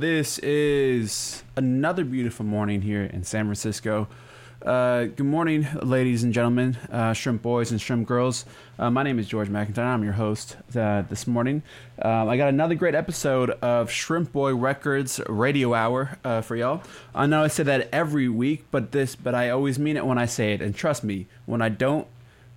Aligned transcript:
This 0.00 0.38
is 0.38 1.44
another 1.56 2.04
beautiful 2.06 2.46
morning 2.46 2.80
here 2.80 3.02
in 3.02 3.22
San 3.22 3.44
Francisco. 3.44 4.08
Uh, 4.64 5.04
good 5.04 5.26
morning, 5.26 5.68
ladies 5.82 6.24
and 6.24 6.32
gentlemen, 6.32 6.78
uh, 6.90 7.12
shrimp 7.12 7.42
boys 7.42 7.70
and 7.70 7.78
shrimp 7.78 8.08
girls. 8.08 8.46
Uh, 8.78 8.90
my 8.90 9.02
name 9.02 9.18
is 9.18 9.28
George 9.28 9.50
McIntyre. 9.50 9.84
I'm 9.84 10.02
your 10.02 10.14
host 10.14 10.56
uh, 10.74 11.02
this 11.02 11.26
morning. 11.26 11.62
Um, 12.00 12.30
I 12.30 12.38
got 12.38 12.48
another 12.48 12.74
great 12.76 12.94
episode 12.94 13.50
of 13.60 13.90
Shrimp 13.90 14.32
Boy 14.32 14.54
Records 14.54 15.20
Radio 15.28 15.74
Hour 15.74 16.16
uh, 16.24 16.40
for 16.40 16.56
y'all. 16.56 16.82
I 17.14 17.26
know 17.26 17.44
I 17.44 17.48
say 17.48 17.64
that 17.64 17.90
every 17.92 18.30
week, 18.30 18.64
but 18.70 18.92
this, 18.92 19.14
but 19.14 19.34
I 19.34 19.50
always 19.50 19.78
mean 19.78 19.98
it 19.98 20.06
when 20.06 20.16
I 20.16 20.24
say 20.24 20.54
it. 20.54 20.62
And 20.62 20.74
trust 20.74 21.04
me, 21.04 21.26
when 21.44 21.60
I 21.60 21.68
don't 21.68 22.06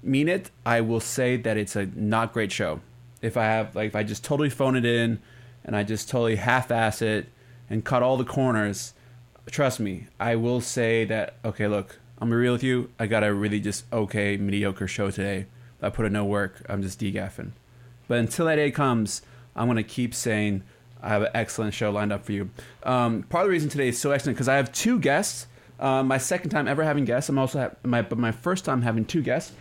mean 0.02 0.30
it, 0.30 0.50
I 0.66 0.80
will 0.80 1.02
say 1.02 1.36
that 1.36 1.58
it's 1.58 1.76
a 1.76 1.88
not 1.88 2.32
great 2.32 2.54
show. 2.54 2.80
If 3.22 3.36
I 3.36 3.44
have, 3.44 3.76
like, 3.76 3.88
if 3.88 3.98
I 3.98 4.04
just 4.04 4.24
totally 4.24 4.50
phone 4.50 4.78
it 4.78 4.86
in 4.86 5.20
and 5.66 5.76
I 5.76 5.84
just 5.84 6.10
totally 6.10 6.36
half-ass 6.36 7.02
it 7.02 7.28
and 7.70 7.84
cut 7.84 8.04
all 8.04 8.18
the 8.18 8.26
corners 8.26 8.94
trust 9.52 9.80
me, 9.80 10.08
I 10.20 10.36
will 10.36 10.62
say 10.62 11.06
that. 11.06 11.36
Okay, 11.44 11.68
look, 11.68 12.00
I'm 12.18 12.30
gonna 12.30 12.38
be 12.40 12.44
real 12.44 12.54
with 12.54 12.64
you. 12.64 12.90
I 13.00 13.08
got 13.08 13.24
a 13.24 13.34
really 13.34 13.60
just 13.60 13.86
okay 13.92 14.38
mediocre 14.38 14.88
show 14.88 15.12
today. 15.12 15.48
I 15.82 15.90
put 15.90 16.06
in 16.06 16.14
no 16.14 16.24
work. 16.24 16.66
I'm 16.70 16.82
just 16.82 17.00
degaffing. 17.00 17.52
But 18.08 18.20
until 18.20 18.46
that 18.46 18.56
day 18.56 18.72
comes, 18.72 19.22
I'm 19.56 19.68
gonna 19.68 19.84
keep 19.84 20.14
saying 20.14 20.64
I 21.02 21.10
have 21.10 21.24
an 21.24 21.30
excellent 21.34 21.74
show 21.74 21.92
lined 21.92 22.14
up 22.14 22.26
for 22.26 22.32
you. 22.32 22.50
Um, 22.84 23.24
part 23.24 23.44
of 23.44 23.48
the 23.48 23.52
reason 23.52 23.70
today 23.70 23.90
is 23.90 24.00
so 24.00 24.12
excellent 24.12 24.38
because 24.38 24.48
I 24.48 24.56
have 24.56 24.72
two 24.72 25.00
guests. 25.00 25.48
Uh, 25.80 26.04
my 26.04 26.18
second 26.18 26.50
time 26.52 26.68
ever 26.68 26.84
having 26.84 27.04
guests. 27.04 27.30
I'm 27.30 27.38
also 27.38 27.60
ha- 27.60 27.76
my 27.84 28.02
but 28.02 28.18
my 28.18 28.32
first 28.32 28.64
time 28.64 28.82
having 28.82 29.04
two 29.04 29.22
guests. 29.22 29.52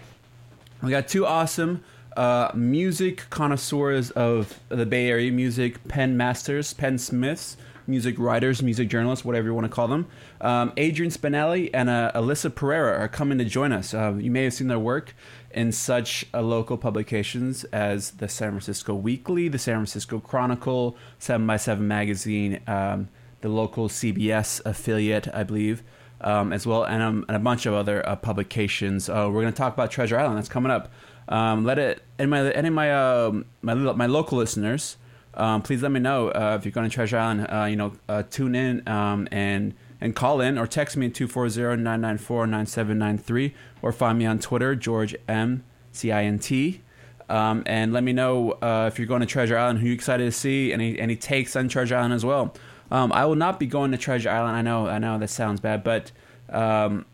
We 0.83 0.91
got 0.91 1.09
two 1.09 1.27
awesome 1.27 1.83
uh, 2.17 2.51
music 2.55 3.27
connoisseurs 3.31 4.11
of 4.13 4.61
the 4.69 4.87
Bay 4.87 5.09
Area, 5.09 5.31
music 5.33 5.87
pen 5.89 6.17
masters, 6.17 6.73
pen 6.73 6.99
smiths 6.99 7.57
music 7.87 8.19
writers, 8.19 8.63
music 8.63 8.89
journalists, 8.89 9.25
whatever 9.25 9.49
you 9.49 9.55
want 9.55 9.65
to 9.65 9.73
call 9.73 9.89
them. 9.89 10.07
Um, 10.41 10.73
Adrian 10.77 11.11
Spinelli 11.11 11.71
and 11.73 11.89
uh, 11.89 12.13
Alyssa 12.15 12.55
Pereira 12.55 12.99
are 12.99 13.09
coming 13.09 13.39
to 13.39 13.45
join 13.45 13.73
us. 13.73 13.95
Uh, 13.95 14.15
you 14.19 14.31
may 14.31 14.45
have 14.45 14.55
seen 14.55 14.69
their 14.69 14.79
work 14.79 15.15
in 15.51 15.73
such 15.73 16.27
uh, 16.33 16.41
local 16.41 16.77
publications 16.77 17.65
as 17.65 18.13
the 18.13 18.29
San 18.29 18.51
Francisco 18.51 18.95
Weekly, 18.95 19.49
the 19.49 19.59
San 19.59 19.77
Francisco 19.77 20.21
Chronicle, 20.21 20.97
7 21.19 21.47
by 21.47 21.57
7 21.57 21.87
magazine, 21.87 22.61
um, 22.67 23.09
the 23.41 23.49
local 23.49 23.89
CBS 23.89 24.65
affiliate, 24.65 25.29
I 25.33 25.43
believe. 25.43 25.83
Um, 26.25 26.53
as 26.53 26.65
well, 26.69 26.85
and, 26.85 27.03
um, 27.03 27.25
and, 27.27 27.37
a 27.37 27.41
bunch 27.41 27.67
of 27.67 27.75
other 27.75 28.09
uh, 28.09 28.15
publications. 28.15 29.09
Uh, 29.09 29.29
we're 29.29 29.41
going 29.41 29.53
to 29.53 29.59
talk 29.59 29.75
about 29.75 29.91
Treasure 29.91 30.17
Island. 30.17 30.39
That's 30.39 30.49
coming 30.49 30.71
up. 30.71 30.93
Um, 31.29 31.65
let 31.65 31.79
it 31.79 32.03
any 32.19 32.29
my 32.29 32.53
any 32.53 32.71
my 32.71 32.93
uh, 32.93 33.33
my 33.63 33.75
my 33.75 34.07
local 34.07 34.39
listeners 34.39 34.97
um, 35.35 35.63
please 35.63 35.83
let 35.83 35.91
me 35.91 35.99
know 36.01 36.29
uh, 36.29 36.57
if 36.59 36.65
you're 36.65 36.73
going 36.73 36.89
to 36.89 36.95
Treasure 36.95 37.19
Island. 37.19 37.47
Uh, 37.51 37.65
you 37.65 37.77
know, 37.77 37.93
uh, 38.09 38.23
tune 38.25 38.55
in 38.55 38.87
um, 38.89 39.29
and 39.31 39.75
and 40.01 40.17
call 40.17 40.41
in 40.41 40.57
or 40.59 40.67
text 40.67 40.97
me 40.97 41.07
at 41.07 41.13
240-994-9793 41.13 43.53
or 43.83 43.93
find 43.93 44.19
me 44.19 44.27
on 44.27 44.41
Twitter, 44.41 44.75
George 44.75 45.15
M 45.29 45.63
C 45.93 46.11
I 46.13 46.25
N 46.25 46.39
T. 46.39 46.83
Um, 47.29 47.63
and 47.67 47.93
let 47.93 48.03
me 48.03 48.13
know 48.13 48.53
uh, 48.63 48.91
if 48.93 48.99
you're 48.99 49.07
going 49.07 49.21
to 49.21 49.27
Treasure 49.27 49.57
Island, 49.57 49.79
who 49.79 49.87
you're 49.87 49.95
excited 49.95 50.25
to 50.25 50.33
see, 50.33 50.73
any 50.73 50.99
any 50.99 51.15
takes 51.17 51.55
on 51.57 51.69
Treasure 51.69 51.97
Island 51.97 52.15
as 52.15 52.25
well. 52.25 52.55
Um, 52.91 53.13
I 53.13 53.25
will 53.25 53.37
not 53.37 53.59
be 53.59 53.67
going 53.67 53.91
to 53.93 53.97
Treasure 53.97 54.29
Island. 54.29 54.55
I 54.55 54.61
know, 54.61 54.87
I 54.87 54.99
know 54.99 55.19
that 55.19 55.31
sounds 55.31 55.61
bad, 55.61 55.83
but 55.83 56.13
um, 56.51 57.07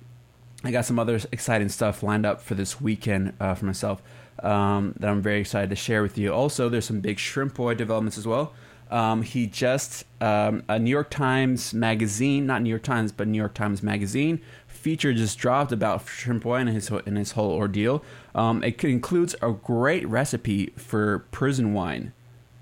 I 0.64 0.70
got 0.72 0.84
some 0.84 0.98
other 0.98 1.20
exciting 1.30 1.68
stuff 1.68 2.02
lined 2.02 2.26
up 2.26 2.40
for 2.40 2.54
this 2.54 2.80
weekend 2.80 3.32
uh, 3.38 3.54
for 3.54 3.66
myself 3.66 4.02
um, 4.42 4.94
that 4.98 5.08
I'm 5.08 5.22
very 5.22 5.40
excited 5.40 5.70
to 5.70 5.76
share 5.76 6.02
with 6.02 6.18
you. 6.18 6.32
Also, 6.32 6.68
there's 6.68 6.84
some 6.84 7.00
big 7.00 7.18
Shrimp 7.18 7.54
Boy 7.54 7.74
developments 7.74 8.18
as 8.18 8.26
well. 8.26 8.52
Um, 8.90 9.22
he 9.22 9.46
just 9.46 10.04
um, 10.20 10.64
a 10.68 10.78
New 10.78 10.90
York 10.90 11.10
Times 11.10 11.74
magazine, 11.74 12.46
not 12.46 12.62
New 12.62 12.70
York 12.70 12.82
Times, 12.82 13.12
but 13.12 13.28
New 13.28 13.38
York 13.38 13.54
Times 13.54 13.82
magazine 13.82 14.40
feature 14.66 15.12
just 15.12 15.38
dropped 15.38 15.72
about 15.72 16.08
Shrimp 16.08 16.42
Boy 16.42 16.56
and 16.56 16.68
his 16.70 16.90
and 16.90 17.18
his 17.18 17.32
whole 17.32 17.52
ordeal. 17.52 18.02
Um, 18.34 18.64
it 18.64 18.82
includes 18.82 19.36
a 19.42 19.52
great 19.52 20.08
recipe 20.08 20.72
for 20.76 21.20
prison 21.30 21.74
wine 21.74 22.12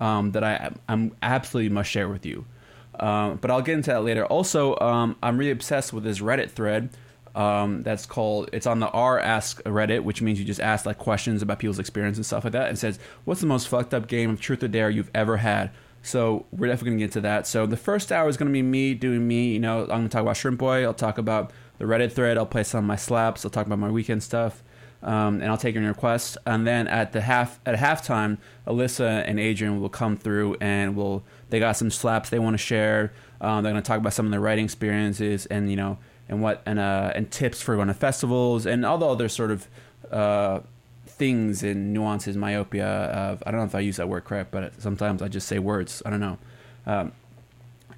um, 0.01 0.31
that 0.33 0.43
I 0.43 0.71
I'm 0.89 1.15
absolutely 1.23 1.69
must 1.69 1.89
share 1.89 2.09
with 2.09 2.25
you. 2.25 2.45
Um, 2.99 3.37
but 3.37 3.49
I'll 3.49 3.61
get 3.61 3.75
into 3.75 3.91
that 3.91 4.03
later. 4.03 4.25
Also, 4.25 4.75
I'm 4.75 5.37
really 5.37 5.51
obsessed 5.51 5.93
with 5.93 6.03
this 6.03 6.19
Reddit 6.19 6.49
thread 6.49 6.89
um, 7.37 7.83
that's 7.83 8.07
called 8.07 8.49
it's 8.51 8.65
on 8.65 8.79
the 8.79 8.89
r 8.89 9.19
ask 9.19 9.61
reddit 9.63 10.03
which 10.03 10.23
means 10.23 10.39
you 10.39 10.45
just 10.45 10.59
ask 10.59 10.87
like 10.87 10.97
questions 10.97 11.43
about 11.43 11.59
people's 11.59 11.77
experience 11.77 12.17
and 12.17 12.25
stuff 12.25 12.43
like 12.43 12.53
that 12.53 12.67
and 12.67 12.79
says 12.79 12.97
what's 13.25 13.41
the 13.41 13.47
most 13.47 13.67
fucked 13.67 13.93
up 13.93 14.07
game 14.07 14.31
of 14.31 14.41
truth 14.41 14.63
or 14.63 14.67
dare 14.67 14.89
you've 14.89 15.11
ever 15.13 15.37
had 15.37 15.69
so 16.01 16.47
we're 16.51 16.67
definitely 16.67 16.91
gonna 16.91 16.99
get 16.99 17.11
to 17.11 17.21
that 17.21 17.45
so 17.45 17.67
the 17.67 17.77
first 17.77 18.11
hour 18.11 18.27
is 18.27 18.37
gonna 18.37 18.49
be 18.49 18.63
me 18.63 18.95
doing 18.95 19.27
me 19.27 19.49
you 19.49 19.59
know 19.59 19.81
i'm 19.81 19.87
gonna 19.87 20.09
talk 20.09 20.23
about 20.23 20.35
shrimp 20.35 20.57
boy 20.57 20.83
i'll 20.83 20.95
talk 20.95 21.19
about 21.19 21.53
the 21.77 21.85
reddit 21.85 22.11
thread 22.11 22.39
i'll 22.39 22.45
play 22.45 22.63
some 22.63 22.79
of 22.79 22.85
my 22.85 22.95
slaps 22.95 23.45
i'll 23.45 23.51
talk 23.51 23.67
about 23.67 23.77
my 23.77 23.91
weekend 23.91 24.23
stuff 24.23 24.63
um, 25.03 25.41
and 25.41 25.45
I'll 25.45 25.57
take 25.57 25.75
your 25.75 25.83
requests. 25.83 26.37
And 26.45 26.65
then 26.65 26.87
at 26.87 27.11
the 27.11 27.21
half 27.21 27.59
at 27.65 27.75
halftime, 27.75 28.39
Alyssa 28.65 29.23
and 29.27 29.39
Adrian 29.39 29.79
will 29.79 29.89
come 29.89 30.17
through 30.17 30.57
and 30.59 30.95
will 30.95 31.23
they 31.49 31.59
got 31.59 31.73
some 31.73 31.91
slaps 31.91 32.29
they 32.29 32.39
want 32.39 32.55
to 32.55 32.57
share. 32.57 33.13
Um, 33.39 33.63
they're 33.63 33.71
going 33.71 33.83
to 33.83 33.87
talk 33.87 33.99
about 33.99 34.13
some 34.13 34.25
of 34.25 34.31
their 34.31 34.39
writing 34.39 34.65
experiences 34.65 35.45
and 35.45 35.69
you 35.69 35.75
know 35.75 35.99
and 36.29 36.41
what 36.41 36.61
and 36.65 36.79
uh, 36.79 37.11
and 37.15 37.31
tips 37.31 37.61
for 37.61 37.75
going 37.75 37.87
to 37.87 37.93
festivals 37.93 38.65
and 38.65 38.85
all 38.85 38.97
the 38.97 39.07
other 39.07 39.29
sort 39.29 39.51
of 39.51 39.67
uh, 40.11 40.59
things 41.05 41.63
and 41.63 41.93
nuances, 41.93 42.37
myopia. 42.37 42.87
Of, 42.87 43.43
I 43.45 43.51
don't 43.51 43.61
know 43.61 43.65
if 43.65 43.75
I 43.75 43.79
use 43.79 43.97
that 43.97 44.09
word 44.09 44.25
correct, 44.25 44.51
but 44.51 44.79
sometimes 44.81 45.21
I 45.21 45.27
just 45.27 45.47
say 45.47 45.59
words. 45.59 46.01
I 46.05 46.09
don't 46.09 46.19
know. 46.19 46.37
Um, 46.85 47.11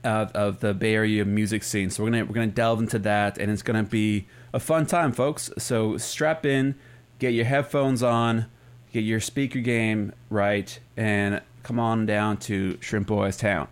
of, 0.04 0.32
of 0.32 0.60
the 0.62 0.74
Bay 0.74 0.96
Area 0.96 1.26
music 1.26 1.64
scene. 1.64 1.90
So 1.90 2.04
we're 2.04 2.12
gonna 2.12 2.26
we're 2.26 2.34
gonna 2.34 2.48
delve 2.48 2.80
into 2.80 3.00
that, 3.00 3.38
and 3.38 3.52
it's 3.52 3.62
gonna 3.62 3.84
be 3.84 4.28
a 4.54 4.60
fun 4.60 4.86
time, 4.86 5.12
folks. 5.12 5.52
So 5.58 5.98
strap 5.98 6.46
in, 6.46 6.76
get 7.20 7.34
your 7.34 7.46
headphones 7.46 8.02
on, 8.02 8.46
get 8.94 9.04
your 9.04 9.20
speaker 9.20 9.60
game 9.60 10.14
right, 10.30 10.80
and 10.96 11.42
come 11.64 11.80
on 11.80 12.06
down 12.06 12.38
to 12.38 12.78
Shrimp 12.82 13.08
Boys 13.08 13.38
Town. 13.38 13.68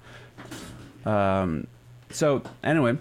Um, 1.05 1.67
so 2.09 2.43
anyway, 2.63 2.97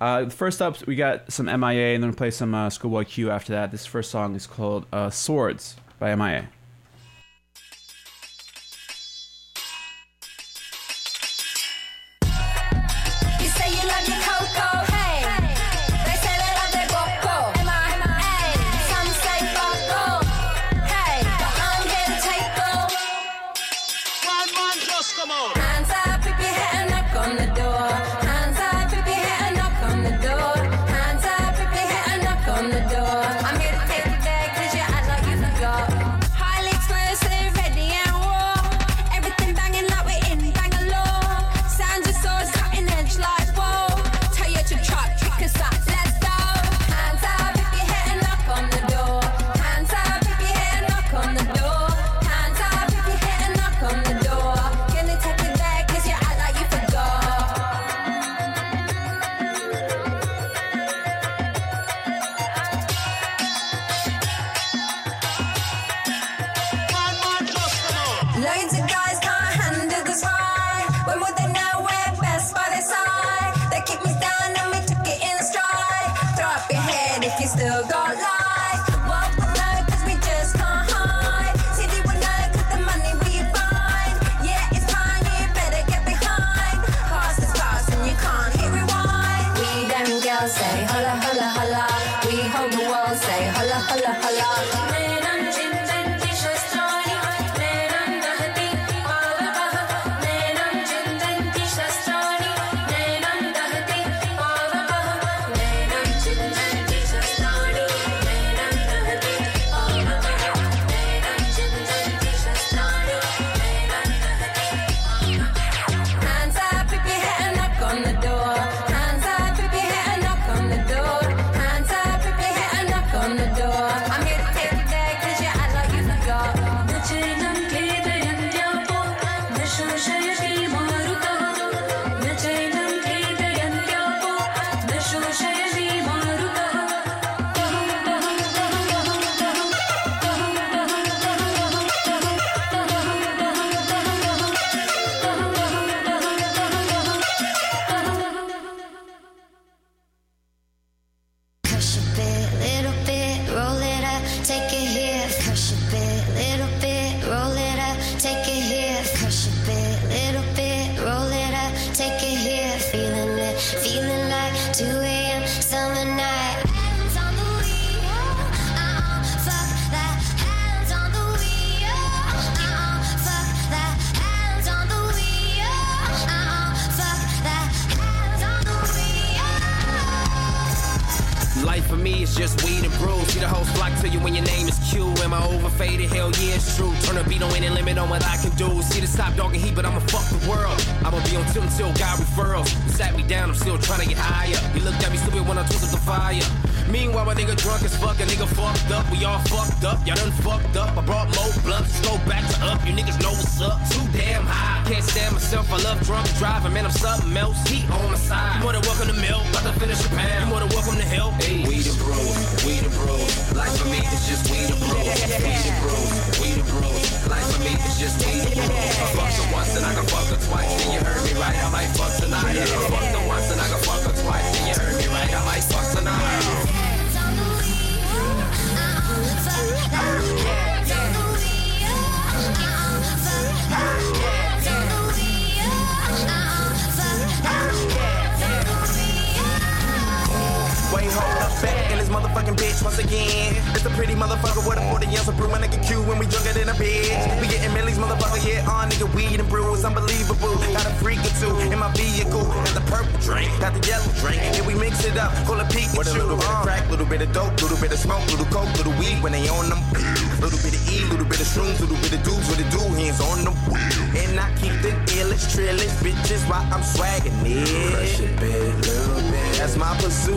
uh, 0.00 0.28
first 0.28 0.62
up, 0.62 0.86
we 0.86 0.96
got 0.96 1.32
some 1.32 1.46
MIA, 1.46 1.94
and 1.94 2.02
then 2.02 2.10
we'll 2.10 2.16
play 2.16 2.30
some 2.30 2.54
uh, 2.54 2.70
Schoolboy 2.70 3.04
Q 3.04 3.30
after 3.30 3.52
that. 3.52 3.70
This 3.70 3.86
first 3.86 4.10
song 4.10 4.34
is 4.34 4.46
called 4.46 4.86
uh, 4.92 5.10
Swords 5.10 5.76
by 5.98 6.14
MIA. 6.14 6.48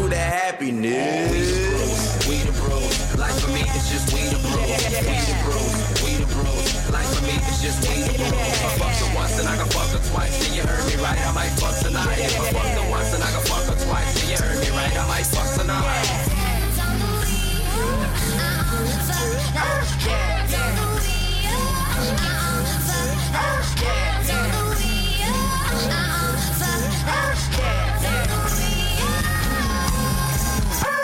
Pursuit 0.02 0.14
of 0.14 0.18
happiness. 0.18 1.32
We 1.32 1.42
the 1.42 1.72
bros, 1.72 2.28
we 2.28 2.38
the 2.38 2.52
bros. 2.60 3.18
Life 3.18 3.40
for 3.42 3.52
me 3.52 3.62
is 3.62 3.90
just 3.90 4.14
we 4.14 4.22
the 4.30 4.40
bros. 4.42 4.58
We 5.06 5.18
the 5.30 5.38
bros, 5.46 6.04
we 6.04 6.12
the 6.18 6.28
bros. 6.34 6.92
Life 6.92 7.10
for 7.16 7.26
me 7.26 7.36
is 7.50 7.62
just 7.62 7.80
we 7.88 8.02
the 8.02 8.14
bros. 8.18 8.34
I 8.34 8.78
fucked 8.78 9.00
her 9.02 9.16
once 9.16 9.40
and 9.40 9.48
I 9.48 9.58
can 9.58 9.68
fuck 9.70 9.90
her 9.90 10.02
twice. 10.10 10.48
And 10.48 10.56
you 10.56 10.64
heard 10.64 10.86
me 10.88 10.96
right, 11.04 11.20
I 11.20 11.32
might 11.34 11.54
fuck 11.60 11.78
tonight. 11.80 12.18
If 12.18 12.40
I 12.40 12.52
fucked 12.52 12.78
her 12.82 12.90
once 12.90 13.14
and 13.14 13.24
I 13.24 13.32
can 13.32 13.44
fuck 13.46 13.66
her 13.70 13.78
twice. 13.86 14.22
And 14.22 14.30
you 14.32 14.38
heard 14.38 14.60
me 14.60 14.70
right, 14.72 14.96
I 14.98 15.08
might 15.08 15.26
fuck 15.26 15.50
tonight. 15.60 16.21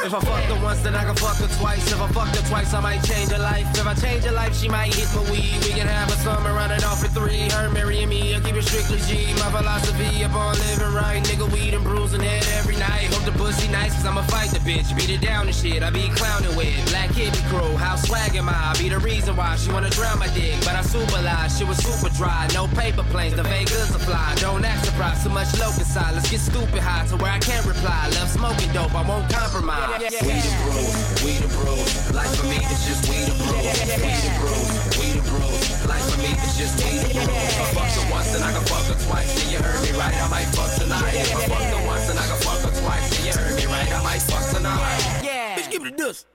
If 0.07 0.13
I 0.13 0.21
fuck 0.21 0.43
her 0.43 0.63
once, 0.63 0.79
then 0.83 0.95
I 0.95 1.03
can 1.03 1.15
fuck 1.15 1.35
her 1.35 1.51
twice. 1.59 1.91
If 1.91 1.99
I 1.99 2.07
fuck 2.07 2.33
her 2.33 2.47
twice, 2.47 2.73
I 2.73 2.79
might 2.79 3.03
change 3.03 3.29
her 3.31 3.43
life. 3.43 3.67
If 3.75 3.85
I 3.85 3.93
change 3.93 4.23
her 4.23 4.31
life, 4.31 4.55
she 4.55 4.69
might 4.69 4.95
hit 4.95 5.11
my 5.13 5.19
weed. 5.29 5.59
We 5.67 5.75
can 5.75 5.85
have 5.85 6.07
a 6.07 6.15
summer 6.23 6.53
running 6.53 6.81
off 6.85 7.01
for 7.01 7.11
three. 7.11 7.51
Her 7.51 7.69
marrying 7.69 8.07
me, 8.07 8.33
I'll 8.33 8.39
keep 8.39 8.55
it 8.55 8.63
strictly 8.63 9.03
G. 9.03 9.33
My 9.33 9.51
philosophy 9.51 10.23
up 10.23 10.31
upon 10.31 10.55
living 10.63 10.95
right. 10.95 11.19
Nigga, 11.27 11.51
weed 11.51 11.73
and 11.73 11.83
bruising 11.83 12.21
head 12.21 12.47
every 12.55 12.77
night. 12.77 13.11
Hope 13.11 13.25
the 13.25 13.37
pussy 13.37 13.67
nice, 13.67 13.95
cause 13.95 14.05
I'ma 14.05 14.23
fight 14.31 14.51
the 14.51 14.59
bitch. 14.59 14.95
Beat 14.95 15.09
it 15.09 15.19
down 15.19 15.47
and 15.47 15.53
shit, 15.53 15.83
I 15.83 15.89
be 15.89 16.07
clowning 16.15 16.55
with. 16.55 16.79
Black 16.87 17.11
Hippy 17.11 17.43
crew, 17.51 17.75
how 17.75 17.97
swag 17.97 18.33
am 18.37 18.47
I? 18.47 18.55
I 18.55 18.79
be 18.79 18.87
the 18.87 18.99
reason 18.99 19.35
why 19.35 19.57
she 19.57 19.73
wanna 19.73 19.89
drown 19.89 20.19
my 20.19 20.31
dick. 20.31 20.55
But 20.63 20.79
I 20.79 20.83
super 20.83 21.19
lie, 21.21 21.49
she 21.49 21.65
was 21.65 21.83
super 21.83 22.07
dry. 22.15 22.47
No 22.53 22.67
paper 22.79 23.03
planes, 23.11 23.35
the 23.35 23.43
Vegas 23.43 23.93
are 23.93 23.99
fly. 23.99 24.35
Don't 24.39 24.63
act 24.63 24.85
surprised, 24.85 25.23
too 25.23 25.35
much 25.35 25.51
locust 25.59 25.93
side. 25.93 26.15
Let's 26.15 26.31
get 26.31 26.39
stupid 26.39 26.79
high 26.79 27.05
to 27.07 27.17
where 27.17 27.31
I 27.33 27.39
can't 27.39 27.65
reply. 27.65 28.07
Love 28.15 28.29
smoking 28.29 28.71
dope, 28.71 28.95
I 28.95 29.03
won't 29.03 29.27
compromise. 29.29 29.96
We 29.97 30.03
the 30.05 30.53
bros, 30.61 30.93
we 31.25 31.33
the 31.41 31.49
bros. 31.57 32.13
Life 32.13 32.29
for 32.37 32.45
me 32.45 32.57
is 32.57 32.85
just 32.85 33.09
we 33.09 33.17
the 33.25 33.33
bros. 33.33 33.65
We 33.97 34.13
the 34.13 34.29
bros, 34.37 34.69
we 34.93 35.07
the 35.17 35.23
bros. 35.25 35.87
Life 35.89 36.05
for 36.13 36.21
me 36.21 36.37
is 36.37 36.53
just 36.53 36.77
we 36.85 37.01
the 37.01 37.09
bros. 37.17 37.25
If 37.25 37.57
I 37.57 37.65
fucked 37.73 37.97
her 37.97 38.11
once 38.13 38.35
and 38.35 38.43
I 38.43 38.53
can 38.53 38.61
fuck 38.69 38.85
her 38.85 39.05
twice. 39.09 39.33
And 39.41 39.51
you 39.51 39.57
heard 39.57 39.81
me 39.81 39.97
right, 39.97 40.13
I 40.13 40.29
might 40.29 40.45
fuck 40.53 40.69
tonight. 40.77 41.15
If 41.17 41.35
I 41.35 41.47
fucked 41.49 41.73
her 41.73 41.87
once 41.87 42.09
and 42.11 42.19
I 42.19 42.27
can 42.27 42.37
fuck 42.45 42.61
her 42.61 42.79
twice. 42.79 43.09
And 43.17 43.25
you 43.25 43.33
heard 43.41 43.55
me 43.57 43.65
right, 43.65 43.91
I 43.91 44.03
might 44.03 44.21
fuck 44.21 44.45
tonight. 44.53 45.21
Yeah. 45.25 45.57
Bitch, 45.57 45.71
give 45.71 45.81
me 45.81 45.89
the 45.89 45.97
dust. 45.97 46.27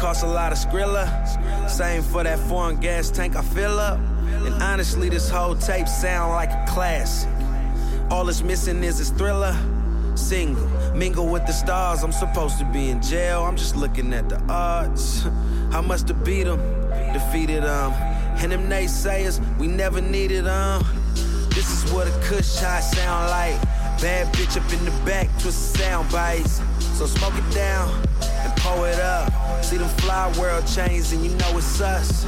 Costs 0.00 0.22
a 0.22 0.26
lot 0.26 0.50
of 0.50 0.56
skrilla. 0.56 1.68
Same 1.68 2.02
for 2.02 2.22
that 2.22 2.38
foreign 2.38 2.80
gas 2.80 3.10
tank 3.10 3.36
I 3.36 3.42
fill 3.42 3.78
up. 3.78 3.98
And 3.98 4.54
honestly, 4.62 5.10
this 5.10 5.28
whole 5.28 5.54
tape 5.54 5.86
sound 5.86 6.32
like 6.32 6.50
a 6.50 6.64
classic. 6.66 7.28
All 8.10 8.26
it's 8.30 8.42
missing 8.42 8.82
is 8.82 8.98
its 8.98 9.10
thriller. 9.10 9.54
Single, 10.14 10.66
mingle 10.94 11.26
with 11.26 11.46
the 11.46 11.52
stars. 11.52 12.02
I'm 12.02 12.12
supposed 12.12 12.58
to 12.60 12.64
be 12.64 12.88
in 12.88 13.02
jail. 13.02 13.42
I'm 13.42 13.56
just 13.56 13.76
looking 13.76 14.14
at 14.14 14.30
the 14.30 14.40
odds. 14.48 15.24
How 15.70 15.82
much 15.82 16.04
to 16.04 16.14
beat 16.14 16.44
them? 16.44 16.60
Defeated 17.12 17.64
them. 17.64 17.92
And 18.40 18.52
them 18.52 18.70
naysayers, 18.70 19.38
we 19.58 19.66
never 19.66 20.00
needed 20.00 20.46
them. 20.46 20.82
This 21.50 21.70
is 21.70 21.92
what 21.92 22.08
a 22.08 22.20
kush 22.24 22.58
shot 22.58 22.82
sound 22.82 23.28
like. 23.28 23.60
Bad 24.00 24.32
bitch 24.32 24.56
up 24.56 24.72
in 24.72 24.82
the 24.86 25.04
back, 25.04 25.28
twist 25.38 25.76
sound 25.76 26.10
bites. 26.10 26.62
So 26.96 27.04
smoke 27.04 27.34
it 27.36 27.54
down 27.54 28.06
pull 28.70 28.84
it 28.84 29.00
up. 29.00 29.32
See 29.62 29.76
them 29.76 29.88
fly 30.00 30.32
world 30.38 30.66
chains 30.66 31.12
and 31.12 31.24
you 31.24 31.30
know 31.36 31.58
it's 31.58 31.80
us. 31.80 32.24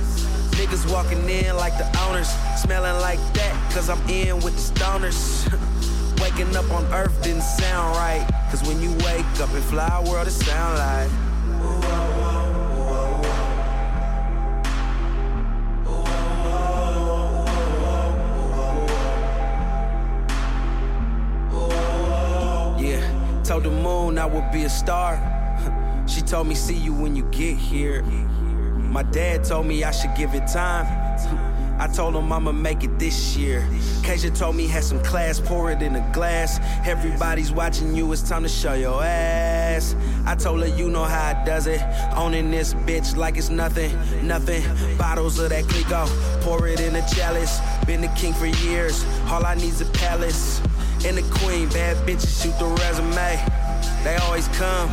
Niggas 0.56 0.90
walking 0.92 1.28
in 1.28 1.56
like 1.56 1.76
the 1.78 1.88
owners, 2.04 2.28
smelling 2.60 3.00
like 3.00 3.20
that, 3.34 3.72
cause 3.72 3.88
I'm 3.88 4.02
in 4.08 4.36
with 4.40 4.54
the 4.54 4.80
stoners. 4.80 5.20
Waking 6.20 6.54
up 6.54 6.70
on 6.70 6.84
earth 6.92 7.22
didn't 7.22 7.42
sound 7.42 7.96
right. 7.96 8.24
Cause 8.50 8.62
when 8.68 8.80
you 8.80 8.90
wake 9.04 9.26
up 9.40 9.52
in 9.54 9.62
fly 9.62 10.04
world, 10.06 10.26
it 10.26 10.30
sound 10.30 10.78
like. 10.78 11.10
Yeah, 22.78 23.42
told 23.42 23.64
the 23.64 23.70
moon 23.70 24.18
I 24.18 24.26
would 24.26 24.52
be 24.52 24.64
a 24.64 24.70
star. 24.70 25.41
She 26.06 26.20
told 26.20 26.46
me, 26.46 26.54
see 26.54 26.76
you 26.76 26.92
when 26.92 27.16
you 27.16 27.24
get 27.30 27.56
here. 27.56 28.02
My 28.02 29.02
dad 29.02 29.44
told 29.44 29.66
me 29.66 29.84
I 29.84 29.90
should 29.90 30.14
give 30.14 30.34
it 30.34 30.46
time. 30.46 30.86
I 31.80 31.88
told 31.88 32.14
him 32.14 32.32
I'ma 32.32 32.52
make 32.52 32.84
it 32.84 32.98
this 32.98 33.36
year. 33.36 33.66
Keisha 34.02 34.36
told 34.36 34.54
me 34.54 34.66
had 34.66 34.84
some 34.84 35.02
class, 35.02 35.40
pour 35.40 35.72
it 35.72 35.82
in 35.82 35.96
a 35.96 36.12
glass. 36.12 36.60
Everybody's 36.86 37.50
watching 37.50 37.94
you, 37.94 38.12
it's 38.12 38.22
time 38.22 38.42
to 38.42 38.48
show 38.48 38.74
your 38.74 39.02
ass. 39.02 39.96
I 40.26 40.36
told 40.36 40.60
her 40.60 40.68
you 40.68 40.90
know 40.90 41.04
how 41.04 41.30
it 41.30 41.44
does 41.44 41.66
it. 41.66 41.80
Owning 42.14 42.50
this 42.50 42.74
bitch 42.74 43.16
like 43.16 43.36
it's 43.36 43.48
nothing, 43.48 43.90
nothing. 44.24 44.62
Bottles 44.96 45.38
of 45.38 45.48
that 45.48 45.64
Clicquot, 45.64 46.08
pour 46.42 46.68
it 46.68 46.78
in 46.78 46.94
a 46.94 47.08
chalice. 47.08 47.58
Been 47.86 48.00
the 48.00 48.08
king 48.08 48.32
for 48.34 48.46
years, 48.46 49.04
all 49.28 49.44
I 49.44 49.54
need's 49.54 49.80
a 49.80 49.86
palace. 49.86 50.60
And 51.04 51.16
the 51.16 51.22
queen, 51.38 51.68
bad 51.70 51.96
bitches 52.06 52.42
shoot 52.42 52.56
the 52.60 52.66
resume. 52.66 53.44
They 54.04 54.16
always 54.16 54.46
come, 54.48 54.88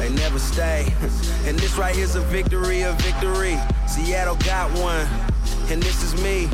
they 0.00 0.08
never 0.08 0.38
stay. 0.38 0.92
And 1.46 1.58
this 1.58 1.76
right 1.78 1.96
here's 1.96 2.16
a 2.16 2.20
victory, 2.20 2.82
a 2.82 2.92
victory. 2.92 3.56
Seattle 3.88 4.36
got 4.44 4.70
one, 4.78 5.06
and 5.70 5.82
this 5.82 6.02
is 6.02 6.12
me. 6.22 6.48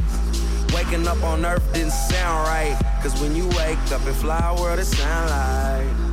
Waking 0.75 1.09
up 1.09 1.23
on 1.25 1.45
earth 1.45 1.67
didn't 1.75 1.91
sound 1.91 2.47
right. 2.49 2.77
Cause 3.03 3.21
when 3.21 3.35
you 3.35 3.49
wake 3.49 3.79
up 3.93 4.07
in 4.07 4.15
fly 4.15 4.55
world, 4.59 4.79
it 4.79 4.85
sound 4.85 5.31
like. 5.31 6.07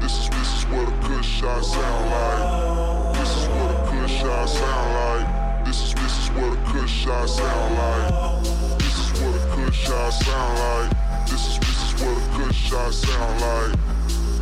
This 0.00 0.58
is 0.58 0.66
what 0.66 0.88
a 0.88 1.08
good 1.08 1.24
shot 1.24 1.64
sound 1.64 2.10
like. 2.10 2.43
This 7.24 7.32
is 7.32 7.40
what 9.22 9.32
a 9.32 9.56
good 9.56 9.74
shot 9.74 10.10
sound 10.10 10.58
like. 10.58 10.90
This 11.26 11.48
is 11.48 11.58
this 11.58 11.80
is 11.88 11.94
what 12.04 12.18
a 12.20 12.36
good 12.36 12.54
shot 12.54 12.92
sound 12.92 13.40
like. 13.40 13.72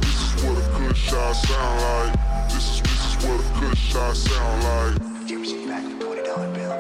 This 0.01 0.19
is 0.19 0.43
what 0.43 0.59
a 0.59 0.61
good 0.77 0.97
shot 0.97 1.33
sound 1.33 1.81
like. 1.81 2.12
This 2.51 2.67
is 2.75 2.83
this 2.83 3.03
is 3.07 3.15
what 3.25 3.39
a 3.39 3.61
good 3.61 3.79
shot 3.79 4.17
sound 4.17 4.65
like. 4.65 5.31
Ever 5.31 5.45
see 5.45 5.65
back 5.69 5.85
the 5.85 6.05
twenty 6.05 6.23
dollar 6.27 6.51
bill? 6.53 6.73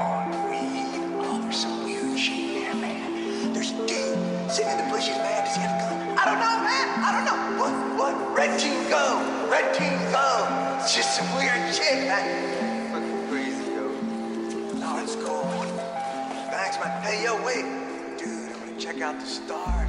On 0.00 0.32
weed. 0.48 0.88
Oh, 1.20 1.40
there's 1.42 1.60
some 1.60 1.84
weird 1.84 2.18
shit 2.18 2.64
there, 2.64 2.74
man. 2.76 3.52
There's 3.52 3.72
a 3.72 3.86
dude 3.86 4.16
sitting 4.50 4.72
in 4.72 4.78
the 4.78 4.88
bushes, 4.90 5.18
man. 5.20 5.44
Does 5.44 5.56
he 5.56 5.60
have 5.60 5.76
a 5.76 5.80
gun? 5.92 6.16
I 6.16 6.24
don't 6.24 6.40
know, 6.40 6.56
man. 6.64 6.86
I 7.04 7.08
don't 7.12 7.26
know. 7.28 7.60
What? 7.60 7.74
What? 8.00 8.38
Red 8.38 8.58
team 8.58 8.88
go. 8.88 9.20
Red 9.52 9.74
team 9.74 9.92
go. 10.08 10.48
It's 10.80 10.96
just 10.96 11.16
some 11.18 11.28
weird 11.36 11.74
shit, 11.74 12.08
man. 12.08 12.55
Thanks. 16.78 17.08
Hey, 17.08 17.24
yo, 17.24 17.42
wait. 17.42 17.64
Dude, 18.18 18.52
I'm 18.52 18.60
gonna 18.60 18.78
check 18.78 19.00
out 19.00 19.18
the 19.18 19.26
stars 19.26 19.85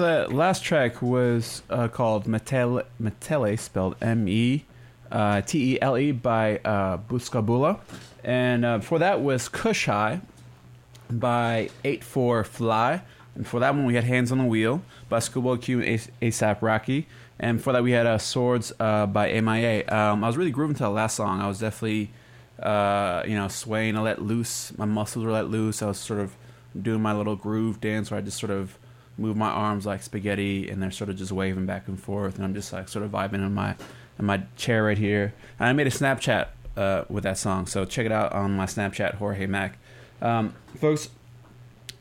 So 0.00 0.06
that 0.06 0.32
last 0.32 0.64
track 0.64 1.02
was 1.02 1.62
uh, 1.68 1.88
called 1.88 2.24
Metele, 2.24 2.86
Metele, 2.98 3.58
spelled 3.58 3.96
M 4.00 4.26
E 4.28 4.64
uh, 5.12 5.42
T 5.42 5.74
E 5.74 5.78
L 5.82 5.98
E 5.98 6.10
by 6.10 6.56
uh, 6.64 6.96
Buscabulla, 6.96 7.80
and 8.24 8.64
uh, 8.64 8.78
before 8.78 8.98
that 9.00 9.20
was 9.20 9.50
Kush 9.50 9.84
High 9.84 10.22
by 11.10 11.68
Eight 11.84 12.02
Four 12.02 12.44
Fly. 12.44 13.02
And 13.34 13.46
for 13.46 13.60
that 13.60 13.74
one, 13.74 13.84
we 13.84 13.94
had 13.94 14.04
Hands 14.04 14.32
on 14.32 14.38
the 14.38 14.44
Wheel 14.44 14.80
by 15.10 15.18
Schoolboy 15.18 15.58
Q 15.58 15.82
and 15.82 16.10
ASAP 16.22 16.62
Rocky. 16.62 17.06
And 17.38 17.58
before 17.58 17.74
that, 17.74 17.82
we 17.82 17.90
had 17.90 18.06
uh, 18.06 18.16
Swords 18.16 18.72
uh, 18.80 19.04
by 19.04 19.38
MIA. 19.38 19.86
Um, 19.86 20.24
I 20.24 20.28
was 20.28 20.38
really 20.38 20.50
grooving 20.50 20.76
to 20.76 20.84
the 20.84 20.88
last 20.88 21.16
song. 21.16 21.42
I 21.42 21.46
was 21.46 21.58
definitely, 21.58 22.10
uh, 22.58 23.22
you 23.26 23.34
know, 23.34 23.48
swaying. 23.48 23.98
I 23.98 24.00
let 24.00 24.22
loose. 24.22 24.72
My 24.78 24.86
muscles 24.86 25.26
were 25.26 25.32
let 25.32 25.50
loose. 25.50 25.82
I 25.82 25.88
was 25.88 25.98
sort 25.98 26.20
of 26.20 26.34
doing 26.80 27.02
my 27.02 27.12
little 27.12 27.36
groove 27.36 27.82
dance 27.82 28.10
where 28.10 28.16
I 28.16 28.22
just 28.22 28.38
sort 28.38 28.50
of 28.50 28.78
move 29.20 29.36
my 29.36 29.48
arms 29.48 29.86
like 29.86 30.02
spaghetti 30.02 30.68
and 30.68 30.82
they're 30.82 30.90
sort 30.90 31.10
of 31.10 31.16
just 31.16 31.30
waving 31.30 31.66
back 31.66 31.86
and 31.88 32.00
forth. 32.00 32.36
And 32.36 32.44
I'm 32.44 32.54
just 32.54 32.72
like 32.72 32.88
sort 32.88 33.04
of 33.04 33.10
vibing 33.10 33.34
in 33.34 33.54
my 33.54 33.76
in 34.18 34.24
my 34.24 34.42
chair 34.56 34.84
right 34.84 34.98
here. 34.98 35.34
And 35.58 35.68
I 35.68 35.72
made 35.72 35.86
a 35.86 35.90
Snapchat 35.90 36.48
uh, 36.76 37.04
with 37.08 37.24
that 37.24 37.38
song. 37.38 37.66
So 37.66 37.84
check 37.84 38.06
it 38.06 38.12
out 38.12 38.32
on 38.32 38.56
my 38.56 38.66
Snapchat, 38.66 39.14
Jorge 39.16 39.46
Mac. 39.46 39.78
Um, 40.22 40.54
folks, 40.78 41.10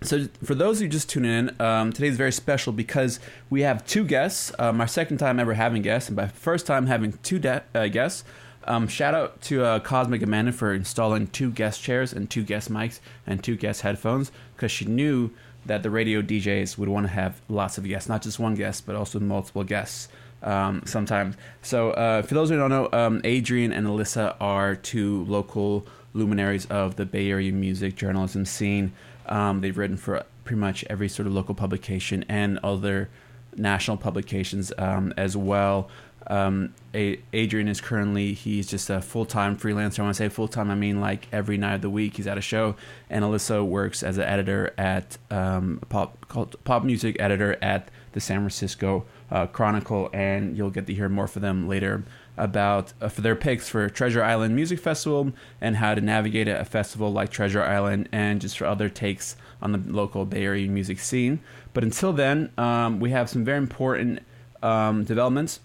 so 0.02 0.28
for 0.44 0.56
those 0.56 0.82
you 0.82 0.88
just 0.88 1.10
tuning 1.10 1.32
in, 1.32 1.62
um, 1.62 1.92
today's 1.92 2.16
very 2.16 2.32
special 2.32 2.72
because 2.72 3.20
we 3.50 3.62
have 3.62 3.86
two 3.86 4.06
guests. 4.06 4.52
Uh, 4.58 4.72
my 4.72 4.86
second 4.86 5.18
time 5.18 5.40
ever 5.40 5.54
having 5.54 5.82
guests, 5.82 6.10
and 6.10 6.16
my 6.16 6.28
first 6.28 6.66
time 6.66 6.88
having 6.88 7.14
two 7.24 7.40
de- 7.40 7.64
uh, 7.76 7.88
guests. 7.88 8.24
Um, 8.66 8.88
shout 8.88 9.16
out 9.16 9.42
to 9.44 9.64
uh, 9.64 9.80
Cosmic 9.80 10.22
Amanda 10.22 10.52
for 10.52 10.74
installing 10.74 11.28
two 11.28 11.50
guest 11.50 11.82
chairs 11.82 12.14
and 12.14 12.30
two 12.30 12.44
guest 12.44 12.72
mics 12.72 13.00
and 13.26 13.44
two 13.44 13.56
guest 13.56 13.82
headphones 13.82 14.32
because 14.56 14.72
she 14.72 14.86
knew 14.86 15.32
that 15.70 15.84
the 15.84 15.90
radio 15.92 16.20
DJs 16.24 16.80
would 16.80 16.90
want 16.90 17.06
to 17.06 17.12
have 17.12 17.42
lots 17.48 17.78
of 17.78 17.88
guests, 17.88 18.10
not 18.10 18.24
just 18.24 18.40
one 18.40 18.56
guest, 18.56 18.88
but 18.88 18.96
also 18.96 19.20
multiple 19.20 19.64
guests 19.64 20.10
um, 20.42 20.82
sometimes. 20.84 21.36
So, 21.62 21.92
uh, 21.92 22.24
for 22.24 22.34
those 22.34 22.50
who 22.50 22.58
don't 22.58 22.72
know, 22.72 22.90
um, 22.92 23.22
Adrian 23.24 23.72
and 23.72 23.86
Alyssa 23.86 24.36
are 24.42 24.76
two 24.76 25.26
local 25.26 25.86
luminaries 26.16 26.66
of 26.66 26.96
the 26.96 27.06
Bay 27.06 27.30
Area 27.30 27.52
music 27.52 27.96
journalism 27.96 28.46
scene. 28.46 28.94
Um, 29.28 29.62
they've 29.62 29.78
written 29.78 29.96
for 29.96 30.26
pretty 30.44 30.60
much 30.60 30.84
every 30.90 31.08
sort 31.08 31.28
of 31.28 31.34
local 31.34 31.54
publication 31.54 32.26
and 32.28 32.58
other 32.64 33.10
national 33.56 33.98
publications 33.98 34.74
um, 34.80 35.14
as 35.18 35.38
well. 35.38 35.88
Um, 36.30 36.76
Adrian 36.94 37.68
is 37.68 37.82
currently 37.82 38.34
he's 38.34 38.68
just 38.68 38.90
a 38.90 39.02
full 39.02 39.26
time 39.26 39.58
freelancer. 39.58 40.00
When 40.00 40.10
I 40.10 40.14
say 40.14 40.30
full 40.30 40.48
time, 40.48 40.70
I 40.70 40.76
mean 40.76 41.02
like 41.02 41.28
every 41.32 41.58
night 41.58 41.76
of 41.76 41.82
the 41.82 41.90
week 41.90 42.18
he's 42.18 42.28
at 42.28 42.38
a 42.38 42.42
show. 42.42 42.76
And 43.10 43.24
Alyssa 43.26 43.66
works 43.66 44.04
as 44.04 44.18
an 44.18 44.26
editor 44.26 44.74
at 44.78 45.18
um, 45.32 45.82
pop 45.90 46.28
called 46.28 46.56
pop 46.64 46.84
music 46.84 47.18
editor 47.20 47.58
at 47.62 47.90
the 48.14 48.20
San 48.20 48.40
Francisco 48.40 49.06
uh, 49.32 49.48
Chronicle, 49.48 50.10
and 50.14 50.58
you'll 50.58 50.72
get 50.72 50.88
to 50.88 50.94
hear 50.94 51.10
more 51.10 51.28
from 51.28 51.42
them 51.42 51.68
later 51.68 52.04
about 52.38 52.94
uh, 53.02 53.10
for 53.10 53.22
their 53.22 53.36
picks 53.36 53.68
for 53.68 53.90
Treasure 53.90 54.24
Island 54.24 54.56
Music 54.56 54.80
Festival 54.80 55.32
and 55.60 55.76
how 55.76 55.94
to 55.94 56.02
navigate 56.02 56.48
a 56.48 56.66
festival 56.66 57.12
like 57.12 57.30
Treasure 57.30 57.64
Island, 57.64 58.10
and 58.12 58.42
just 58.42 58.58
for 58.58 58.66
other 58.66 58.90
takes 58.90 59.36
on 59.62 59.72
the 59.72 59.80
local 59.92 60.26
Bay 60.26 60.44
Area 60.44 60.68
music 60.70 61.00
scene. 61.00 61.40
But 61.74 61.84
until 61.84 62.14
then, 62.14 62.52
um, 62.58 63.00
we 63.00 63.12
have 63.12 63.30
some 63.30 63.44
very 63.44 63.58
important 63.58 64.20
um, 64.64 65.04
developments. 65.04 65.60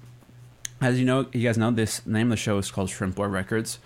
As 0.85 0.99
you 1.01 1.07
know, 1.07 1.25
you 1.33 1.41
guys 1.41 1.57
know 1.57 1.71
this 1.71 2.05
name 2.05 2.27
of 2.27 2.33
the 2.33 2.37
show 2.37 2.59
is 2.59 2.71
called 2.71 2.91
Shrimp 2.91 3.15
Boy 3.15 3.29
Records. 3.29 3.79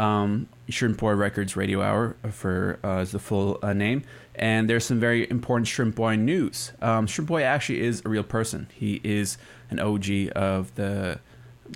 Um, 0.00 0.48
Shrimp 0.68 0.98
Boy 0.98 1.12
Records 1.12 1.54
Radio 1.54 1.80
Hour 1.80 2.16
for 2.32 2.80
uh, 2.82 3.02
is 3.02 3.12
the 3.12 3.20
full 3.20 3.60
uh, 3.62 3.72
name, 3.72 4.02
and 4.34 4.68
there's 4.68 4.84
some 4.84 4.98
very 4.98 5.30
important 5.30 5.68
Shrimp 5.68 5.94
Boy 5.94 6.16
news. 6.16 6.72
Um, 6.82 7.06
Shrimp 7.06 7.28
Boy 7.28 7.44
actually 7.44 7.82
is 7.82 8.02
a 8.04 8.08
real 8.08 8.24
person. 8.24 8.66
He 8.74 9.00
is 9.04 9.38
an 9.70 9.78
OG 9.78 10.06
of 10.34 10.74
the 10.74 11.20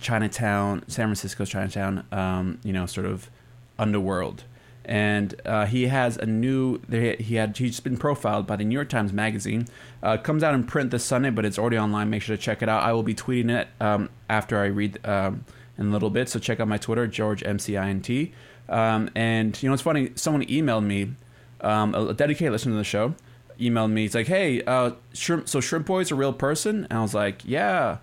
Chinatown, 0.01 0.83
San 0.89 1.07
Francisco's 1.07 1.51
Chinatown, 1.51 2.05
um, 2.11 2.59
you 2.65 2.73
know, 2.73 2.87
sort 2.87 3.07
of 3.07 3.31
underworld. 3.79 4.43
And 4.85 5.35
uh, 5.47 5.67
he 5.67 5.87
has 5.87 6.17
a 6.17 6.27
new. 6.27 6.81
He 6.91 7.37
had 7.37 7.57
he's 7.57 7.81
been 7.81 7.97
profiled 7.97 8.47
by 8.47 8.57
the 8.57 8.65
New 8.65 8.75
York 8.75 8.89
Times 8.91 9.13
Magazine. 9.13 9.67
Uh, 10.03 10.17
comes 10.19 10.43
out 10.43 10.55
in 10.55 10.65
print 10.65 10.91
this 10.91 11.05
Sunday, 11.05 11.31
but 11.31 11.45
it's 11.45 11.59
already 11.59 11.79
online. 11.79 12.11
Make 12.11 12.23
sure 12.23 12.37
to 12.37 12.43
check 12.43 12.63
it 12.63 12.69
out. 12.69 12.83
I 12.83 12.93
will 12.93 13.03
be 13.03 13.15
tweeting 13.15 13.51
it 13.51 13.69
um, 13.81 14.11
after 14.29 14.59
I 14.59 14.67
read 14.67 14.99
um, 15.07 15.45
in 15.79 15.87
a 15.87 15.91
little 15.91 16.11
bit. 16.11 16.29
So 16.29 16.39
check 16.39 16.61
out 16.61 16.69
my 16.69 16.79
Twitter, 16.79 17.07
George 17.07 17.43
MCINT. 17.43 18.33
Um, 18.69 19.11
and 19.15 19.61
you 19.63 19.69
know, 19.69 19.75
it's 19.75 19.83
funny. 19.83 20.11
Someone 20.15 20.45
emailed 20.45 20.85
me, 20.85 21.15
um, 21.61 21.95
a 21.95 22.13
dedicated 22.15 22.53
listener 22.53 22.73
to 22.73 22.79
the 22.79 22.85
show, 22.85 23.15
emailed 23.59 23.91
me. 23.91 24.05
It's 24.05 24.15
like, 24.15 24.27
hey, 24.27 24.63
uh, 24.65 24.93
shrimp. 25.13 25.49
So 25.49 25.61
Shrimp 25.61 25.89
a 25.89 26.15
real 26.15 26.33
person, 26.33 26.87
and 26.91 26.99
I 26.99 27.03
was 27.03 27.15
like, 27.15 27.43
yeah. 27.45 27.99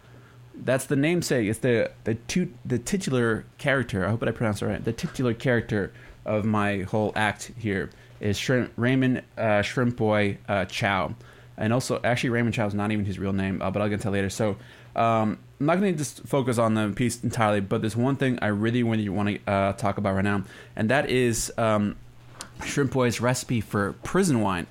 That's 0.54 0.86
the 0.86 0.98
namesake. 0.98 1.48
It's 1.48 1.60
the 1.60 1.92
the 2.04 2.18
the 2.66 2.78
titular 2.78 3.46
character. 3.58 4.06
I 4.06 4.10
hope 4.10 4.20
that 4.20 4.30
I 4.30 4.34
pronounced 4.34 4.62
it 4.62 4.66
right. 4.66 4.84
The 4.84 4.92
titular 4.92 5.34
character 5.34 5.94
of 6.26 6.46
my 6.46 6.82
whole 6.82 7.12
act 7.16 7.52
here 7.58 7.90
is 8.20 8.38
Shrimp, 8.38 8.72
Raymond 8.78 9.24
uh, 9.38 9.62
Shrimp 9.62 9.98
Boy 9.98 10.38
uh, 10.48 10.66
Chow, 10.66 11.16
and 11.58 11.74
also 11.74 12.00
actually 12.04 12.30
Raymond 12.30 12.54
Chow 12.54 12.68
is 12.68 12.74
not 12.74 12.92
even 12.92 13.06
his 13.06 13.20
real 13.20 13.34
name, 13.34 13.62
uh, 13.62 13.72
but 13.72 13.82
I'll 13.82 13.90
get 13.90 14.02
to 14.02 14.08
that 14.08 14.12
later. 14.12 14.30
So 14.30 14.58
um, 14.96 15.40
I'm 15.60 15.66
not 15.66 15.80
going 15.80 15.94
to 15.94 15.98
just 15.98 16.24
focus 16.28 16.58
on 16.58 16.76
the 16.76 16.90
piece 16.90 17.24
entirely, 17.24 17.62
but 17.62 17.82
there's 17.82 17.96
one 17.96 18.16
thing 18.16 18.40
I 18.42 18.48
really 18.48 18.84
want 18.84 19.02
to 19.06 19.40
uh, 19.52 19.74
talk 19.74 19.98
about 19.98 20.16
right 20.16 20.24
now, 20.24 20.44
and 20.76 20.90
that 20.90 21.10
is 21.10 21.52
um, 21.58 21.96
Shrimp 22.64 22.92
Boy's 22.92 23.20
recipe 23.20 23.62
for 23.62 23.94
prison 24.04 24.42
wine, 24.42 24.68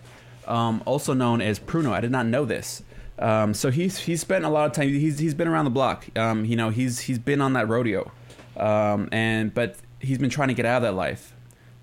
um, 0.46 0.82
also 0.86 1.12
known 1.12 1.40
as 1.40 1.58
Pruno. 1.58 1.92
I 1.92 2.00
did 2.00 2.10
not 2.10 2.26
know 2.26 2.44
this. 2.44 2.82
Um, 3.18 3.52
so 3.52 3.70
he's 3.70 3.98
he's 3.98 4.20
spent 4.20 4.44
a 4.44 4.48
lot 4.48 4.66
of 4.66 4.72
time. 4.72 4.88
He's 4.88 5.18
he's 5.18 5.34
been 5.34 5.48
around 5.48 5.66
the 5.66 5.70
block. 5.70 6.06
Um, 6.18 6.44
you 6.44 6.56
know, 6.56 6.70
he's 6.70 7.00
he's 7.00 7.18
been 7.18 7.40
on 7.42 7.52
that 7.52 7.68
rodeo, 7.68 8.10
um, 8.56 9.10
and 9.12 9.52
but 9.52 9.76
he's 9.98 10.18
been 10.18 10.30
trying 10.30 10.48
to 10.48 10.54
get 10.54 10.64
out 10.64 10.78
of 10.78 10.82
that 10.82 10.94
life. 10.94 11.34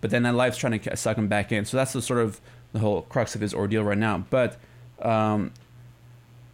But 0.01 0.11
then 0.11 0.23
that 0.23 0.35
life's 0.35 0.57
trying 0.57 0.79
to 0.79 0.95
suck 0.95 1.17
him 1.17 1.27
back 1.27 1.51
in. 1.51 1.65
So 1.65 1.77
that's 1.77 1.93
the 1.93 2.01
sort 2.01 2.19
of 2.19 2.39
the 2.73 2.79
whole 2.79 3.03
crux 3.03 3.35
of 3.35 3.41
his 3.41 3.53
ordeal 3.53 3.83
right 3.83 3.97
now. 3.97 4.25
But 4.29 4.57
um, 5.01 5.51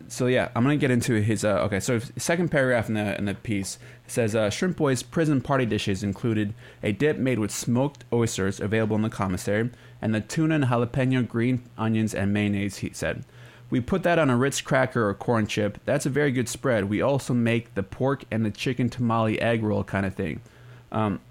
so 0.08 0.28
yeah, 0.28 0.50
I'm 0.56 0.64
gonna 0.64 0.78
get 0.78 0.92
into 0.92 1.22
his. 1.22 1.44
Uh, 1.44 1.60
okay, 1.64 1.80
so 1.80 2.00
second 2.18 2.50
paragraph 2.50 2.88
in 2.88 2.96
the 2.96 3.18
in 3.18 3.26
the 3.26 3.34
piece 3.34 3.80
says 4.08 4.36
uh, 4.36 4.50
Shrimp 4.50 4.78
Boy's 4.78 5.04
prison 5.04 5.42
party 5.42 5.66
dishes 5.66 6.04
included 6.04 6.54
a 6.82 6.92
dip 6.92 7.18
made 7.18 7.40
with 7.40 7.52
smoked 7.52 8.04
oysters 8.12 8.60
available 8.60 8.96
in 8.96 9.02
the 9.02 9.10
commissary, 9.10 9.70
and 10.02 10.14
the 10.14 10.22
tuna 10.22 10.56
and 10.56 10.66
jalapeno, 10.66 11.28
green 11.28 11.64
onions, 11.78 12.14
and 12.14 12.34
mayonnaise. 12.34 12.78
He 12.78 12.92
said, 12.94 13.24
"We 13.70 13.82
put 13.82 14.04
that 14.04 14.20
on 14.20 14.30
a 14.30 14.38
Ritz 14.38 14.62
cracker 14.62 15.08
or 15.08 15.14
corn 15.14 15.48
chip. 15.48 15.80
That's 15.86 16.06
a 16.06 16.10
very 16.10 16.32
good 16.32 16.50
spread. 16.50 16.90
We 16.90 17.02
also 17.02 17.34
make 17.34 17.74
the 17.74 17.84
pork 17.84 18.24
and 18.30 18.46
the 18.46 18.52
chicken 18.52 18.90
tamale 18.90 19.40
egg 19.42 19.64
roll 19.64 19.84
kind 19.84 20.06
of 20.06 20.16
thing." 20.16 20.42
Um, 20.92 21.22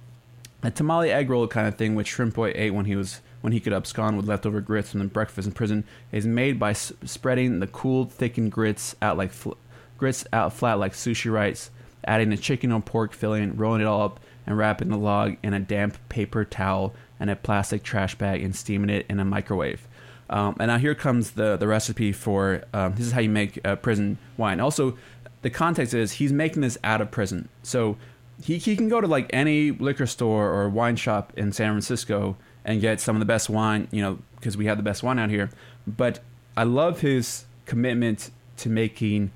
a 0.63 0.71
tamale 0.71 1.11
egg 1.11 1.29
roll 1.31 1.47
kind 1.49 1.67
of 1.67 1.77
thing, 1.77 1.95
which 1.95 2.09
Shrimp 2.09 2.35
Boy 2.35 2.53
ate 2.55 2.73
when 2.75 2.85
he 2.85 2.97
was 2.97 3.21
when 3.41 3.53
he 3.53 3.61
could 3.61 3.73
abscond 3.73 4.17
with 4.17 4.29
leftover 4.29 4.61
grits 4.61 4.93
from 4.93 5.01
the 5.01 5.07
breakfast 5.07 5.47
in 5.47 5.53
prison, 5.53 5.85
is 6.13 6.27
made 6.27 6.59
by 6.59 6.71
s- 6.71 6.93
spreading 7.05 7.59
the 7.59 7.67
cooled, 7.67 8.13
thickened 8.13 8.53
grits 8.53 8.95
out 9.03 9.17
like 9.17 9.33
fl- 9.33 9.55
grits 9.99 10.25
out 10.33 10.53
flat 10.53 10.79
like 10.79 10.93
sushi 10.93 11.33
rice, 11.33 11.71
adding 12.05 12.31
the 12.31 12.37
chicken 12.37 12.71
or 12.71 12.81
pork 12.81 13.13
filling, 13.13 13.57
rolling 13.57 13.81
it 13.81 13.87
all 13.87 14.03
up, 14.03 14.21
and 14.47 14.57
wrapping 14.57 14.89
the 14.89 14.97
log 14.97 15.37
in 15.43 15.55
a 15.55 15.61
damp 15.61 15.97
paper 16.09 16.45
towel 16.45 16.95
and 17.19 17.31
a 17.31 17.37
plastic 17.37 17.83
trash 17.83 18.15
bag, 18.15 18.43
and 18.43 18.55
steaming 18.55 18.91
it 18.91 19.07
in 19.09 19.19
a 19.19 19.25
microwave. 19.25 19.87
Um, 20.31 20.57
and 20.61 20.69
now 20.69 20.79
here 20.79 20.95
comes 20.95 21.33
the 21.33 21.57
the 21.57 21.67
recipe 21.67 22.13
for 22.13 22.63
um, 22.73 22.95
this 22.95 23.07
is 23.07 23.13
how 23.13 23.21
you 23.21 23.29
make 23.29 23.59
uh, 23.67 23.77
prison 23.77 24.19
wine. 24.37 24.61
Also, 24.61 24.97
the 25.43 25.51
context 25.51 25.93
is 25.95 26.13
he's 26.13 26.33
making 26.33 26.63
this 26.63 26.79
out 26.85 27.01
of 27.01 27.11
prison, 27.11 27.49
so 27.65 27.97
he 28.43 28.59
he 28.59 28.77
can 28.77 28.89
go 28.89 29.01
to 29.01 29.07
like 29.07 29.31
any 29.33 29.71
liquor 29.71 30.07
store 30.07 30.53
or 30.53 30.69
wine 30.69 30.97
shop 30.97 31.33
in 31.37 31.53
San 31.53 31.73
Francisco 31.73 32.37
and 32.65 32.81
get 32.81 33.01
some 33.01 33.17
of 33.17 33.21
the 33.21 33.27
best 33.27 33.51
wine, 33.51 33.89
you 33.91 34.03
know, 34.03 34.19
because 34.37 34.57
we 34.57 34.67
have 34.67 34.77
the 34.77 34.83
best 34.83 35.03
wine 35.03 35.19
out 35.19 35.31
here. 35.31 35.51
But 35.87 36.21
I 36.57 36.65
love 36.65 37.01
his 37.01 37.45
commitment 37.67 38.31
to 38.59 38.69
making 38.69 39.33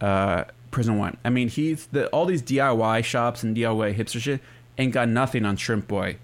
uh, 0.00 0.44
prison 0.70 0.98
wine. 0.98 1.16
I 1.24 1.30
mean, 1.30 1.48
he's 1.48 1.86
the 1.86 2.08
all 2.08 2.26
these 2.26 2.42
DIY 2.42 3.04
shops 3.04 3.42
and 3.42 3.56
DIY 3.56 3.96
hipster 3.96 4.20
shit 4.20 4.40
ain't 4.78 4.92
got 4.92 5.08
nothing 5.08 5.44
on 5.44 5.56
Shrimp 5.56 5.88
Boy. 5.88 6.16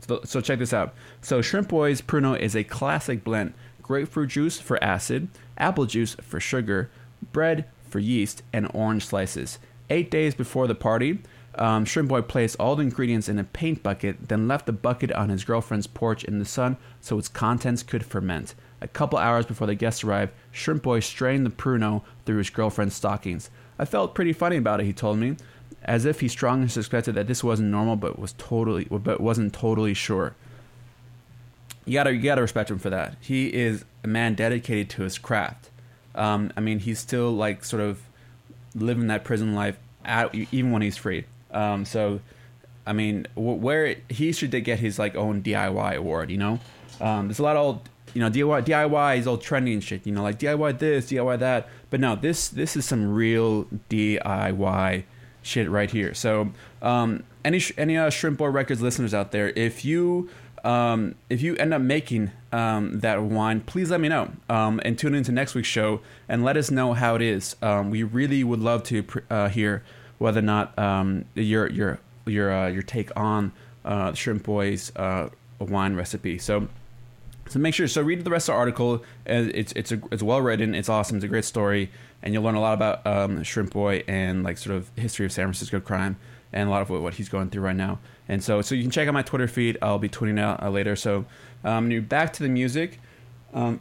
So, 0.00 0.20
so 0.24 0.40
check 0.40 0.58
this 0.58 0.72
out. 0.72 0.94
So 1.22 1.40
Shrimp 1.40 1.68
Boy's 1.68 2.02
Pruno 2.02 2.38
is 2.38 2.54
a 2.54 2.64
classic 2.64 3.24
blend: 3.24 3.54
grapefruit 3.82 4.30
juice 4.30 4.58
for 4.58 4.82
acid, 4.82 5.28
apple 5.56 5.86
juice 5.86 6.14
for 6.16 6.40
sugar, 6.40 6.90
bread 7.32 7.66
for 7.88 7.98
yeast, 7.98 8.42
and 8.52 8.70
orange 8.74 9.06
slices. 9.06 9.58
Eight 9.90 10.10
days 10.10 10.34
before 10.34 10.66
the 10.66 10.74
party, 10.74 11.20
um, 11.58 11.84
Shrimp 11.84 12.08
Boy 12.08 12.22
placed 12.22 12.56
all 12.58 12.76
the 12.76 12.82
ingredients 12.82 13.28
in 13.28 13.38
a 13.38 13.44
paint 13.44 13.82
bucket, 13.82 14.28
then 14.28 14.48
left 14.48 14.66
the 14.66 14.72
bucket 14.72 15.12
on 15.12 15.28
his 15.28 15.44
girlfriend's 15.44 15.86
porch 15.86 16.24
in 16.24 16.38
the 16.38 16.44
sun 16.44 16.76
so 17.00 17.18
its 17.18 17.28
contents 17.28 17.82
could 17.82 18.04
ferment. 18.04 18.54
A 18.80 18.88
couple 18.88 19.18
hours 19.18 19.46
before 19.46 19.66
the 19.66 19.74
guests 19.74 20.04
arrived, 20.04 20.32
Shrimp 20.52 20.82
Boy 20.82 21.00
strained 21.00 21.46
the 21.46 21.50
Pruno 21.50 22.02
through 22.24 22.38
his 22.38 22.50
girlfriend's 22.50 22.94
stockings. 22.94 23.50
I 23.78 23.84
felt 23.84 24.14
pretty 24.14 24.32
funny 24.32 24.56
about 24.56 24.80
it, 24.80 24.86
he 24.86 24.92
told 24.92 25.18
me, 25.18 25.36
as 25.82 26.04
if 26.04 26.20
he 26.20 26.28
strongly 26.28 26.68
suspected 26.68 27.14
that 27.14 27.26
this 27.26 27.42
wasn't 27.42 27.70
normal, 27.70 27.96
but 27.96 28.18
was 28.18 28.34
totally, 28.34 28.84
but 28.84 29.20
wasn't 29.20 29.52
totally 29.52 29.94
sure. 29.94 30.34
You 31.84 31.94
gotta, 31.94 32.14
you 32.14 32.22
gotta 32.22 32.42
respect 32.42 32.70
him 32.70 32.78
for 32.78 32.90
that. 32.90 33.16
He 33.20 33.52
is 33.52 33.84
a 34.02 34.08
man 34.08 34.34
dedicated 34.34 34.90
to 34.90 35.02
his 35.02 35.18
craft. 35.18 35.70
Um, 36.14 36.52
I 36.56 36.60
mean, 36.60 36.78
he's 36.78 36.98
still 36.98 37.32
like 37.32 37.64
sort 37.64 37.82
of 37.82 38.00
living 38.74 39.08
that 39.08 39.24
prison 39.24 39.54
life 39.54 39.78
at, 40.04 40.34
even 40.34 40.70
when 40.72 40.82
he's 40.82 40.96
free. 40.96 41.24
Um, 41.54 41.84
so, 41.84 42.20
I 42.86 42.92
mean, 42.92 43.26
wh- 43.34 43.60
where 43.62 43.96
he 44.08 44.32
should 44.32 44.50
get 44.50 44.78
his 44.78 44.98
like 44.98 45.14
own 45.14 45.42
DIY 45.42 45.96
award, 45.96 46.30
you 46.30 46.38
know? 46.38 46.60
Um, 47.00 47.28
there's 47.28 47.38
a 47.38 47.42
lot 47.42 47.56
of 47.56 47.62
old 47.62 47.88
you 48.14 48.20
know 48.20 48.30
DIY 48.30 48.64
DIY 48.64 49.18
is 49.18 49.26
all 49.26 49.36
trendy 49.36 49.72
and 49.72 49.82
shit. 49.82 50.06
You 50.06 50.12
know, 50.12 50.22
like 50.22 50.38
DIY 50.38 50.78
this, 50.78 51.10
DIY 51.10 51.38
that. 51.40 51.68
But 51.90 52.00
no, 52.00 52.16
this 52.16 52.48
this 52.48 52.76
is 52.76 52.84
some 52.84 53.12
real 53.12 53.64
DIY 53.90 55.04
shit 55.42 55.68
right 55.68 55.90
here. 55.90 56.14
So 56.14 56.52
um, 56.80 57.24
any 57.44 57.60
any 57.76 57.96
uh, 57.96 58.10
Shrimp 58.10 58.38
Boy 58.38 58.48
Records 58.48 58.80
listeners 58.80 59.12
out 59.12 59.32
there, 59.32 59.50
if 59.50 59.84
you 59.84 60.30
um, 60.64 61.16
if 61.28 61.42
you 61.42 61.56
end 61.56 61.74
up 61.74 61.82
making 61.82 62.30
um, 62.52 63.00
that 63.00 63.20
wine, 63.22 63.60
please 63.60 63.90
let 63.90 64.00
me 64.00 64.08
know 64.08 64.30
um, 64.48 64.80
and 64.84 64.98
tune 64.98 65.14
into 65.14 65.32
next 65.32 65.54
week's 65.54 65.68
show 65.68 66.00
and 66.28 66.44
let 66.44 66.56
us 66.56 66.70
know 66.70 66.94
how 66.94 67.16
it 67.16 67.22
is. 67.22 67.56
Um, 67.60 67.90
we 67.90 68.02
really 68.02 68.44
would 68.44 68.60
love 68.60 68.84
to 68.84 69.04
uh, 69.28 69.48
hear 69.48 69.82
whether 70.18 70.40
or 70.40 70.42
not 70.42 70.78
um, 70.78 71.24
your 71.34 71.68
your 71.70 71.98
your 72.26 72.52
uh, 72.52 72.68
your 72.68 72.82
take 72.82 73.10
on 73.16 73.52
uh, 73.84 74.12
Shrimp 74.12 74.42
Boy's 74.44 74.94
uh, 74.96 75.28
wine 75.58 75.94
recipe. 75.94 76.38
So. 76.38 76.68
So 77.46 77.58
make 77.58 77.74
sure. 77.74 77.86
So 77.88 78.00
read 78.00 78.24
the 78.24 78.30
rest 78.30 78.48
of 78.48 78.54
the 78.54 78.58
article. 78.58 79.04
Uh, 79.28 79.52
It's 79.52 79.72
it's 79.72 79.92
a, 79.92 80.00
it's 80.10 80.22
well 80.22 80.40
written. 80.40 80.74
It's 80.74 80.88
awesome. 80.88 81.18
It's 81.18 81.24
a 81.26 81.28
great 81.28 81.44
story, 81.44 81.90
and 82.22 82.32
you'll 82.32 82.42
learn 82.42 82.54
a 82.54 82.60
lot 82.60 82.72
about 82.72 83.06
um, 83.06 83.42
Shrimp 83.42 83.70
Boy 83.70 84.02
and 84.08 84.42
like 84.42 84.56
sort 84.56 84.74
of 84.76 84.90
history 84.96 85.26
of 85.26 85.32
San 85.32 85.44
Francisco 85.44 85.78
crime 85.78 86.16
and 86.54 86.68
a 86.68 86.72
lot 86.72 86.80
of 86.80 86.88
what, 86.88 87.02
what 87.02 87.14
he's 87.14 87.28
going 87.28 87.50
through 87.50 87.60
right 87.60 87.76
now. 87.76 87.98
And 88.30 88.42
so 88.42 88.62
so 88.62 88.74
you 88.74 88.80
can 88.80 88.90
check 88.90 89.06
out 89.08 89.12
my 89.12 89.20
Twitter 89.20 89.46
feed. 89.46 89.76
I'll 89.82 89.98
be 89.98 90.08
tweeting 90.08 90.40
out 90.40 90.62
uh, 90.62 90.70
later. 90.70 90.96
So 90.96 91.26
um, 91.64 92.00
back 92.08 92.32
to 92.32 92.42
the 92.42 92.48
music. 92.48 92.98
Um, 93.52 93.80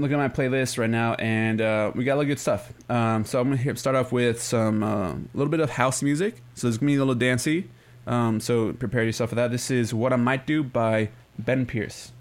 looking 0.00 0.18
at 0.18 0.18
my 0.18 0.28
playlist 0.28 0.78
right 0.78 0.90
now, 0.90 1.14
and 1.14 1.60
uh, 1.60 1.92
we 1.94 2.04
got 2.04 2.14
a 2.14 2.16
lot 2.16 2.22
of 2.22 2.28
good 2.28 2.38
stuff. 2.38 2.72
Um, 2.88 3.24
so 3.24 3.40
I'm 3.40 3.54
gonna 3.54 3.76
start 3.76 3.94
off 3.94 4.10
with 4.10 4.42
some 4.42 4.82
uh, 4.82 5.12
a 5.12 5.18
little 5.34 5.50
bit 5.50 5.60
of 5.60 5.70
house 5.70 6.02
music. 6.02 6.42
So 6.54 6.68
it's 6.68 6.78
gonna 6.78 6.88
be 6.88 6.96
a 6.96 6.98
little 6.98 7.14
dancey. 7.14 7.68
Um, 8.06 8.40
so 8.40 8.72
prepare 8.72 9.04
yourself 9.04 9.30
for 9.30 9.36
that. 9.36 9.50
This 9.50 9.70
is 9.70 9.92
"What 9.94 10.12
I 10.12 10.16
Might 10.16 10.46
Do" 10.46 10.62
by 10.62 11.10
Ben 11.38 11.66
Pearce. 11.66 12.12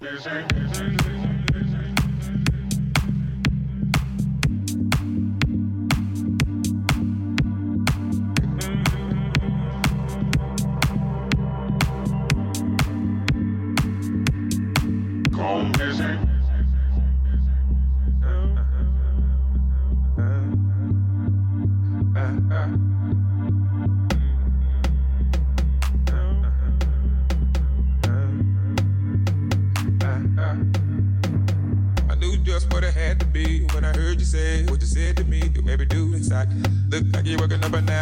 Music. 0.00 0.42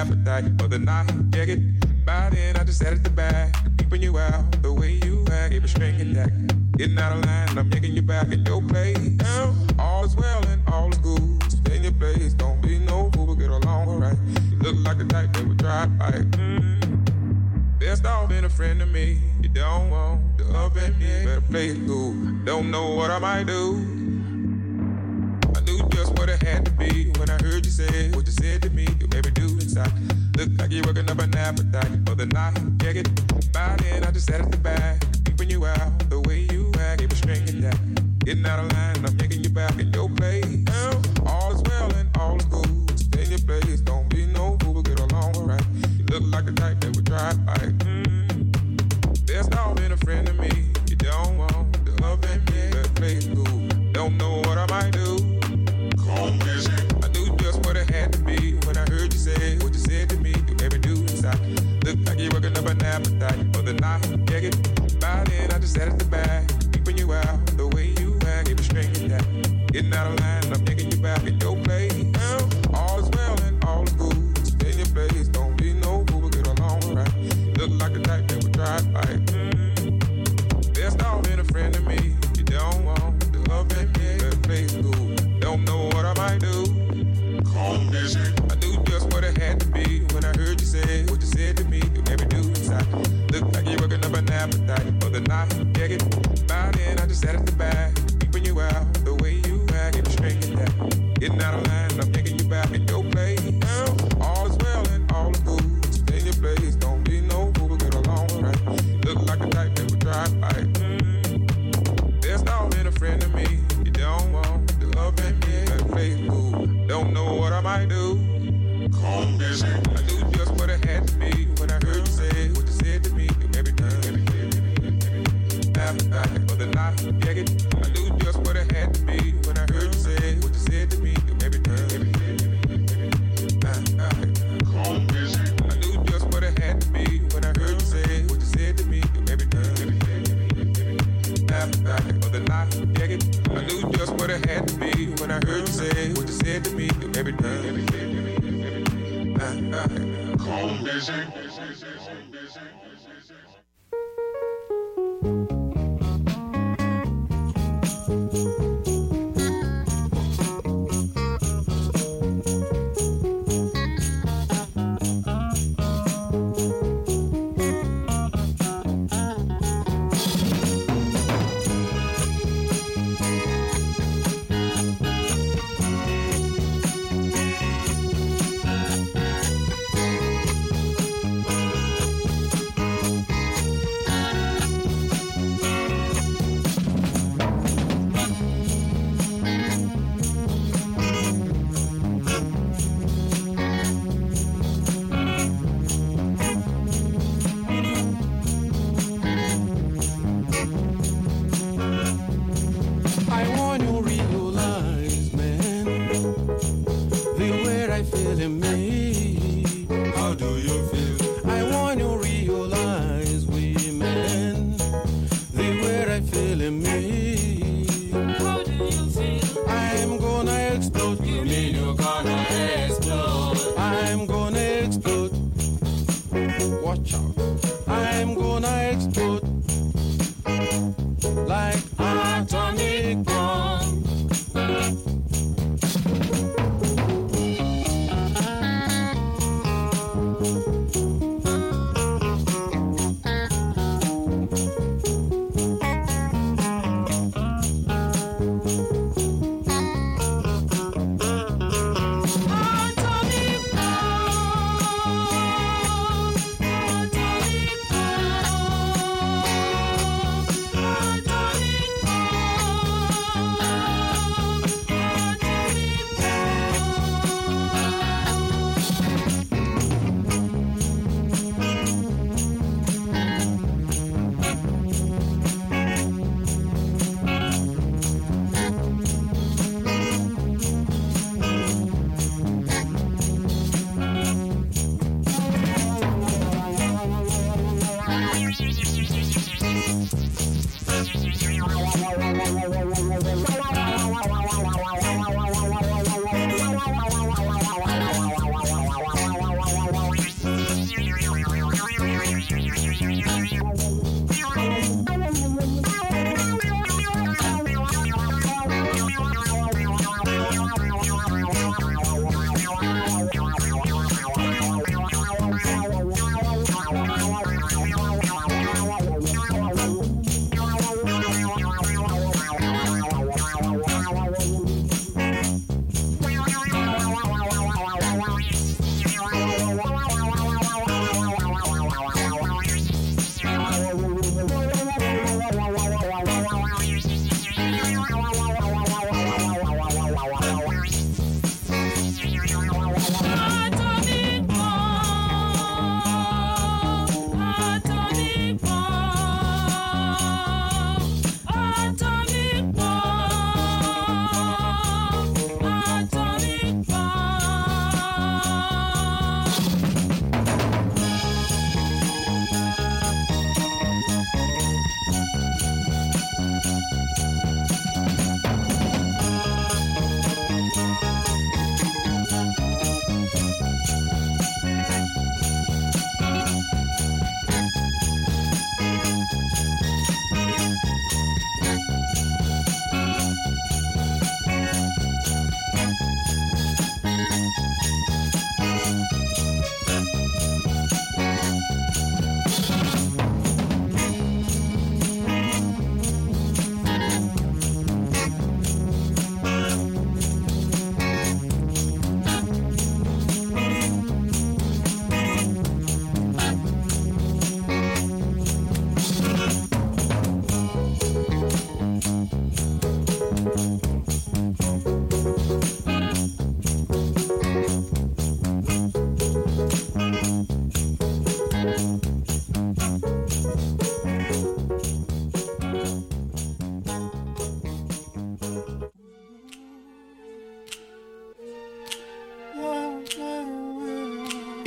Appetite 0.01 0.45
for 0.59 0.67
the 0.67 0.79
night. 0.79 1.13
Yeah, 1.35 1.45
get 1.45 2.07
by 2.07 2.31
then. 2.31 2.57
I 2.57 2.65
just 2.65 2.83
at 2.83 3.05
the 3.05 3.11
back, 3.11 3.55
peeping 3.77 4.03
you 4.03 4.19
out 4.19 4.63
the 4.63 4.73
way 4.73 4.93
you 5.05 5.27
act. 5.31 5.53
A 5.53 5.69
string 5.69 6.01
attack. 6.01 6.33
Getting 6.79 6.99
out 6.99 7.13
of 7.13 7.27
line, 7.27 7.59
I'm 7.59 7.71
yanking 7.71 7.93
you 7.93 8.01
back 8.01 8.33
in 8.33 8.43
your 8.47 8.63
place. 8.63 9.21
All 9.79 10.05
is 10.05 10.17
well 10.17 10.43
and 10.47 10.63
all 10.69 10.89
is 10.89 10.97
good. 10.99 11.43
Stay 11.53 11.77
in 11.77 11.83
your 11.83 11.93
place, 11.93 12.33
don't 12.33 12.63
be 12.63 12.79
no 12.79 13.11
fool, 13.13 13.27
but 13.27 13.35
get 13.35 13.51
along 13.51 13.89
alright. 13.89 14.17
You 14.51 14.59
look 14.59 14.77
like 14.87 14.97
the 14.97 15.05
type 15.05 15.35
that 15.35 15.47
would 15.47 15.59
drive 15.59 15.99
by. 15.99 16.25
Best 17.79 18.07
off 18.07 18.31
being 18.31 18.45
a 18.45 18.49
friend 18.49 18.81
to 18.81 18.87
me. 18.87 19.19
You 19.43 19.51
don't 19.51 19.91
want 19.91 20.39
to 20.39 20.45
up 20.57 20.77
and 20.77 20.99
me. 20.99 21.25
Better 21.27 21.43
play 21.43 21.67
it 21.69 21.87
cool. 21.87 22.15
Don't 22.45 22.71
know 22.71 22.95
what 22.95 23.11
I 23.11 23.19
might 23.19 23.47
do. 23.47 23.77
I 25.55 25.61
knew 25.61 25.79
just 25.91 26.19
what 26.19 26.31
it 26.31 26.43
had 26.43 26.65
to 26.65 26.71
be 26.73 27.11
when 27.19 27.29
I 27.29 27.37
heard 27.43 27.67
you 27.67 27.73
say 27.73 28.11
what 28.13 28.25
you 28.25 28.33
said 28.33 28.63
to 28.63 28.71
me. 28.71 28.87
You 28.99 29.09
maybe 29.13 29.31
do 29.33 29.50
inside. 29.70 29.92
Look 30.37 30.48
like 30.59 30.72
you're 30.72 30.85
working 30.85 31.11
up 31.11 31.18
an 31.18 31.37
appetite 31.37 31.90
for 32.06 32.14
the 32.14 32.26
night. 32.26 32.78
Get 32.78 33.09
by 33.52 33.76
then. 33.80 34.04
I 34.04 34.11
just 34.11 34.26
sat 34.26 34.40
at 34.40 34.50
the 34.50 34.59
back, 34.59 35.02
peeping 35.24 35.50
you 35.50 35.66
out 35.66 36.11
the 36.11 36.20
way 36.20 36.46
you 36.50 36.72
act. 36.78 37.00
Gave 37.00 37.12
a 37.12 37.16
string 37.16 37.42
attack. 37.48 37.78
Getting 38.24 38.44
out 38.46 38.64
of 38.64 38.72
line, 38.72 39.04
I'm 39.04 39.16
making 39.16 39.44
you 39.44 39.50
back 39.50 39.78
in 39.78 39.92
your 39.92 40.09
place. 40.09 40.50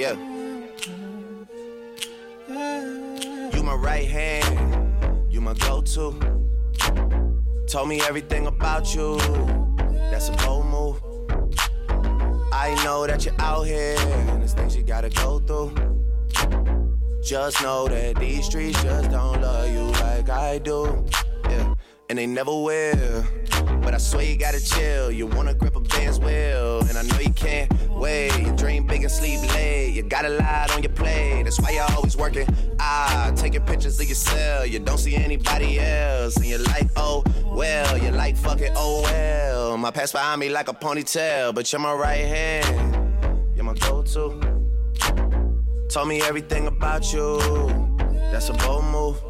Yeah. 0.04 0.18
You 3.56 3.64
my 3.64 3.74
right 3.74 4.06
hand, 4.06 5.32
you 5.32 5.40
my 5.40 5.54
go-to. 5.54 6.20
Told 7.70 7.88
me 7.88 8.02
everything 8.02 8.48
about 8.48 8.94
you. 8.94 9.18
That's 10.12 10.28
a 10.28 10.34
bold 10.44 10.66
move. 10.66 11.02
I 12.52 12.76
know 12.84 13.08
that 13.08 13.24
you're 13.24 13.40
out 13.40 13.64
here, 13.66 13.96
and 13.98 14.42
there's 14.42 14.52
things 14.52 14.76
you 14.76 14.84
gotta 14.84 15.08
go 15.08 15.40
through. 15.40 15.72
Just 17.24 17.62
know 17.62 17.88
that 17.88 18.18
these 18.18 18.44
streets 18.48 18.84
just 18.84 19.10
don't 19.10 19.40
love 19.40 19.72
you 19.72 19.86
like 20.04 20.30
I 20.30 20.58
do. 20.58 21.06
Yeah, 21.46 21.76
and 22.10 22.20
they 22.20 22.28
never 22.28 22.52
will. 22.52 23.24
But 23.82 23.94
I 23.94 24.00
swear 24.00 24.26
you 24.26 24.36
gotta 24.36 24.62
chill. 24.62 25.12
You 25.12 25.28
wanna 25.28 25.54
grip 25.54 25.73
wheel, 26.12 26.82
and 26.88 26.98
I 26.98 27.04
know 27.04 27.20
you 27.20 27.32
can't 27.32 27.72
wait. 27.90 28.38
You 28.40 28.56
dream 28.56 28.86
big 28.86 29.04
and 29.04 29.12
sleep 29.12 29.42
late. 29.54 29.94
You 29.94 30.04
got 30.04 30.26
a 30.26 30.30
lot 30.30 30.72
on 30.76 30.84
your 30.84 30.92
plate. 30.92 31.44
That's 31.44 31.60
why 31.60 31.72
you're 31.72 31.92
always 31.96 32.16
working. 32.18 32.48
Ah, 32.80 33.32
taking 33.36 33.62
pictures 33.62 34.00
of 34.00 34.08
yourself. 34.08 34.70
You 34.70 34.80
don't 34.80 34.98
see 34.98 35.16
anybody 35.16 35.80
else, 35.80 36.36
and 36.38 36.46
you're 36.46 36.60
like, 36.60 36.90
oh 36.96 37.24
well. 37.46 37.98
You're 37.98 38.12
like 38.12 38.38
fucking 38.38 38.74
oh 38.76 39.02
well. 39.04 39.78
My 39.78 39.92
past 39.92 40.14
behind 40.14 40.40
me 40.40 40.50
like 40.50 40.68
a 40.68 40.74
ponytail, 40.74 41.54
but 41.56 41.72
you're 41.72 41.80
my 41.80 41.94
right 41.94 42.26
hand. 42.26 43.56
You're 43.56 43.66
my 43.66 43.74
go-to. 43.74 44.40
Told 45.90 46.08
me 46.08 46.22
everything 46.22 46.68
about 46.68 47.14
you. 47.14 47.38
That's 48.32 48.50
a 48.50 48.54
bold 48.54 48.86
move. 48.86 49.22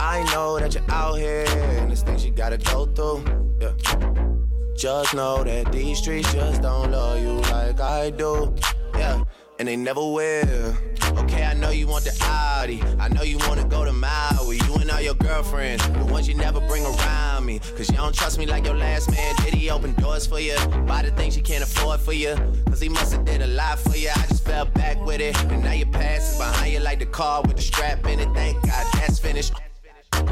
I 0.00 0.24
know 0.32 0.58
that 0.58 0.74
you're 0.74 0.90
out 0.90 1.14
here 1.14 1.44
and 1.46 1.88
there's 1.88 2.02
things 2.02 2.24
you 2.24 2.32
gotta 2.32 2.58
go 2.58 2.86
through. 2.86 3.24
Yeah. 3.60 4.11
Just 4.82 5.14
know 5.14 5.44
that 5.44 5.70
these 5.70 5.98
streets 5.98 6.32
just 6.32 6.60
don't 6.60 6.90
love 6.90 7.22
you 7.22 7.34
like 7.52 7.80
I 7.80 8.10
do. 8.10 8.52
Yeah. 8.96 9.22
And 9.60 9.68
they 9.68 9.76
never 9.76 10.00
will. 10.00 10.76
Okay, 11.18 11.44
I 11.44 11.54
know 11.54 11.70
you 11.70 11.86
want 11.86 12.02
the 12.02 12.18
Audi. 12.20 12.82
I 12.98 13.06
know 13.06 13.22
you 13.22 13.38
wanna 13.46 13.64
go 13.64 13.84
to 13.84 13.92
Maui. 13.92 14.56
You 14.56 14.74
and 14.74 14.90
all 14.90 15.00
your 15.00 15.14
girlfriends, 15.14 15.88
the 15.88 16.04
ones 16.06 16.28
you 16.28 16.34
never 16.34 16.58
bring 16.62 16.84
around 16.84 17.46
me. 17.46 17.60
Cause 17.60 17.92
you 17.92 17.96
don't 17.96 18.12
trust 18.12 18.40
me 18.40 18.46
like 18.46 18.64
your 18.64 18.74
last 18.74 19.08
man. 19.12 19.36
Did 19.44 19.54
he 19.54 19.70
open 19.70 19.94
doors 19.94 20.26
for 20.26 20.40
you? 20.40 20.56
Buy 20.84 21.02
the 21.02 21.12
things 21.12 21.36
you 21.36 21.44
can't 21.44 21.62
afford 21.62 22.00
for 22.00 22.12
you. 22.12 22.34
Cause 22.66 22.80
he 22.80 22.88
must've 22.88 23.24
did 23.24 23.40
a 23.40 23.46
lot 23.46 23.78
for 23.78 23.96
you. 23.96 24.08
I 24.08 24.26
just 24.26 24.44
fell 24.44 24.64
back 24.64 25.00
with 25.06 25.20
it. 25.20 25.40
And 25.44 25.62
now 25.62 25.74
your 25.74 25.90
past 25.90 26.32
is 26.32 26.38
behind 26.38 26.72
you 26.72 26.80
like 26.80 26.98
the 26.98 27.06
car 27.06 27.42
with 27.42 27.54
the 27.54 27.62
strap 27.62 28.04
in 28.08 28.18
it. 28.18 28.34
Thank 28.34 28.60
God 28.66 28.84
that's 28.94 29.20
finished. 29.20 29.52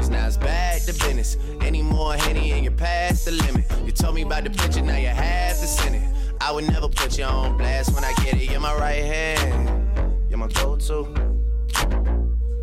Now 0.09 0.27
it's 0.27 0.37
back 0.37 0.81
to 0.83 0.93
business. 0.93 1.37
Any 1.61 1.81
more 1.81 2.13
Henny 2.13 2.51
and 2.51 2.63
you're 2.63 2.73
past 2.73 3.25
the 3.25 3.31
limit. 3.31 3.65
You 3.85 3.91
told 3.91 4.15
me 4.15 4.23
about 4.23 4.43
the 4.43 4.49
picture, 4.49 4.81
now 4.81 4.97
you 4.97 5.07
have 5.07 5.59
to 5.59 5.67
send 5.67 5.95
it. 5.95 6.03
I 6.41 6.51
would 6.51 6.67
never 6.67 6.89
put 6.89 7.17
you 7.17 7.23
on 7.23 7.57
blast 7.57 7.93
when 7.93 8.03
I 8.03 8.13
get 8.23 8.35
it. 8.35 8.49
You're 8.49 8.59
my 8.59 8.75
right 8.75 9.03
hand, 9.03 10.27
you're 10.29 10.39
my 10.39 10.47
go 10.47 10.75
to. 10.75 11.31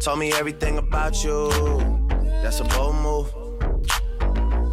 Told 0.00 0.18
me 0.18 0.32
everything 0.32 0.78
about 0.78 1.22
you. 1.24 1.50
That's 2.42 2.60
a 2.60 2.64
bold 2.64 2.96
move. 2.96 3.32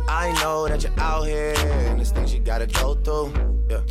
I 0.08 0.32
know 0.42 0.68
that 0.68 0.84
you're 0.84 1.00
out 1.00 1.24
here 1.24 1.54
and 1.58 2.00
there's 2.00 2.12
things 2.12 2.34
you 2.34 2.40
gotta 2.40 2.68
go 2.68 2.96
through. 2.96 3.34
Yeah. 3.70 3.82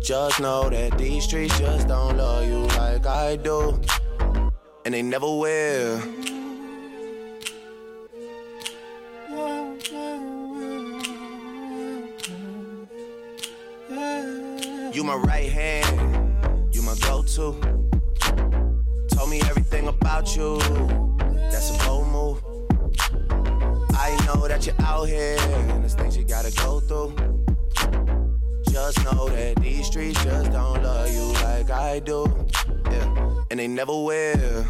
Just 0.00 0.40
know 0.40 0.68
that 0.68 0.98
these 0.98 1.24
streets 1.24 1.58
just 1.58 1.86
don't 1.88 2.16
love 2.16 2.46
you 2.46 2.58
like 2.76 3.06
I 3.06 3.36
do. 3.36 3.80
And 4.84 4.94
they 4.94 5.02
never 5.02 5.26
will. 5.26 6.02
You 14.92 15.04
my 15.04 15.14
right 15.14 15.50
hand, 15.50 16.74
you 16.74 16.82
my 16.82 16.94
go-to. 17.00 17.52
Told 19.08 19.30
me 19.30 19.40
everything 19.40 19.88
about 19.88 20.36
you. 20.36 20.58
That's 21.50 21.70
a 21.74 21.86
bold 21.86 22.08
move. 22.08 22.42
I 23.94 24.14
know 24.26 24.46
that 24.46 24.66
you're 24.66 24.74
out 24.80 25.04
here 25.04 25.38
and 25.40 25.82
there's 25.82 25.94
things 25.94 26.14
you 26.14 26.24
gotta 26.24 26.54
go 26.56 26.80
through. 26.80 27.14
Just 28.70 29.02
know 29.04 29.30
that 29.30 29.56
these 29.62 29.86
streets 29.86 30.22
just 30.22 30.52
don't 30.52 30.82
love 30.82 31.10
you 31.10 31.32
like 31.42 31.70
I 31.70 31.98
do. 32.00 32.26
Yeah, 32.90 33.44
and 33.50 33.58
they 33.58 33.68
never 33.68 33.92
will. 33.92 34.66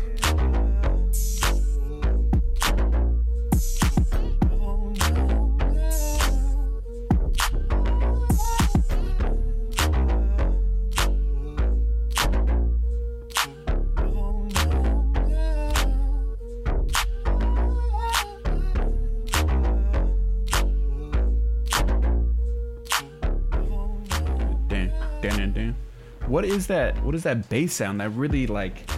What 26.33 26.47
is 26.47 26.67
that? 26.69 26.97
What 27.05 27.15
is 27.15 27.25
that 27.25 27.51
bass 27.51 27.75
sound? 27.75 28.01
That 28.01 28.09
really 28.09 28.47
like, 28.47 28.89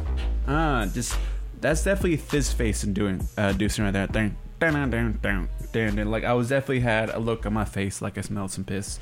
uh, 0.46 0.86
just 0.86 1.18
that's 1.60 1.82
definitely 1.82 2.16
Fizz 2.16 2.52
face 2.52 2.84
and 2.84 2.94
doing 2.94 3.26
uh, 3.36 3.52
Deucing 3.52 3.84
right 3.84 3.90
there. 3.90 4.06
Dun, 4.06 4.36
dun, 4.60 4.88
dun, 4.88 5.18
dun, 5.20 5.48
dun. 5.72 6.10
Like 6.12 6.22
I 6.22 6.32
was 6.34 6.50
definitely 6.50 6.78
had 6.78 7.10
a 7.10 7.18
look 7.18 7.44
on 7.44 7.52
my 7.52 7.64
face 7.64 8.00
like 8.00 8.16
I 8.18 8.20
smelled 8.20 8.52
some 8.52 8.62
piss. 8.62 9.00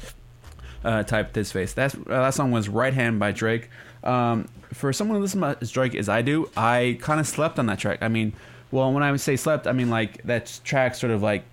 Uh, 0.83 1.03
type 1.03 1.35
this 1.35 1.53
face. 1.53 1.75
That's 1.75 1.95
uh, 1.95 2.01
that 2.07 2.33
song 2.33 2.53
was 2.53 2.71
"Right 2.71 2.95
Hand" 2.95 3.21
by 3.21 3.33
Drake. 3.33 3.69
Um, 4.03 4.49
for 4.73 4.95
someone 4.95 5.19
who 5.19 5.23
listens 5.23 5.59
to 5.59 5.67
Drake 5.67 5.95
as 5.95 6.09
I 6.09 6.23
do, 6.23 6.49
I 6.57 6.97
kind 7.03 7.21
of 7.21 7.27
slept 7.27 7.59
on 7.59 7.67
that 7.67 7.81
track. 7.81 7.99
I 8.01 8.09
mean, 8.09 8.33
well, 8.71 8.91
when 8.95 9.03
I 9.03 9.15
say 9.17 9.37
slept, 9.37 9.67
I 9.67 9.73
mean 9.73 9.91
like 9.91 10.23
that 10.23 10.59
track 10.65 10.95
sort 10.95 11.13
of 11.13 11.21
like 11.21 11.45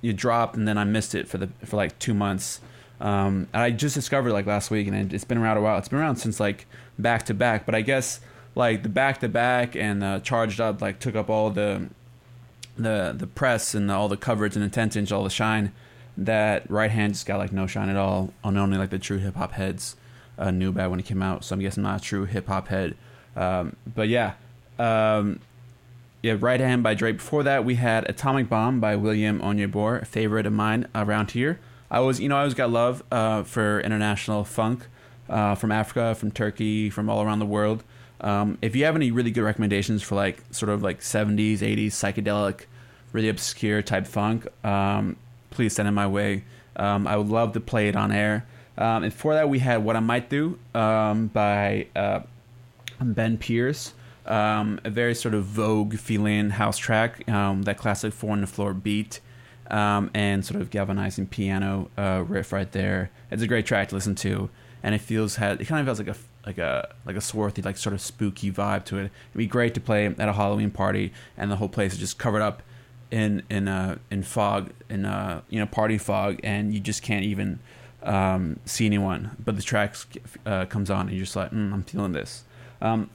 you 0.00 0.12
dropped 0.12 0.54
and 0.54 0.68
then 0.68 0.78
I 0.78 0.84
missed 0.84 1.16
it 1.16 1.26
for 1.26 1.38
the 1.38 1.48
for 1.64 1.74
like 1.74 1.98
two 1.98 2.14
months. 2.14 2.60
Um, 3.00 3.48
and 3.52 3.62
I 3.62 3.70
just 3.70 3.94
discovered 3.94 4.32
like 4.32 4.46
last 4.46 4.70
week, 4.70 4.86
and 4.86 4.96
it- 4.96 5.12
it's 5.14 5.24
been 5.24 5.38
around 5.38 5.56
a 5.56 5.60
while. 5.62 5.78
It's 5.78 5.88
been 5.88 5.98
around 5.98 6.16
since 6.16 6.38
like 6.40 6.66
back 6.98 7.24
to 7.26 7.34
back, 7.34 7.64
but 7.66 7.74
I 7.74 7.80
guess 7.80 8.20
like 8.54 8.82
the 8.82 8.88
back 8.88 9.20
to 9.20 9.28
back 9.28 9.74
and 9.76 10.02
uh, 10.04 10.20
charged 10.20 10.60
up 10.60 10.82
like 10.82 10.98
took 10.98 11.14
up 11.14 11.30
all 11.30 11.50
the 11.50 11.88
the 12.76 13.14
the 13.16 13.26
press 13.26 13.74
and 13.74 13.90
all 13.90 14.08
the 14.08 14.16
coverage 14.16 14.56
and 14.56 14.64
attention, 14.64 15.06
all 15.12 15.24
the 15.24 15.30
shine. 15.30 15.72
That 16.16 16.68
right 16.70 16.90
hand 16.90 17.14
just 17.14 17.26
got 17.26 17.38
like 17.38 17.52
no 17.52 17.66
shine 17.66 17.88
at 17.88 17.96
all. 17.96 18.32
On 18.44 18.56
only 18.56 18.76
like 18.76 18.90
the 18.90 18.98
true 18.98 19.18
hip 19.18 19.36
hop 19.36 19.52
heads 19.52 19.96
uh, 20.38 20.50
knew 20.50 20.68
about 20.70 20.90
when 20.90 21.00
it 21.00 21.06
came 21.06 21.22
out. 21.22 21.44
So 21.44 21.54
I'm 21.54 21.60
guessing 21.60 21.82
not 21.82 22.00
a 22.00 22.04
true 22.04 22.24
hip 22.26 22.46
hop 22.48 22.68
head. 22.68 22.96
Um, 23.36 23.76
but 23.94 24.08
yeah, 24.08 24.32
um, 24.78 25.40
yeah, 26.22 26.36
Right 26.38 26.60
Hand 26.60 26.82
by 26.82 26.94
Drake. 26.94 27.16
Before 27.18 27.42
that, 27.44 27.64
we 27.64 27.76
had 27.76 28.08
Atomic 28.10 28.48
Bomb 28.48 28.80
by 28.80 28.96
William 28.96 29.40
Onyeabor, 29.40 30.02
a 30.02 30.04
favorite 30.04 30.44
of 30.46 30.52
mine 30.52 30.86
around 30.94 31.30
here. 31.30 31.58
I 31.90 32.00
was, 32.00 32.20
you 32.20 32.28
know, 32.28 32.36
I 32.36 32.40
always 32.40 32.54
got 32.54 32.70
love 32.70 33.02
uh, 33.10 33.42
for 33.42 33.80
international 33.80 34.44
funk 34.44 34.86
uh, 35.28 35.54
from 35.54 35.72
Africa, 35.72 36.14
from 36.14 36.30
Turkey, 36.30 36.88
from 36.88 37.10
all 37.10 37.22
around 37.22 37.40
the 37.40 37.46
world. 37.46 37.82
Um, 38.20 38.58
if 38.62 38.76
you 38.76 38.84
have 38.84 38.96
any 38.96 39.10
really 39.10 39.30
good 39.30 39.42
recommendations 39.42 40.02
for 40.02 40.14
like 40.14 40.42
sort 40.50 40.70
of 40.70 40.82
like 40.82 41.00
70s, 41.00 41.58
80s 41.58 41.86
psychedelic, 41.88 42.66
really 43.12 43.28
obscure 43.28 43.82
type 43.82 44.06
funk, 44.06 44.46
um, 44.64 45.16
please 45.50 45.74
send 45.74 45.88
it 45.88 45.92
my 45.92 46.06
way. 46.06 46.44
Um, 46.76 47.06
I 47.06 47.16
would 47.16 47.28
love 47.28 47.54
to 47.54 47.60
play 47.60 47.88
it 47.88 47.96
on 47.96 48.12
air. 48.12 48.46
Um, 48.78 49.04
and 49.04 49.12
for 49.12 49.34
that, 49.34 49.48
we 49.48 49.58
had 49.58 49.82
What 49.84 49.96
I 49.96 50.00
Might 50.00 50.30
Do 50.30 50.58
um, 50.74 51.26
by 51.28 51.88
uh, 51.96 52.20
Ben 53.00 53.36
Pearce. 53.36 53.94
Um, 54.26 54.80
a 54.84 54.90
very 54.90 55.14
sort 55.14 55.34
of 55.34 55.44
vogue 55.44 55.96
feeling 55.96 56.50
house 56.50 56.78
track, 56.78 57.24
that 57.26 57.76
classic 57.78 58.12
four 58.12 58.32
on 58.32 58.42
the 58.42 58.46
floor 58.46 58.74
beat, 58.74 59.20
um, 59.70 60.10
and 60.14 60.44
sort 60.44 60.60
of 60.60 60.70
galvanizing 60.70 61.26
piano 61.26 61.90
uh, 61.96 62.24
riff 62.26 62.52
right 62.52 62.70
there. 62.72 63.10
It's 63.30 63.42
a 63.42 63.46
great 63.46 63.66
track 63.66 63.88
to 63.88 63.94
listen 63.94 64.14
to, 64.16 64.50
and 64.82 64.94
it 64.94 65.00
feels 65.00 65.36
had 65.36 65.60
it 65.60 65.66
kind 65.66 65.80
of 65.80 65.86
feels 65.86 66.06
like 66.06 66.16
a 66.16 66.18
like 66.46 66.58
a 66.58 66.94
like 67.04 67.16
a 67.16 67.20
swarthy 67.20 67.62
like 67.62 67.76
sort 67.76 67.94
of 67.94 68.00
spooky 68.00 68.50
vibe 68.50 68.84
to 68.86 68.98
it. 68.98 69.02
It'd 69.02 69.36
be 69.36 69.46
great 69.46 69.74
to 69.74 69.80
play 69.80 70.06
at 70.06 70.18
a 70.20 70.32
Halloween 70.32 70.70
party, 70.70 71.12
and 71.36 71.50
the 71.50 71.56
whole 71.56 71.68
place 71.68 71.92
is 71.92 71.98
just 71.98 72.18
covered 72.18 72.42
up 72.42 72.62
in 73.10 73.42
in 73.50 73.68
uh, 73.68 73.98
in 74.10 74.22
fog, 74.22 74.70
in 74.88 75.04
uh, 75.04 75.42
you 75.48 75.58
know 75.58 75.66
party 75.66 75.98
fog, 75.98 76.40
and 76.42 76.74
you 76.74 76.80
just 76.80 77.02
can't 77.02 77.24
even 77.24 77.60
um, 78.02 78.58
see 78.64 78.86
anyone. 78.86 79.36
But 79.44 79.56
the 79.56 79.62
track 79.62 79.96
uh, 80.46 80.66
comes 80.66 80.90
on, 80.90 81.08
and 81.08 81.10
you're 81.10 81.24
just 81.24 81.36
like, 81.36 81.50
mm, 81.50 81.72
I'm 81.72 81.82
feeling 81.82 82.12
this. 82.12 82.44
Um, 82.80 83.10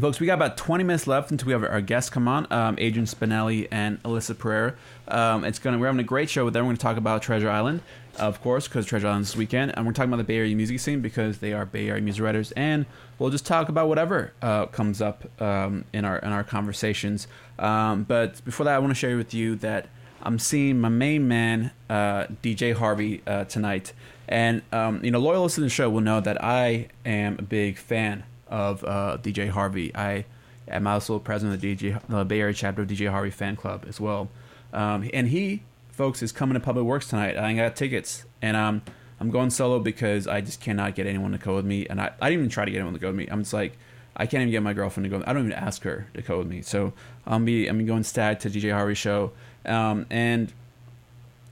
Folks, 0.00 0.18
we 0.18 0.26
got 0.26 0.34
about 0.34 0.56
20 0.56 0.82
minutes 0.82 1.06
left 1.06 1.30
until 1.30 1.46
we 1.46 1.52
have 1.52 1.62
our 1.62 1.80
guests 1.80 2.10
come 2.10 2.26
on, 2.26 2.52
um, 2.52 2.74
Adrian 2.80 3.06
Spinelli 3.06 3.68
and 3.70 4.02
Alyssa 4.02 4.36
Pereira. 4.36 4.74
Um, 5.08 5.44
it's 5.44 5.58
gonna 5.58 5.78
we're 5.78 5.86
having 5.86 6.00
a 6.00 6.04
great 6.04 6.30
show 6.30 6.44
with 6.44 6.54
them. 6.54 6.66
We're 6.66 6.74
to 6.74 6.78
talk 6.78 6.96
about 6.96 7.22
Treasure 7.22 7.50
Island, 7.50 7.80
of 8.18 8.40
course, 8.42 8.68
because 8.68 8.86
Treasure 8.86 9.08
Island 9.08 9.22
is 9.22 9.32
this 9.32 9.36
weekend, 9.36 9.72
and 9.76 9.86
we're 9.86 9.92
talking 9.92 10.10
about 10.10 10.18
the 10.18 10.24
Bay 10.24 10.38
Area 10.38 10.56
music 10.56 10.80
scene 10.80 11.00
because 11.00 11.38
they 11.38 11.52
are 11.52 11.66
Bay 11.66 11.88
Area 11.88 12.02
music 12.02 12.22
writers, 12.22 12.52
and 12.52 12.86
we'll 13.18 13.30
just 13.30 13.46
talk 13.46 13.68
about 13.68 13.88
whatever 13.88 14.32
uh, 14.40 14.66
comes 14.66 15.02
up 15.02 15.24
um, 15.42 15.84
in 15.92 16.04
our 16.04 16.18
in 16.18 16.32
our 16.32 16.44
conversations. 16.44 17.26
Um, 17.58 18.04
but 18.04 18.44
before 18.44 18.64
that, 18.64 18.74
I 18.74 18.78
want 18.78 18.90
to 18.90 18.94
share 18.94 19.16
with 19.16 19.34
you 19.34 19.56
that 19.56 19.88
I'm 20.24 20.38
seeing 20.38 20.80
my 20.80 20.88
main 20.88 21.28
man, 21.28 21.70
uh, 21.90 22.24
DJ 22.42 22.74
Harvey, 22.74 23.22
uh, 23.26 23.44
tonight. 23.44 23.92
And, 24.26 24.62
um, 24.72 25.04
you 25.04 25.10
know, 25.10 25.18
loyalists 25.18 25.56
to 25.56 25.60
the 25.60 25.68
show 25.68 25.90
will 25.90 26.00
know 26.00 26.20
that 26.20 26.42
I 26.42 26.88
am 27.04 27.36
a 27.38 27.42
big 27.42 27.76
fan 27.76 28.24
of 28.48 28.82
uh, 28.84 29.18
DJ 29.22 29.50
Harvey. 29.50 29.94
I 29.94 30.24
am 30.66 30.86
also 30.86 31.18
president 31.18 31.56
of 31.56 31.60
the 31.60 31.76
DJ, 31.76 32.00
the 32.08 32.24
Bay 32.24 32.40
Area 32.40 32.54
chapter 32.54 32.82
of 32.82 32.88
DJ 32.88 33.10
Harvey 33.10 33.30
fan 33.30 33.54
club 33.54 33.84
as 33.86 34.00
well. 34.00 34.30
Um, 34.74 35.08
and 35.14 35.28
he, 35.28 35.62
folks, 35.90 36.22
is 36.22 36.32
coming 36.32 36.54
to 36.54 36.60
Public 36.60 36.84
Works 36.84 37.08
tonight. 37.08 37.36
I 37.36 37.54
got 37.54 37.76
tickets. 37.76 38.24
And 38.42 38.56
um, 38.56 38.82
I'm 39.20 39.30
going 39.30 39.50
solo 39.50 39.78
because 39.78 40.26
I 40.26 40.40
just 40.40 40.60
cannot 40.60 40.94
get 40.94 41.06
anyone 41.06 41.32
to 41.32 41.38
go 41.38 41.56
with 41.56 41.64
me. 41.64 41.86
And 41.86 42.00
I, 42.00 42.12
I 42.20 42.28
didn't 42.28 42.40
even 42.40 42.50
try 42.50 42.64
to 42.64 42.70
get 42.70 42.78
anyone 42.78 42.94
to 42.94 43.00
go 43.00 43.08
with 43.08 43.16
me. 43.16 43.26
I'm 43.30 43.42
just 43.42 43.52
like, 43.52 43.78
I 44.16 44.26
can't 44.26 44.42
even 44.42 44.52
get 44.52 44.62
my 44.62 44.72
girlfriend 44.72 45.10
to 45.10 45.18
go. 45.18 45.24
I 45.26 45.32
don't 45.32 45.46
even 45.46 45.58
ask 45.58 45.82
her 45.82 46.06
to 46.14 46.22
go 46.22 46.38
with 46.38 46.46
me. 46.46 46.62
So 46.62 46.92
I'll 47.26 47.40
be 47.40 47.66
I'm 47.66 47.84
going 47.84 48.04
stag 48.04 48.40
to 48.40 48.50
DJ 48.50 48.72
Harvey 48.72 48.94
show, 48.94 49.32
um, 49.64 50.06
and 50.10 50.52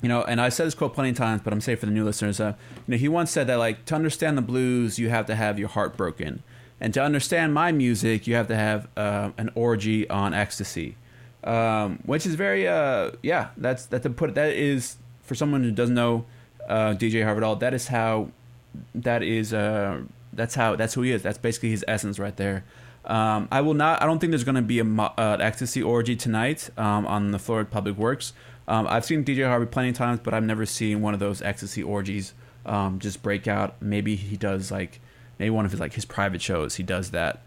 you 0.01 0.09
know, 0.09 0.23
and 0.23 0.41
I 0.41 0.49
said 0.49 0.67
this 0.67 0.75
quote 0.75 0.95
plenty 0.95 1.11
of 1.11 1.17
times, 1.17 1.43
but 1.45 1.53
I'm 1.53 1.61
saying 1.61 1.79
for 1.79 1.87
the 1.87 1.93
new 1.93 2.05
listeners, 2.05 2.41
uh, 2.41 2.55
you 2.87 2.93
know, 2.93 2.97
he 2.97 3.09
once 3.09 3.31
said 3.31 3.47
that 3.49 3.57
like 3.57 3.85
to 3.87 3.95
understand 3.95 4.39
the 4.39 4.43
blues, 4.43 4.99
you 4.99 5.09
have 5.09 5.27
to 5.27 5.35
have 5.35 5.59
your 5.59 5.69
heart 5.69 5.97
broken, 5.97 6.43
and 6.81 6.95
to 6.95 7.03
understand 7.03 7.55
my 7.55 7.73
music, 7.73 8.27
you 8.27 8.35
have 8.35 8.49
to 8.49 8.57
have 8.57 8.89
uh, 8.97 9.31
an 9.39 9.51
orgy 9.55 10.09
on 10.09 10.35
ecstasy, 10.35 10.97
um, 11.45 11.99
which 12.05 12.27
is 12.27 12.35
very 12.35 12.69
uh, 12.69 13.13
yeah, 13.23 13.49
that's 13.57 13.87
that 13.87 14.03
to 14.03 14.11
put 14.11 14.35
that 14.35 14.53
is 14.53 14.97
for 15.23 15.35
someone 15.35 15.63
who 15.63 15.71
doesn't 15.71 15.95
know 15.95 16.25
uh, 16.69 16.95
DJ 16.95 17.25
Harvey 17.25 17.39
at 17.39 17.43
all. 17.43 17.57
That 17.57 17.75
is 17.75 17.89
how 17.89 18.29
that 18.95 19.23
is 19.23 19.53
uh, 19.53 20.03
that's 20.33 20.55
how 20.55 20.77
that's 20.77 20.95
who 20.95 21.03
he 21.03 21.13
is. 21.13 21.23
That's 21.23 21.39
basically 21.39 21.71
his 21.71 21.85
essence 21.89 22.19
right 22.19 22.37
there. 22.37 22.65
Um, 23.05 23.49
I 23.51 23.61
will 23.61 23.75
not. 23.75 24.03
I 24.03 24.07
don't 24.07 24.21
think 24.21 24.31
there's 24.31 24.45
going 24.45 24.55
to 24.55 24.63
be 24.63 24.79
a 24.79 24.85
uh, 24.85 25.37
ecstasy 25.41 25.83
orgy 25.83 26.15
tonight 26.15 26.71
um, 26.77 27.07
on 27.07 27.33
the 27.33 27.39
floor 27.39 27.61
at 27.61 27.71
Public 27.71 27.97
Works. 27.97 28.33
Um, 28.69 28.87
I've 28.89 29.05
seen 29.05 29.25
DJ 29.25 29.47
Harvey 29.47 29.67
plenty 29.67 29.89
of 29.89 29.97
times, 29.97 30.21
but 30.23 30.35
I've 30.35 30.45
never 30.45 30.65
seen 30.67 31.01
one 31.01 31.15
of 31.15 31.21
those 31.21 31.43
ecstasy 31.43 31.83
orgies 31.83 32.33
um, 32.65 33.01
just 33.01 33.23
break 33.23 33.49
out. 33.49 33.81
Maybe 33.83 34.15
he 34.15 34.37
does 34.37 34.71
like 34.71 35.01
maybe 35.39 35.51
one 35.51 35.65
of 35.65 35.73
his 35.73 35.81
like 35.81 35.95
his 35.95 36.05
private 36.05 36.41
shows. 36.41 36.77
He 36.77 36.83
does 36.83 37.11
that, 37.11 37.43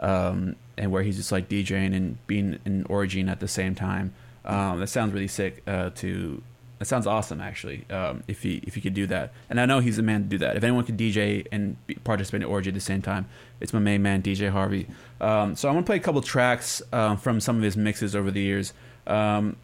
um, 0.00 0.56
and 0.76 0.90
where 0.90 1.02
he's 1.02 1.16
just 1.16 1.30
like 1.30 1.48
DJing 1.48 1.94
and 1.94 2.26
being 2.26 2.58
an 2.64 2.84
orgying 2.84 3.30
at 3.30 3.40
the 3.40 3.48
same 3.48 3.74
time. 3.74 4.12
Um, 4.44 4.80
that 4.80 4.88
sounds 4.88 5.12
really 5.12 5.28
sick. 5.28 5.62
Uh, 5.66 5.90
to 5.96 6.42
that 6.78 6.86
sounds 6.86 7.06
awesome 7.06 7.42
actually. 7.42 7.84
Um, 7.90 8.24
if 8.26 8.42
he 8.42 8.62
if 8.66 8.74
he 8.74 8.80
could 8.80 8.94
do 8.94 9.06
that, 9.08 9.32
and 9.50 9.60
I 9.60 9.66
know 9.66 9.80
he's 9.80 9.96
the 9.96 10.02
man 10.02 10.22
to 10.22 10.28
do 10.28 10.38
that. 10.38 10.56
If 10.56 10.64
anyone 10.64 10.84
could 10.84 10.96
DJ 10.96 11.46
and 11.52 11.76
participate 12.04 12.42
in 12.42 12.48
orgy 12.48 12.70
at 12.70 12.74
the 12.74 12.80
same 12.80 13.02
time, 13.02 13.26
it's 13.60 13.74
my 13.74 13.78
main 13.78 14.02
man 14.02 14.22
DJ 14.22 14.50
Harvey. 14.50 14.86
Um, 15.20 15.54
so 15.54 15.68
I'm 15.68 15.74
gonna 15.74 15.86
play 15.86 15.96
a 15.96 16.00
couple 16.00 16.22
tracks 16.22 16.80
um, 16.92 17.18
from 17.18 17.38
some 17.38 17.56
of 17.58 17.62
his 17.62 17.76
mixes 17.76 18.16
over 18.16 18.30
the 18.30 18.40
years. 18.40 18.72
Um, 19.06 19.56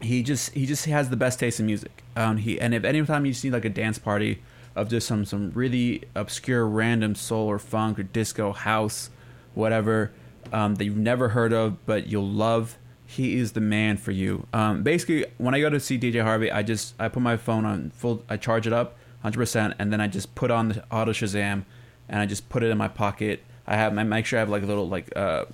he 0.00 0.24
just 0.24 0.52
he 0.54 0.66
just 0.66 0.86
has 0.86 1.08
the 1.08 1.16
best 1.16 1.38
taste 1.38 1.60
in 1.60 1.66
music. 1.66 2.02
He 2.38 2.60
and 2.60 2.74
if 2.74 2.84
anytime 2.84 3.24
you 3.24 3.32
see 3.32 3.50
like 3.50 3.64
a 3.64 3.70
dance 3.70 3.98
party 3.98 4.42
of 4.74 4.88
just 4.88 5.06
some 5.06 5.24
some 5.24 5.52
really 5.54 6.02
obscure 6.16 6.66
random 6.66 7.14
soul 7.14 7.46
or 7.46 7.60
funk 7.60 8.00
or 8.00 8.02
disco 8.02 8.52
house, 8.52 9.10
whatever, 9.54 10.12
um, 10.52 10.76
that 10.76 10.84
you've 10.84 10.96
never 10.96 11.30
heard 11.30 11.52
of, 11.52 11.84
but 11.86 12.06
you'll 12.06 12.28
love. 12.28 12.78
He 13.06 13.36
is 13.36 13.52
the 13.52 13.60
man 13.60 13.96
for 13.96 14.10
you. 14.10 14.46
Um, 14.52 14.82
basically, 14.82 15.26
when 15.38 15.54
I 15.54 15.60
go 15.60 15.70
to 15.70 15.78
see 15.78 15.98
DJ 15.98 16.22
Harvey, 16.22 16.50
I 16.50 16.62
just 16.62 16.94
I 16.98 17.08
put 17.08 17.22
my 17.22 17.36
phone 17.36 17.64
on 17.64 17.90
full, 17.90 18.24
I 18.28 18.36
charge 18.36 18.66
it 18.66 18.72
up 18.72 18.96
100, 19.20 19.36
percent 19.36 19.74
and 19.78 19.92
then 19.92 20.00
I 20.00 20.06
just 20.06 20.34
put 20.34 20.50
on 20.50 20.68
the 20.68 20.84
auto 20.90 21.12
Shazam, 21.12 21.64
and 22.08 22.20
I 22.20 22.26
just 22.26 22.48
put 22.48 22.62
it 22.62 22.70
in 22.70 22.78
my 22.78 22.88
pocket. 22.88 23.42
I 23.66 23.76
have 23.76 23.96
I 23.96 24.02
make 24.02 24.26
sure 24.26 24.38
I 24.38 24.40
have 24.40 24.48
like 24.48 24.62
a 24.62 24.66
little 24.66 24.88
like 24.88 25.14
uh, 25.16 25.44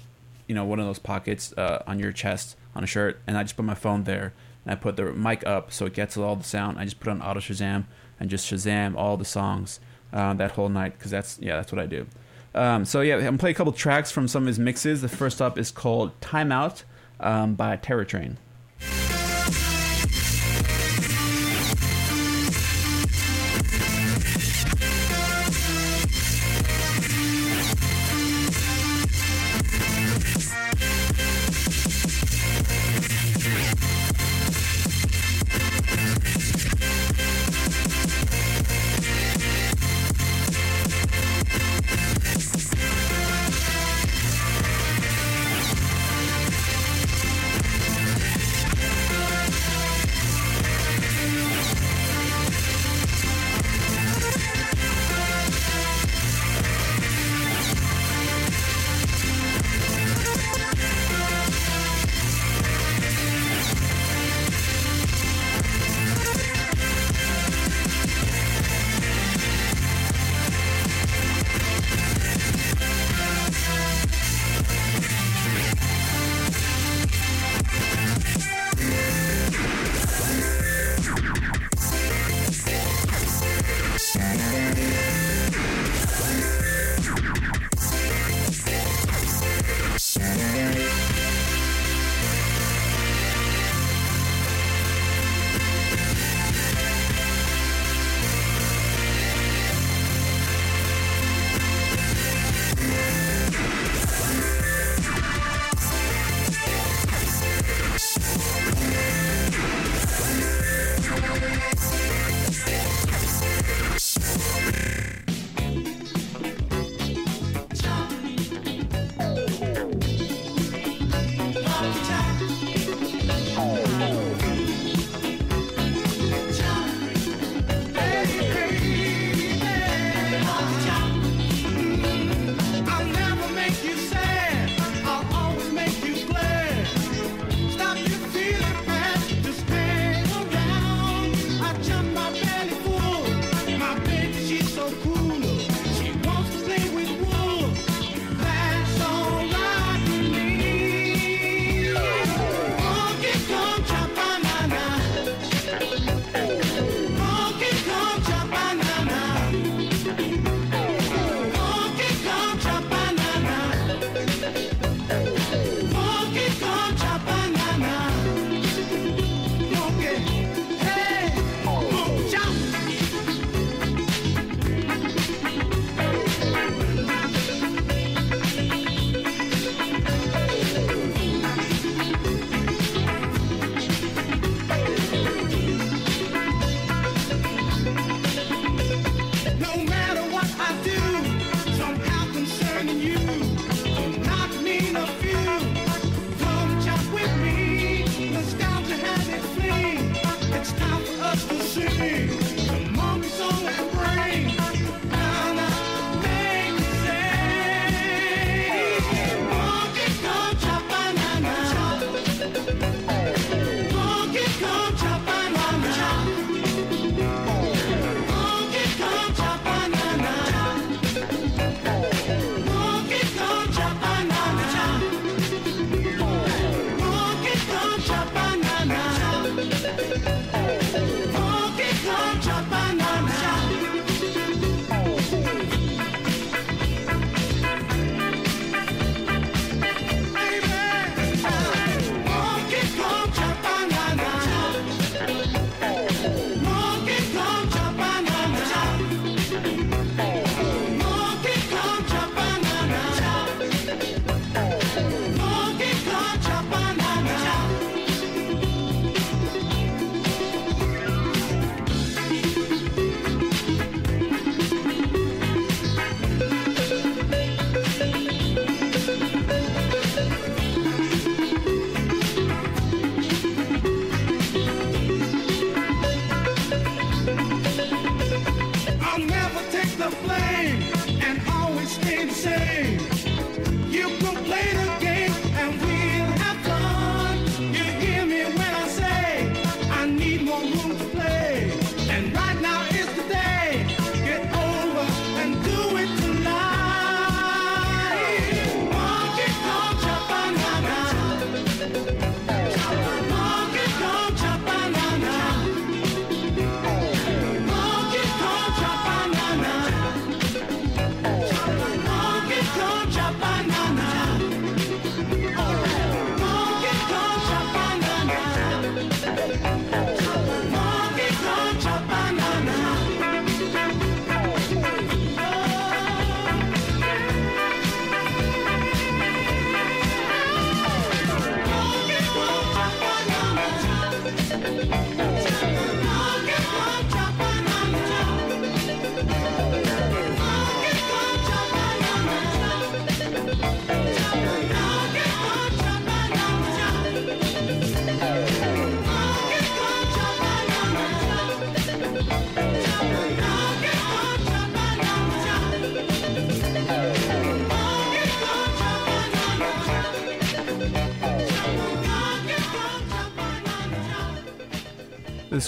you 0.51 0.55
know, 0.55 0.65
one 0.65 0.81
of 0.81 0.87
those 0.87 0.99
pockets 0.99 1.53
uh, 1.57 1.81
on 1.87 2.01
your 2.01 2.11
chest 2.11 2.57
on 2.75 2.83
a 2.83 2.87
shirt, 2.87 3.21
and 3.27 3.39
I 3.39 3.45
just 3.45 3.57
put 3.57 3.65
my 3.65 3.75
phone 3.75 4.03
there, 4.03 4.33
and 4.65 4.73
I 4.73 4.75
put 4.75 4.97
the 4.97 5.13
mic 5.13 5.47
up 5.47 5.73
so 5.73 5.87
it 5.87 5.95
gets 5.95 6.17
all 6.17 6.35
the 6.35 6.43
sound. 6.45 6.77
I 6.77 6.85
just 6.85 6.99
put 6.99 7.09
on 7.09 7.23
auto 7.23 7.39
Shazam 7.39 7.85
and 8.19 8.29
just 8.29 8.51
Shazam 8.51 8.97
all 8.97 9.17
the 9.17 9.25
songs 9.25 9.79
um, 10.13 10.39
that 10.39 10.53
whole 10.53 10.69
night 10.69 10.99
because 10.99 11.13
that's 11.13 11.39
yeah, 11.41 11.55
that's 11.55 11.71
what 11.71 11.81
I 11.81 11.87
do. 11.87 12.07
Um, 12.55 12.85
so 12.85 13.01
yeah, 13.01 13.17
I'm 13.17 13.25
gonna 13.25 13.39
play 13.39 13.51
a 13.51 13.55
couple 13.55 13.73
tracks 13.73 14.11
from 14.11 14.29
some 14.29 14.45
of 14.45 14.47
his 14.49 14.59
mixes. 14.59 15.03
The 15.03 15.09
first 15.09 15.41
up 15.41 15.59
is 15.59 15.71
called 15.71 16.19
"Timeout" 16.21 16.83
um, 17.21 17.55
by 17.55 17.77
Terror 17.77 18.05
Train. 18.05 18.39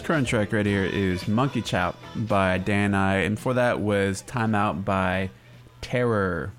Current 0.05 0.26
track 0.26 0.53
right 0.53 0.66
here 0.66 0.84
is 0.84 1.28
Monkey 1.28 1.62
Chop 1.62 1.96
by 2.16 2.59
Dan-I, 2.59 3.18
and 3.18 3.36
before 3.36 3.55
that 3.55 3.78
was 3.78 4.22
Time 4.22 4.53
Out 4.53 4.84
by 4.84 5.30
Terror, 5.80 6.53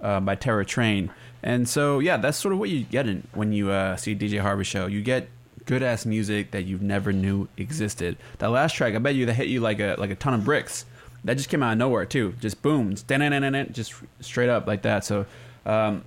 uh, 0.00 0.20
by 0.20 0.34
Terror 0.34 0.64
Train. 0.64 1.10
And 1.42 1.68
so, 1.68 1.98
yeah, 1.98 2.16
that's 2.16 2.38
sort 2.38 2.54
of 2.54 2.58
what 2.58 2.70
you 2.70 2.84
get 2.84 3.06
in 3.06 3.28
when 3.34 3.52
you 3.52 3.70
uh, 3.70 3.96
see 3.96 4.16
DJ 4.16 4.40
Harvey 4.40 4.64
show. 4.64 4.86
You 4.86 5.02
get 5.02 5.28
good 5.66 5.82
ass 5.82 6.06
music 6.06 6.52
that 6.52 6.62
you 6.62 6.78
never 6.78 7.12
knew 7.12 7.48
existed. 7.58 8.16
That 8.38 8.50
last 8.50 8.74
track, 8.74 8.94
I 8.94 8.98
bet 8.98 9.14
you 9.14 9.26
that 9.26 9.34
hit 9.34 9.48
you 9.48 9.60
like 9.60 9.78
a 9.78 9.96
like 9.98 10.10
a 10.10 10.16
ton 10.16 10.32
of 10.32 10.44
bricks. 10.44 10.86
That 11.24 11.36
just 11.36 11.50
came 11.50 11.62
out 11.62 11.72
of 11.72 11.78
nowhere 11.78 12.06
too. 12.06 12.34
Just 12.40 12.62
boom, 12.62 12.94
just 12.94 13.94
straight 14.20 14.48
up 14.48 14.66
like 14.66 14.82
that. 14.82 15.04
So, 15.04 15.26
um, 15.66 16.02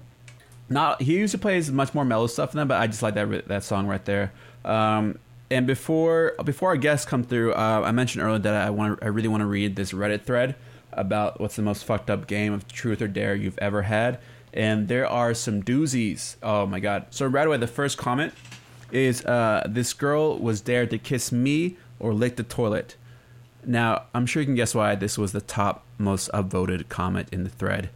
not 0.69 1.03
he 1.03 1.17
usually 1.17 1.39
plays 1.39 1.71
much 1.71 1.93
more 1.93 2.03
mellow 2.03 2.27
stuff 2.27 2.51
than 2.51 2.59
that, 2.59 2.73
but 2.73 2.81
I 2.81 2.87
just 2.87 3.03
like 3.03 3.13
that 3.13 3.47
that 3.47 3.63
song 3.63 3.85
right 3.85 4.03
there. 4.05 4.31
Um, 4.65 5.19
and 5.51 5.65
before 5.65 6.35
before 6.43 6.69
our 6.69 6.77
guests 6.77 7.05
come 7.05 7.23
through, 7.23 7.53
uh, 7.53 7.81
I 7.83 7.91
mentioned 7.91 8.23
earlier 8.23 8.39
that 8.39 8.55
I 8.55 8.69
want 8.69 8.99
I 9.01 9.07
really 9.07 9.27
want 9.27 9.41
to 9.41 9.47
read 9.47 9.75
this 9.75 9.91
Reddit 9.91 10.23
thread 10.23 10.55
about 10.93 11.39
what's 11.39 11.55
the 11.55 11.61
most 11.61 11.85
fucked 11.85 12.09
up 12.09 12.27
game 12.27 12.53
of 12.53 12.67
truth 12.67 13.01
or 13.01 13.07
dare 13.07 13.35
you've 13.35 13.57
ever 13.59 13.83
had, 13.83 14.19
and 14.53 14.87
there 14.87 15.07
are 15.07 15.33
some 15.33 15.63
doozies. 15.63 16.35
Oh 16.43 16.65
my 16.65 16.79
god! 16.79 17.07
So 17.09 17.25
right 17.25 17.47
away, 17.47 17.57
the 17.57 17.67
first 17.67 17.97
comment 17.97 18.33
is 18.91 19.25
uh, 19.25 19.63
this 19.67 19.93
girl 19.93 20.37
was 20.37 20.61
dared 20.61 20.89
to 20.91 20.97
kiss 20.97 21.31
me 21.31 21.77
or 21.99 22.13
lick 22.13 22.35
the 22.35 22.43
toilet. 22.43 22.95
Now 23.65 24.03
I'm 24.13 24.25
sure 24.25 24.41
you 24.41 24.45
can 24.45 24.55
guess 24.55 24.75
why 24.75 24.95
this 24.95 25.17
was 25.17 25.31
the 25.31 25.41
top 25.41 25.83
most 25.97 26.31
upvoted 26.31 26.89
comment 26.89 27.27
in 27.31 27.43
the 27.43 27.49
thread 27.49 27.89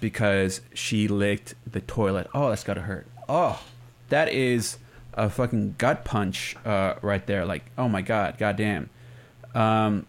because 0.00 0.60
she 0.74 1.08
licked 1.08 1.54
the 1.70 1.80
toilet. 1.80 2.28
Oh, 2.34 2.48
that's 2.48 2.64
gotta 2.64 2.82
hurt. 2.82 3.06
Oh, 3.28 3.62
that 4.08 4.32
is 4.32 4.78
a 5.20 5.28
fucking 5.28 5.74
gut 5.76 6.04
punch 6.04 6.56
uh, 6.64 6.94
right 7.02 7.24
there. 7.26 7.44
Like, 7.44 7.64
oh 7.76 7.88
my 7.88 8.00
god, 8.00 8.38
goddamn. 8.38 8.88
Um, 9.54 10.06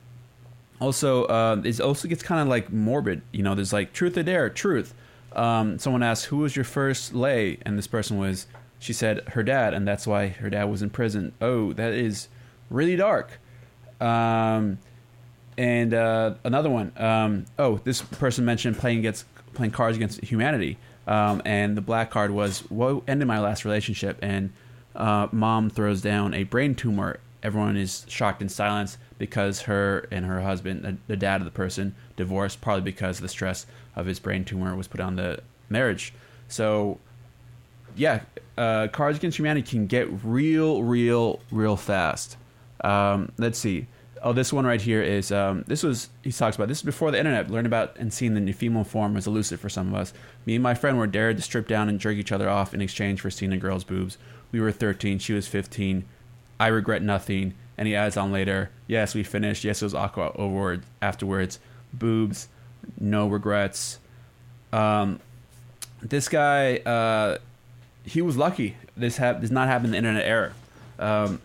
also, 0.79 1.25
uh, 1.25 1.61
it 1.65 1.81
also 1.81 2.07
gets 2.07 2.23
kind 2.23 2.41
of 2.41 2.47
like 2.47 2.71
morbid. 2.71 3.21
You 3.31 3.43
know, 3.43 3.53
there's 3.53 3.73
like 3.73 3.91
truth 3.91 4.17
or 4.17 4.23
dare, 4.23 4.49
truth. 4.49 4.93
Um, 5.33 5.77
someone 5.79 6.01
asked, 6.01 6.25
"Who 6.25 6.37
was 6.37 6.55
your 6.55 6.65
first 6.65 7.13
lay?" 7.13 7.57
And 7.65 7.77
this 7.77 7.87
person 7.87 8.17
was, 8.17 8.47
she 8.79 8.93
said, 8.93 9.27
her 9.29 9.43
dad, 9.43 9.73
and 9.73 9.85
that's 9.85 10.07
why 10.07 10.29
her 10.29 10.49
dad 10.49 10.65
was 10.65 10.81
in 10.81 10.89
prison. 10.89 11.33
Oh, 11.41 11.73
that 11.73 11.91
is 11.91 12.29
really 12.69 12.95
dark. 12.95 13.39
Um, 13.99 14.79
and 15.57 15.93
uh, 15.93 16.35
another 16.45 16.69
one. 16.69 16.93
Um, 16.95 17.45
oh, 17.59 17.79
this 17.83 18.01
person 18.01 18.45
mentioned 18.45 18.77
playing 18.77 18.99
against 18.99 19.25
playing 19.53 19.71
cards 19.71 19.97
against 19.97 20.23
humanity. 20.23 20.77
Um, 21.05 21.41
and 21.43 21.75
the 21.75 21.81
black 21.81 22.11
card 22.11 22.31
was 22.31 22.59
what 22.69 23.03
ended 23.09 23.27
my 23.27 23.39
last 23.39 23.65
relationship. 23.65 24.17
And 24.21 24.53
uh, 24.95 25.27
mom 25.31 25.69
throws 25.69 26.01
down 26.01 26.33
a 26.33 26.43
brain 26.43 26.75
tumor. 26.75 27.19
Everyone 27.43 27.75
is 27.77 28.05
shocked 28.07 28.41
in 28.41 28.49
silence 28.49 28.97
because 29.17 29.61
her 29.61 30.07
and 30.11 30.25
her 30.25 30.41
husband, 30.41 30.99
the, 31.07 31.17
dad 31.17 31.41
of 31.41 31.45
the 31.45 31.51
person, 31.51 31.95
divorced 32.15 32.61
probably 32.61 32.83
because 32.83 33.19
the 33.19 33.27
stress 33.27 33.65
of 33.95 34.05
his 34.05 34.19
brain 34.19 34.45
tumor 34.45 34.75
was 34.75 34.87
put 34.87 34.99
on 34.99 35.15
the 35.15 35.39
marriage. 35.69 36.13
So, 36.47 36.99
yeah, 37.95 38.21
uh, 38.57 38.87
Cards 38.91 39.17
Against 39.17 39.39
Humanity 39.39 39.67
can 39.67 39.87
get 39.87 40.07
real, 40.23 40.83
real, 40.83 41.39
real 41.51 41.77
fast. 41.77 42.37
Um, 42.83 43.31
let's 43.37 43.57
see. 43.57 43.87
Oh, 44.23 44.33
this 44.33 44.53
one 44.53 44.65
right 44.65 44.81
here 44.81 45.01
is 45.01 45.31
um, 45.31 45.63
this 45.65 45.81
was 45.81 46.09
he 46.23 46.31
talks 46.31 46.55
about 46.55 46.67
this 46.67 46.79
is 46.79 46.83
before 46.83 47.09
the 47.09 47.17
internet. 47.17 47.49
Learned 47.49 47.65
about 47.65 47.97
and 47.97 48.13
seen 48.13 48.33
the 48.45 48.51
female 48.51 48.83
form 48.83 49.15
was 49.15 49.25
elusive 49.25 49.59
for 49.59 49.69
some 49.69 49.93
of 49.93 49.99
us. 49.99 50.13
Me 50.45 50.55
and 50.55 50.63
my 50.63 50.75
friend 50.75 50.97
were 50.97 51.07
dared 51.07 51.37
to 51.37 51.43
strip 51.43 51.67
down 51.67 51.89
and 51.89 51.99
jerk 51.99 52.15
each 52.17 52.31
other 52.31 52.47
off 52.47 52.73
in 52.73 52.81
exchange 52.81 53.21
for 53.21 53.31
seeing 53.31 53.51
a 53.51 53.57
girl's 53.57 53.83
boobs. 53.83 54.17
We 54.51 54.59
were 54.59 54.71
13, 54.71 55.19
she 55.19 55.33
was 55.33 55.47
15. 55.47 56.05
I 56.59 56.67
regret 56.67 57.01
nothing. 57.01 57.55
And 57.77 57.87
he 57.87 57.95
adds 57.95 58.15
on 58.15 58.31
later, 58.31 58.69
yes, 58.85 59.15
we 59.15 59.23
finished. 59.23 59.63
Yes, 59.63 59.81
it 59.81 59.85
was 59.85 59.95
awkward 59.95 60.33
over 60.35 60.81
afterwards. 61.01 61.59
Boobs, 61.93 62.47
no 62.99 63.27
regrets. 63.27 63.97
Um, 64.71 65.19
this 66.01 66.29
guy, 66.29 66.77
uh, 66.77 67.39
he 68.05 68.21
was 68.21 68.37
lucky. 68.37 68.77
This 68.95 69.17
hap- 69.17 69.41
does 69.41 69.49
not 69.49 69.67
happen 69.67 69.85
in 69.85 69.91
the 69.91 69.97
internet 69.97 70.25
era. 70.25 70.53
Um, 70.99 71.41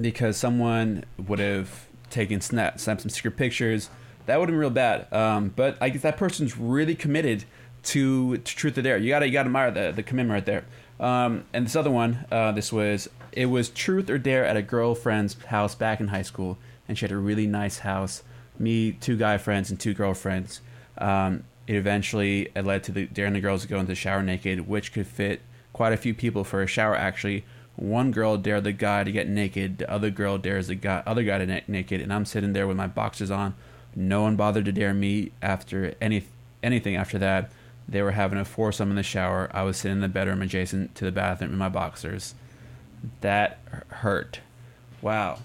because 0.00 0.36
someone 0.36 1.04
would 1.18 1.38
have 1.38 1.86
taken 2.10 2.40
snap, 2.40 2.78
snapped 2.78 3.02
some 3.02 3.10
secret 3.10 3.36
pictures. 3.36 3.90
That 4.26 4.38
would 4.38 4.48
have 4.48 4.54
been 4.54 4.60
real 4.60 4.70
bad. 4.70 5.12
Um, 5.12 5.52
but 5.54 5.76
I 5.80 5.88
guess 5.88 6.02
that 6.02 6.16
person's 6.16 6.56
really 6.56 6.94
committed 6.94 7.44
to, 7.84 8.38
to 8.38 8.56
truth 8.56 8.76
or 8.78 8.82
dare. 8.82 8.98
You 8.98 9.08
gotta 9.08 9.26
you 9.26 9.32
gotta 9.32 9.46
admire 9.46 9.70
the 9.70 9.92
the 9.92 10.02
commitment 10.02 10.34
right 10.34 10.46
there. 10.46 10.64
Um, 10.98 11.44
and 11.52 11.66
this 11.66 11.76
other 11.76 11.90
one, 11.90 12.26
uh, 12.30 12.52
this 12.52 12.72
was 12.72 13.08
it 13.32 13.46
was 13.46 13.68
truth 13.68 14.08
or 14.10 14.18
dare 14.18 14.44
at 14.44 14.56
a 14.56 14.62
girlfriend's 14.62 15.34
house 15.44 15.74
back 15.74 16.00
in 16.00 16.08
high 16.08 16.22
school, 16.22 16.58
and 16.88 16.98
she 16.98 17.04
had 17.04 17.12
a 17.12 17.16
really 17.16 17.46
nice 17.46 17.78
house. 17.78 18.22
Me, 18.58 18.92
two 18.92 19.16
guy 19.16 19.38
friends, 19.38 19.70
and 19.70 19.78
two 19.78 19.94
girlfriends. 19.94 20.60
Um, 20.98 21.44
it 21.66 21.76
eventually 21.76 22.48
it 22.54 22.64
led 22.64 22.84
to 22.84 22.92
the 22.92 23.06
daring 23.06 23.34
the 23.34 23.40
girls 23.40 23.62
to 23.62 23.68
go 23.68 23.76
into 23.76 23.88
the 23.88 23.94
shower 23.94 24.22
naked, 24.22 24.66
which 24.66 24.92
could 24.92 25.06
fit 25.06 25.42
quite 25.72 25.92
a 25.92 25.96
few 25.96 26.14
people 26.14 26.42
for 26.42 26.62
a 26.62 26.66
shower. 26.66 26.96
Actually, 26.96 27.44
one 27.76 28.10
girl 28.10 28.36
dared 28.38 28.64
the 28.64 28.72
guy 28.72 29.04
to 29.04 29.12
get 29.12 29.28
naked, 29.28 29.78
the 29.78 29.90
other 29.90 30.10
girl 30.10 30.38
dares 30.38 30.68
the 30.68 30.74
guy, 30.74 31.02
other 31.06 31.22
guy 31.22 31.38
to 31.38 31.46
get 31.46 31.68
naked, 31.68 32.00
and 32.00 32.12
I'm 32.12 32.24
sitting 32.24 32.52
there 32.52 32.66
with 32.66 32.76
my 32.76 32.86
boxers 32.86 33.30
on. 33.30 33.54
No 33.94 34.22
one 34.22 34.36
bothered 34.36 34.64
to 34.64 34.72
dare 34.72 34.94
me 34.94 35.32
after 35.42 35.94
any 36.00 36.24
anything 36.62 36.96
after 36.96 37.18
that. 37.18 37.50
They 37.88 38.02
were 38.02 38.12
having 38.12 38.38
a 38.38 38.44
foursome 38.44 38.90
in 38.90 38.96
the 38.96 39.02
shower. 39.02 39.48
I 39.52 39.62
was 39.62 39.76
sitting 39.76 39.98
in 39.98 40.00
the 40.00 40.08
bedroom 40.08 40.42
adjacent 40.42 40.94
to 40.96 41.04
the 41.04 41.12
bathroom 41.12 41.52
in 41.52 41.58
my 41.58 41.68
boxers. 41.68 42.34
That 43.20 43.58
hurt. 43.88 44.40
Wow. 45.02 45.38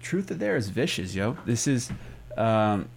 Truth 0.00 0.30
of 0.30 0.38
there 0.38 0.56
is 0.56 0.68
vicious, 0.68 1.14
yo. 1.14 1.36
This 1.44 1.66
is 1.66 1.90
um 2.36 2.88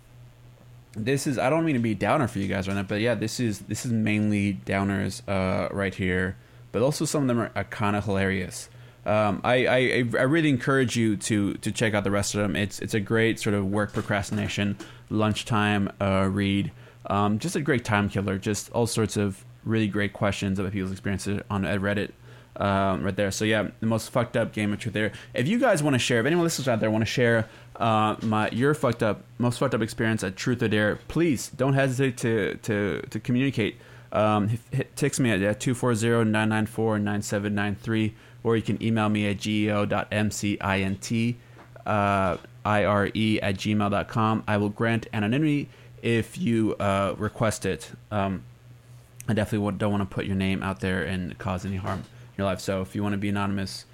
this 0.95 1.28
is 1.28 1.38
I 1.38 1.49
don't 1.49 1.65
mean 1.65 1.76
to 1.76 1.82
be 1.82 1.95
downer 1.95 2.28
for 2.28 2.39
you 2.39 2.47
guys 2.47 2.67
right 2.67 2.76
now, 2.76 2.84
but 2.84 3.01
yeah, 3.01 3.15
this 3.15 3.39
is 3.39 3.59
this 3.59 3.86
is 3.86 3.91
mainly 3.91 4.59
downers 4.65 5.21
uh 5.28 5.73
right 5.73 5.95
here. 5.95 6.36
But 6.76 6.82
also 6.82 7.05
some 7.05 7.21
of 7.21 7.30
them 7.30 7.39
are, 7.39 7.51
are 7.55 7.63
kind 7.63 7.95
of 7.95 8.03
hilarious. 8.03 8.67
Um, 9.05 9.39
I, 9.45 9.65
I 9.65 9.78
I 10.19 10.23
really 10.23 10.49
encourage 10.49 10.97
you 10.97 11.15
to 11.15 11.53
to 11.53 11.71
check 11.71 11.93
out 11.93 12.03
the 12.03 12.11
rest 12.11 12.36
of 12.36 12.41
them. 12.41 12.57
It's 12.57 12.80
it's 12.80 12.93
a 12.93 12.99
great 12.99 13.39
sort 13.39 13.53
of 13.53 13.65
work 13.65 13.93
procrastination 13.93 14.76
lunchtime 15.09 15.89
uh, 16.01 16.28
read. 16.30 16.73
Um, 17.05 17.39
just 17.39 17.55
a 17.55 17.61
great 17.61 17.86
time 17.86 18.09
killer. 18.09 18.38
Just 18.38 18.73
all 18.73 18.88
sorts 18.88 19.15
of 19.15 19.45
really 19.63 19.88
great 19.88 20.11
questions 20.11 20.59
about 20.59 20.73
people's 20.73 20.91
experiences 20.91 21.41
on 21.49 21.63
Reddit. 21.63 22.11
Um, 22.57 23.03
right 23.03 23.15
there. 23.15 23.32
So 23.32 23.45
yeah, 23.45 23.69
the 23.80 23.86
most 23.86 24.09
fucked 24.09 24.36
up 24.36 24.51
game 24.51 24.73
of 24.73 24.80
truth 24.80 24.93
there. 24.93 25.13
If 25.34 25.47
you 25.47 25.59
guys 25.59 25.82
want 25.82 25.93
to 25.93 25.99
share, 25.99 26.19
if 26.19 26.26
anyone 26.26 26.43
listeners 26.43 26.67
out 26.67 26.82
there 26.82 26.91
want 26.91 27.03
to 27.03 27.09
share 27.09 27.47
uh, 27.78 28.17
my 28.21 28.49
your 28.49 28.73
fucked 28.73 29.01
up 29.01 29.23
most 29.38 29.59
fucked 29.59 29.73
up 29.73 29.82
experience 29.82 30.26
at 30.26 30.36
Truth 30.36 30.61
or 30.61 30.67
Dare, 30.67 30.99
please 31.07 31.47
don't 31.55 31.73
hesitate 31.73 32.17
to 32.17 32.55
to 32.63 33.01
to 33.11 33.19
communicate. 33.21 33.78
Um, 34.16 34.47
hit, 34.72 34.95
text 34.95 35.20
me 35.20 35.32
at 35.32 35.59
240-994-9793 35.59 38.13
or 38.43 38.55
you 38.55 38.61
can 38.61 38.82
email 38.82 39.09
me 39.09 39.28
at 39.28 39.39
geo.mcint 39.39 41.36
uh, 41.86 42.38
ire 42.66 43.05
at 43.05 43.11
gmail.com. 43.11 44.43
I 44.47 44.57
will 44.57 44.70
grant 44.70 45.07
anonymity 45.13 45.70
if 46.01 46.38
you 46.38 46.76
uh, 46.76 47.16
request 47.18 47.66
it. 47.66 47.91
Um, 48.11 48.43
I 49.28 49.34
definitely 49.34 49.72
don't 49.78 49.91
want 49.91 50.09
to 50.09 50.13
put 50.13 50.26
your 50.26 50.36
name 50.36 50.63
out 50.63 50.80
there 50.80 51.03
and 51.03 51.38
cause 51.38 51.66
any 51.66 51.78
harm 51.78 51.99
in 51.99 52.05
your 52.38 52.45
life. 52.45 52.59
So 52.59 52.82
if 52.82 52.95
you 52.95 53.03
want 53.03 53.13
to 53.13 53.18
be 53.18 53.30
anonymous, 53.30 53.86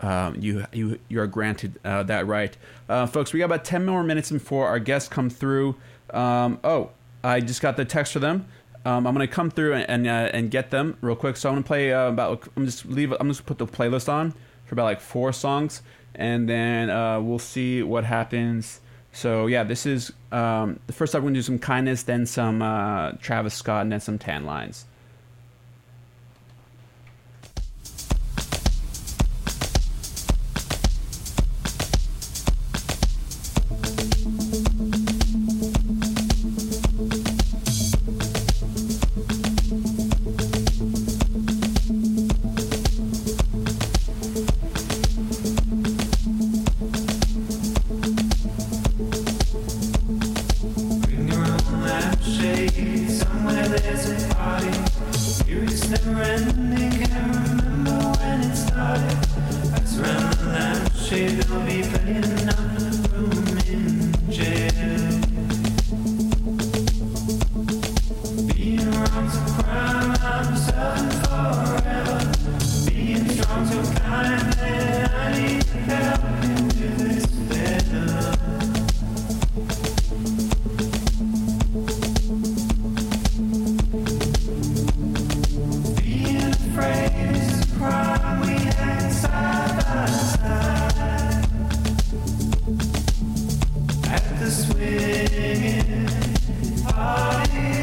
um, 0.00 0.36
you 0.38 0.66
you 0.72 0.98
you 1.08 1.20
are 1.20 1.26
granted 1.26 1.80
uh, 1.84 2.02
that 2.04 2.26
right, 2.26 2.56
uh, 2.88 3.06
folks. 3.06 3.32
We 3.32 3.38
got 3.38 3.46
about 3.46 3.64
ten 3.64 3.86
more 3.86 4.02
minutes 4.02 4.30
before 4.30 4.68
our 4.68 4.78
guests 4.78 5.08
come 5.08 5.30
through. 5.30 5.76
Um, 6.10 6.60
oh, 6.62 6.90
I 7.24 7.40
just 7.40 7.62
got 7.62 7.76
the 7.76 7.84
text 7.84 8.12
for 8.12 8.18
them. 8.18 8.46
Um, 8.86 9.04
I'm 9.04 9.14
gonna 9.14 9.26
come 9.26 9.50
through 9.50 9.74
and 9.74 9.90
and, 9.90 10.06
uh, 10.06 10.30
and 10.32 10.48
get 10.48 10.70
them 10.70 10.96
real 11.00 11.16
quick. 11.16 11.36
So 11.36 11.48
I'm 11.48 11.56
gonna 11.56 11.66
play 11.66 11.92
uh, 11.92 12.08
about. 12.08 12.48
I'm 12.56 12.64
just 12.64 12.86
leave. 12.86 13.12
I'm 13.18 13.28
just 13.28 13.44
put 13.44 13.58
the 13.58 13.66
playlist 13.66 14.08
on 14.08 14.32
for 14.64 14.76
about 14.76 14.84
like 14.84 15.00
four 15.00 15.32
songs, 15.32 15.82
and 16.14 16.48
then 16.48 16.88
uh, 16.88 17.20
we'll 17.20 17.40
see 17.40 17.82
what 17.82 18.04
happens. 18.04 18.80
So 19.10 19.48
yeah, 19.48 19.64
this 19.64 19.86
is 19.86 20.12
um, 20.30 20.78
the 20.86 20.92
first. 20.92 21.14
We're 21.14 21.20
gonna 21.20 21.34
do 21.34 21.42
some 21.42 21.58
kindness, 21.58 22.04
then 22.04 22.26
some 22.26 22.62
uh, 22.62 23.12
Travis 23.20 23.54
Scott, 23.54 23.82
and 23.82 23.90
then 23.90 24.00
some 24.00 24.20
Tanlines. 24.20 24.84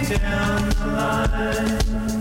down 0.09 0.69
the 0.69 0.85
line. 0.87 2.12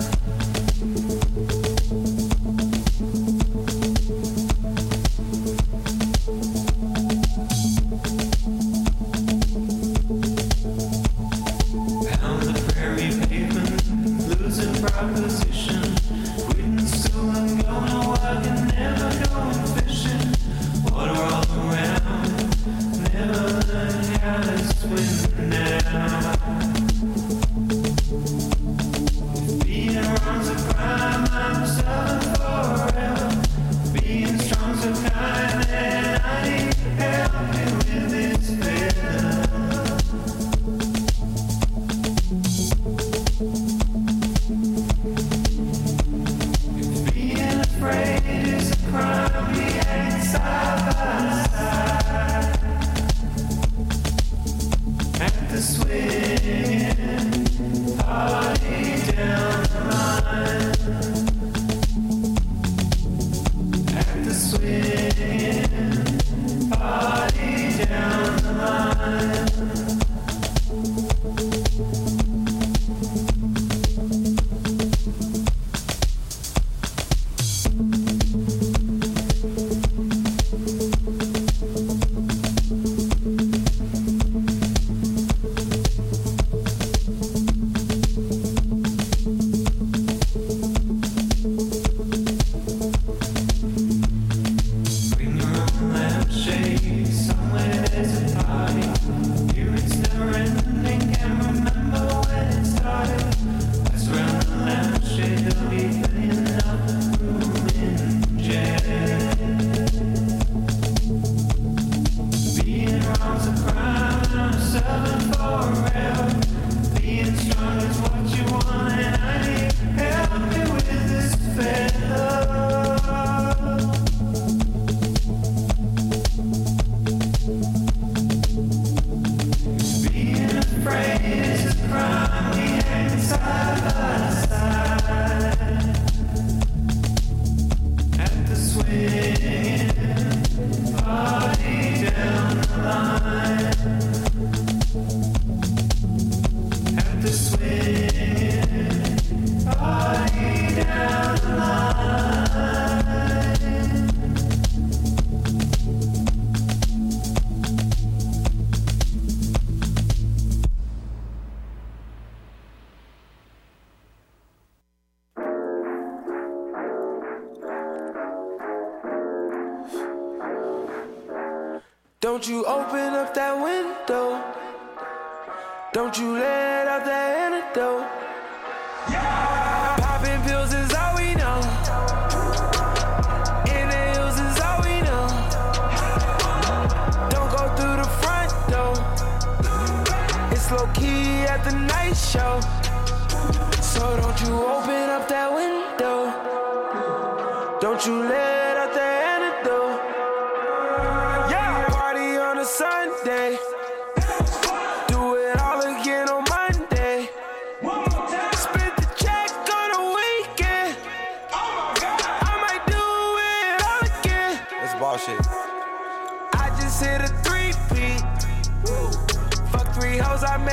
don't 172.32 172.48
you 172.48 172.64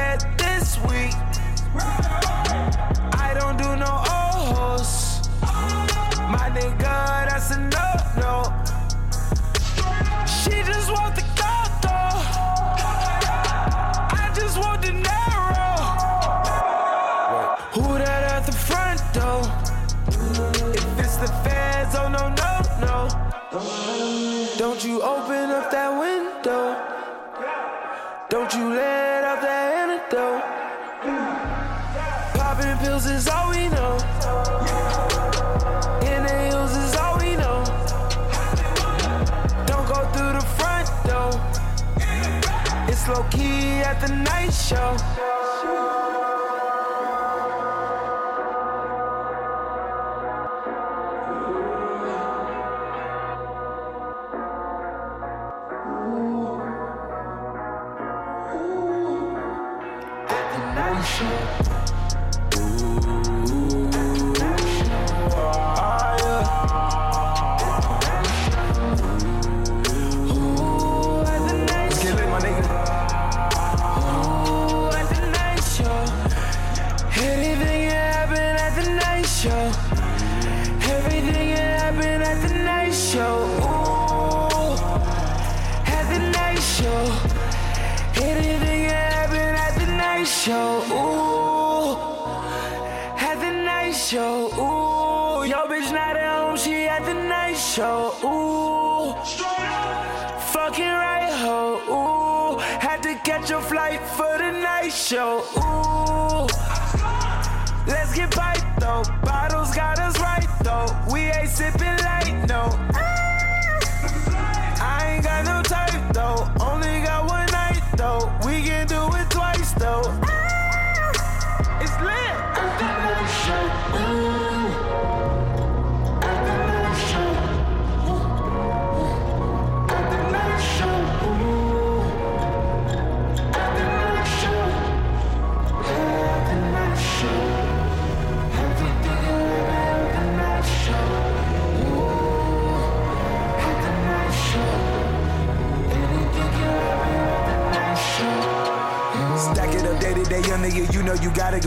bread 0.09 0.37
this 0.37 0.77
week. 0.81 1.13
I 3.13 3.35
don't 3.37 3.57
do 3.57 3.75
no 3.75 3.91
old 4.15 4.55
hoes. 4.57 5.29
My 6.31 6.49
nigga, 6.53 7.29
that's 7.29 7.55
enough. 7.55 7.88
at 43.89 43.99
the 44.01 44.13
night 44.13 44.53
show. 44.53 45.18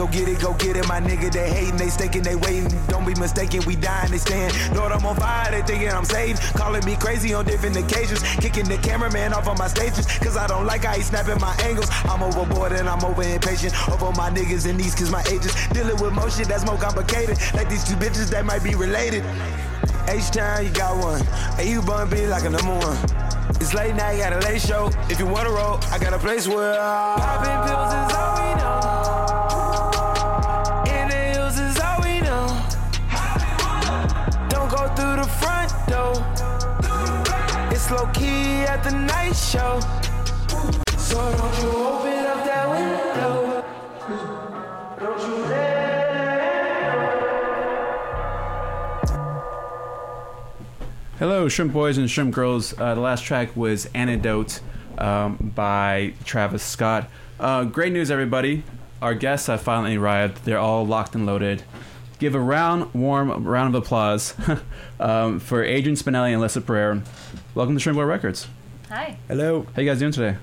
Go 0.02 0.08
get 0.10 0.28
it, 0.28 0.40
go 0.40 0.52
get 0.54 0.76
it. 0.76 0.88
My 0.88 1.00
nigga, 1.00 1.30
they 1.30 1.48
hating, 1.48 1.76
they 1.76 1.88
staking, 1.88 2.22
they 2.22 2.34
waiting. 2.34 2.68
Don't 2.88 3.06
be 3.06 3.14
mistaken, 3.14 3.62
we 3.66 3.76
dying, 3.76 4.10
they 4.10 4.18
stand. 4.18 4.52
Lord, 4.76 4.90
I'm 4.90 5.04
on 5.06 5.14
fire, 5.14 5.50
they 5.52 5.62
thinking 5.62 5.90
I'm 5.90 6.04
saved. 6.04 6.40
Calling 6.54 6.84
me 6.84 6.96
crazy 6.96 7.32
on 7.34 7.44
different 7.44 7.76
occasions. 7.76 8.20
Kicking 8.38 8.64
the 8.64 8.78
cameraman 8.78 9.32
off 9.32 9.46
on 9.46 9.56
my 9.58 9.68
stages, 9.68 10.06
cause 10.18 10.36
I 10.36 10.48
don't 10.48 10.66
like 10.66 10.82
how 10.84 10.94
he 10.94 11.02
snapping 11.02 11.40
my 11.40 11.54
angles. 11.62 11.88
I'm 12.04 12.22
overboard 12.22 12.72
and 12.72 12.88
I'm 12.88 13.04
over 13.04 13.22
impatient. 13.22 13.74
Over 13.88 14.10
my 14.12 14.28
niggas 14.30 14.68
and 14.68 14.78
these, 14.78 14.94
cause 14.94 15.10
my 15.10 15.22
ages. 15.30 15.54
Dealing 15.68 16.00
with 16.02 16.12
more 16.12 16.30
shit 16.30 16.48
that's 16.48 16.66
more 16.66 16.78
complicated. 16.78 17.38
Like 17.54 17.68
these 17.70 17.84
two 17.84 17.94
bitches 17.94 18.28
that 18.30 18.44
might 18.44 18.64
be 18.64 18.74
related. 18.74 19.24
H-Town, 20.08 20.64
you 20.64 20.72
got 20.72 20.96
one. 20.96 21.22
And 21.58 21.68
you 21.68 21.80
bun 21.80 22.10
be 22.10 22.26
like 22.26 22.44
a 22.44 22.50
number 22.50 22.74
one. 22.74 22.98
It's 23.62 23.74
late 23.74 23.94
night, 23.94 24.18
got 24.18 24.32
a 24.32 24.40
late 24.40 24.60
show. 24.60 24.90
If 25.08 25.20
you 25.20 25.26
wanna 25.26 25.50
roll, 25.50 25.78
I 25.92 25.98
got 25.98 26.12
a 26.12 26.18
place 26.18 26.48
where 26.48 26.74
I 26.74 27.14
popping 27.18 27.61
low 37.92 38.06
key 38.12 38.62
at 38.64 38.82
the 38.82 38.90
night 38.90 39.36
show. 39.36 39.78
So 40.96 41.16
don't 41.36 41.62
you 41.62 41.68
open 41.68 42.24
up 42.24 42.44
that 42.46 42.66
window. 42.70 43.64
Don't 44.98 45.20
you 45.28 45.44
Hello, 51.18 51.48
Shrimp 51.48 51.72
Boys 51.72 51.98
and 51.98 52.10
Shrimp 52.10 52.34
Girls. 52.34 52.72
Uh, 52.78 52.94
the 52.94 53.00
last 53.00 53.24
track 53.24 53.54
was 53.54 53.86
Antidote 53.94 54.60
um, 54.96 55.52
by 55.54 56.14
Travis 56.24 56.62
Scott. 56.62 57.10
Uh, 57.38 57.64
great 57.64 57.92
news, 57.92 58.10
everybody. 58.10 58.64
Our 59.02 59.14
guests 59.14 59.48
have 59.48 59.60
finally 59.60 59.96
arrived. 59.96 60.44
They're 60.44 60.58
all 60.58 60.86
locked 60.86 61.14
and 61.14 61.26
loaded. 61.26 61.62
Give 62.18 62.34
a 62.34 62.40
round, 62.40 62.94
warm 62.94 63.46
round 63.46 63.74
of 63.74 63.82
applause 63.82 64.34
um, 65.00 65.40
for 65.40 65.62
Adrian 65.62 65.96
Spinelli 65.96 66.32
and 66.32 66.42
Alyssa 66.42 66.64
Pereira. 66.64 67.02
Welcome 67.54 67.74
to 67.74 67.80
Shrimp 67.80 67.96
Boy 67.96 68.04
Records. 68.04 68.48
Hi. 68.88 69.18
Hello. 69.28 69.66
How 69.74 69.82
you 69.82 69.88
guys 69.88 69.98
doing 69.98 70.12
today? 70.12 70.38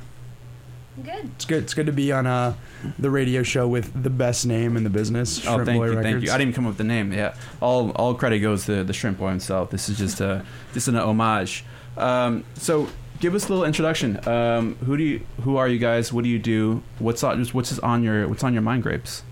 Good. 1.04 1.26
It's 1.36 1.46
good. 1.46 1.64
It's 1.64 1.74
good 1.74 1.86
to 1.88 1.92
be 1.92 2.12
on 2.12 2.28
uh, 2.28 2.54
the 3.00 3.10
radio 3.10 3.42
show 3.42 3.68
with 3.68 4.04
the 4.04 4.10
best 4.10 4.46
name 4.46 4.76
in 4.78 4.84
the 4.84 4.90
business. 4.90 5.46
oh, 5.48 5.64
thank 5.66 5.80
Boy 5.80 5.86
you, 5.86 5.96
Records. 5.98 6.04
thank 6.04 6.24
you. 6.24 6.30
I 6.32 6.38
didn't 6.38 6.50
even 6.50 6.54
come 6.54 6.66
up 6.66 6.72
with 6.72 6.78
the 6.78 6.84
name. 6.84 7.12
Yeah, 7.14 7.36
all 7.62 7.92
all 7.92 8.14
credit 8.14 8.40
goes 8.40 8.66
to 8.66 8.84
the 8.84 8.94
Shrimp 8.94 9.18
Boy 9.18 9.30
himself. 9.30 9.72
This 9.72 9.90
is 9.90 9.98
just 9.98 10.22
a 10.22 10.46
just 10.74 10.88
an 10.88 10.98
homage. 10.98 11.64
Um, 11.98 12.44
so, 12.56 12.88
give 13.20 13.34
us 13.34 13.48
a 13.48 13.50
little 13.50 13.66
introduction. 13.66 14.28
Um, 14.28 14.76
who 14.76 14.98
do 14.98 15.04
you? 15.04 15.22
Who 15.42 15.58
are 15.58 15.68
you 15.68 15.80
guys? 15.80 16.14
What 16.14 16.24
do 16.26 16.30
you 16.30 16.40
do? 16.40 16.84
What's 17.00 17.24
on? 17.24 17.40
Just 17.40 17.54
what's 17.54 17.78
on 17.80 18.04
your 18.04 18.28
What's 18.28 18.44
on 18.44 18.54
your 18.54 18.62
mind 18.62 18.84
grapes? 18.84 19.24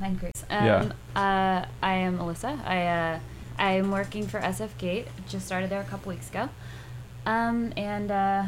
Mind 0.00 0.20
Grace. 0.20 0.44
Yeah. 0.50 0.76
Um, 0.76 0.92
uh, 1.16 1.64
I 1.82 1.94
am 1.94 2.18
Alyssa. 2.18 2.64
I 2.66 2.86
uh, 2.86 3.18
I 3.58 3.72
am 3.72 3.90
working 3.90 4.26
for 4.28 4.40
SFGate. 4.40 5.06
Just 5.28 5.46
started 5.46 5.70
there 5.70 5.80
a 5.80 5.84
couple 5.84 6.10
weeks 6.10 6.28
ago. 6.28 6.48
Um, 7.26 7.72
and 7.76 8.10
uh, 8.10 8.44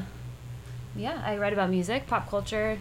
yeah, 0.95 1.23
I 1.25 1.37
write 1.39 1.53
about 1.53 1.71
music, 1.71 2.07
pop 2.07 2.29
culture, 2.29 2.79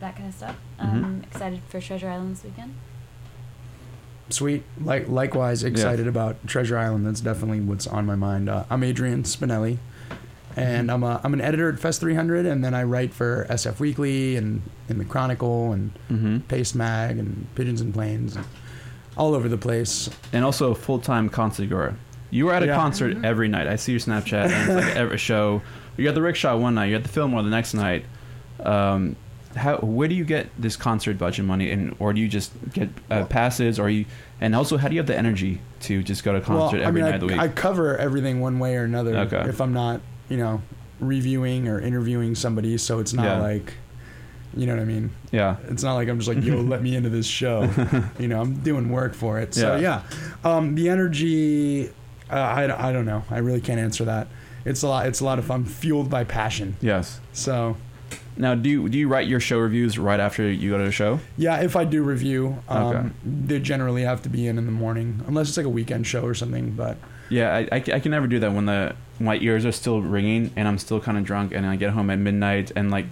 that 0.00 0.16
kind 0.16 0.28
of 0.28 0.34
stuff. 0.34 0.56
Mm-hmm. 0.80 1.04
Um, 1.04 1.22
excited 1.30 1.60
for 1.68 1.80
Treasure 1.80 2.08
Island 2.08 2.36
this 2.36 2.44
weekend. 2.44 2.74
Sweet. 4.30 4.62
Like 4.80 5.08
likewise 5.08 5.64
excited 5.64 6.06
about 6.06 6.46
Treasure 6.46 6.76
Island. 6.76 7.06
That's 7.06 7.20
definitely 7.20 7.60
what's 7.60 7.86
on 7.86 8.04
my 8.04 8.14
mind. 8.16 8.48
Uh, 8.48 8.64
I'm 8.68 8.82
Adrian 8.84 9.22
Spinelli, 9.22 9.78
and 10.54 10.90
I'm 10.90 11.02
a, 11.02 11.18
I'm 11.24 11.32
an 11.32 11.40
editor 11.40 11.70
at 11.72 11.78
Fest 11.78 12.00
300, 12.00 12.44
and 12.44 12.62
then 12.62 12.74
I 12.74 12.82
write 12.82 13.14
for 13.14 13.46
SF 13.48 13.80
Weekly 13.80 14.36
and 14.36 14.60
in 14.88 14.98
the 14.98 15.04
Chronicle 15.06 15.72
and 15.72 15.92
Mm-hmm. 16.10 16.38
Paste 16.40 16.74
Mag 16.74 17.18
and 17.18 17.46
Pigeons 17.54 17.80
and 17.80 17.92
Planes, 17.94 18.36
and 18.36 18.44
all 19.16 19.34
over 19.34 19.48
the 19.48 19.56
place. 19.58 20.10
And 20.32 20.44
also 20.44 20.72
a 20.72 20.74
full 20.74 20.98
time 20.98 21.28
concert 21.30 21.70
goer. 21.70 21.94
You 22.30 22.46
were 22.46 22.52
at 22.54 22.62
a 22.62 22.66
Yeah. 22.66 22.76
concert 22.76 23.24
every 23.24 23.48
night. 23.48 23.66
I 23.66 23.76
see 23.76 23.92
your 23.92 24.00
Snapchat 24.00 24.50
and 24.50 24.70
it's 24.72 24.86
like 24.86 24.96
every 24.96 25.18
show. 25.18 25.62
You're 25.96 26.10
at 26.10 26.14
the 26.14 26.22
Rickshaw 26.22 26.56
one 26.56 26.74
night. 26.74 26.86
You're 26.86 26.98
at 26.98 27.02
the 27.02 27.08
Fillmore 27.08 27.42
the 27.42 27.50
next 27.50 27.74
night. 27.74 28.04
Um, 28.60 29.16
how 29.56 29.78
where 29.78 30.08
do 30.08 30.14
you 30.14 30.24
get 30.24 30.48
this 30.58 30.76
concert 30.76 31.16
budget 31.18 31.44
money, 31.44 31.70
and 31.70 31.96
or 31.98 32.12
do 32.12 32.20
you 32.20 32.28
just 32.28 32.52
get 32.72 32.90
uh, 33.10 33.24
passes, 33.24 33.78
or 33.78 33.88
you? 33.88 34.04
And 34.40 34.54
also, 34.54 34.76
how 34.76 34.88
do 34.88 34.94
you 34.94 35.00
have 35.00 35.06
the 35.06 35.16
energy 35.16 35.60
to 35.80 36.02
just 36.02 36.22
go 36.22 36.32
to 36.32 36.38
a 36.38 36.40
concert 36.40 36.78
well, 36.78 36.86
every 36.88 37.00
I 37.02 37.04
mean, 37.04 37.10
night 37.12 37.14
of 37.14 37.20
the 37.22 37.26
week? 37.28 37.38
I, 37.38 37.44
I 37.44 37.48
cover 37.48 37.96
everything 37.96 38.40
one 38.40 38.58
way 38.58 38.76
or 38.76 38.84
another. 38.84 39.16
Okay. 39.16 39.48
If 39.48 39.60
I'm 39.60 39.72
not, 39.72 40.00
you 40.28 40.36
know, 40.36 40.60
reviewing 41.00 41.66
or 41.66 41.80
interviewing 41.80 42.34
somebody, 42.34 42.76
so 42.78 42.98
it's 43.00 43.14
not 43.14 43.24
Yeah. 43.24 43.38
like, 43.40 43.72
you 44.54 44.66
know 44.66 44.74
what 44.74 44.82
I 44.82 44.84
mean. 44.84 45.10
yeah. 45.32 45.56
It's 45.68 45.82
not 45.82 45.94
like 45.94 46.08
I'm 46.08 46.18
just 46.20 46.28
like, 46.32 46.44
yo, 46.44 46.56
let 46.60 46.82
me 46.82 46.94
into 46.94 47.08
this 47.08 47.26
show. 47.26 47.68
you 48.18 48.28
know, 48.28 48.40
I'm 48.40 48.54
doing 48.60 48.90
work 48.90 49.14
for 49.14 49.40
it. 49.40 49.54
So 49.54 49.76
Yeah. 49.76 50.02
yeah, 50.44 50.50
um, 50.56 50.74
the 50.74 50.88
energy, 50.88 51.90
uh, 52.30 52.34
I, 52.34 52.88
I 52.88 52.92
don't 52.92 53.06
know. 53.06 53.24
I 53.30 53.38
really 53.38 53.60
can't 53.60 53.80
answer 53.80 54.04
that. 54.04 54.28
It's 54.64 54.82
a 54.82 54.88
lot. 54.88 55.06
It's 55.06 55.20
a 55.20 55.24
lot 55.24 55.38
of 55.38 55.44
fun, 55.46 55.64
fueled 55.64 56.10
by 56.10 56.24
passion. 56.24 56.76
Yes. 56.80 57.20
So 57.32 57.76
Now, 58.36 58.54
do 58.54 58.68
you, 58.68 58.88
do 58.88 58.98
you 58.98 59.08
write 59.08 59.26
your 59.28 59.40
show 59.40 59.58
reviews 59.58 59.98
right 59.98 60.20
after 60.20 60.48
you 60.50 60.70
go 60.70 60.78
to 60.78 60.84
the 60.84 60.92
show? 60.92 61.20
yeah, 61.36 61.60
if 61.60 61.74
I 61.76 61.84
do 61.84 62.02
review, 62.02 62.58
um, 62.68 62.82
Okay. 62.86 63.08
they 63.24 63.58
generally 63.60 64.02
have 64.02 64.22
to 64.22 64.28
be 64.28 64.46
in 64.46 64.58
in 64.58 64.66
the 64.66 64.72
morning, 64.72 65.22
unless 65.26 65.48
it's 65.48 65.56
like 65.56 65.66
a 65.66 65.70
weekend 65.70 66.06
show 66.06 66.22
or 66.22 66.34
something. 66.34 66.72
But 66.72 66.98
Yeah, 67.30 67.54
I, 67.54 67.76
I, 67.76 67.76
I 67.94 68.00
can 68.00 68.10
never 68.10 68.26
do 68.26 68.38
that 68.40 68.52
when 68.52 68.66
the 68.66 68.94
my 69.20 69.36
ears 69.38 69.64
are 69.66 69.72
still 69.72 70.00
ringing 70.00 70.52
and 70.54 70.68
I'm 70.68 70.78
still 70.78 71.00
kind 71.00 71.18
of 71.18 71.24
drunk 71.24 71.52
and 71.52 71.66
I 71.66 71.74
get 71.76 71.90
home 71.90 72.08
at 72.10 72.18
midnight 72.20 72.70
and 72.76 72.90
like 72.90 73.06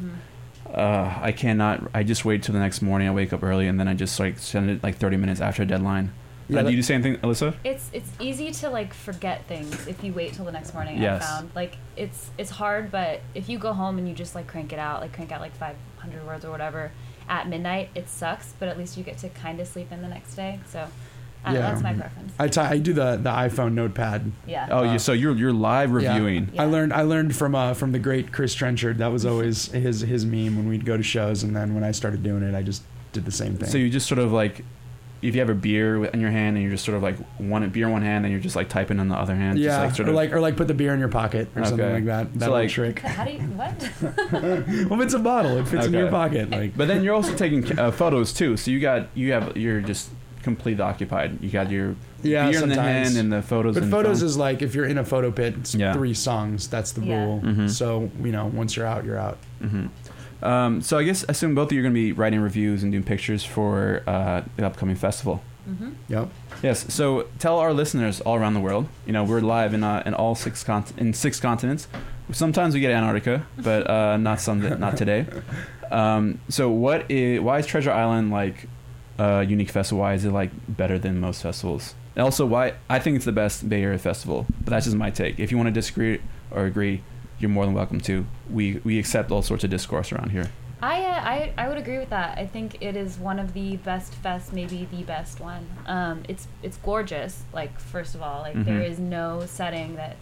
uh, 0.72 1.18
I 1.20 1.32
cannot. 1.32 1.90
I 1.94 2.02
just 2.02 2.24
wait 2.24 2.42
till 2.42 2.52
the 2.52 2.58
next 2.60 2.82
morning. 2.82 3.08
I 3.08 3.12
wake 3.12 3.32
up 3.32 3.42
early 3.42 3.66
and 3.66 3.78
then 3.80 3.88
I 3.88 3.94
just 3.94 4.18
like 4.20 4.38
send 4.38 4.68
it 4.70 4.82
like 4.82 4.96
30 4.96 5.16
minutes 5.16 5.40
after 5.40 5.64
deadline. 5.64 6.12
Yeah, 6.48 6.60
uh, 6.60 6.62
do 6.62 6.68
you 6.70 6.76
do 6.76 6.82
the 6.82 6.86
same 6.86 7.02
thing, 7.02 7.16
Alyssa? 7.18 7.54
It's 7.64 7.90
it's 7.92 8.10
easy 8.20 8.50
to 8.52 8.70
like 8.70 8.94
forget 8.94 9.44
things 9.46 9.86
if 9.88 10.02
you 10.04 10.12
wait 10.12 10.32
till 10.34 10.44
the 10.44 10.52
next 10.52 10.74
morning. 10.74 11.00
Yes. 11.00 11.22
I 11.22 11.26
found 11.26 11.50
like 11.54 11.76
it's 11.96 12.30
it's 12.38 12.50
hard, 12.50 12.90
but 12.90 13.20
if 13.34 13.48
you 13.48 13.58
go 13.58 13.72
home 13.72 13.98
and 13.98 14.08
you 14.08 14.14
just 14.14 14.34
like 14.34 14.46
crank 14.46 14.72
it 14.72 14.78
out, 14.78 15.00
like 15.00 15.12
crank 15.12 15.32
out 15.32 15.40
like 15.40 15.56
500 15.56 16.26
words 16.26 16.44
or 16.44 16.50
whatever 16.50 16.92
at 17.28 17.48
midnight, 17.48 17.90
it 17.94 18.08
sucks. 18.08 18.54
But 18.58 18.68
at 18.68 18.78
least 18.78 18.96
you 18.96 19.02
get 19.02 19.18
to 19.18 19.28
kind 19.28 19.58
of 19.60 19.66
sleep 19.66 19.90
in 19.90 20.02
the 20.02 20.08
next 20.08 20.34
day. 20.36 20.60
So 20.68 20.86
I 21.44 21.52
know, 21.52 21.58
Yeah. 21.60 21.70
that's 21.70 21.82
my 21.82 21.92
preference. 21.94 22.32
I 22.38 22.74
I 22.74 22.78
do 22.78 22.92
the 22.92 23.16
the 23.16 23.30
iPhone 23.30 23.72
Notepad. 23.74 24.30
Yeah. 24.46 24.68
Oh, 24.70 24.78
Uh, 24.88 24.92
you 24.92 24.98
so 25.00 25.12
you're 25.12 25.34
you're 25.36 25.52
live 25.52 25.90
Yeah. 25.90 26.12
reviewing. 26.14 26.50
Yeah. 26.52 26.62
I 26.62 26.66
learned 26.66 26.92
I 26.92 27.02
learned 27.02 27.34
from 27.34 27.54
uh 27.56 27.74
from 27.74 27.90
the 27.90 27.98
great 27.98 28.30
Chris 28.32 28.54
Trenchard. 28.54 28.98
That 28.98 29.10
was 29.12 29.26
always 29.30 29.72
his 29.72 30.00
his 30.02 30.24
meme 30.24 30.56
when 30.56 30.68
we'd 30.68 30.84
go 30.84 30.96
to 30.96 31.02
shows, 31.02 31.42
and 31.42 31.56
then 31.56 31.74
when 31.74 31.82
I 31.82 31.90
started 31.90 32.22
doing 32.22 32.42
it, 32.44 32.54
I 32.54 32.62
just 32.62 32.82
did 33.12 33.24
the 33.24 33.32
same 33.32 33.56
thing. 33.56 33.68
So 33.68 33.78
you 33.78 33.90
just 33.90 34.06
sort 34.06 34.20
of 34.20 34.30
like. 34.32 34.64
If 35.22 35.34
you 35.34 35.40
have 35.40 35.48
a 35.50 35.54
beer 35.54 36.04
in 36.04 36.20
your 36.20 36.30
hand 36.30 36.56
and 36.56 36.62
you're 36.62 36.72
just 36.72 36.84
sort 36.84 36.96
of 36.96 37.02
like 37.02 37.16
one 37.38 37.68
beer 37.70 37.86
in 37.86 37.92
one 37.92 38.02
hand 38.02 38.24
and 38.26 38.32
you're 38.32 38.40
just 38.40 38.54
like 38.54 38.68
typing 38.68 39.00
on 39.00 39.08
the 39.08 39.14
other 39.16 39.34
hand, 39.34 39.58
yeah, 39.58 39.68
just 39.68 39.80
like 39.80 39.94
sort 39.96 40.08
or 40.08 40.10
of 40.10 40.16
like 40.16 40.32
or 40.32 40.40
like 40.40 40.56
put 40.56 40.68
the 40.68 40.74
beer 40.74 40.92
in 40.92 41.00
your 41.00 41.08
pocket 41.08 41.48
or 41.56 41.64
something 41.64 41.90
like 41.92 42.04
that. 42.04 42.32
That 42.34 42.40
So, 42.40 42.46
little 42.52 42.54
like- 42.64 42.70
trick. 42.70 42.98
How 43.00 43.24
do 43.24 43.32
you 43.32 43.38
what? 43.40 43.90
well, 44.32 45.00
if 45.00 45.00
it's 45.00 45.14
a 45.14 45.18
bottle, 45.18 45.56
it 45.58 45.66
fits 45.68 45.86
in 45.86 45.92
your 45.94 46.10
pocket. 46.10 46.50
Like 46.50 46.76
But 46.76 46.88
then 46.88 47.02
you're 47.02 47.14
also 47.14 47.34
taking 47.34 47.78
uh, 47.78 47.90
photos 47.90 48.32
too. 48.32 48.56
So 48.56 48.70
you 48.70 48.78
got 48.80 49.08
you 49.14 49.32
have 49.32 49.56
you're 49.56 49.80
just 49.80 50.10
completely 50.42 50.82
occupied. 50.82 51.42
You 51.42 51.50
got 51.50 51.70
your 51.70 51.96
Yeah, 52.22 52.50
beer 52.50 52.62
in 52.62 52.68
the 52.68 52.80
hand 52.80 53.16
and 53.16 53.32
the 53.32 53.42
photos. 53.42 53.74
But 53.74 53.84
in 53.84 53.90
photos 53.90 54.20
phone. 54.20 54.26
is 54.28 54.36
like 54.36 54.62
if 54.62 54.74
you're 54.74 54.86
in 54.86 54.98
a 54.98 55.04
photo 55.04 55.30
pit, 55.32 55.54
it's 55.58 55.74
Yeah. 55.74 55.92
three 55.94 56.14
songs. 56.14 56.68
That's 56.68 56.92
the 56.92 57.00
Yeah. 57.04 57.24
rule. 57.24 57.40
Mhm. 57.42 57.70
So 57.70 58.10
you 58.22 58.32
know, 58.32 58.46
once 58.46 58.76
you're 58.76 58.86
out, 58.86 59.04
you're 59.04 59.18
out. 59.18 59.38
hmm 59.60 59.86
Um, 60.46 60.80
so 60.80 60.96
I 60.98 61.02
guess 61.02 61.24
I 61.28 61.32
assume 61.32 61.54
both 61.54 61.68
of 61.68 61.72
you 61.72 61.80
are 61.80 61.82
going 61.82 61.94
to 61.94 62.00
be 62.00 62.12
writing 62.12 62.40
reviews 62.40 62.82
and 62.82 62.92
doing 62.92 63.04
pictures 63.04 63.44
for 63.44 64.02
uh, 64.06 64.42
the 64.56 64.64
upcoming 64.64 64.96
festival. 64.96 65.42
Mm-hmm. 65.68 65.90
Yep. 66.08 66.28
Yes. 66.62 66.94
So 66.94 67.26
tell 67.38 67.58
our 67.58 67.72
listeners 67.72 68.20
all 68.20 68.36
around 68.36 68.54
the 68.54 68.60
world. 68.60 68.86
You 69.06 69.12
know, 69.12 69.24
we're 69.24 69.40
live 69.40 69.74
in 69.74 69.82
uh, 69.82 70.02
in 70.06 70.14
all 70.14 70.34
six 70.34 70.62
con- 70.62 70.84
in 70.96 71.12
six 71.12 71.40
continents. 71.40 71.88
Sometimes 72.30 72.74
we 72.74 72.80
get 72.80 72.92
Antarctica, 72.92 73.46
but 73.58 73.88
uh, 73.90 74.16
not 74.16 74.40
some 74.40 74.60
not 74.78 74.96
today. 74.96 75.26
Um, 75.90 76.40
so 76.48 76.70
what 76.70 77.10
is 77.10 77.40
why 77.40 77.58
is 77.58 77.66
Treasure 77.66 77.90
Island 77.90 78.30
like 78.30 78.68
a 79.18 79.42
unique 79.42 79.70
festival? 79.70 80.02
Why 80.02 80.14
is 80.14 80.24
it 80.24 80.30
like 80.30 80.50
better 80.68 80.98
than 80.98 81.18
most 81.18 81.42
festivals? 81.42 81.94
And 82.14 82.22
also, 82.22 82.46
why 82.46 82.74
I 82.88 82.98
think 82.98 83.16
it's 83.16 83.24
the 83.24 83.32
best 83.32 83.68
Bay 83.68 83.82
Area 83.82 83.98
festival. 83.98 84.46
But 84.64 84.70
that's 84.70 84.86
just 84.86 84.96
my 84.96 85.10
take. 85.10 85.38
If 85.38 85.50
you 85.50 85.56
want 85.56 85.66
to 85.68 85.72
disagree 85.72 86.20
or 86.50 86.64
agree, 86.66 87.02
you're 87.38 87.50
more 87.50 87.64
than 87.66 87.74
welcome 87.74 88.00
to. 88.02 88.26
We 88.50 88.80
we 88.84 88.98
accept 88.98 89.30
all 89.30 89.42
sorts 89.42 89.64
of 89.64 89.70
discourse 89.70 90.12
around 90.12 90.30
here. 90.30 90.50
I, 90.82 91.02
uh, 91.04 91.08
I 91.08 91.52
I 91.56 91.68
would 91.68 91.78
agree 91.78 91.98
with 91.98 92.10
that. 92.10 92.36
I 92.38 92.46
think 92.46 92.76
it 92.82 92.96
is 92.96 93.18
one 93.18 93.38
of 93.38 93.54
the 93.54 93.76
best 93.78 94.12
fests, 94.22 94.52
maybe 94.52 94.86
the 94.90 95.02
best 95.04 95.40
one. 95.40 95.66
Um, 95.86 96.22
it's 96.28 96.46
it's 96.62 96.76
gorgeous. 96.78 97.44
Like 97.52 97.78
first 97.80 98.14
of 98.14 98.22
all, 98.22 98.42
like 98.42 98.54
there 98.64 98.80
Mhm. 98.80 98.90
is 98.90 98.98
no 98.98 99.44
setting 99.46 99.96
that 99.96 100.16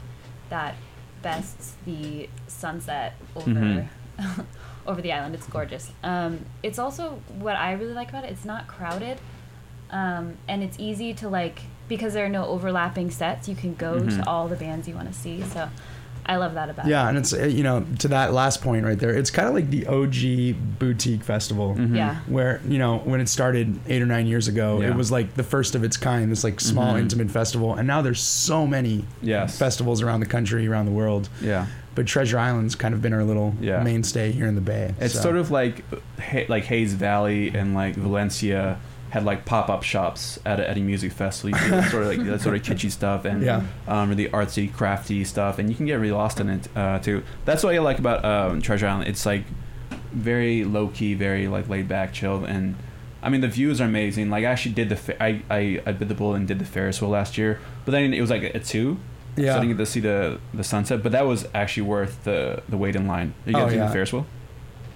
that 0.50 0.74
bests 1.22 1.74
the 1.86 2.28
sunset 2.46 3.14
over 3.34 3.50
Mhm. 3.50 3.88
over 4.86 5.00
the 5.02 5.12
island. 5.12 5.34
It's 5.34 5.46
gorgeous. 5.48 5.90
Um, 6.04 6.40
it's 6.62 6.78
also 6.78 7.18
what 7.38 7.56
I 7.56 7.72
really 7.72 7.94
like 7.94 8.10
about 8.10 8.24
it. 8.24 8.30
It's 8.30 8.44
not 8.44 8.68
crowded, 8.68 9.18
um, 9.90 10.34
and 10.48 10.62
it's 10.62 10.78
easy 10.78 11.14
to 11.14 11.28
like 11.28 11.62
because 11.88 12.14
there 12.14 12.24
are 12.24 12.30
no 12.30 12.46
overlapping 12.46 13.10
sets. 13.10 13.48
You 13.48 13.56
can 13.56 13.74
go 13.74 14.00
Mhm. 14.00 14.16
to 14.22 14.28
all 14.28 14.46
the 14.48 14.56
bands 14.56 14.86
you 14.88 14.94
want 14.94 15.08
to 15.08 15.14
see. 15.18 15.42
So 15.42 15.68
I 16.26 16.36
love 16.36 16.54
that 16.54 16.70
about 16.70 16.86
Yeah, 16.86 17.02
it. 17.02 17.02
Yeah, 17.04 17.08
and 17.10 17.18
it's 17.18 17.32
uh, 17.34 17.44
you 17.44 17.62
know 17.62 17.84
to 18.00 18.08
that 18.08 18.32
last 18.32 18.62
point 18.62 18.84
right 18.84 18.98
there. 18.98 19.10
It's 19.10 19.30
kind 19.30 19.48
of 19.48 19.54
like 19.54 19.70
the 19.70 19.86
OG 19.86 20.78
boutique 20.78 21.22
festival. 21.22 21.74
Mm-hmm. 21.74 21.96
Yeah. 21.96 22.16
Where 22.26 22.60
you 22.66 22.78
know 22.78 22.98
when 22.98 23.20
it 23.20 23.28
started 23.28 23.78
eight 23.88 24.00
or 24.02 24.06
nine 24.06 24.26
years 24.26 24.48
ago, 24.48 24.80
Yeah. 24.80 24.88
it 24.88 24.96
was 24.96 25.10
like 25.12 25.34
the 25.34 25.42
first 25.42 25.74
of 25.74 25.84
its 25.84 25.96
kind. 25.96 26.30
This 26.30 26.44
like 26.44 26.60
small 26.60 26.94
Mhm. 26.94 27.00
intimate 27.00 27.30
festival, 27.30 27.74
and 27.74 27.86
now 27.86 28.00
there's 28.02 28.20
so 28.22 28.66
many 28.66 29.04
Yes. 29.22 29.58
festivals 29.58 30.02
around 30.02 30.20
the 30.20 30.26
country, 30.26 30.66
around 30.66 30.86
the 30.86 30.92
world. 30.92 31.28
Yeah. 31.40 31.66
But 31.94 32.06
Treasure 32.06 32.38
Island's 32.38 32.74
kind 32.74 32.92
of 32.92 33.00
been 33.02 33.12
our 33.12 33.22
little 33.22 33.54
Yeah. 33.60 33.82
mainstay 33.82 34.32
here 34.32 34.46
in 34.46 34.56
the 34.56 34.60
Bay. 34.60 34.94
It's 35.00 35.14
so. 35.14 35.20
sort 35.20 35.36
of 35.36 35.50
like 35.50 35.84
like 36.48 36.64
Hayes 36.64 36.94
Valley 36.94 37.50
and 37.54 37.74
like 37.74 37.94
Valencia 37.96 38.78
had 39.14 39.24
like 39.24 39.44
pop 39.44 39.68
up 39.68 39.82
shops 39.84 40.40
at 40.44 40.58
a, 40.58 40.68
at 40.68 40.76
a 40.76 40.80
music 40.80 41.12
festival. 41.12 41.50
You 41.50 41.64
see 41.64 41.88
sort 41.90 42.02
of 42.02 42.08
like 42.08 42.26
that 42.26 42.40
sort 42.40 42.56
of 42.56 42.62
kitschy 42.62 42.90
stuff 42.90 43.24
and 43.24 43.42
Yeah. 43.42 43.62
um, 43.86 44.08
really 44.10 44.28
artsy, 44.28 44.72
crafty 44.72 45.22
stuff, 45.24 45.58
and 45.60 45.70
you 45.70 45.76
can 45.76 45.86
get 45.86 45.94
really 46.00 46.10
lost 46.10 46.40
in 46.40 46.48
it 46.48 46.68
uh, 46.76 46.98
too. 46.98 47.22
That's 47.44 47.62
what 47.62 47.74
I 47.74 47.78
like 47.78 47.98
about 48.00 48.24
um, 48.24 48.60
Treasure 48.60 48.88
Island. 48.88 49.08
It's 49.08 49.24
like 49.24 49.44
very 50.12 50.64
low 50.64 50.88
key, 50.88 51.14
very 51.14 51.46
like 51.48 51.68
laid 51.68 51.86
back, 51.88 52.12
chilled, 52.12 52.44
and 52.44 52.74
I 53.22 53.28
mean 53.30 53.40
the 53.40 53.48
views 53.48 53.80
are 53.80 53.84
amazing. 53.84 54.30
Like 54.30 54.44
I 54.44 54.48
actually 54.48 54.74
did 54.74 54.88
the 54.88 54.96
fa- 54.96 55.22
I 55.22 55.42
I 55.50 55.80
I 55.86 55.92
bit 55.92 56.08
the 56.08 56.14
bullet 56.14 56.36
and 56.36 56.48
did 56.48 56.58
the 56.58 56.64
Ferris 56.64 57.00
wheel 57.00 57.10
last 57.10 57.38
year, 57.38 57.60
but 57.84 57.92
then 57.92 58.12
it 58.14 58.20
was 58.20 58.30
like 58.30 58.42
a 58.42 58.58
two. 58.58 58.98
Yeah. 59.36 59.52
So 59.52 59.58
I 59.58 59.60
didn't 59.60 59.76
get 59.76 59.84
to 59.84 59.86
see 59.86 60.00
the 60.00 60.38
the 60.52 60.64
sunset, 60.64 61.02
but 61.02 61.12
that 61.12 61.26
was 61.26 61.46
actually 61.54 61.84
worth 61.84 62.24
the 62.24 62.62
the 62.68 62.76
wait 62.76 62.94
in 62.96 63.06
line. 63.06 63.34
You 63.46 63.56
Oh, 63.56 63.68
yeah. 63.68 63.86
the 63.86 63.92
Ferris 63.92 64.12
wheel? 64.12 64.26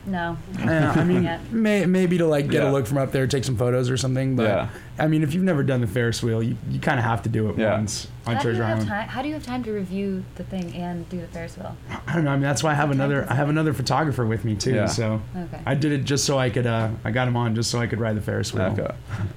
No. 0.09 0.36
Yeah, 0.59 0.92
I 0.96 1.04
mean, 1.04 1.28
may, 1.50 1.84
maybe 1.86 2.18
to 2.18 2.26
like 2.26 2.48
get 2.48 2.62
Yeah. 2.62 2.70
a 2.70 2.72
look 2.72 2.86
from 2.86 2.98
up 2.98 3.12
there, 3.12 3.26
take 3.26 3.44
some 3.44 3.56
photos 3.56 3.90
or 3.90 3.96
something. 3.96 4.36
But 4.36 4.48
Yeah. 4.48 4.68
I 4.98 5.06
mean, 5.06 5.22
if 5.22 5.34
you've 5.34 5.44
never 5.44 5.62
done 5.62 5.80
the 5.80 5.86
Ferris 5.86 6.22
wheel, 6.22 6.42
you, 6.42 6.56
you 6.70 6.80
kind 6.80 6.98
of 6.98 7.04
have 7.04 7.22
to 7.22 7.28
do 7.28 7.50
it 7.50 7.59
Yeah. 7.59 7.72
once 7.74 8.09
on 8.26 8.36
How 8.36 8.42
do, 8.42 8.48
you 8.48 8.54
Treasure 8.54 8.64
have 8.64 8.76
Island. 8.78 8.88
time, 8.88 9.09
how 9.09 9.22
do 9.22 9.28
you 9.28 9.34
have 9.34 9.44
time 9.44 9.62
to 9.64 9.72
review 9.72 10.24
the 10.36 10.44
thing 10.44 10.74
and 10.74 11.06
do 11.11 11.20
the 11.20 11.26
Ferris 11.26 11.56
wheel? 11.59 11.76
I 12.06 12.14
don't 12.14 12.24
know. 12.24 12.30
I 12.30 12.34
mean, 12.34 12.42
that's 12.42 12.62
why 12.62 12.70
I 12.72 12.74
have 12.74 12.90
another. 12.90 13.26
I 13.28 13.34
have 13.34 13.48
another 13.50 13.72
photographer 13.74 14.24
with 14.24 14.44
me 14.44 14.54
too. 14.54 14.74
Yeah. 14.74 14.86
So 14.86 15.20
Okay. 15.36 15.59
I 15.66 15.74
did 15.74 15.92
it 15.92 16.04
just 16.04 16.24
so 16.24 16.38
I 16.38 16.48
could. 16.50 16.66
Uh, 16.66 16.88
I 17.04 17.11
got 17.11 17.28
him 17.28 17.36
on 17.36 17.54
just 17.54 17.70
so 17.70 17.78
I 17.78 17.86
could 17.86 18.00
ride 18.00 18.16
the 18.16 18.22
Ferris 18.22 18.52
wheel. 18.54 18.64
Okay. 18.78 18.88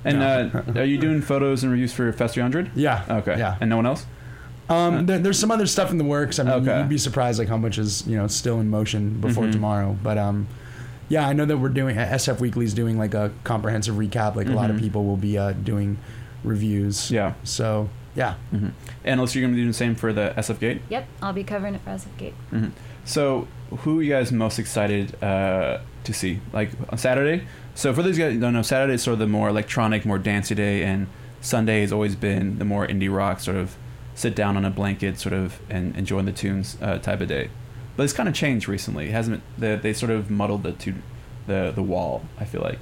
And 0.06 0.24
uh, 0.24 0.62
are 0.80 0.86
you 0.86 0.98
doing 0.98 1.22
photos 1.22 1.64
and 1.64 1.72
reviews 1.72 1.92
for 1.94 2.12
Fest 2.14 2.36
300? 2.36 2.72
Yeah. 2.76 3.04
Okay. 3.10 3.38
Yeah. 3.38 3.58
And 3.60 3.70
no 3.70 3.76
one 3.76 3.86
else? 3.86 4.06
Um, 4.70 5.06
there, 5.06 5.20
there's 5.20 5.38
some 5.38 5.52
other 5.52 5.66
stuff 5.68 5.92
in 5.92 5.98
the 5.98 6.04
works. 6.06 6.40
I 6.40 6.44
mean, 6.44 6.54
Okay. 6.54 6.80
you'd 6.80 6.88
be 6.88 6.98
surprised 6.98 7.40
like 7.40 7.50
how 7.50 7.58
much 7.58 7.78
is 7.78 8.08
you 8.08 8.16
know 8.18 8.28
still 8.28 8.60
in 8.62 8.70
motion 8.70 9.20
before 9.20 9.44
Mhm. 9.46 9.52
tomorrow. 9.52 9.98
But 10.02 10.18
um, 10.18 10.48
yeah, 11.12 11.28
I 11.28 11.34
know 11.34 11.46
that 11.46 11.58
we're 11.58 11.70
doing 11.82 11.96
SF 11.98 12.40
Weekly's 12.40 12.74
doing 12.74 12.98
like 12.98 13.14
a 13.14 13.32
comprehensive 13.44 13.96
recap. 13.96 14.36
Like 14.36 14.48
a 14.48 14.52
lot 14.62 14.70
of 14.70 14.78
Mhm. 14.78 14.80
people 14.86 15.02
will 15.06 15.18
be 15.30 15.38
uh, 15.38 15.52
doing 15.52 15.98
reviews. 16.44 17.12
Yeah. 17.12 17.34
So 17.44 17.90
yeah. 18.16 18.36
hmm 18.52 18.70
And 19.04 19.20
also, 19.20 19.38
you're 19.40 19.44
going 19.48 19.54
to 19.54 19.56
be 19.56 19.62
doing 19.62 19.70
the 19.76 19.82
same 19.86 19.96
for 19.96 20.12
the 20.14 20.34
SFGate? 20.38 20.80
Yep, 20.90 21.08
I'll 21.22 21.34
be 21.34 21.44
covering 21.44 21.76
it 21.76 21.82
for 21.82 21.92
SFGate. 21.92 22.34
hmm 22.50 22.68
So, 23.06 23.48
who 23.80 24.00
are 24.00 24.04
you 24.04 24.12
guys 24.12 24.32
most 24.32 24.60
excited 24.60 25.22
uh, 25.24 25.80
to 26.04 26.14
see? 26.14 26.40
Like 26.54 26.70
on 26.90 26.98
Saturday? 26.98 27.44
So, 27.76 27.94
for 27.94 28.04
those 28.04 28.18
guys 28.18 28.34
who 28.34 28.40
don't 28.40 28.54
know, 28.54 28.62
Saturday 28.64 28.94
is 28.96 29.02
sort 29.04 29.14
of 29.14 29.20
the 29.20 29.28
more 29.28 29.48
electronic, 29.50 30.06
more 30.06 30.18
dancey 30.20 30.56
day, 30.56 30.84
and 30.84 31.08
Sunday 31.40 31.82
has 31.82 31.92
always 31.94 32.16
been 32.16 32.60
the 32.60 32.66
more 32.66 32.86
indie 32.86 33.14
rock, 33.14 33.40
sort 33.40 33.58
of 33.58 33.76
sit 34.14 34.36
down 34.36 34.58
on 34.58 34.66
a 34.66 34.70
blanket, 34.70 35.18
sort 35.18 35.34
of, 35.34 35.60
and 35.70 35.96
enjoying 35.96 36.26
the 36.26 36.32
tunes 36.34 36.78
uh, 36.82 36.98
type 37.00 37.22
of 37.22 37.28
day. 37.30 37.50
But 37.98 38.04
it's 38.04 38.14
kind 38.14 38.30
of 38.30 38.36
changed 38.36 38.68
recently. 38.68 39.10
It 39.10 39.12
hasn't 39.12 39.44
they, 39.58 39.76
they 39.76 39.94
sort 39.94 40.12
of 40.12 40.30
muddled 40.32 40.64
the 40.64 40.72
two, 40.72 40.96
the 41.48 41.72
the 41.74 41.84
wall. 41.84 42.24
I 42.40 42.46
feel 42.46 42.62
like. 42.62 42.80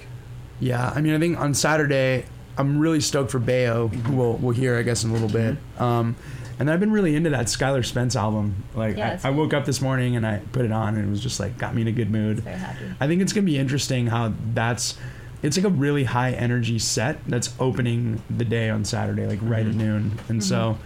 Yeah, 0.59 0.91
I 0.93 1.01
mean, 1.01 1.15
I 1.15 1.19
think 1.19 1.39
on 1.39 1.53
Saturday, 1.53 2.25
I'm 2.57 2.79
really 2.79 2.99
stoked 2.99 3.31
for 3.31 3.39
Baio, 3.39 3.93
who 3.93 4.15
we'll, 4.15 4.33
we'll 4.33 4.55
hear, 4.55 4.77
I 4.77 4.81
guess, 4.81 5.03
in 5.03 5.09
a 5.09 5.13
little 5.13 5.29
bit. 5.29 5.55
Mm-hmm. 5.55 5.83
Um, 5.83 6.15
and 6.59 6.67
then 6.67 6.73
I've 6.73 6.81
been 6.81 6.91
really 6.91 7.15
into 7.15 7.29
that 7.29 7.45
Skylar 7.45 7.85
Spence 7.85 8.17
album. 8.17 8.65
Like, 8.75 8.97
Yeah, 8.97 9.17
I, 9.23 9.29
I 9.29 9.31
woke 9.31 9.53
up 9.53 9.63
this 9.63 9.79
morning 9.79 10.17
and 10.17 10.27
I 10.27 10.39
put 10.51 10.65
it 10.65 10.71
on, 10.73 10.95
and 10.95 11.07
it 11.07 11.09
was 11.09 11.21
just 11.21 11.39
like 11.39 11.57
got 11.57 11.73
me 11.73 11.83
in 11.83 11.87
a 11.87 11.93
good 11.93 12.11
mood. 12.11 12.41
Very 12.41 12.57
happy. 12.57 12.85
I 12.99 13.07
think 13.07 13.21
it's 13.21 13.31
gonna 13.31 13.45
be 13.45 13.57
interesting 13.57 14.07
how 14.07 14.33
that's. 14.53 14.97
It's 15.41 15.55
like 15.55 15.65
a 15.65 15.69
really 15.69 16.03
high 16.03 16.31
energy 16.31 16.79
set 16.79 17.25
that's 17.25 17.53
opening 17.61 18.21
the 18.29 18.43
day 18.43 18.69
on 18.69 18.83
Saturday, 18.83 19.25
like 19.25 19.39
right 19.41 19.65
at 19.65 19.67
mm-hmm. 19.67 19.77
noon. 19.77 20.19
And 20.27 20.43
so, 20.43 20.73
mm-hmm. 20.73 20.81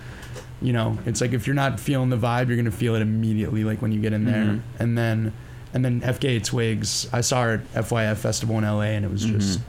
You 0.64 0.74
know, 0.74 0.98
it's 1.06 1.22
like 1.22 1.34
if 1.34 1.46
you're 1.46 1.54
not 1.56 1.80
feeling 1.80 2.10
the 2.10 2.18
vibe, 2.18 2.48
you're 2.48 2.58
gonna 2.58 2.72
feel 2.72 2.96
it 2.96 3.02
immediately, 3.02 3.64
like 3.64 3.82
when 3.82 3.92
you 3.92 4.00
get 4.02 4.14
in 4.14 4.26
there. 4.26 4.46
Mhm. 4.46 4.62
And 4.80 4.98
then, 4.98 5.34
and 5.74 5.84
then 5.86 6.02
FKA 6.02 6.40
Twigs, 6.44 7.08
I 7.14 7.22
saw 7.22 7.44
her 7.44 7.52
at 7.76 7.84
FYF 7.86 8.18
Festival 8.18 8.58
in 8.58 8.64
LA, 8.64 8.96
and 8.96 9.04
it 9.06 9.12
was 9.12 9.24
just 9.26 9.60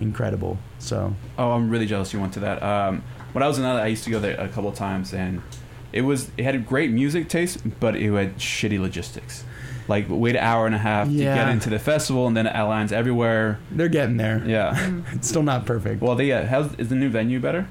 incredible. 0.00 0.58
So 0.78 1.14
Oh, 1.38 1.52
I'm 1.52 1.70
really 1.70 1.86
jealous 1.86 2.12
you 2.12 2.20
went 2.20 2.32
to 2.34 2.40
that. 2.40 2.62
Um, 2.62 3.02
when 3.32 3.42
I 3.42 3.48
was 3.48 3.58
in 3.58 3.64
LA, 3.64 3.76
I 3.82 3.86
used 3.86 4.04
to 4.04 4.10
go 4.10 4.18
there 4.20 4.38
a 4.38 4.48
couple 4.48 4.68
of 4.68 4.74
times, 4.76 5.12
and 5.12 5.42
it 5.92 6.02
was 6.02 6.30
it 6.36 6.44
had 6.44 6.54
a 6.54 6.58
great 6.58 6.90
music 6.90 7.28
taste, 7.28 7.58
but 7.80 7.96
it 7.96 8.12
had 8.12 8.36
shitty 8.38 8.78
logistics. 8.80 9.44
Like 9.88 10.06
wait 10.08 10.34
an 10.36 10.42
hour 10.42 10.66
and 10.66 10.74
a 10.74 10.78
half 10.78 11.06
to 11.08 11.14
get 11.14 11.48
into 11.48 11.70
the 11.70 11.78
festival, 11.78 12.26
and 12.26 12.36
then 12.36 12.44
lines 12.46 12.92
everywhere. 12.92 13.58
they're 13.70 13.88
getting 13.88 14.16
there. 14.16 14.42
Yeah. 14.44 14.74
It's 15.12 15.28
still 15.28 15.44
not 15.44 15.64
perfect. 15.64 16.02
well, 16.02 16.14
they 16.16 16.32
uh, 16.32 16.46
how's 16.46 16.74
is 16.74 16.88
the 16.88 16.96
new 16.96 17.08
venue 17.08 17.40
better? 17.40 17.68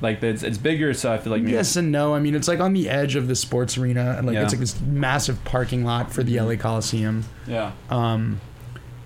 Like 0.00 0.22
it's 0.22 0.42
it's 0.44 0.58
bigger, 0.58 0.94
so 0.94 1.12
I 1.12 1.18
feel 1.18 1.32
like 1.32 1.42
maybe, 1.42 1.52
yes 1.54 1.74
and 1.76 1.90
no. 1.90 2.14
I 2.14 2.20
mean, 2.20 2.34
it's 2.36 2.46
like 2.48 2.60
on 2.60 2.72
the 2.72 2.88
edge 2.88 3.16
of 3.16 3.26
the 3.26 3.34
sports 3.34 3.76
arena, 3.76 4.14
and 4.16 4.26
like 4.26 4.34
Yeah. 4.34 4.44
it's 4.44 4.52
like 4.52 4.60
this 4.60 4.80
massive 4.80 5.42
parking 5.44 5.84
lot 5.84 6.12
for 6.12 6.22
the 6.22 6.38
LA 6.40 6.54
Coliseum. 6.56 7.24
yeah. 7.46 7.72
Um, 7.90 8.40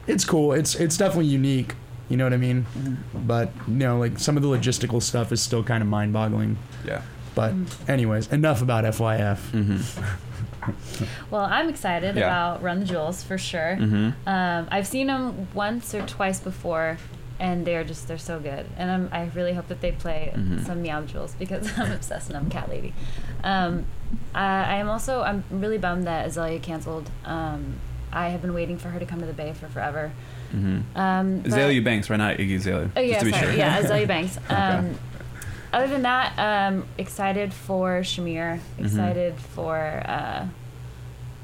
it's 0.07 0.25
cool. 0.25 0.53
It's 0.53 0.75
it's 0.75 0.97
definitely 0.99 1.27
unique. 1.27 1.75
You 2.09 2.17
know 2.19 2.25
what 2.25 2.35
I 2.35 2.37
mean? 2.37 2.67
Mm-hmm. 2.77 3.27
But 3.27 3.53
you 3.67 3.75
know, 3.75 3.99
like 3.99 4.19
some 4.19 4.37
of 4.37 4.43
the 4.43 4.49
logistical 4.51 5.01
stuff 5.01 5.33
is 5.33 5.41
still 5.41 5.63
kind 5.65 5.83
of 5.83 5.89
mind-boggling. 5.89 6.59
Yeah. 6.85 7.01
But 7.35 7.55
anyways, 7.89 8.31
enough 8.31 8.61
about 8.61 8.85
FYF. 8.85 9.39
Mm-hmm. 9.53 10.05
Well, 11.31 11.43
I'm 11.45 11.69
excited 11.69 12.15
Yeah. 12.15 12.27
about 12.27 12.63
Run 12.63 12.79
the 12.81 12.87
Jewels 12.87 13.25
for 13.25 13.37
sure. 13.37 13.77
Mhm. 13.81 14.15
Um, 14.27 14.69
I've 14.71 14.87
seen 14.87 15.09
them 15.09 15.49
once 15.55 15.93
or 15.93 16.03
twice 16.07 16.39
before, 16.39 16.99
and 17.43 17.67
they're 17.67 17.83
just 17.85 18.07
they're 18.09 18.17
so 18.33 18.39
good. 18.39 18.65
And 18.79 18.91
I'm, 18.91 19.09
I 19.13 19.25
really 19.35 19.53
hope 19.53 19.67
that 19.69 19.81
they 19.83 19.93
play 19.93 20.33
Mhm. 20.35 20.65
some 20.65 20.81
Meow 20.81 21.03
Jewels 21.03 21.35
because 21.39 21.67
I'm 21.79 21.91
obsessed 21.93 22.29
and 22.29 22.37
I'm 22.39 22.47
a 22.47 22.51
cat 22.51 22.69
lady. 22.71 22.95
Um, 23.45 23.85
I, 24.35 24.45
I 24.45 24.75
am 24.77 24.89
also 24.89 25.23
I'm 25.23 25.43
really 25.51 25.77
bummed 25.79 26.07
that 26.07 26.27
Azealia 26.29 26.63
canceled. 26.63 27.11
Um, 27.25 27.75
I 28.13 28.29
have 28.29 28.41
been 28.43 28.55
waiting 28.55 28.79
for 28.79 28.89
her 28.91 28.99
to 29.01 29.07
come 29.07 29.21
to 29.21 29.27
the 29.27 29.33
Bay 29.33 29.53
for 29.55 29.67
forever. 29.69 30.13
Mm-hmm. 30.55 30.97
Um, 30.99 31.43
Azealia 31.43 31.83
Banks, 31.83 32.09
right? 32.11 32.19
now 32.19 32.31
Iggy 32.33 32.57
Azalea. 32.57 32.91
Oh 32.97 33.01
yeah, 33.01 33.09
just 33.15 33.19
to 33.21 33.25
be 33.27 33.33
sorry. 33.33 33.47
sure. 33.47 33.55
Yeah, 33.57 33.83
Azealia 33.83 34.07
Banks. 34.09 34.39
Um, 34.49 34.87
Okay. 34.87 34.97
Other 35.75 35.87
than 35.89 36.03
that, 36.03 36.39
um, 36.39 36.85
excited 36.99 37.55
for 37.55 38.01
Shamir. 38.03 38.59
Mm-hmm. 38.59 38.85
Excited 38.85 39.35
for 39.55 40.03
uh, 40.05 40.45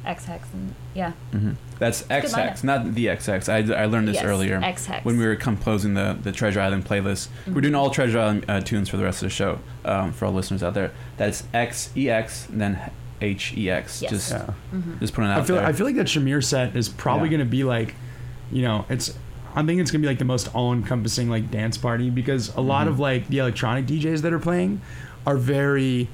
Ex 0.09 0.24
Hex 0.24 0.48
and 0.52 0.74
yeah. 0.94 1.12
hmm 1.32 1.52
That's 1.78 2.02
good 2.02 2.24
XX, 2.24 2.64
not 2.64 2.94
the 2.94 3.06
XX. 3.06 3.48
I, 3.72 3.82
I 3.82 3.84
learned 3.84 4.09
this 4.09 4.16
Yes, 4.16 4.24
earlier 4.24 4.59
Ex-Hex. 4.62 5.04
when 5.04 5.18
we 5.18 5.26
were 5.26 5.36
composing 5.36 5.94
the, 5.94 6.18
the 6.20 6.32
Treasure 6.32 6.61
Island 6.61 6.84
playlist. 6.86 7.28
We're 7.46 7.61
doing 7.61 7.74
all 7.74 7.90
Treasure 7.90 8.18
Island 8.18 8.44
uh, 8.48 8.61
tunes 8.62 8.88
for 8.88 8.96
the 8.96 9.04
rest 9.04 9.22
of 9.22 9.28
the 9.28 9.34
show 9.34 9.61
um, 9.84 10.12
for 10.12 10.24
all 10.26 10.32
listeners 10.32 10.62
out 10.62 10.74
there. 10.74 10.90
That's 11.18 11.44
X 11.54 11.90
E 11.96 12.09
X 12.11 12.48
and 12.48 12.61
then 12.61 12.90
H 13.20 13.52
E 13.56 13.70
X. 13.70 14.00
Yes. 14.02 14.11
Just 14.11 14.30
Yeah. 14.32 14.50
just 14.98 15.12
putting 15.12 15.30
it 15.30 15.34
out 15.34 15.42
I 15.42 15.44
feel 15.44 15.56
there. 15.56 15.66
I 15.66 15.72
feel 15.72 15.86
like 15.86 15.96
that 15.96 16.06
Shamir 16.06 16.42
set 16.42 16.74
is 16.74 16.88
probably 16.88 17.28
Yeah. 17.28 17.36
gonna 17.38 17.50
be 17.50 17.64
like, 17.64 17.94
you 18.50 18.62
know, 18.62 18.86
it's. 18.88 19.12
I 19.54 19.62
think 19.64 19.80
it's 19.80 19.90
gonna 19.90 20.02
be 20.02 20.09
like 20.09 20.18
the 20.18 20.24
most 20.24 20.54
all-encompassing 20.54 21.28
like 21.28 21.50
dance 21.50 21.76
party 21.76 22.11
because 22.11 22.54
a 22.56 22.61
lot 22.61 22.86
of 22.86 22.98
like 23.00 23.28
the 23.28 23.38
electronic 23.38 23.86
DJs 23.86 24.22
that 24.22 24.32
are 24.32 24.38
playing 24.38 24.80
are 25.26 25.36
very, 25.36 26.09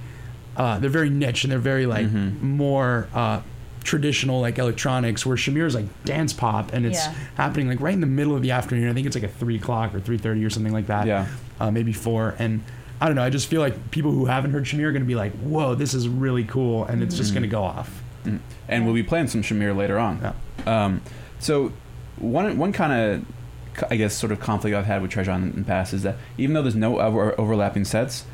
uh, 0.57 0.79
they're 0.79 0.89
very 0.89 1.11
niche 1.11 1.45
and 1.45 1.53
they're 1.53 1.59
very 1.59 1.85
like 1.85 2.07
Mhm. 2.07 2.41
more 2.41 3.07
uh, 3.13 3.41
traditional 3.85 4.41
like 4.41 4.59
electronics 4.59 5.25
where 5.25 5.37
Shamir 5.37 5.67
is 5.67 5.75
like 5.75 5.87
dance 6.05 6.33
pop 6.33 6.73
and 6.73 6.85
it's 6.87 7.05
Yeah. 7.07 7.15
happening 7.37 7.69
like 7.69 7.81
right 7.81 7.95
in 7.95 8.01
the 8.01 8.07
middle 8.07 8.35
of 8.35 8.43
the 8.43 8.51
afternoon. 8.51 8.89
I 8.91 8.93
think 8.95 9.07
it's 9.07 9.15
like 9.15 9.23
a 9.25 9.29
three 9.29 9.57
o'clock 9.57 9.95
or 9.95 10.01
three 10.01 10.19
thirty 10.19 10.45
or 10.45 10.51
something 10.51 10.73
like 10.73 10.87
that. 10.89 11.07
Yeah. 11.07 11.27
uh, 11.61 11.71
maybe 11.71 11.93
four. 11.93 12.35
And 12.39 12.63
I 13.01 13.07
don't 13.07 13.15
know. 13.17 13.23
I 13.23 13.31
just 13.31 13.47
feel 13.49 13.61
like 13.61 13.91
people 13.93 14.11
who 14.11 14.25
haven't 14.25 14.51
heard 14.53 14.65
Shamir 14.65 14.85
are 14.87 14.93
going 14.93 15.03
to 15.03 15.07
be 15.07 15.15
like, 15.15 15.33
"Whoa, 15.41 15.75
this 15.75 15.95
is 15.95 16.09
really 16.09 16.45
cool," 16.45 16.85
and 16.85 17.03
it's 17.03 17.17
just 17.17 17.31
Mhm. 17.31 17.35
going 17.35 17.43
to 17.43 17.49
go 17.49 17.63
off. 17.63 18.03
Mm. 18.25 18.39
And 18.69 18.85
we'll 18.87 18.95
be 18.95 19.03
playing 19.03 19.29
some 19.29 19.43
Shamir 19.43 19.77
later 19.77 19.99
on. 19.99 20.33
Um, 20.67 21.01
so 21.39 21.73
one 22.17 22.57
one 22.59 22.73
kind 22.73 22.93
of 22.93 23.25
I 23.91 23.97
guess 23.97 24.15
sort 24.15 24.31
of 24.33 24.41
conflict 24.41 24.75
I've 24.77 24.87
had 24.87 25.03
with 25.03 25.11
Treasure 25.11 25.33
Island 25.33 25.55
in 25.55 25.61
the 25.63 25.67
past 25.67 25.93
is 25.93 26.03
that 26.05 26.17
even 26.39 26.55
though 26.55 26.63
there's 26.63 26.77
no 26.77 27.01
over- 27.01 27.39
overlapping 27.39 27.85
sets, 27.85 28.25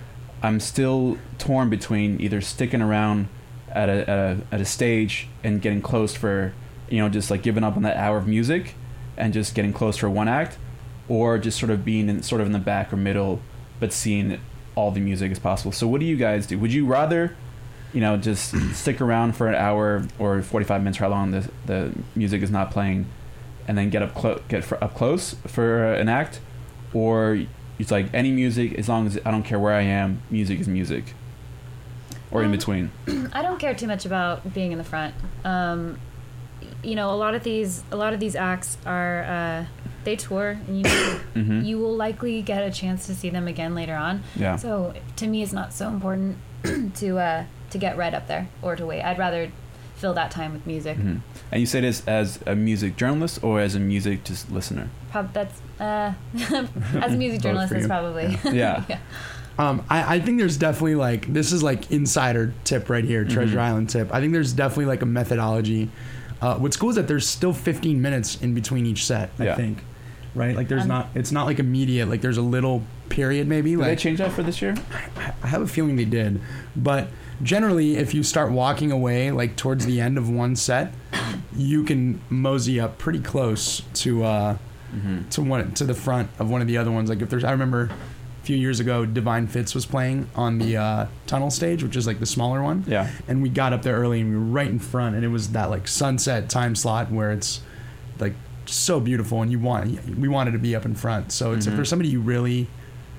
I'm 0.42 0.60
still 0.60 1.16
torn 1.38 1.70
between 1.70 2.20
either 2.20 2.40
sticking 2.40 2.80
around 2.82 3.28
at 3.72 3.88
a, 3.88 3.92
at 3.92 4.08
a 4.08 4.38
at 4.52 4.60
a 4.60 4.64
stage 4.64 5.28
and 5.44 5.62
getting 5.62 5.80
close 5.82 6.14
for 6.14 6.52
you 6.88 6.98
know 6.98 7.08
just 7.08 7.30
like 7.30 7.42
giving 7.42 7.64
up 7.64 7.76
on 7.76 7.82
that 7.82 7.96
hour 7.96 8.18
of 8.18 8.26
music 8.26 8.74
and 9.16 9.32
just 9.32 9.54
getting 9.54 9.72
close 9.72 9.96
for 9.96 10.08
one 10.08 10.28
act, 10.28 10.58
or 11.08 11.38
just 11.38 11.58
sort 11.58 11.70
of 11.70 11.84
being 11.84 12.08
in, 12.08 12.22
sort 12.22 12.40
of 12.40 12.46
in 12.46 12.52
the 12.52 12.58
back 12.58 12.92
or 12.92 12.96
middle, 12.96 13.40
but 13.78 13.92
seeing 13.92 14.40
all 14.74 14.90
the 14.90 15.00
music 15.00 15.30
as 15.30 15.38
possible. 15.38 15.72
So 15.72 15.86
what 15.86 16.00
do 16.00 16.06
you 16.06 16.16
guys 16.16 16.46
do? 16.46 16.58
Would 16.58 16.72
you 16.72 16.86
rather 16.86 17.36
you 17.92 18.00
know, 18.00 18.16
just 18.16 18.54
stick 18.74 19.00
around 19.00 19.36
for 19.36 19.48
an 19.48 19.54
hour 19.54 20.04
or 20.18 20.42
45 20.42 20.82
minutes, 20.82 20.98
how 20.98 21.08
long 21.08 21.30
the, 21.30 21.50
the 21.66 21.92
music 22.14 22.42
is 22.42 22.50
not 22.50 22.70
playing, 22.70 23.06
and 23.66 23.76
then 23.76 23.90
get 23.90 24.02
up 24.02 24.14
close 24.14 24.40
get 24.48 24.64
for, 24.64 24.82
up 24.82 24.94
close 24.94 25.34
for 25.46 25.92
an 25.94 26.08
act, 26.08 26.40
or 26.92 27.44
it's 27.78 27.90
like 27.90 28.12
any 28.12 28.30
music 28.30 28.74
as 28.74 28.88
long 28.88 29.06
as 29.06 29.18
I 29.24 29.30
don't 29.30 29.42
care 29.42 29.58
where 29.58 29.74
I 29.74 29.82
am, 29.82 30.22
music 30.30 30.60
is 30.60 30.68
music, 30.68 31.14
or 32.30 32.40
in 32.40 32.46
Um, 32.46 32.52
between. 32.52 32.90
I 33.32 33.42
don't 33.42 33.58
care 33.58 33.74
too 33.74 33.86
much 33.86 34.06
about 34.06 34.52
being 34.54 34.72
in 34.72 34.78
the 34.78 34.84
front. 34.84 35.14
Um, 35.44 35.98
you 36.82 36.94
know, 36.94 37.10
a 37.10 37.16
lot 37.16 37.34
of 37.34 37.42
these 37.42 37.82
a 37.90 37.96
lot 37.96 38.12
of 38.12 38.20
these 38.20 38.34
acts 38.36 38.78
are 38.86 39.22
uh, 39.24 39.64
they 40.04 40.16
tour, 40.16 40.58
and 40.66 40.78
you 40.78 40.84
Mhm. 41.34 41.64
you 41.64 41.78
will 41.78 41.94
likely 41.96 42.40
get 42.42 42.62
a 42.62 42.70
chance 42.70 43.06
to 43.06 43.14
see 43.14 43.30
them 43.30 43.46
again 43.48 43.74
later 43.74 43.94
on. 43.96 44.22
Yeah. 44.36 44.56
So 44.56 44.94
to 45.16 45.26
me, 45.26 45.42
it's 45.42 45.52
not 45.52 45.72
so 45.72 45.88
important 45.88 46.38
to 46.96 47.18
uh, 47.18 47.44
to 47.70 47.78
get 47.78 47.96
right 47.96 48.14
up 48.14 48.26
there 48.28 48.48
or 48.62 48.76
to 48.76 48.86
wait. 48.86 49.02
I'd 49.02 49.18
rather 49.18 49.50
fill 49.96 50.14
that 50.14 50.30
time 50.30 50.52
with 50.54 50.66
music. 50.66 50.96
Mhm. 50.96 51.20
And 51.52 51.60
you 51.60 51.66
say 51.66 51.80
this 51.82 52.02
as 52.06 52.38
a 52.46 52.54
music 52.54 52.96
journalist 52.96 53.44
or 53.44 53.60
as 53.60 53.74
a 53.74 53.80
music 53.80 54.24
just 54.24 54.50
listener? 54.50 54.88
Prob- 55.10 55.32
that's 55.34 55.60
uh, 55.78 56.14
as 57.04 57.12
a 57.12 57.16
music 57.16 57.42
journalist, 57.44 57.68
for 57.70 57.74
it's 57.76 57.82
you. 57.82 57.88
probably 57.88 58.38
Yeah. 58.44 58.84
Um, 59.60 59.84
I, 59.90 60.16
I 60.16 60.20
think 60.20 60.38
there's 60.38 60.56
definitely 60.56 60.94
like 60.94 61.32
this 61.32 61.52
is 61.52 61.62
like 61.62 61.90
insider 61.90 62.54
tip 62.64 62.88
right 62.88 63.04
here, 63.04 63.24
Treasure 63.24 63.58
Mhm. 63.58 63.62
Island 63.62 63.90
tip. 63.90 64.12
I 64.12 64.20
think 64.20 64.32
there's 64.32 64.52
definitely 64.52 64.86
like 64.86 65.02
a 65.02 65.06
methodology. 65.06 65.90
Uh, 66.40 66.56
what's 66.56 66.76
cool 66.76 66.90
is 66.90 66.96
that 66.96 67.06
there's 67.08 67.28
still 67.28 67.52
15 67.52 68.00
minutes 68.00 68.40
in 68.40 68.54
between 68.54 68.86
each 68.86 69.04
set. 69.04 69.30
I 69.38 69.44
Yeah. 69.44 69.54
think, 69.56 69.84
right? 70.34 70.56
Like 70.56 70.68
there's 70.68 70.82
Um, 70.82 70.88
not 70.88 71.08
it's 71.14 71.30
not 71.30 71.44
like 71.46 71.58
immediate. 71.58 72.08
Like 72.08 72.22
there's 72.22 72.38
a 72.38 72.42
little 72.42 72.82
period 73.10 73.46
maybe. 73.48 73.70
Did 73.72 73.80
like 73.80 73.88
they 73.88 73.96
change 73.96 74.18
that 74.18 74.32
for 74.32 74.42
this 74.42 74.62
year? 74.62 74.74
I 75.42 75.46
have 75.46 75.60
a 75.60 75.66
feeling 75.66 75.96
they 75.96 76.04
did, 76.06 76.40
but 76.74 77.08
generally, 77.42 77.96
if 77.96 78.14
you 78.14 78.22
start 78.22 78.52
walking 78.52 78.90
away 78.90 79.30
like 79.30 79.56
towards 79.56 79.84
the 79.84 80.00
end 80.00 80.16
of 80.16 80.30
one 80.30 80.56
set, 80.56 80.94
you 81.54 81.84
can 81.84 82.20
mosey 82.30 82.80
up 82.80 82.96
pretty 82.98 83.20
close 83.20 83.82
to 83.94 84.24
uh, 84.24 84.56
Mm-hmm. 84.96 85.28
to 85.28 85.42
one 85.42 85.70
to 85.74 85.84
the 85.84 85.94
front 85.94 86.30
of 86.40 86.50
one 86.50 86.60
of 86.60 86.66
the 86.66 86.76
other 86.76 86.90
ones. 86.90 87.08
Like 87.08 87.22
if 87.22 87.30
there's, 87.30 87.44
I 87.44 87.52
remember 87.52 87.82
a 87.84 87.90
few 88.50 88.58
years 88.58 88.80
ago, 88.80 89.06
Divine 89.06 89.46
Fits 89.46 89.76
was 89.76 89.86
playing 89.86 90.26
on 90.34 90.58
the 90.58 90.76
uh, 90.76 91.06
tunnel 91.28 91.52
stage, 91.52 91.84
which 91.84 91.94
is 91.94 92.04
like 92.04 92.18
the 92.18 92.26
smaller 92.26 92.60
one. 92.60 92.82
Yeah. 92.88 93.08
And 93.28 93.42
we 93.42 93.48
got 93.48 93.72
up 93.72 93.82
there 93.82 93.94
early 93.96 94.20
and 94.22 94.30
we 94.30 94.36
were 94.36 94.42
right 94.42 94.66
in 94.68 94.80
front, 94.80 95.14
and 95.14 95.24
it 95.24 95.28
was 95.28 95.50
that 95.50 95.70
like 95.70 95.86
sunset 95.86 96.48
time 96.50 96.74
slot 96.74 97.12
where 97.12 97.30
it's 97.30 97.60
like 98.18 98.34
so 98.66 98.98
beautiful, 98.98 99.40
and 99.40 99.52
you 99.52 99.60
want 99.60 100.04
we 100.18 100.26
wanted 100.26 100.50
to 100.50 100.58
be 100.58 100.74
up 100.74 100.84
in 100.84 100.96
front. 100.96 101.30
So 101.30 101.52
it's 101.52 101.66
if 101.68 101.72
Mhm. 101.72 101.76
there's 101.76 101.88
somebody 101.88 102.08
you 102.08 102.20
really 102.20 102.66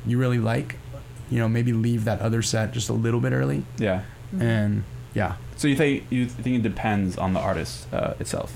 you 0.06 0.18
really 0.18 0.40
like, 0.40 0.76
you 1.30 1.40
know, 1.40 1.48
maybe 1.48 1.72
leave 1.72 2.04
that 2.04 2.20
other 2.20 2.42
set 2.42 2.74
just 2.74 2.90
a 2.90 2.94
little 2.94 3.22
bit 3.22 3.32
early, 3.32 3.64
Yeah. 3.78 4.02
and 4.38 4.84
yeah. 5.14 5.36
So 5.56 5.70
you 5.70 5.78
think 5.78 6.04
you 6.10 6.26
think 6.26 6.58
it 6.58 6.64
depends 6.64 7.18
on 7.18 7.32
the 7.34 7.40
artist 7.40 7.88
uh, 7.94 8.16
itself? 8.20 8.52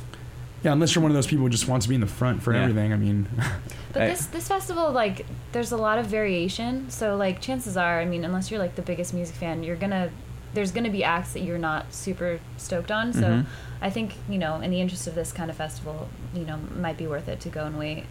Yeah, 0.65 0.73
unless 0.73 0.95
you're 0.95 1.03
one 1.03 1.11
of 1.11 1.15
those 1.15 1.27
people 1.27 1.43
who 1.45 1.49
just 1.51 1.67
wants 1.67 1.85
to 1.85 1.89
be 1.89 1.93
in 1.95 2.01
the 2.01 2.07
front 2.07 2.41
for 2.41 2.51
Yeah. 2.51 2.63
everything. 2.63 2.91
I 2.91 2.95
mean, 2.97 3.27
But 3.93 4.01
I- 4.01 4.07
this 4.07 4.25
this 4.35 4.47
festival, 4.47 4.91
like, 4.91 5.23
there's 5.51 5.71
a 5.71 5.77
lot 5.77 5.99
of 5.99 6.07
variation. 6.07 6.89
So 6.89 7.15
like, 7.15 7.39
chances 7.39 7.77
are, 7.77 7.99
I 8.01 8.05
mean, 8.05 8.25
unless 8.25 8.49
you're 8.49 8.59
like 8.59 8.75
the 8.75 8.81
biggest 8.81 9.13
music 9.13 9.35
fan, 9.35 9.63
you're 9.63 9.75
gonna 9.75 10.09
there's 10.55 10.71
gonna 10.71 10.89
be 10.89 11.03
acts 11.03 11.33
that 11.33 11.41
you're 11.41 11.57
not 11.59 11.93
super 11.93 12.39
stoked 12.57 12.89
on. 12.89 13.13
So 13.13 13.21
Mhm. 13.21 13.45
I 13.81 13.89
think 13.91 14.15
you 14.27 14.39
know, 14.39 14.55
in 14.59 14.71
the 14.71 14.81
interest 14.81 15.05
of 15.05 15.13
this 15.13 15.31
kind 15.31 15.51
of 15.51 15.55
festival, 15.55 16.09
you 16.33 16.45
know, 16.45 16.57
might 16.79 16.97
be 16.97 17.05
worth 17.05 17.27
it 17.27 17.39
to 17.41 17.49
go 17.49 17.65
and 17.65 17.77
wait. 17.77 18.05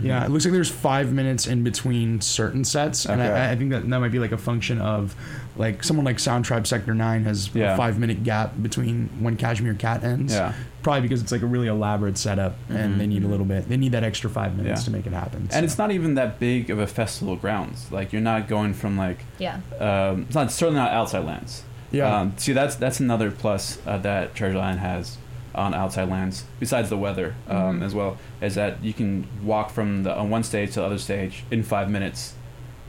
Yeah, 0.00 0.24
it 0.24 0.30
looks 0.30 0.44
like 0.44 0.52
there's 0.52 0.70
five 0.70 1.12
minutes 1.12 1.46
in 1.46 1.64
between 1.64 2.20
certain 2.20 2.64
sets, 2.64 3.06
and 3.06 3.20
Okay. 3.20 3.30
I, 3.30 3.52
I 3.52 3.56
think 3.56 3.70
that 3.70 3.88
that 3.88 4.00
might 4.00 4.12
be 4.12 4.18
like 4.18 4.32
a 4.32 4.38
function 4.38 4.80
of, 4.80 5.14
like 5.56 5.82
someone 5.82 6.04
like 6.06 6.18
Sound 6.18 6.44
Tribe 6.44 6.66
Sector 6.66 6.94
Nine 6.94 7.24
has 7.24 7.54
Yeah. 7.54 7.74
a 7.74 7.76
five 7.76 7.98
minute 7.98 8.22
gap 8.24 8.52
between 8.62 9.08
when 9.18 9.36
Cashmere 9.36 9.74
Cat 9.74 10.04
ends. 10.04 10.32
Yeah. 10.32 10.52
probably 10.82 11.02
because 11.02 11.20
it's 11.20 11.30
like 11.30 11.42
a 11.42 11.46
really 11.46 11.66
elaborate 11.68 12.16
setup, 12.16 12.56
and 12.70 12.98
they 12.98 13.06
need 13.06 13.22
a 13.22 13.26
little 13.28 13.44
bit. 13.44 13.68
They 13.68 13.76
need 13.76 13.92
that 13.92 14.02
extra 14.02 14.30
five 14.30 14.56
minutes 14.56 14.80
Yeah. 14.80 14.84
to 14.86 14.90
make 14.92 15.06
it 15.06 15.12
happen. 15.12 15.46
And 15.52 15.62
it's 15.64 15.76
not 15.76 15.90
even 15.90 16.14
that 16.14 16.38
big 16.40 16.70
of 16.70 16.78
a 16.78 16.86
festival 16.86 17.36
grounds. 17.36 17.86
Like 17.92 18.12
you're 18.14 18.22
not 18.22 18.48
going 18.48 18.72
from 18.72 18.96
like 18.96 19.24
Yeah. 19.38 19.58
um, 19.78 20.22
it's 20.22 20.34
not 20.34 20.50
certainly 20.50 20.80
not 20.80 20.92
outside 20.92 21.26
lands. 21.26 21.64
Yeah. 21.90 22.20
Um, 22.20 22.32
see, 22.38 22.52
that's 22.54 22.76
that's 22.76 22.98
another 22.98 23.30
plus 23.30 23.76
uh, 23.86 23.98
that 23.98 24.34
Treasure 24.34 24.56
Island 24.58 24.80
has 24.80 25.18
on 25.60 25.74
outside 25.74 26.08
lands, 26.08 26.44
besides 26.58 26.88
the 26.88 26.96
weather 26.96 27.34
um, 27.48 27.80
Mhm. 27.80 27.84
as 27.84 27.94
well, 27.94 28.16
is 28.40 28.54
that 28.54 28.82
you 28.82 28.92
can 28.92 29.26
walk 29.44 29.70
from 29.70 30.02
the 30.04 30.16
on 30.16 30.30
one 30.30 30.42
stage 30.42 30.70
to 30.72 30.80
the 30.80 30.86
other 30.86 30.98
stage 30.98 31.44
in 31.50 31.62
five 31.62 31.90
minutes. 31.90 32.34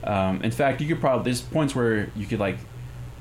Um, 0.03 0.41
in 0.41 0.51
fact, 0.51 0.81
you 0.81 0.87
could 0.87 1.01
probably 1.01 1.25
there's 1.25 1.41
points 1.41 1.75
where 1.75 2.07
you 2.15 2.25
could 2.25 2.39
like 2.39 2.57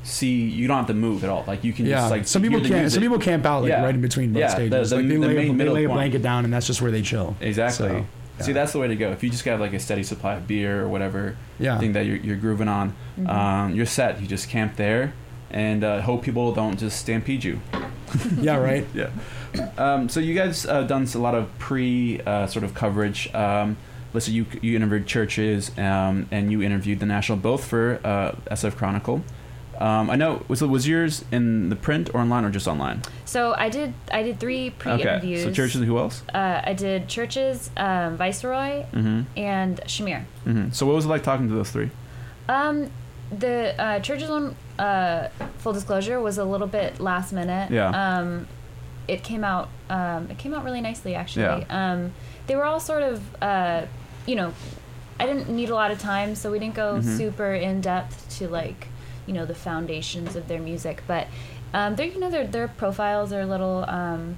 see 0.02 0.48
you 0.48 0.66
don't 0.66 0.78
have 0.78 0.86
to 0.86 0.94
move 0.94 1.24
at 1.24 1.30
all. 1.30 1.44
Like 1.46 1.62
you 1.64 1.72
can 1.74 1.84
yeah, 1.84 1.96
just 1.98 2.10
like 2.10 2.26
some 2.26 2.42
people 2.42 2.60
can't. 2.60 2.70
music. 2.72 2.92
Some 2.94 3.02
people 3.02 3.18
camp 3.18 3.44
out 3.44 3.62
like 3.62 3.70
Yeah. 3.70 3.82
right 3.84 3.94
in 3.94 4.00
between 4.00 4.32
both 4.32 4.40
Yeah, 4.40 4.46
the- 4.48 4.54
stages. 4.54 4.90
the- 4.90 4.96
like 4.96 5.08
they 5.08 5.14
the 5.16 5.20
lay, 5.20 5.34
they 5.52 5.68
lay 5.68 5.84
a 5.84 5.88
point. 5.88 5.96
blanket 5.98 6.22
down, 6.22 6.44
and 6.44 6.54
that's 6.54 6.66
just 6.66 6.80
where 6.80 6.90
they 6.90 7.02
chill. 7.02 7.36
Exactly. 7.40 7.88
So, 7.88 8.04
See, 8.46 8.52
that's 8.52 8.72
the 8.72 8.78
way 8.78 8.88
to 8.88 8.96
go. 8.96 9.10
If 9.10 9.22
you 9.22 9.28
just 9.28 9.44
got 9.44 9.60
like 9.60 9.74
a 9.74 9.78
steady 9.78 10.02
supply 10.02 10.36
of 10.36 10.46
beer 10.48 10.80
or 10.82 10.88
whatever 10.88 11.36
Yeah. 11.58 11.76
thing 11.78 11.92
that 11.92 12.06
you're, 12.06 12.16
you're 12.16 12.36
grooving 12.38 12.68
on, 12.68 12.94
Mhm. 13.20 13.28
um, 13.28 13.74
you're 13.74 13.84
set. 13.84 14.18
You 14.22 14.26
just 14.26 14.48
camp 14.48 14.76
there 14.76 15.12
and 15.50 15.82
uh, 15.84 16.00
hope 16.02 16.22
people 16.22 16.52
don't 16.52 16.78
just 16.78 16.98
stampede 17.00 17.44
you. 17.44 17.60
yeah, 18.40 18.56
right. 18.56 18.86
Yeah. 18.94 19.10
Um, 19.78 20.08
so 20.08 20.20
you 20.20 20.32
guys 20.34 20.64
uh, 20.64 20.84
done 20.84 21.08
a 21.12 21.18
lot 21.18 21.34
of 21.34 21.56
pre 21.58 22.20
uh, 22.20 22.46
sort 22.46 22.64
of 22.64 22.72
coverage. 22.72 23.32
Um, 23.34 23.76
listen, 24.12 24.32
you 24.32 24.46
you 24.62 24.76
interviewed 24.76 25.06
Chvrches 25.06 25.76
um, 25.76 26.28
and 26.30 26.52
you 26.52 26.62
interviewed 26.62 27.00
the 27.00 27.06
national 27.06 27.38
both 27.38 27.64
for 27.64 27.98
uh, 28.04 28.32
SF 28.54 28.76
Chronicle. 28.76 29.24
Um, 29.78 30.08
I 30.10 30.14
know 30.16 30.44
was 30.46 30.62
was 30.62 30.86
yours 30.86 31.24
in 31.32 31.68
the 31.70 31.74
print 31.74 32.10
or 32.14 32.20
online 32.20 32.44
or 32.44 32.50
just 32.50 32.68
online? 32.68 33.02
So 33.24 33.54
I 33.56 33.70
did 33.70 33.94
I 34.12 34.22
did 34.22 34.38
three 34.38 34.70
pre-interviews. 34.70 35.46
Okay. 35.46 35.54
So 35.54 35.62
Chvrches 35.62 35.76
and 35.76 35.84
who 35.86 35.98
else? 35.98 36.22
Uh, 36.32 36.60
I 36.62 36.74
did 36.74 37.08
Chvrches, 37.08 37.70
um, 37.76 38.16
Viceroy, 38.18 38.84
Mm-hmm. 38.92 39.22
and 39.38 39.80
Shamir. 39.86 40.24
Mm-hmm. 40.46 40.70
So 40.72 40.86
what 40.86 40.94
was 40.94 41.06
it 41.06 41.08
like 41.08 41.22
talking 41.24 41.48
to 41.48 41.54
those 41.54 41.70
three? 41.70 41.90
Um, 42.48 42.90
the 43.36 43.74
uh, 43.80 44.00
Chvrches 44.00 44.28
one, 44.28 44.56
uh, 44.78 45.28
full 45.58 45.72
disclosure, 45.72 46.20
was 46.20 46.38
a 46.38 46.44
little 46.44 46.66
bit 46.66 47.00
last 47.00 47.32
minute. 47.32 47.70
Yeah. 47.70 47.88
Um, 48.18 48.46
it 49.08 49.22
came 49.22 49.44
out. 49.44 49.68
Um, 49.88 50.30
it 50.30 50.38
came 50.38 50.54
out 50.54 50.64
really 50.64 50.80
nicely, 50.80 51.14
actually. 51.14 51.44
Yeah. 51.68 51.92
Um, 51.92 52.12
they 52.46 52.56
were 52.56 52.64
all 52.64 52.80
sort 52.80 53.02
of, 53.02 53.22
uh, 53.42 53.86
you 54.26 54.36
know, 54.36 54.52
I 55.18 55.26
didn't 55.26 55.48
need 55.48 55.70
a 55.70 55.74
lot 55.74 55.90
of 55.90 55.98
time, 55.98 56.34
so 56.34 56.50
we 56.50 56.58
didn't 56.58 56.74
go 56.74 56.96
Mhm. 56.98 57.16
super 57.16 57.52
in 57.54 57.80
depth 57.80 58.28
to 58.38 58.48
like, 58.48 58.88
you 59.26 59.34
know, 59.34 59.44
the 59.44 59.54
foundations 59.54 60.34
of 60.36 60.48
their 60.48 60.60
music. 60.60 61.02
But 61.06 61.26
um, 61.74 61.94
they're, 61.96 62.06
you 62.06 62.18
know, 62.18 62.30
their 62.30 62.46
their 62.46 62.68
profiles 62.68 63.32
are 63.32 63.40
a 63.40 63.46
little. 63.46 63.84
Um, 63.88 64.36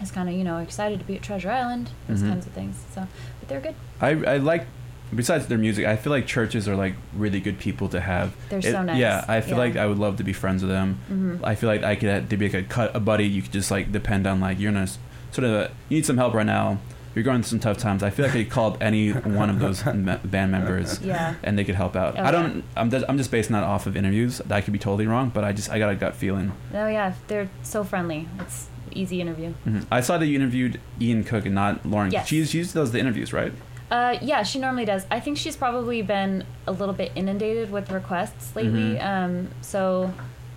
it's 0.00 0.10
kind 0.10 0.30
of 0.30 0.34
you 0.34 0.44
know 0.44 0.58
excited 0.58 0.98
to 0.98 1.04
be 1.04 1.16
at 1.16 1.22
Treasure 1.22 1.50
Island, 1.50 1.90
those 2.08 2.22
Mhm. 2.22 2.28
kinds 2.30 2.46
of 2.46 2.52
things. 2.52 2.76
So, 2.94 3.06
but 3.40 3.48
they're 3.48 3.60
good. 3.60 3.74
I 4.00 4.10
I 4.34 4.36
like 4.38 4.66
besides 5.14 5.46
their 5.46 5.58
music, 5.58 5.86
I 5.86 5.96
feel 5.96 6.10
like 6.12 6.26
Chvrches 6.26 6.66
are 6.68 6.76
like 6.76 6.94
really 7.14 7.40
good 7.40 7.58
people 7.58 7.88
to 7.88 8.00
have. 8.00 8.34
They're 8.48 8.62
so 8.62 8.82
nice. 8.82 8.98
Yeah, 8.98 9.24
I 9.28 9.40
feel 9.40 9.52
Yeah. 9.52 9.64
like 9.64 9.76
I 9.76 9.86
would 9.86 9.98
love 9.98 10.16
to 10.18 10.24
be 10.24 10.32
friends 10.32 10.62
with 10.62 10.70
them. 10.70 10.98
Mhm. 11.10 11.40
I 11.44 11.54
feel 11.54 11.68
like 11.68 11.82
I 11.82 11.94
could 11.96 12.30
to 12.30 12.36
be 12.36 12.46
like 12.48 12.54
a 12.54 12.62
cut 12.62 12.94
a 12.94 13.00
buddy. 13.00 13.26
You 13.26 13.42
could 13.42 13.52
just 13.52 13.70
like 13.70 13.92
depend 13.92 14.26
on 14.26 14.40
like 14.40 14.58
you're 14.60 14.70
in 14.70 14.76
a 14.76 14.86
sort 15.32 15.44
of 15.44 15.52
a, 15.52 15.70
you 15.88 15.98
need 15.98 16.06
some 16.06 16.16
help 16.16 16.34
right 16.34 16.46
now. 16.46 16.78
You're 17.12 17.24
going 17.24 17.42
through 17.42 17.48
some 17.48 17.58
tough 17.60 17.78
times. 17.78 18.04
I 18.04 18.10
feel 18.10 18.24
like 18.26 18.36
I 18.36 18.44
could 18.44 18.50
call 18.52 18.70
up 18.72 18.78
any 18.80 19.10
one 19.40 19.50
of 19.50 19.58
those 19.58 19.84
me- 19.84 20.16
band 20.24 20.52
members, 20.52 21.00
Yeah. 21.02 21.34
and 21.42 21.58
they 21.58 21.64
could 21.64 21.74
help 21.74 21.96
out. 21.96 22.14
Oh, 22.16 22.22
I 22.22 22.30
don't. 22.30 22.62
I'm 22.76 22.88
just, 22.88 23.04
I'm 23.08 23.18
just 23.18 23.32
basing 23.32 23.54
that 23.54 23.64
off 23.64 23.86
of 23.88 23.96
interviews. 23.96 24.40
I 24.48 24.60
could 24.60 24.72
be 24.72 24.78
totally 24.78 25.08
wrong, 25.08 25.30
but 25.34 25.42
I 25.42 25.52
just 25.52 25.70
I 25.70 25.80
got 25.80 25.90
a 25.90 25.96
gut 25.96 26.14
feeling. 26.14 26.52
Oh 26.72 26.86
yeah, 26.86 27.14
they're 27.26 27.48
so 27.64 27.82
friendly. 27.82 28.28
It's 28.38 28.68
easy 28.92 29.20
interview. 29.20 29.54
Mhm. 29.66 29.86
I 29.90 30.00
saw 30.02 30.18
that 30.18 30.26
you 30.26 30.36
interviewed 30.36 30.80
Ian 31.00 31.24
Cook 31.24 31.46
and 31.46 31.54
not 31.54 31.84
Lauren. 31.84 32.12
Yes. 32.12 32.28
She 32.28 32.44
she 32.44 32.62
does 32.62 32.92
the 32.92 33.00
interviews, 33.00 33.32
right? 33.32 33.52
Uh, 33.90 34.16
yeah, 34.22 34.42
she 34.44 34.58
normally 34.60 34.84
does. 34.84 35.04
I 35.10 35.18
think 35.20 35.36
she's 35.36 35.56
probably 35.56 36.00
been 36.02 36.44
a 36.66 36.72
little 36.72 36.94
bit 36.94 37.10
inundated 37.16 37.70
with 37.72 37.90
requests 37.90 38.54
lately. 38.54 38.94
Mhm. 38.94 39.04
Um, 39.04 39.48
so 39.62 40.12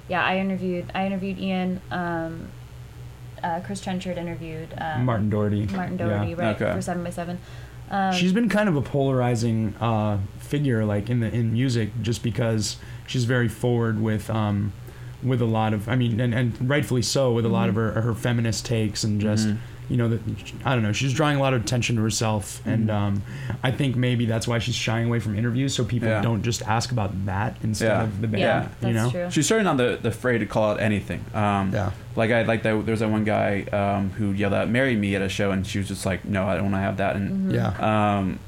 yeah, 0.07 0.23
I 0.23 0.37
interviewed 0.37 0.91
I 0.93 1.05
interviewed 1.07 1.39
Ian. 1.39 1.81
Um, 1.91 2.47
uh, 3.43 3.59
Chris 3.65 3.81
Trenchard 3.81 4.17
interviewed 4.17 4.69
um, 4.77 5.05
Martin 5.05 5.29
Doherty. 5.29 5.65
Martin 5.75 5.97
Yeah. 5.97 6.07
Doherty, 6.09 6.35
right, 6.35 6.55
Okay. 6.61 6.73
for 6.73 6.81
Seven 6.81 7.03
by 7.03 7.09
Seven. 7.09 7.39
Um, 7.91 8.13
she's 8.13 8.31
been 8.31 8.47
kind 8.49 8.69
of 8.69 8.75
a 8.77 8.81
polarizing 8.81 9.75
uh, 9.81 10.17
figure, 10.39 10.85
like 10.85 11.09
in 11.09 11.19
the 11.19 11.33
in 11.33 11.51
music, 11.53 11.89
just 12.01 12.23
because 12.23 12.77
she's 13.07 13.25
very 13.25 13.49
forward 13.49 14.01
with 14.01 14.29
um, 14.29 14.71
with 15.21 15.41
a 15.41 15.45
lot 15.45 15.73
of, 15.73 15.87
I 15.89 15.95
mean, 15.95 16.19
and, 16.19 16.33
and 16.33 16.69
rightfully 16.69 17.01
so, 17.01 17.31
with 17.33 17.45
a 17.45 17.49
lot 17.49 17.67
of 17.69 17.75
her 17.75 17.91
her 18.01 18.13
feminist 18.13 18.65
takes 18.65 19.03
and 19.03 19.19
just. 19.19 19.47
Mhm. 19.47 19.57
You 19.89 19.97
know, 19.97 20.07
that 20.09 20.21
I 20.65 20.73
don't 20.73 20.83
know. 20.83 20.93
She's 20.93 21.13
drawing 21.13 21.37
a 21.37 21.39
lot 21.41 21.53
of 21.53 21.61
attention 21.61 21.97
to 21.97 22.01
herself, 22.01 22.61
and 22.65 22.87
Mhm. 22.87 22.93
um, 22.93 23.21
I 23.63 23.71
think 23.71 23.95
maybe 23.95 24.25
that's 24.25 24.47
why 24.47 24.59
she's 24.59 24.75
shying 24.75 25.07
away 25.07 25.19
from 25.19 25.37
interviews, 25.37 25.73
so 25.75 25.83
people 25.83 26.07
Yeah. 26.07 26.21
don't 26.21 26.41
just 26.41 26.61
ask 26.67 26.91
about 26.91 27.25
that 27.25 27.57
instead 27.63 27.87
Yeah. 27.87 28.03
of 28.03 28.21
the 28.21 28.27
band. 28.27 28.41
Yeah, 28.41 28.61
you 28.87 28.93
that's 28.93 28.95
know, 28.95 29.11
true. 29.11 29.31
She's 29.31 29.45
certainly 29.47 29.69
not 29.69 29.77
the, 29.77 29.99
the 30.01 30.09
afraid 30.09 30.37
to 30.39 30.45
call 30.45 30.71
out 30.71 30.79
anything. 30.79 31.19
Um, 31.33 31.71
Yeah. 31.73 31.91
Like 32.15 32.31
I 32.31 32.43
like 32.43 32.63
that. 32.63 32.85
There's 32.85 32.99
that 32.99 33.09
one 33.09 33.23
guy 33.23 33.63
um, 33.73 34.11
who 34.11 34.31
yelled 34.31 34.53
out 34.53 34.69
"Marry 34.69 34.95
me" 34.95 35.15
at 35.15 35.21
a 35.21 35.29
show, 35.29 35.51
and 35.51 35.65
she 35.67 35.79
was 35.79 35.87
just 35.87 36.05
like, 36.05 36.23
"No, 36.25 36.47
I 36.47 36.53
don't 36.55 36.63
want 36.71 36.75
to 36.75 36.79
have 36.79 36.97
that." 36.97 37.15
And 37.15 37.51
Mhm. 37.51 37.55
yeah, 37.55 38.17
um, 38.17 38.39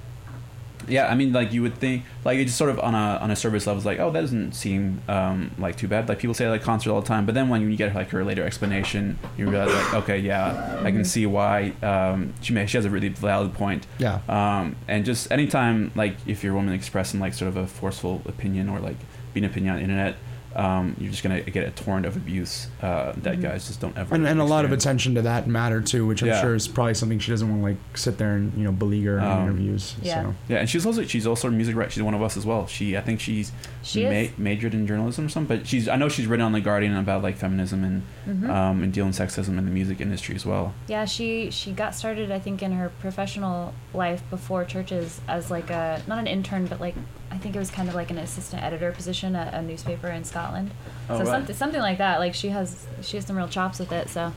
yeah, 0.87 1.07
I 1.07 1.15
mean, 1.15 1.33
like 1.33 1.51
you 1.51 1.61
would 1.61 1.77
think, 1.77 2.03
like 2.23 2.37
it's 2.37 2.49
just 2.49 2.57
sort 2.57 2.69
of 2.69 2.79
on 2.79 2.95
a 2.95 3.19
on 3.21 3.31
a 3.31 3.35
service 3.35 3.67
level, 3.67 3.77
it's 3.77 3.85
like, 3.85 3.99
oh, 3.99 4.11
that 4.11 4.21
doesn't 4.21 4.53
seem 4.53 5.01
um, 5.07 5.51
like 5.57 5.75
too 5.77 5.87
bad. 5.87 6.07
Like 6.09 6.19
people 6.19 6.33
say 6.33 6.49
like 6.49 6.61
concert 6.61 6.91
all 6.91 7.01
the 7.01 7.07
time, 7.07 7.25
but 7.25 7.35
then 7.35 7.49
when 7.49 7.69
you 7.69 7.75
get 7.77 7.93
like 7.95 8.09
her 8.09 8.23
later 8.23 8.43
explanation, 8.43 9.17
you 9.37 9.49
realize 9.49 9.73
like, 9.73 9.93
okay, 9.95 10.19
yeah, 10.19 10.81
I 10.83 10.91
can 10.91 11.05
see 11.05 11.25
why 11.25 11.73
um, 11.81 12.33
she 12.41 12.53
may 12.53 12.65
she 12.65 12.77
has 12.77 12.85
a 12.85 12.89
really 12.89 13.09
valid 13.09 13.53
point. 13.53 13.87
yeah. 13.97 14.21
Um, 14.27 14.75
and 14.87 15.05
just 15.05 15.31
anytime, 15.31 15.91
like, 15.95 16.15
if 16.25 16.43
you're 16.43 16.53
a 16.53 16.55
woman 16.55 16.73
expressing 16.73 17.19
like 17.19 17.33
sort 17.33 17.49
of 17.49 17.57
a 17.57 17.67
forceful 17.67 18.21
opinion 18.25 18.69
or 18.69 18.79
like 18.79 18.97
being 19.33 19.43
an 19.43 19.51
opinion 19.51 19.73
on 19.73 19.77
the 19.77 19.83
internet, 19.83 20.15
um, 20.55 20.95
you're 20.99 21.11
just 21.11 21.21
gonna 21.23 21.41
get 21.41 21.67
a 21.67 21.71
torrent 21.71 22.05
of 22.05 22.15
abuse 22.15 22.67
uh, 22.81 23.11
that 23.17 23.37
Mhm. 23.37 23.41
guys 23.41 23.67
just 23.67 23.81
don't 23.81 23.97
ever. 23.97 24.15
and, 24.15 24.25
and 24.25 24.39
a 24.39 24.43
lot 24.45 24.63
of 24.65 24.71
attention 24.71 25.15
to 25.15 25.21
that 25.23 25.47
matter 25.47 25.81
too, 25.81 26.05
which 26.07 26.21
I'm 26.21 26.29
Yeah. 26.29 26.41
sure 26.41 26.55
is 26.55 26.67
probably 26.67 26.93
something 26.93 27.19
she 27.19 27.31
doesn't 27.31 27.49
want 27.49 27.61
to 27.61 27.65
like 27.81 27.97
sit 27.97 28.17
there 28.17 28.35
and 28.35 28.53
you 28.57 28.63
know 28.63 28.71
beleaguer 28.71 29.17
in 29.17 29.23
Um, 29.25 29.43
interviews. 29.43 29.95
Yeah. 30.01 30.23
So. 30.23 30.35
Yeah, 30.47 30.57
and 30.57 30.69
she's 30.69 30.85
also 30.85 31.03
she's 31.03 31.27
also 31.27 31.47
a 31.49 31.51
music 31.51 31.75
writer. 31.75 31.91
She's 31.91 32.03
one 32.03 32.13
of 32.13 32.21
us 32.21 32.37
as 32.37 32.45
well. 32.45 32.67
She 32.67 32.95
I 32.97 33.01
think 33.01 33.19
she's 33.19 33.51
She 33.81 34.05
ma- 34.05 34.31
majored 34.37 34.73
in 34.73 34.87
journalism 34.87 35.25
or 35.25 35.29
something. 35.29 35.57
But 35.57 35.67
she's 35.67 35.87
I 35.89 35.95
know 35.97 36.09
she's 36.09 36.25
written 36.27 36.45
on 36.45 36.53
the 36.53 36.61
Guardian 36.61 36.95
about 36.95 37.21
like 37.21 37.35
feminism 37.37 37.83
and 37.83 38.01
Mhm. 38.27 38.49
um, 38.49 38.83
and 38.83 38.93
dealing 38.93 39.11
sexism 39.11 39.57
in 39.57 39.65
the 39.65 39.71
music 39.71 39.99
industry 40.01 40.35
as 40.35 40.45
well. 40.45 40.73
Yeah, 40.87 41.05
she 41.05 41.49
she 41.51 41.71
got 41.71 41.93
started 41.95 42.31
I 42.31 42.39
think 42.39 42.63
in 42.63 42.71
her 42.73 42.89
professional 43.01 43.73
life 43.93 44.21
before 44.29 44.63
Chvrches 44.65 45.19
as 45.27 45.51
like 45.51 45.69
a 45.69 46.01
not 46.07 46.17
an 46.19 46.27
intern 46.27 46.65
but 46.65 46.79
like 46.79 46.95
I 47.31 47.37
think 47.37 47.55
it 47.55 47.59
was 47.59 47.71
kind 47.71 47.89
of 47.89 47.95
like 47.95 48.11
an 48.11 48.17
assistant 48.17 48.63
editor 48.63 48.91
position 48.91 49.35
at 49.35 49.53
a 49.53 49.61
newspaper 49.61 50.07
in 50.07 50.23
Scotland. 50.23 50.71
Oh, 51.09 51.17
so 51.17 51.23
right. 51.23 51.27
something 51.27 51.55
something 51.55 51.81
like 51.81 51.97
that. 51.97 52.19
Like 52.19 52.33
she 52.33 52.49
has 52.49 52.85
she 53.01 53.17
has 53.17 53.25
some 53.25 53.35
real 53.37 53.47
chops 53.47 53.79
with 53.79 53.91
it. 53.91 54.09
So 54.09 54.31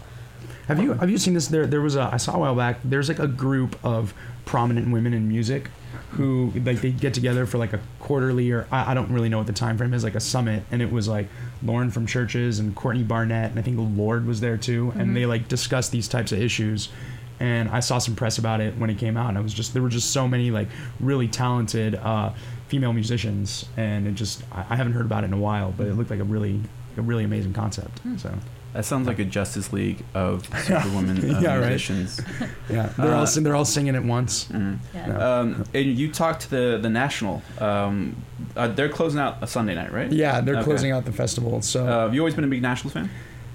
Have 0.67 0.81
you 0.83 0.95
have 0.95 1.11
you 1.11 1.19
seen 1.19 1.35
this? 1.35 1.49
There 1.49 1.67
there 1.67 1.81
was 1.81 1.97
a 1.97 2.11
I 2.13 2.17
saw 2.17 2.37
a 2.37 2.39
while 2.39 2.55
back. 2.55 2.79
There's 2.85 3.09
like 3.09 3.19
a 3.19 3.29
group 3.29 3.77
of 3.85 4.15
prominent 4.45 4.91
women 4.91 5.13
in 5.13 5.29
music 5.29 5.71
who 6.13 6.53
like 6.65 6.81
they 6.81 6.91
get 6.91 7.13
together 7.13 7.45
for 7.45 7.59
like 7.59 7.75
a 7.75 7.81
quarterly 8.01 8.51
or 8.51 8.67
I, 8.73 8.93
I 8.93 8.95
don't 8.95 9.11
really 9.11 9.29
know 9.29 9.39
what 9.39 9.47
the 9.47 9.53
time 9.53 9.77
frame 9.77 9.93
is 9.93 10.03
like 10.03 10.15
a 10.15 10.21
summit 10.21 10.63
and 10.71 10.81
it 10.81 10.91
was 10.91 11.07
like 11.07 11.29
Lauren 11.63 11.91
from 11.91 12.07
Chvrches 12.07 12.61
and 12.61 12.75
Courtney 12.75 13.03
Barnett 13.03 13.51
and 13.51 13.59
I 13.59 13.63
think 13.63 13.77
Lorde 13.79 14.27
was 14.27 14.41
there 14.41 14.57
too 14.57 14.93
and 14.97 15.15
they 15.15 15.27
like 15.27 15.49
discussed 15.49 15.93
these 15.93 16.09
types 16.09 16.33
of 16.33 16.41
issues 16.41 16.89
and 17.41 17.69
I 17.69 17.81
saw 17.81 17.99
some 17.99 18.17
press 18.17 18.39
about 18.39 18.61
it 18.61 18.77
when 18.79 18.89
it 18.91 18.97
came 18.99 19.17
out 19.19 19.29
and 19.29 19.39
I 19.39 19.43
was 19.43 19.53
just 19.53 19.75
there 19.75 19.83
were 19.83 19.91
just 19.91 20.11
so 20.11 20.27
many 20.27 20.51
like 20.51 20.69
really 20.99 21.29
talented 21.29 21.95
uh, 21.95 22.33
female 22.69 22.93
musicians 22.93 23.65
and 23.77 24.07
it 24.07 24.13
just 24.15 24.43
I, 24.53 24.65
I 24.71 24.77
haven't 24.77 24.93
heard 24.93 25.07
about 25.07 25.25
it 25.25 25.29
in 25.29 25.33
a 25.33 25.39
while 25.39 25.73
but 25.77 25.87
it 25.87 25.95
looked 25.95 26.11
like 26.11 26.21
a 26.21 26.25
really 26.25 26.61
a 26.97 27.03
really 27.03 27.25
amazing 27.25 27.53
concept 27.55 28.01
so 28.19 28.31
That 28.75 28.85
sounds 28.85 29.07
like 29.07 29.19
a 29.19 29.25
Justice 29.25 29.73
League 29.73 30.05
of 30.15 30.45
superwomen 30.65 31.35
uh, 31.35 31.41
Yeah, 31.41 31.55
right. 31.57 31.69
musicians. 31.69 32.21
yeah 32.71 32.93
they're 32.99 33.15
all 33.15 33.23
Uh, 33.23 33.27
sing- 33.27 33.43
they're 33.45 33.57
all 33.57 33.65
singing 33.65 33.97
at 33.97 34.05
once 34.05 34.45
Mhm. 34.47 34.79
yeah. 34.95 35.07
Yeah. 35.09 35.39
Um, 35.39 35.65
and 35.75 35.87
you 35.99 36.11
talked 36.13 36.43
to 36.43 36.51
the 36.51 36.79
the 36.83 36.91
National. 36.91 37.43
Um, 37.59 38.17
uh, 38.57 38.69
they're 38.69 38.89
closing 38.91 39.21
out 39.21 39.39
a 39.43 39.47
Sunday 39.47 39.75
night, 39.75 39.93
right? 39.93 40.11
Yeah, 40.13 40.41
they're 40.43 40.57
Okay. 40.57 40.65
closing 40.65 40.91
out 40.93 41.05
the 41.05 41.13
festival. 41.13 41.63
So 41.63 41.87
Uh, 41.87 42.03
have 42.05 42.15
you 42.15 42.21
always 42.21 42.35
been 42.35 42.45
a 42.45 42.49
big 42.49 42.63
Nationals 42.63 42.93
fan? 42.93 43.09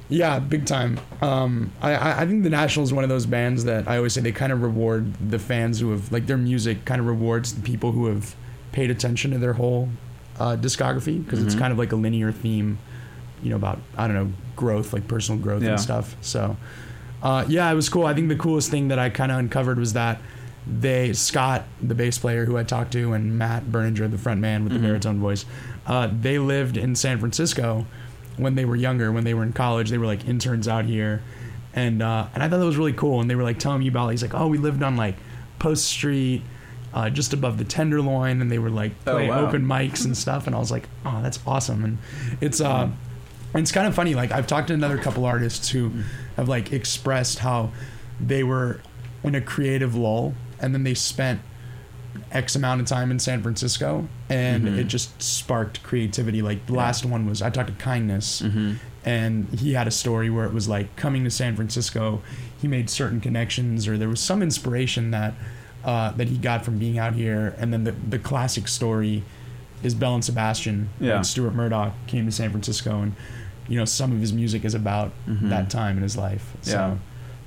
yeah, 0.10 0.40
big 0.40 0.65
time. 0.65 0.99
Um, 1.22 1.72
I, 1.81 1.94
I 1.94 2.22
I 2.22 2.26
think 2.27 2.44
the 2.44 2.49
National 2.49 2.84
is 2.84 2.91
one 2.94 3.03
of 3.03 3.10
those 3.10 3.26
bands 3.27 3.64
that 3.65 3.88
I 3.88 3.98
always 3.98 4.14
say 4.14 4.22
they 4.22 4.31
kind 4.44 4.52
of 4.52 4.61
reward 4.64 5.03
the 5.34 5.40
fans 5.40 5.80
who 5.80 5.91
have 5.91 6.11
like 6.11 6.26
their 6.26 6.38
music 6.52 6.85
kind 6.85 6.99
of 7.02 7.07
rewards 7.07 7.53
the 7.53 7.61
people 7.61 7.91
who 7.91 8.07
have 8.07 8.35
paid 8.74 8.91
attention 8.91 9.32
to 9.32 9.38
their 9.38 9.54
whole 9.54 9.88
uh, 10.40 10.58
discography 10.60 11.24
because 11.24 11.41
it's 11.44 11.54
Mhm. 11.56 11.60
kind 11.60 11.72
of 11.72 11.78
like 11.78 11.91
a 11.91 11.95
linear 11.95 12.32
theme, 12.32 12.80
you 13.44 13.52
know, 13.52 13.56
about 13.56 13.80
I 13.98 14.08
don't 14.08 14.16
know 14.16 14.30
growth, 14.56 14.91
like 14.91 15.08
personal 15.08 15.40
growth 15.40 15.62
Yeah. 15.64 15.70
and 15.72 15.80
stuff. 15.80 16.16
So 16.22 16.58
uh, 17.22 17.45
yeah, 17.48 17.72
it 17.72 17.76
was 17.76 17.88
cool. 17.88 18.06
I 18.06 18.14
think 18.14 18.28
the 18.30 18.36
coolest 18.36 18.70
thing 18.72 18.90
that 18.90 19.00
I 19.00 19.10
kind 19.10 19.32
of 19.32 19.38
uncovered 19.38 19.78
was 19.80 19.94
that 19.94 20.20
they 20.68 21.14
Scott, 21.14 21.64
the 21.82 21.94
bass 21.95 22.18
player 22.18 22.45
who 22.45 22.58
I 22.58 22.64
talked 22.64 22.91
to, 22.94 23.14
and 23.14 23.38
Matt 23.38 23.66
Berninger, 23.72 24.10
the 24.10 24.18
front 24.18 24.41
man 24.41 24.64
with 24.64 24.74
Mhm. 24.74 24.82
the 24.82 24.88
baritone 24.88 25.20
voice, 25.20 25.45
uh, 25.88 26.10
they 26.22 26.40
lived 26.40 26.76
in 26.78 26.95
San 26.95 27.20
Francisco 27.20 27.86
when 28.38 28.56
they 28.56 28.66
were 28.66 28.76
younger. 28.76 29.12
When 29.12 29.24
they 29.26 29.34
were 29.36 29.44
in 29.44 29.54
college, 29.54 29.90
they 29.91 29.98
were 30.00 30.06
like 30.08 30.28
interns 30.28 30.68
out 30.68 30.86
here, 30.86 31.22
and 31.76 32.02
uh, 32.02 32.26
and 32.34 32.41
I 32.44 32.50
thought 32.50 32.60
that 32.60 32.66
was 32.66 32.78
really 32.78 32.94
cool. 32.94 33.22
And 33.22 33.30
they 33.30 33.36
were 33.36 33.44
like 33.44 33.60
telling 33.60 33.80
me 33.80 33.88
about. 33.88 34.10
He's 34.10 34.22
like, 34.24 34.34
oh, 34.34 34.48
we 34.48 34.58
lived 34.58 34.82
on 34.82 34.95
like 34.98 35.16
Post 35.60 35.86
Street. 35.86 36.41
Uh, 36.94 37.10
just 37.10 37.34
above 37.34 37.57
the 37.57 37.64
Tenderloin, 37.64 38.40
and 38.41 38.52
they 38.52 38.60
were 38.60 38.70
like 38.70 38.91
Oh, 39.07 39.26
wow. 39.28 39.48
open 39.48 39.65
mics 39.65 40.06
and 40.06 40.15
stuff, 40.15 40.45
and 40.45 40.56
I 40.56 40.60
was 40.60 40.70
like, 40.72 40.88
"Oh, 41.06 41.22
that's 41.24 41.40
awesome!" 41.48 41.84
And 41.84 41.98
it's 42.40 42.61
uh, 42.61 42.90
it's 43.56 43.72
kind 43.72 43.88
of 43.88 43.95
funny. 43.95 44.14
Like 44.14 44.32
I've 44.32 44.45
talked 44.48 44.68
to 44.68 44.74
another 44.76 44.98
couple 44.99 45.26
artists 45.26 45.70
who 45.70 45.91
have 46.38 46.48
like 46.48 46.72
expressed 46.72 47.40
how 47.40 47.72
they 48.20 48.44
were 48.44 48.80
in 49.24 49.34
a 49.34 49.41
creative 49.41 49.95
lull, 49.95 50.36
and 50.60 50.74
then 50.76 50.84
they 50.84 50.94
spent 50.94 51.41
X 52.32 52.56
amount 52.56 52.80
of 52.82 52.86
time 52.88 53.10
in 53.10 53.18
San 53.18 53.41
Francisco, 53.41 54.07
and 54.30 54.65
Mhm. 54.68 54.78
it 54.78 54.84
just 54.84 55.20
sparked 55.22 55.82
creativity. 55.82 56.44
Like 56.44 56.65
the 56.68 56.74
last 56.74 57.06
one 57.06 57.26
was 57.28 57.41
I 57.41 57.49
talked 57.49 57.70
to 57.70 57.76
Kindness, 57.84 58.44
Mm-hmm. 58.44 58.74
and 59.03 59.48
he 59.60 59.74
had 59.74 59.88
a 59.88 59.91
story 59.91 60.30
where 60.30 60.45
it 60.45 60.53
was 60.53 60.68
like 60.70 60.95
coming 60.95 61.24
to 61.24 61.32
San 61.32 61.56
Francisco, 61.56 62.22
he 62.61 62.68
made 62.68 62.88
certain 62.90 63.20
connections, 63.20 63.88
or 63.88 63.98
there 63.98 64.10
was 64.10 64.20
some 64.20 64.44
inspiration 64.44 65.10
that 65.11 65.34
uh, 65.85 66.11
that 66.14 66.27
he 66.30 66.38
got 66.38 66.64
from 66.65 66.77
being 66.80 66.97
out 66.97 67.14
here, 67.14 67.55
and 67.57 67.72
then 67.73 67.84
the 67.84 67.91
the 67.91 68.19
classic 68.19 68.68
story 68.68 69.23
is 69.84 69.93
Belle 69.93 70.15
and 70.15 70.23
Sebastian. 70.26 70.89
Yeah. 70.99 71.15
when 71.15 71.23
Stuart 71.23 71.53
Murdoch 71.53 71.93
came 72.07 72.26
to 72.26 72.31
San 72.31 72.49
Francisco, 72.51 73.01
and 73.01 73.14
you 73.68 73.77
know 73.77 73.85
some 73.85 74.11
of 74.11 74.19
his 74.19 74.31
music 74.34 74.64
is 74.65 74.73
about 74.73 75.11
Mhm. 75.27 75.49
that 75.49 75.69
time 75.69 75.97
in 75.97 76.03
his 76.03 76.15
life. 76.18 76.53
So, 76.61 76.97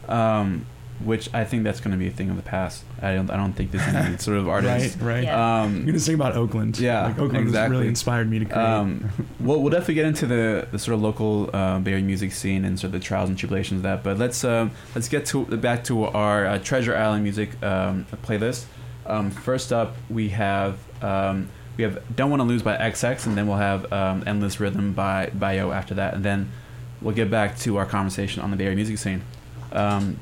Yeah. 0.08 0.38
Um, 0.40 0.66
which 1.04 1.32
I 1.34 1.44
think 1.44 1.62
that's 1.64 1.80
going 1.80 1.92
to 1.92 1.96
be 1.98 2.06
a 2.08 2.10
thing 2.10 2.30
of 2.30 2.36
the 2.36 2.42
past. 2.42 2.82
I 3.02 3.14
don't. 3.14 3.30
I 3.30 3.36
don't 3.36 3.52
think 3.52 3.70
there's 3.70 3.86
any 3.86 4.16
sort 4.18 4.38
of 4.38 4.46
right, 4.46 4.64
artist. 4.64 4.98
right. 5.00 5.24
Yeah. 5.24 5.38
I'm 5.38 5.64
Um, 5.76 5.86
gonna 5.86 5.98
sing 5.98 6.14
about 6.14 6.34
Oakland. 6.36 6.78
Yeah, 6.78 7.02
like 7.06 7.18
Oakland 7.18 7.36
has 7.36 7.46
exactly. 7.48 7.76
really 7.76 7.88
inspired 7.88 8.30
me 8.30 8.38
to 8.38 8.44
create. 8.44 8.58
Um, 8.64 9.10
we'll, 9.40 9.60
we'll 9.60 9.70
definitely 9.70 9.94
get 9.94 10.06
into 10.06 10.26
the, 10.26 10.66
the 10.72 10.78
sort 10.78 10.94
of 10.94 11.02
local 11.02 11.50
uh, 11.52 11.78
Bay 11.80 11.92
Area 11.92 12.04
music 12.04 12.32
scene 12.32 12.64
and 12.64 12.78
sort 12.78 12.86
of 12.86 12.92
the 12.92 13.00
trials 13.00 13.28
and 13.28 13.38
tribulations 13.38 13.78
of 13.80 13.82
that. 13.82 14.02
But 14.02 14.18
let's 14.18 14.42
um, 14.44 14.70
let's 14.94 15.08
get 15.08 15.26
to 15.26 15.44
back 15.44 15.84
to 15.84 16.04
our 16.04 16.46
uh, 16.46 16.58
Treasure 16.58 16.96
Island 16.96 17.22
music 17.24 17.62
um, 17.62 18.06
playlist. 18.24 18.64
Um, 19.06 19.30
first 19.30 19.72
up, 19.72 19.96
we 20.10 20.30
have 20.30 20.78
um, 21.02 21.48
we 21.76 21.84
have 21.84 22.02
"Don't 22.16 22.30
Want 22.30 22.40
to 22.40 22.44
Lose" 22.44 22.62
by 22.62 22.76
Ex 22.76 23.02
Hex, 23.02 23.26
and 23.26 23.36
then 23.36 23.46
we'll 23.46 23.58
have 23.58 23.92
um, 23.92 24.24
"Endless 24.26 24.58
Rhythm" 24.60 24.94
by 24.94 25.30
Baio 25.36 25.74
after 25.74 25.94
that, 25.94 26.14
and 26.14 26.24
then 26.24 26.50
we'll 27.02 27.14
get 27.14 27.30
back 27.30 27.58
to 27.58 27.76
our 27.76 27.84
conversation 27.86 28.42
on 28.42 28.50
the 28.50 28.56
Bay 28.56 28.64
Area 28.64 28.76
music 28.76 28.96
scene. 28.98 29.22
Um, 29.72 30.18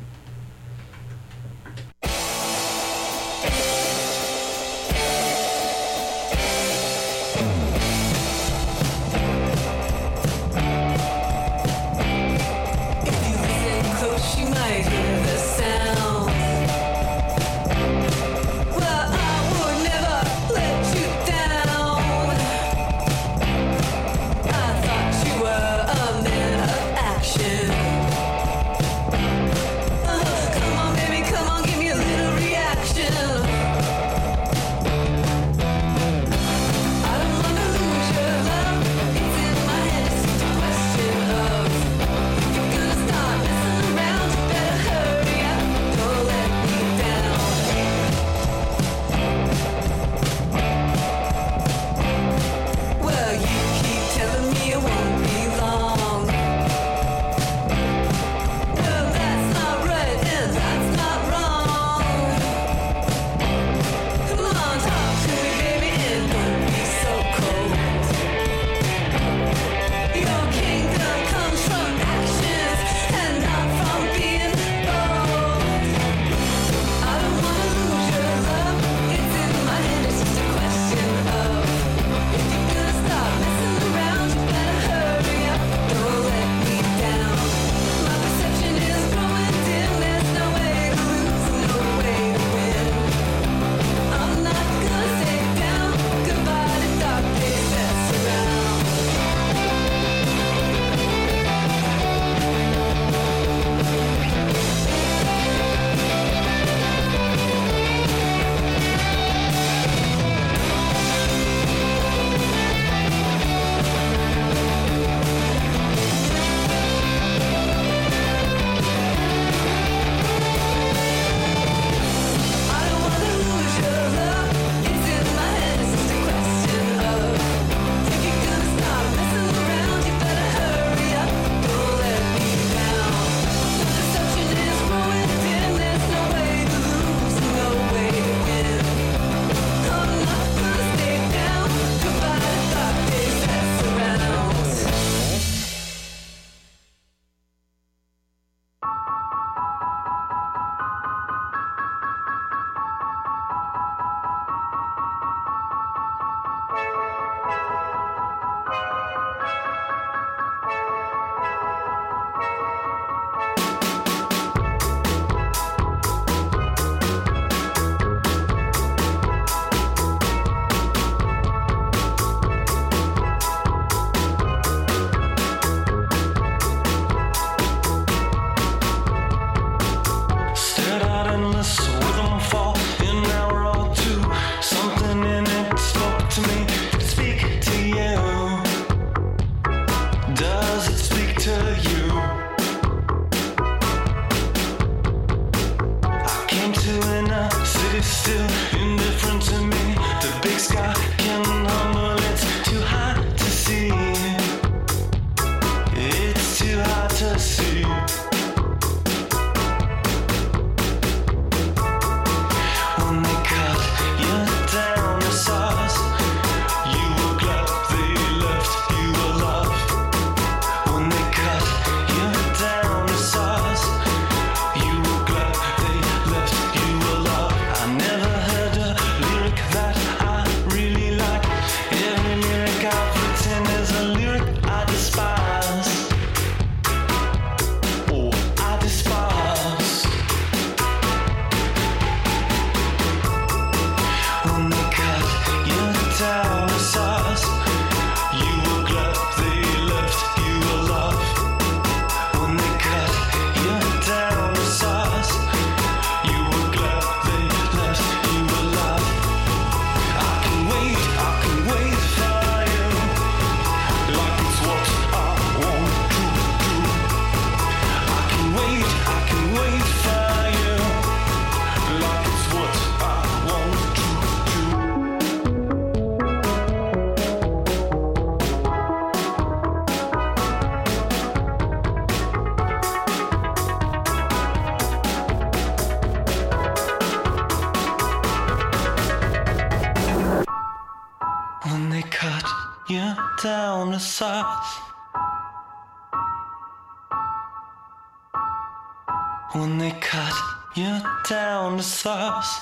When 299.52 299.78
they 299.78 299.92
cut 299.92 300.34
you 300.74 300.98
down 301.28 301.76
to 301.76 301.82
size. 301.84 302.58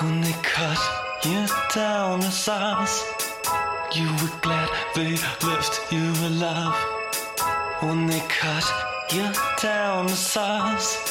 When 0.00 0.20
they 0.20 0.34
cut 0.42 0.78
you 1.24 1.46
down 1.74 2.20
to 2.20 2.30
size. 2.30 3.02
You 3.94 4.08
were 4.20 4.38
glad 4.42 4.68
they 4.94 5.12
left 5.46 5.90
you 5.90 6.12
alive. 6.26 6.74
When 7.80 8.06
they 8.06 8.20
cut 8.28 8.64
you 9.10 9.32
down 9.62 10.08
to 10.08 10.14
size. 10.14 11.01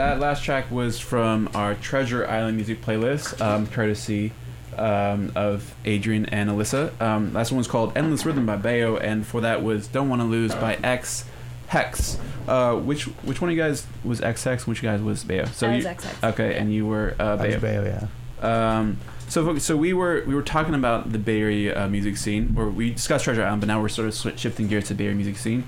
That 0.00 0.18
last 0.18 0.44
track 0.44 0.70
was 0.70 0.98
from 0.98 1.50
our 1.54 1.74
Treasure 1.74 2.26
Island 2.26 2.56
music 2.56 2.80
playlist, 2.80 3.38
um, 3.38 3.66
courtesy 3.66 4.32
um, 4.78 5.30
of 5.36 5.74
Adrian 5.84 6.24
and 6.26 6.48
Alyssa. 6.48 6.98
Um, 7.02 7.34
last 7.34 7.52
one 7.52 7.58
was 7.58 7.68
called 7.68 7.92
Endless 7.94 8.24
Rhythm 8.24 8.46
by 8.46 8.56
Baio, 8.56 8.98
and 8.98 9.26
for 9.26 9.42
that 9.42 9.62
was 9.62 9.88
Don't 9.88 10.08
Want 10.08 10.22
to 10.22 10.26
Lose 10.26 10.54
by 10.54 10.76
X 10.82 11.26
Hex. 11.70 12.18
Uh, 12.48 12.74
which 12.74 13.04
which 13.04 13.40
one 13.40 13.48
of 13.48 13.56
you 13.56 13.62
guys 13.62 13.86
was 14.02 14.20
Ex 14.20 14.42
Hex? 14.42 14.66
Which 14.66 14.82
you 14.82 14.88
guys 14.88 15.00
was 15.00 15.22
Baio? 15.22 15.46
So 15.48 15.68
I 15.68 15.70
you, 15.70 15.76
was 15.76 15.86
Ex 15.86 16.04
Hex. 16.04 16.24
Okay, 16.24 16.56
and 16.56 16.74
you 16.74 16.84
were 16.84 17.14
uh, 17.20 17.36
I 17.38 17.46
was 17.46 17.54
Baio. 17.54 17.60
Baio, 17.60 18.08
yeah. 18.42 18.78
Um, 18.78 18.98
so 19.28 19.56
so 19.58 19.76
we 19.76 19.92
were 19.92 20.24
we 20.26 20.34
were 20.34 20.42
talking 20.42 20.74
about 20.74 21.12
the 21.12 21.18
Bay 21.18 21.40
Area 21.40 21.84
uh, 21.84 21.88
music 21.88 22.16
scene, 22.16 22.56
or 22.58 22.68
we 22.68 22.90
discussed 22.90 23.22
Treasure 23.22 23.44
Island, 23.44 23.60
but 23.60 23.68
now 23.68 23.80
we're 23.80 23.88
sort 23.88 24.08
of 24.08 24.14
swi- 24.14 24.36
shifting 24.36 24.66
gears 24.66 24.88
to 24.88 24.94
the 24.94 24.98
Bay 24.98 25.04
Area 25.04 25.14
music 25.14 25.36
scene. 25.36 25.62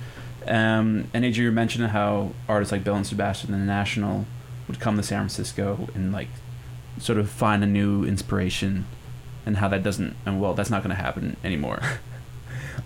Um, 0.49 1.09
and 1.15 1.25
AJ, 1.25 1.37
you 1.37 1.53
mentioned 1.53 1.87
how 1.87 2.33
artists 2.49 2.73
like 2.73 2.83
Belle 2.83 2.97
and 2.97 3.07
Sebastian 3.07 3.55
and 3.55 3.63
the 3.63 3.67
National 3.67 4.27
would 4.67 4.81
come 4.81 4.97
to 4.97 5.05
San 5.05 5.21
Francisco 5.21 5.89
and 5.95 6.13
like 6.13 6.31
sort 6.99 7.17
of 7.17 7.31
find 7.31 7.63
a 7.63 7.67
new 7.69 8.05
inspiration, 8.05 8.87
and 9.47 9.59
how 9.59 9.69
that 9.69 9.85
doesn't 9.85 10.17
and 10.27 10.41
well 10.41 10.55
that's 10.55 10.71
not 10.71 10.83
going 10.83 10.97
to 10.97 11.01
happen 11.01 11.37
anymore. 11.45 11.81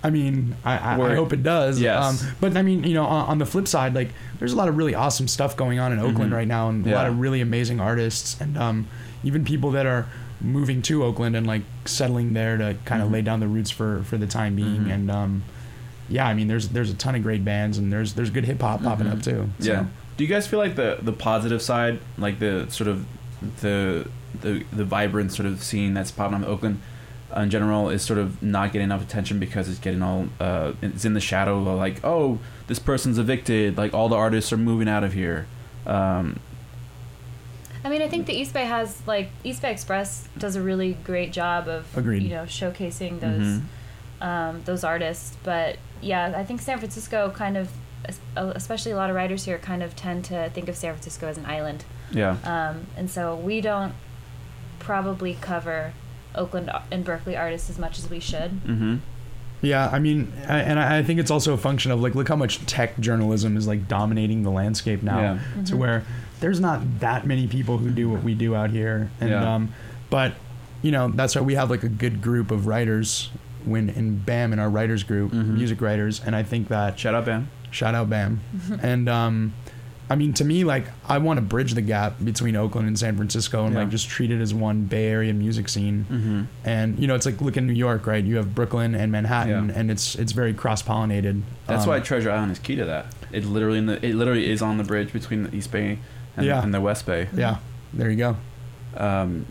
I 0.02 0.10
mean, 0.10 0.54
I, 0.64 0.76
I, 0.78 1.00
I 1.12 1.14
hope 1.14 1.32
it 1.32 1.42
does. 1.42 1.80
Yes. 1.80 2.22
Um, 2.22 2.28
but 2.40 2.56
I 2.56 2.62
mean, 2.62 2.84
you 2.84 2.94
know, 2.94 3.04
on, 3.04 3.26
on 3.28 3.38
the 3.38 3.46
flip 3.46 3.66
side, 3.68 3.94
like, 3.94 4.10
there's 4.38 4.52
a 4.52 4.56
lot 4.56 4.68
of 4.68 4.76
really 4.76 4.94
awesome 4.94 5.28
stuff 5.28 5.56
going 5.56 5.78
on 5.78 5.92
in 5.92 5.98
Oakland 5.98 6.32
Mhm. 6.32 6.36
right 6.36 6.48
now, 6.48 6.68
and 6.68 6.86
a 6.86 6.94
lot 6.94 7.06
of 7.06 7.18
really 7.18 7.40
amazing 7.40 7.80
artists, 7.80 8.40
and 8.40 8.56
um, 8.58 8.86
even 9.24 9.44
people 9.44 9.70
that 9.72 9.86
are 9.86 10.06
moving 10.40 10.82
to 10.82 11.02
Oakland 11.02 11.34
and 11.34 11.46
like 11.46 11.62
settling 11.86 12.34
there 12.34 12.56
to 12.58 12.76
kind 12.84 13.00
of 13.02 13.08
Mhm. 13.08 13.12
lay 13.12 13.22
down 13.22 13.40
the 13.40 13.48
roots 13.48 13.70
for 13.70 14.02
for 14.04 14.18
the 14.18 14.26
time 14.26 14.54
being. 14.54 14.84
Mhm. 14.84 14.92
And 14.94 15.10
um, 15.10 15.42
yeah, 16.08 16.26
I 16.26 16.34
mean, 16.34 16.46
there's 16.48 16.68
there's 16.68 16.90
a 16.90 16.94
ton 16.94 17.14
of 17.14 17.22
great 17.22 17.44
bands, 17.44 17.78
and 17.78 17.90
there's 17.92 18.12
there's 18.12 18.30
good 18.30 18.44
hip 18.44 18.60
hop 18.60 18.82
popping 18.82 19.06
Mhm. 19.06 19.12
up 19.12 19.22
too. 19.22 19.48
So, 19.60 19.72
Yeah. 19.72 19.84
Do 20.18 20.24
you 20.24 20.28
guys 20.28 20.46
feel 20.46 20.58
like 20.58 20.76
the 20.76 20.98
the 21.02 21.12
positive 21.12 21.60
side, 21.62 21.98
like 22.18 22.38
the 22.38 22.66
sort 22.68 22.88
of 22.88 23.04
the 23.62 24.06
the 24.42 24.62
the 24.72 24.84
vibrant 24.84 25.32
sort 25.32 25.46
of 25.46 25.62
scene 25.62 25.94
that's 25.94 26.10
popping 26.10 26.34
up 26.36 26.42
in 26.42 26.48
Oakland 26.48 26.80
in 27.34 27.50
general 27.50 27.88
is 27.88 28.02
sort 28.02 28.18
of 28.18 28.42
not 28.42 28.72
getting 28.72 28.84
enough 28.86 29.02
attention 29.02 29.38
because 29.38 29.68
it's 29.68 29.78
getting 29.80 30.02
all 30.02 30.28
uh, 30.40 30.72
it's 30.82 31.04
in 31.04 31.14
the 31.14 31.20
shadow 31.20 31.58
of 31.58 31.66
like 31.78 32.04
oh 32.04 32.38
this 32.66 32.78
person's 32.78 33.18
evicted 33.18 33.76
like 33.76 33.94
all 33.94 34.08
the 34.08 34.16
artists 34.16 34.52
are 34.52 34.56
moving 34.56 34.88
out 34.88 35.02
of 35.04 35.12
here. 35.12 35.46
Um, 35.86 36.38
I 37.84 37.88
mean, 37.88 38.02
I 38.02 38.08
think 38.08 38.26
the 38.26 38.32
East 38.34 38.52
Bay 38.52 38.64
has 38.64 39.00
like 39.06 39.28
East 39.44 39.62
Bay 39.62 39.70
Express 39.70 40.28
does 40.36 40.56
a 40.56 40.62
really 40.62 40.94
great 41.04 41.32
job 41.32 41.68
of 41.68 41.96
Agreed. 41.96 42.22
you 42.22 42.30
know 42.30 42.42
showcasing 42.44 43.20
those 43.20 43.60
Mhm. 43.60 43.62
um, 44.20 44.62
those 44.64 44.82
artists. 44.82 45.36
But 45.44 45.76
yeah, 46.00 46.32
I 46.36 46.44
think 46.44 46.60
San 46.60 46.78
Francisco 46.78 47.30
kind 47.30 47.56
of, 47.56 47.70
especially 48.36 48.92
a 48.92 48.96
lot 48.96 49.08
of 49.10 49.16
writers 49.16 49.44
here, 49.44 49.58
kind 49.58 49.82
of 49.82 49.94
tend 49.94 50.24
to 50.26 50.50
think 50.50 50.68
of 50.68 50.76
San 50.76 50.92
Francisco 50.94 51.26
as 51.28 51.38
an 51.38 51.46
island, 51.46 51.84
yeah. 52.10 52.36
um, 52.44 52.86
and 52.96 53.08
so 53.10 53.34
we 53.36 53.60
don't 53.60 53.94
probably 54.78 55.36
cover 55.40 55.92
Oakland 56.36 56.70
and 56.90 57.04
Berkeley 57.04 57.36
artists 57.36 57.70
as 57.70 57.78
much 57.78 57.98
as 57.98 58.08
we 58.10 58.20
should. 58.20 58.50
Mm-hmm. 58.64 58.96
Yeah, 59.62 59.88
I 59.90 59.98
mean, 59.98 60.32
I, 60.48 60.58
and 60.60 60.78
I 60.78 60.98
I 60.98 61.02
think 61.02 61.18
it's 61.18 61.30
also 61.30 61.54
a 61.54 61.56
function 61.56 61.90
of 61.90 62.00
like, 62.00 62.14
look 62.14 62.28
how 62.28 62.36
much 62.36 62.64
tech 62.66 62.98
journalism 63.00 63.56
is 63.56 63.66
like 63.66 63.88
dominating 63.88 64.42
the 64.42 64.50
landscape 64.50 65.02
now, 65.02 65.18
Yeah. 65.18 65.38
to 65.64 65.74
Mhm. 65.74 65.78
where 65.78 66.02
there's 66.40 66.60
not 66.60 67.00
that 67.00 67.26
many 67.26 67.46
people 67.46 67.78
who 67.78 67.90
do 67.90 68.10
what 68.10 68.22
we 68.22 68.34
do 68.34 68.54
out 68.54 68.70
here, 68.70 69.08
and 69.20 69.30
Yeah. 69.30 69.54
um, 69.54 69.72
but 70.10 70.34
you 70.82 70.92
know 70.92 71.08
that's 71.08 71.34
why 71.34 71.40
we 71.40 71.54
have 71.54 71.70
like 71.70 71.82
a 71.82 71.88
good 71.88 72.20
group 72.20 72.50
of 72.50 72.66
writers 72.66 73.30
when 73.64 73.88
in 73.88 74.18
BAM 74.18 74.52
in 74.52 74.58
our 74.58 74.68
writers 74.70 75.02
group, 75.02 75.32
Mhm. 75.32 75.54
music 75.54 75.80
writers, 75.80 76.20
and 76.24 76.36
I 76.36 76.42
think 76.42 76.68
that 76.68 76.98
Shout 76.98 77.14
out, 77.14 77.24
Bam. 77.24 77.48
shout 77.70 77.94
out 77.94 78.08
BAM, 78.10 78.40
and 78.82 79.08
um, 79.08 79.54
I 80.08 80.14
mean 80.14 80.32
to 80.34 80.44
me 80.44 80.62
like 80.62 80.84
I 81.08 81.18
want 81.18 81.38
to 81.38 81.42
bridge 81.42 81.74
the 81.74 81.80
gap 81.82 82.14
between 82.22 82.54
Oakland 82.54 82.86
and 82.86 82.96
San 82.98 83.16
Francisco 83.16 83.64
and 83.64 83.74
Yeah. 83.74 83.80
like 83.80 83.90
just 83.90 84.08
treat 84.08 84.30
it 84.30 84.40
as 84.40 84.54
one 84.54 84.82
Bay 84.84 85.06
Area 85.08 85.32
music 85.34 85.68
scene. 85.68 86.06
Mm-hmm. 86.08 86.42
And 86.64 86.98
you 86.98 87.06
know, 87.08 87.14
it's 87.16 87.26
like 87.26 87.40
look 87.40 87.56
in 87.56 87.66
New 87.66 87.72
York, 87.72 88.06
right? 88.06 88.22
You 88.24 88.36
have 88.36 88.54
Brooklyn 88.54 88.94
and 88.94 89.10
Manhattan, 89.10 89.68
Yeah. 89.68 89.74
and 89.80 89.90
it's 89.90 90.14
it's 90.14 90.32
very 90.32 90.54
cross 90.54 90.82
pollinated. 90.82 91.42
That's 91.66 91.86
why 91.86 91.98
Treasure 92.00 92.30
Island 92.30 92.52
is 92.52 92.58
key 92.60 92.76
to 92.76 92.84
that. 92.84 93.06
It 93.32 93.44
literally 93.44 93.78
in 93.78 93.86
the 93.86 94.04
it 94.06 94.14
literally 94.14 94.48
is 94.50 94.62
on 94.62 94.78
the 94.78 94.84
bridge 94.84 95.12
between 95.12 95.42
the 95.42 95.56
East 95.56 95.72
Bay 95.72 95.98
and, 96.36 96.46
Yeah. 96.46 96.62
and 96.62 96.72
the 96.72 96.80
West 96.80 97.04
Bay. 97.06 97.28
Yeah, 97.36 97.56
there 97.92 98.08
you 98.10 98.16
go. 98.16 98.36
Um, 98.96 99.46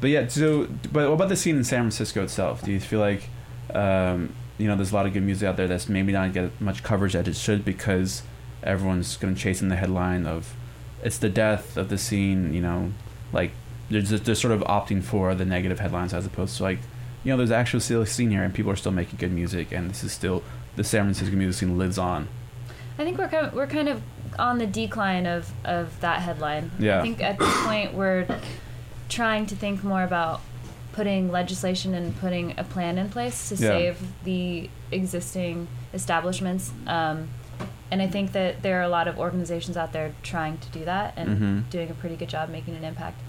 but 0.00 0.10
yeah, 0.10 0.28
so 0.28 0.66
but 0.92 1.08
what 1.08 1.14
about 1.14 1.28
the 1.28 1.36
scene 1.36 1.56
in 1.56 1.64
San 1.64 1.80
Francisco 1.80 2.22
itself? 2.22 2.62
Do 2.62 2.70
you 2.70 2.80
feel 2.80 3.00
like 3.00 3.28
um, 3.74 4.32
you 4.58 4.68
know 4.68 4.76
there's 4.76 4.92
a 4.92 4.94
lot 4.94 5.06
of 5.06 5.12
good 5.12 5.22
music 5.24 5.48
out 5.48 5.56
there 5.56 5.66
that's 5.68 5.88
maybe 5.88 6.12
not 6.12 6.32
get 6.32 6.58
much 6.60 6.82
coverage 6.82 7.12
that 7.14 7.26
it 7.28 7.34
should 7.36 7.64
because 7.64 8.22
everyone's 8.62 9.16
going 9.16 9.34
to 9.34 9.40
chase 9.40 9.60
in 9.62 9.68
the 9.68 9.76
headline 9.76 10.26
of 10.26 10.54
it's 11.02 11.18
the 11.18 11.28
death 11.30 11.76
of 11.76 11.88
the 11.88 11.98
scene. 11.98 12.52
You 12.52 12.60
know, 12.60 12.92
like 13.32 13.52
they're 13.90 14.02
just, 14.02 14.24
they're 14.24 14.34
sort 14.34 14.52
of 14.52 14.60
opting 14.62 15.02
for 15.02 15.34
the 15.34 15.44
negative 15.44 15.80
headlines 15.80 16.12
as 16.14 16.26
opposed 16.26 16.56
to 16.58 16.62
like 16.62 16.78
you 17.24 17.30
know 17.32 17.36
there's 17.36 17.50
actually 17.50 17.80
still 17.80 18.02
a 18.02 18.06
scene 18.06 18.30
here 18.30 18.42
and 18.42 18.54
people 18.54 18.70
are 18.72 18.76
still 18.76 18.92
making 18.92 19.18
good 19.18 19.32
music 19.32 19.72
and 19.72 19.90
this 19.90 20.02
is 20.04 20.12
still 20.12 20.42
the 20.76 20.84
San 20.84 21.02
Francisco 21.04 21.34
music 21.36 21.58
scene 21.60 21.76
lives 21.76 21.98
on. 21.98 22.28
I 22.98 23.04
think 23.04 23.18
we're 23.18 23.28
kind 23.28 23.46
of, 23.46 23.54
we're 23.54 23.66
kind 23.66 23.88
of 23.88 24.02
on 24.38 24.58
the 24.58 24.66
decline 24.66 25.26
of, 25.26 25.50
of 25.64 25.98
that 26.00 26.20
headline. 26.20 26.70
Yeah. 26.78 26.98
I 26.98 27.02
think 27.02 27.22
at 27.22 27.38
this 27.38 27.62
point 27.64 27.94
we're 27.94 28.26
trying 29.08 29.46
to 29.46 29.56
think 29.56 29.82
more 29.82 30.02
about 30.02 30.40
putting 30.92 31.30
legislation 31.30 31.94
and 31.94 32.16
putting 32.18 32.54
a 32.58 32.64
plan 32.64 32.98
in 32.98 33.08
place 33.08 33.48
to 33.48 33.54
Yeah. 33.56 33.68
save 33.68 34.24
the 34.24 34.68
existing 34.92 35.66
establishments. 35.94 36.72
Um, 36.86 37.28
and 37.90 38.00
I 38.02 38.06
think 38.06 38.32
that 38.32 38.62
there 38.62 38.78
are 38.78 38.82
a 38.82 38.88
lot 38.88 39.08
of 39.08 39.18
organizations 39.18 39.76
out 39.76 39.92
there 39.92 40.12
trying 40.22 40.58
to 40.58 40.68
do 40.70 40.84
that 40.84 41.14
and 41.16 41.28
Mhm. 41.66 41.70
doing 41.70 41.90
a 41.90 41.94
pretty 41.94 42.16
good 42.16 42.28
job 42.28 42.48
making 42.48 42.76
an 42.76 42.84
impact. 42.84 43.20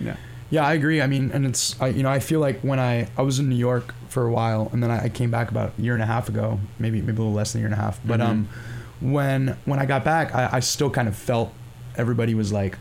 Yeah. 0.00 0.16
Yeah, 0.50 0.66
I 0.66 0.74
agree. 0.74 1.00
I 1.00 1.06
mean, 1.06 1.30
and 1.32 1.46
it's 1.46 1.80
I, 1.80 1.88
you 1.88 2.02
know 2.02 2.10
I 2.10 2.18
feel 2.20 2.38
like 2.40 2.60
when 2.60 2.78
I 2.78 3.08
I 3.16 3.22
was 3.22 3.38
in 3.38 3.48
New 3.48 3.56
York 3.56 3.94
for 4.08 4.26
a 4.26 4.30
while, 4.30 4.68
and 4.72 4.82
then 4.82 4.90
I, 4.90 5.04
I 5.04 5.08
came 5.08 5.30
back 5.30 5.50
about 5.50 5.72
a 5.78 5.82
year 5.82 5.94
and 5.94 6.02
a 6.02 6.06
half 6.06 6.28
ago, 6.28 6.60
maybe 6.78 7.00
maybe 7.00 7.12
a 7.16 7.20
little 7.20 7.32
less 7.32 7.52
than 7.52 7.60
a 7.60 7.62
year 7.62 7.72
and 7.72 7.80
a 7.80 7.82
half. 7.82 7.98
But 8.04 8.20
Mhm. 8.20 8.26
um, 8.28 8.48
when 9.00 9.56
when 9.64 9.78
I 9.78 9.86
got 9.86 10.04
back, 10.04 10.34
I, 10.34 10.50
I 10.52 10.60
still 10.60 10.90
kind 10.90 11.08
of 11.08 11.16
felt 11.16 11.52
everybody 11.96 12.34
was 12.34 12.52
like 12.52 12.76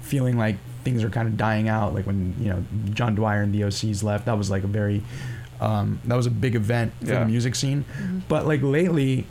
feeling 0.00 0.36
like 0.36 0.56
things 0.84 1.02
are 1.04 1.10
kind 1.10 1.28
of 1.28 1.36
dying 1.36 1.68
out. 1.68 1.94
Like 1.94 2.06
when 2.06 2.34
you 2.40 2.48
know 2.50 2.64
John 2.90 3.14
Dwyer 3.14 3.42
and 3.42 3.54
the 3.54 3.60
OCs 3.62 4.02
left, 4.02 4.26
that 4.26 4.36
was 4.36 4.50
like 4.50 4.64
a 4.64 4.68
very 4.68 5.02
um, 5.60 6.00
that 6.04 6.16
was 6.16 6.26
a 6.26 6.30
big 6.30 6.54
event 6.56 6.92
for 7.00 7.12
Yeah. 7.12 7.20
the 7.20 7.26
music 7.26 7.54
scene. 7.54 7.84
But 8.28 8.46
like 8.48 8.62
lately, 8.62 9.26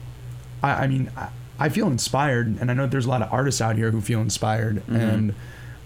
I, 0.65 0.83
I 0.83 0.87
mean, 0.87 1.09
I, 1.15 1.29
I 1.59 1.69
feel 1.69 1.87
inspired, 1.87 2.47
and 2.59 2.69
I 2.69 2.73
know 2.73 2.85
there's 2.87 3.05
a 3.05 3.09
lot 3.09 3.21
of 3.21 3.31
artists 3.31 3.61
out 3.61 3.75
here 3.77 3.91
who 3.91 4.01
feel 4.01 4.19
inspired, 4.21 4.85
Mhm. 4.87 4.95
and 4.99 5.33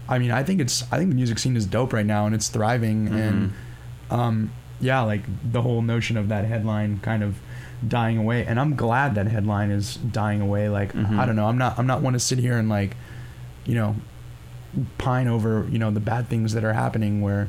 I 0.08 0.18
mean, 0.18 0.30
I 0.32 0.42
think 0.42 0.60
it's 0.60 0.82
I 0.92 0.98
think 0.98 1.10
the 1.10 1.16
music 1.16 1.38
scene 1.38 1.56
is 1.56 1.66
dope 1.66 1.92
right 1.92 2.06
now, 2.06 2.26
and 2.26 2.34
it's 2.34 2.48
thriving, 2.48 3.08
and 3.08 3.52
um, 4.10 4.50
yeah, 4.80 5.00
like 5.02 5.22
the 5.52 5.62
whole 5.62 5.82
notion 5.82 6.16
of 6.16 6.28
that 6.28 6.44
headline 6.44 6.98
kind 7.00 7.22
of 7.22 7.36
dying 7.86 8.18
away, 8.18 8.44
and 8.44 8.58
I'm 8.58 8.74
glad 8.74 9.14
that 9.14 9.26
headline 9.28 9.70
is 9.70 9.96
dying 9.96 10.40
away. 10.40 10.68
Like 10.68 10.92
Mhm. 10.92 11.18
I 11.18 11.26
don't 11.26 11.36
know, 11.36 11.46
I'm 11.46 11.58
not 11.58 11.78
I'm 11.78 11.86
not 11.86 12.02
one 12.02 12.14
to 12.14 12.18
sit 12.20 12.38
here 12.40 12.58
and 12.58 12.68
like, 12.68 12.96
you 13.64 13.74
know, 13.76 13.94
pine 14.98 15.28
over 15.28 15.66
you 15.70 15.78
know 15.78 15.90
the 15.90 16.00
bad 16.00 16.28
things 16.28 16.52
that 16.54 16.64
are 16.64 16.72
happening 16.72 17.20
where 17.20 17.48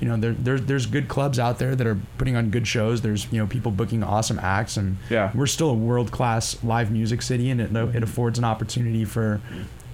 you 0.00 0.06
know 0.08 0.16
there, 0.16 0.32
there's 0.32 0.62
there's 0.62 0.86
good 0.86 1.08
clubs 1.08 1.38
out 1.38 1.58
there 1.58 1.74
that 1.74 1.86
are 1.86 1.98
putting 2.18 2.36
on 2.36 2.50
good 2.50 2.66
shows 2.68 3.00
there's 3.02 3.30
you 3.32 3.38
know 3.38 3.46
people 3.46 3.72
booking 3.72 4.02
awesome 4.04 4.38
acts 4.40 4.76
and 4.76 4.96
Yeah. 5.10 5.30
we're 5.34 5.46
still 5.46 5.70
a 5.70 5.74
world 5.74 6.10
class 6.12 6.62
live 6.62 6.90
music 6.90 7.20
city 7.22 7.50
and 7.50 7.60
it, 7.60 7.74
it 7.74 8.02
affords 8.02 8.38
an 8.38 8.44
opportunity 8.44 9.04
for 9.04 9.40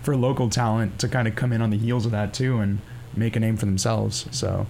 for 0.03 0.15
local 0.17 0.51
talent 0.51 0.99
to 0.99 1.09
kind 1.09 1.27
of 1.27 1.35
come 1.37 1.53
in 1.53 1.63
on 1.63 1.71
the 1.71 1.79
heels 1.79 2.05
of 2.05 2.13
that 2.13 2.35
too 2.35 2.59
and 2.59 2.81
make 3.17 3.35
a 3.37 3.41
name 3.41 3.57
for 3.57 3.65
themselves 3.67 4.27
so 4.31 4.67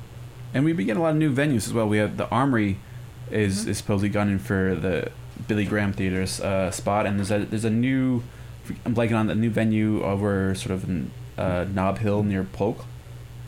And 0.52 0.65
been 0.65 0.77
getting 0.77 0.97
a 1.01 1.02
lot 1.02 1.11
of 1.11 1.16
new 1.16 1.32
venues 1.35 1.66
as 1.66 1.73
well. 1.73 1.89
We 1.89 1.98
have 1.98 2.16
the 2.16 2.28
Armory 2.28 2.78
is 3.31 3.65
Mhm. 3.65 3.69
is 3.69 3.78
supposedly 3.78 4.11
gone 4.11 4.28
in 4.28 4.39
for 4.39 4.74
the 4.77 5.11
Billy 5.48 5.65
Graham 5.65 5.93
Theater's 5.93 6.40
uh, 6.40 6.70
spot, 6.70 7.06
and 7.06 7.19
there's 7.19 7.32
a 7.32 7.40
there's 7.44 7.65
a 7.65 7.70
new 7.70 8.23
I'm 8.86 8.94
blanking 8.94 9.16
on 9.19 9.27
the 9.27 9.35
new 9.35 9.51
venue 9.51 10.02
over 10.05 10.55
sort 10.55 10.70
of 10.70 10.85
in 10.85 11.11
uh, 11.36 11.65
Nob 11.74 11.98
Hill 11.98 12.23
near 12.23 12.44
Polk 12.44 12.85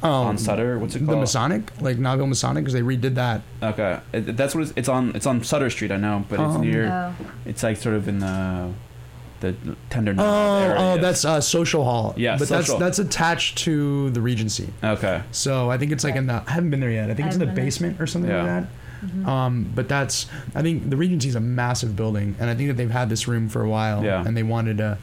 Oh, 0.02 0.10
on 0.24 0.36
Sutter. 0.38 0.78
What's 0.78 0.94
it 0.94 1.00
called? 1.00 1.10
the? 1.10 1.16
Masonic, 1.16 1.80
like 1.80 1.98
Nob 1.98 2.18
Hill 2.18 2.26
Masonic, 2.26 2.64
because 2.64 2.74
they 2.74 2.82
redid 2.82 3.14
that. 3.14 3.40
Okay, 3.62 3.98
it, 4.12 4.36
that's 4.36 4.54
what 4.54 4.62
it's, 4.64 4.72
it's 4.76 4.88
on. 4.88 5.14
It's 5.16 5.26
on 5.26 5.42
Sutter 5.42 5.70
Street, 5.70 5.90
I 5.90 5.96
know, 5.96 6.24
but 6.28 6.38
it's 6.40 6.54
Um, 6.56 6.60
near. 6.60 6.86
Oh. 7.20 7.26
It's 7.46 7.62
like 7.62 7.76
sort 7.78 7.94
of 7.94 8.06
in 8.08 8.18
the 8.18 8.72
the 9.40 9.54
tender. 9.90 10.12
knob 10.14 10.24
Oh, 10.26 10.58
area. 10.62 10.76
oh, 10.78 10.98
that's 10.98 11.24
uh, 11.24 11.40
Social 11.40 11.84
Hall. 11.84 12.14
Yeah, 12.16 12.36
but 12.38 12.48
Social. 12.48 12.78
that's 12.78 12.98
that's 12.98 13.08
attached 13.08 13.58
to 13.58 14.10
the 14.10 14.20
Regency. 14.20 14.72
okay. 14.84 15.22
So 15.32 15.70
I 15.70 15.78
think 15.78 15.92
it's 15.92 16.04
like 16.04 16.14
in 16.16 16.26
the. 16.26 16.42
I 16.46 16.50
haven't 16.52 16.70
been 16.70 16.80
there 16.80 16.90
yet. 16.90 17.10
I 17.10 17.14
think 17.14 17.26
it's 17.28 17.36
in 17.36 17.40
the 17.40 17.48
I've 17.48 17.54
there. 17.54 17.64
basement 17.64 18.00
or 18.00 18.06
something 18.06 18.30
Yeah. 18.30 18.42
like 18.42 18.46
that. 19.24 19.28
Um, 19.28 19.70
but 19.74 19.88
that's. 19.88 20.26
I 20.54 20.62
think 20.62 20.90
the 20.90 20.96
Regency 20.96 21.28
is 21.28 21.34
a 21.36 21.40
massive 21.40 21.96
building, 21.96 22.34
and 22.38 22.50
I 22.50 22.54
think 22.54 22.68
that 22.68 22.76
they've 22.76 22.90
had 22.90 23.08
this 23.08 23.26
room 23.28 23.48
for 23.48 23.62
a 23.62 23.68
while. 23.68 24.04
Yeah. 24.04 24.22
And 24.26 24.36
they 24.36 24.42
wanted 24.42 24.78
to. 24.78 24.98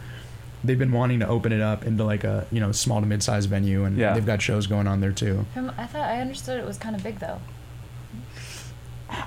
They've 0.64 0.80
been 0.80 0.91
wanting 0.94 1.19
to 1.19 1.27
open 1.27 1.52
it 1.52 1.61
up 1.61 1.85
into 1.85 2.03
like 2.03 2.23
a 2.23 2.48
you 2.52 2.60
know 2.60 2.72
small 2.72 3.02
to 3.02 3.06
mid 3.06 3.22
sized 3.22 3.49
venue, 3.49 3.84
and 3.84 3.98
Yeah. 3.98 4.14
they've 4.14 4.26
got 4.26 4.41
shows 4.41 4.65
going 4.68 4.88
on 4.88 5.02
there 5.02 5.11
too. 5.11 5.45
From, 5.53 5.72
I 5.77 5.85
thought 5.85 6.03
I 6.03 6.22
understood 6.22 6.60
it 6.60 6.65
was 6.65 6.77
kind 6.77 6.95
of 6.95 7.03
big 7.03 7.19
though. 7.19 7.40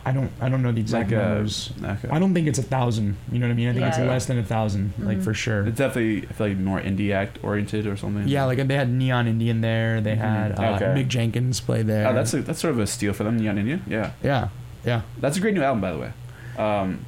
I 0.05 0.11
don't. 0.11 0.33
I 0.41 0.49
don't 0.49 0.63
know 0.63 0.73
the 0.73 0.81
exact 0.81 1.11
Like, 1.13 1.21
uh, 1.21 1.29
numbers. 1.29 1.73
Okay. 1.81 2.09
I 2.11 2.19
don't 2.19 2.35
think 2.35 2.49
it's 2.49 2.59
a 2.59 2.63
thousand. 2.63 3.17
You 3.31 3.39
know 3.39 3.47
what 3.47 3.53
I 3.53 3.57
mean? 3.57 3.69
I 3.69 3.73
think 3.73 3.85
it's 3.87 3.99
Yeah. 3.99 4.05
Less 4.07 4.27
than 4.27 4.39
a 4.39 4.43
thousand, 4.43 4.95
like 4.99 5.23
for 5.23 5.33
sure. 5.33 5.65
It's 5.67 5.79
definitely 5.79 6.27
I 6.29 6.33
feel 6.33 6.49
like 6.49 6.57
more 6.59 6.81
indie 6.81 7.13
act 7.13 7.39
oriented 7.45 7.87
or 7.87 7.97
something. 7.97 8.27
Yeah, 8.27 8.45
like 8.47 8.67
they 8.67 8.75
had 8.75 8.91
Neon 8.91 9.29
Indian 9.29 9.61
there. 9.61 10.01
They 10.01 10.17
had 10.17 10.59
uh. 10.59 10.75
Okay. 10.75 10.87
Mick 10.87 11.09
Jenkins 11.09 11.61
play 11.61 11.83
there. 11.83 12.09
Oh, 12.09 12.15
that's 12.15 12.35
a, 12.35 12.43
that's 12.43 12.59
sort 12.59 12.73
of 12.75 12.81
a 12.81 12.87
steal 12.87 13.13
for 13.13 13.23
them, 13.23 13.37
Neon 13.37 13.59
Indian. 13.59 13.85
Yeah, 13.87 14.11
yeah, 14.25 14.49
yeah. 14.85 15.03
that's 15.21 15.37
a 15.37 15.41
great 15.41 15.55
new 15.55 15.63
album, 15.63 15.81
by 15.81 15.93
the 15.93 15.99
way. 15.99 16.13
Um, 16.59 17.05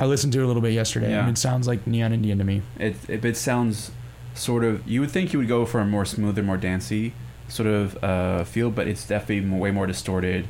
I 0.00 0.06
listened 0.06 0.32
to 0.34 0.40
it 0.40 0.44
a 0.44 0.46
little 0.46 0.62
bit 0.62 0.72
yesterday, 0.72 1.10
Yeah. 1.10 1.20
and 1.20 1.30
it 1.36 1.38
sounds 1.38 1.66
like 1.66 1.86
Neon 1.86 2.12
Indian 2.12 2.38
to 2.38 2.44
me. 2.44 2.62
it 2.78 2.96
it, 3.08 3.24
it 3.24 3.36
sounds 3.36 3.90
sort 4.34 4.64
of. 4.64 4.86
You 4.88 5.00
would 5.00 5.10
think 5.10 5.32
you 5.32 5.38
would 5.38 5.48
go 5.48 5.64
for 5.66 5.80
a 5.80 5.86
more 5.86 6.04
smoother, 6.04 6.42
more 6.42 6.56
dancey 6.56 7.12
sort 7.48 7.68
of 7.68 8.02
uh, 8.02 8.44
feel, 8.44 8.70
but 8.70 8.88
it's 8.88 9.06
definitely 9.06 9.48
way 9.58 9.70
more 9.70 9.86
distorted. 9.86 10.46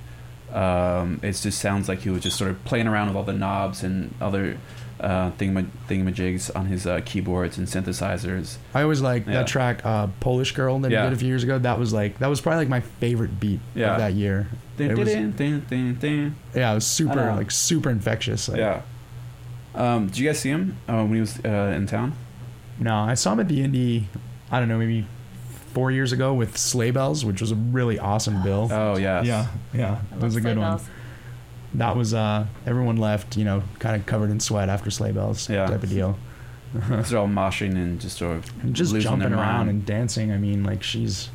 Um, 0.52 1.18
it 1.22 1.32
just 1.32 1.58
sounds 1.60 1.88
like 1.88 2.00
he 2.00 2.10
was 2.10 2.22
just 2.22 2.36
sort 2.36 2.50
of 2.50 2.62
playing 2.64 2.86
around 2.86 3.08
with 3.08 3.16
all 3.16 3.24
the 3.24 3.32
knobs 3.32 3.82
and 3.82 4.14
other 4.20 4.58
uh, 5.00 5.30
thingama- 5.32 5.66
thingamajigs 5.88 6.54
on 6.54 6.66
his 6.66 6.86
uh, 6.86 7.00
keyboards 7.04 7.58
and 7.58 7.66
synthesizers. 7.66 8.58
I 8.74 8.82
always 8.82 9.00
like 9.00 9.26
Yeah. 9.26 9.32
that 9.32 9.46
track, 9.48 9.84
uh, 9.84 10.08
Polish 10.20 10.52
Girl, 10.52 10.78
that 10.80 10.90
Yeah. 10.92 11.02
he 11.04 11.08
did 11.10 11.16
a 11.16 11.18
few 11.18 11.28
years 11.28 11.42
ago. 11.42 11.58
That 11.58 11.78
was 11.78 11.92
like 11.92 12.18
that 12.20 12.28
was 12.28 12.40
probably 12.40 12.58
like 12.58 12.68
my 12.68 12.80
favorite 12.80 13.40
beat 13.40 13.60
Yeah. 13.74 13.92
of 13.94 13.98
that 13.98 14.12
year. 14.14 14.46
Dun, 14.76 14.90
It 14.90 14.94
dun, 14.94 14.98
was- 15.04 15.98
dun. 16.00 16.36
Yeah, 16.54 16.70
it 16.70 16.74
was 16.74 16.86
super 16.86 17.32
like 17.34 17.50
super 17.50 17.90
infectious. 17.90 18.48
Like, 18.48 18.58
Yeah. 18.58 18.82
Um, 19.74 20.06
did 20.06 20.18
you 20.18 20.28
guys 20.28 20.40
see 20.40 20.50
him 20.50 20.76
uh, 20.88 20.96
when 21.02 21.14
he 21.14 21.20
was 21.20 21.38
uh, 21.44 21.72
in 21.76 21.86
town? 21.86 22.14
No, 22.78 22.94
I 22.96 23.14
saw 23.14 23.32
him 23.32 23.40
at 23.40 23.48
the 23.48 23.60
Indie. 23.60 24.04
I 24.50 24.58
don't 24.58 24.68
know, 24.68 24.78
maybe 24.78 25.06
four 25.72 25.90
years 25.90 26.12
ago 26.12 26.34
with 26.34 26.58
Sleigh 26.58 26.90
Bells, 26.90 27.24
which 27.24 27.40
was 27.40 27.50
a 27.52 27.54
really 27.54 27.98
awesome 27.98 28.42
bill. 28.42 28.68
Oh 28.70 28.96
yeah. 28.98 29.22
yeah, 29.22 29.46
yeah, 29.72 30.00
I 30.12 30.16
it 30.16 30.22
was 30.22 30.36
a 30.36 30.40
good 30.40 30.58
one. 30.58 30.76
bells. 30.76 30.88
That 31.74 31.96
was 31.96 32.12
uh, 32.12 32.46
everyone 32.66 32.96
left, 32.98 33.36
you 33.38 33.44
know, 33.44 33.62
kind 33.78 33.96
of 33.96 34.04
covered 34.06 34.30
in 34.30 34.40
sweat 34.40 34.68
after 34.68 34.90
Sleigh 34.90 35.12
Bells 35.12 35.48
Yeah. 35.48 35.66
type 35.66 35.82
of 35.82 35.88
deal. 35.88 36.18
They're 36.74 37.18
all 37.18 37.28
moshing 37.28 37.72
and 37.76 37.98
just 38.00 38.18
sort 38.18 38.36
of 38.38 38.62
And 38.62 38.74
just 38.74 38.94
jumping 38.96 39.30
their 39.30 39.38
around 39.38 39.56
mind. 39.66 39.70
and 39.70 39.86
dancing. 39.86 40.32
I 40.32 40.36
mean, 40.38 40.64
like 40.64 40.82
she's 40.82 41.30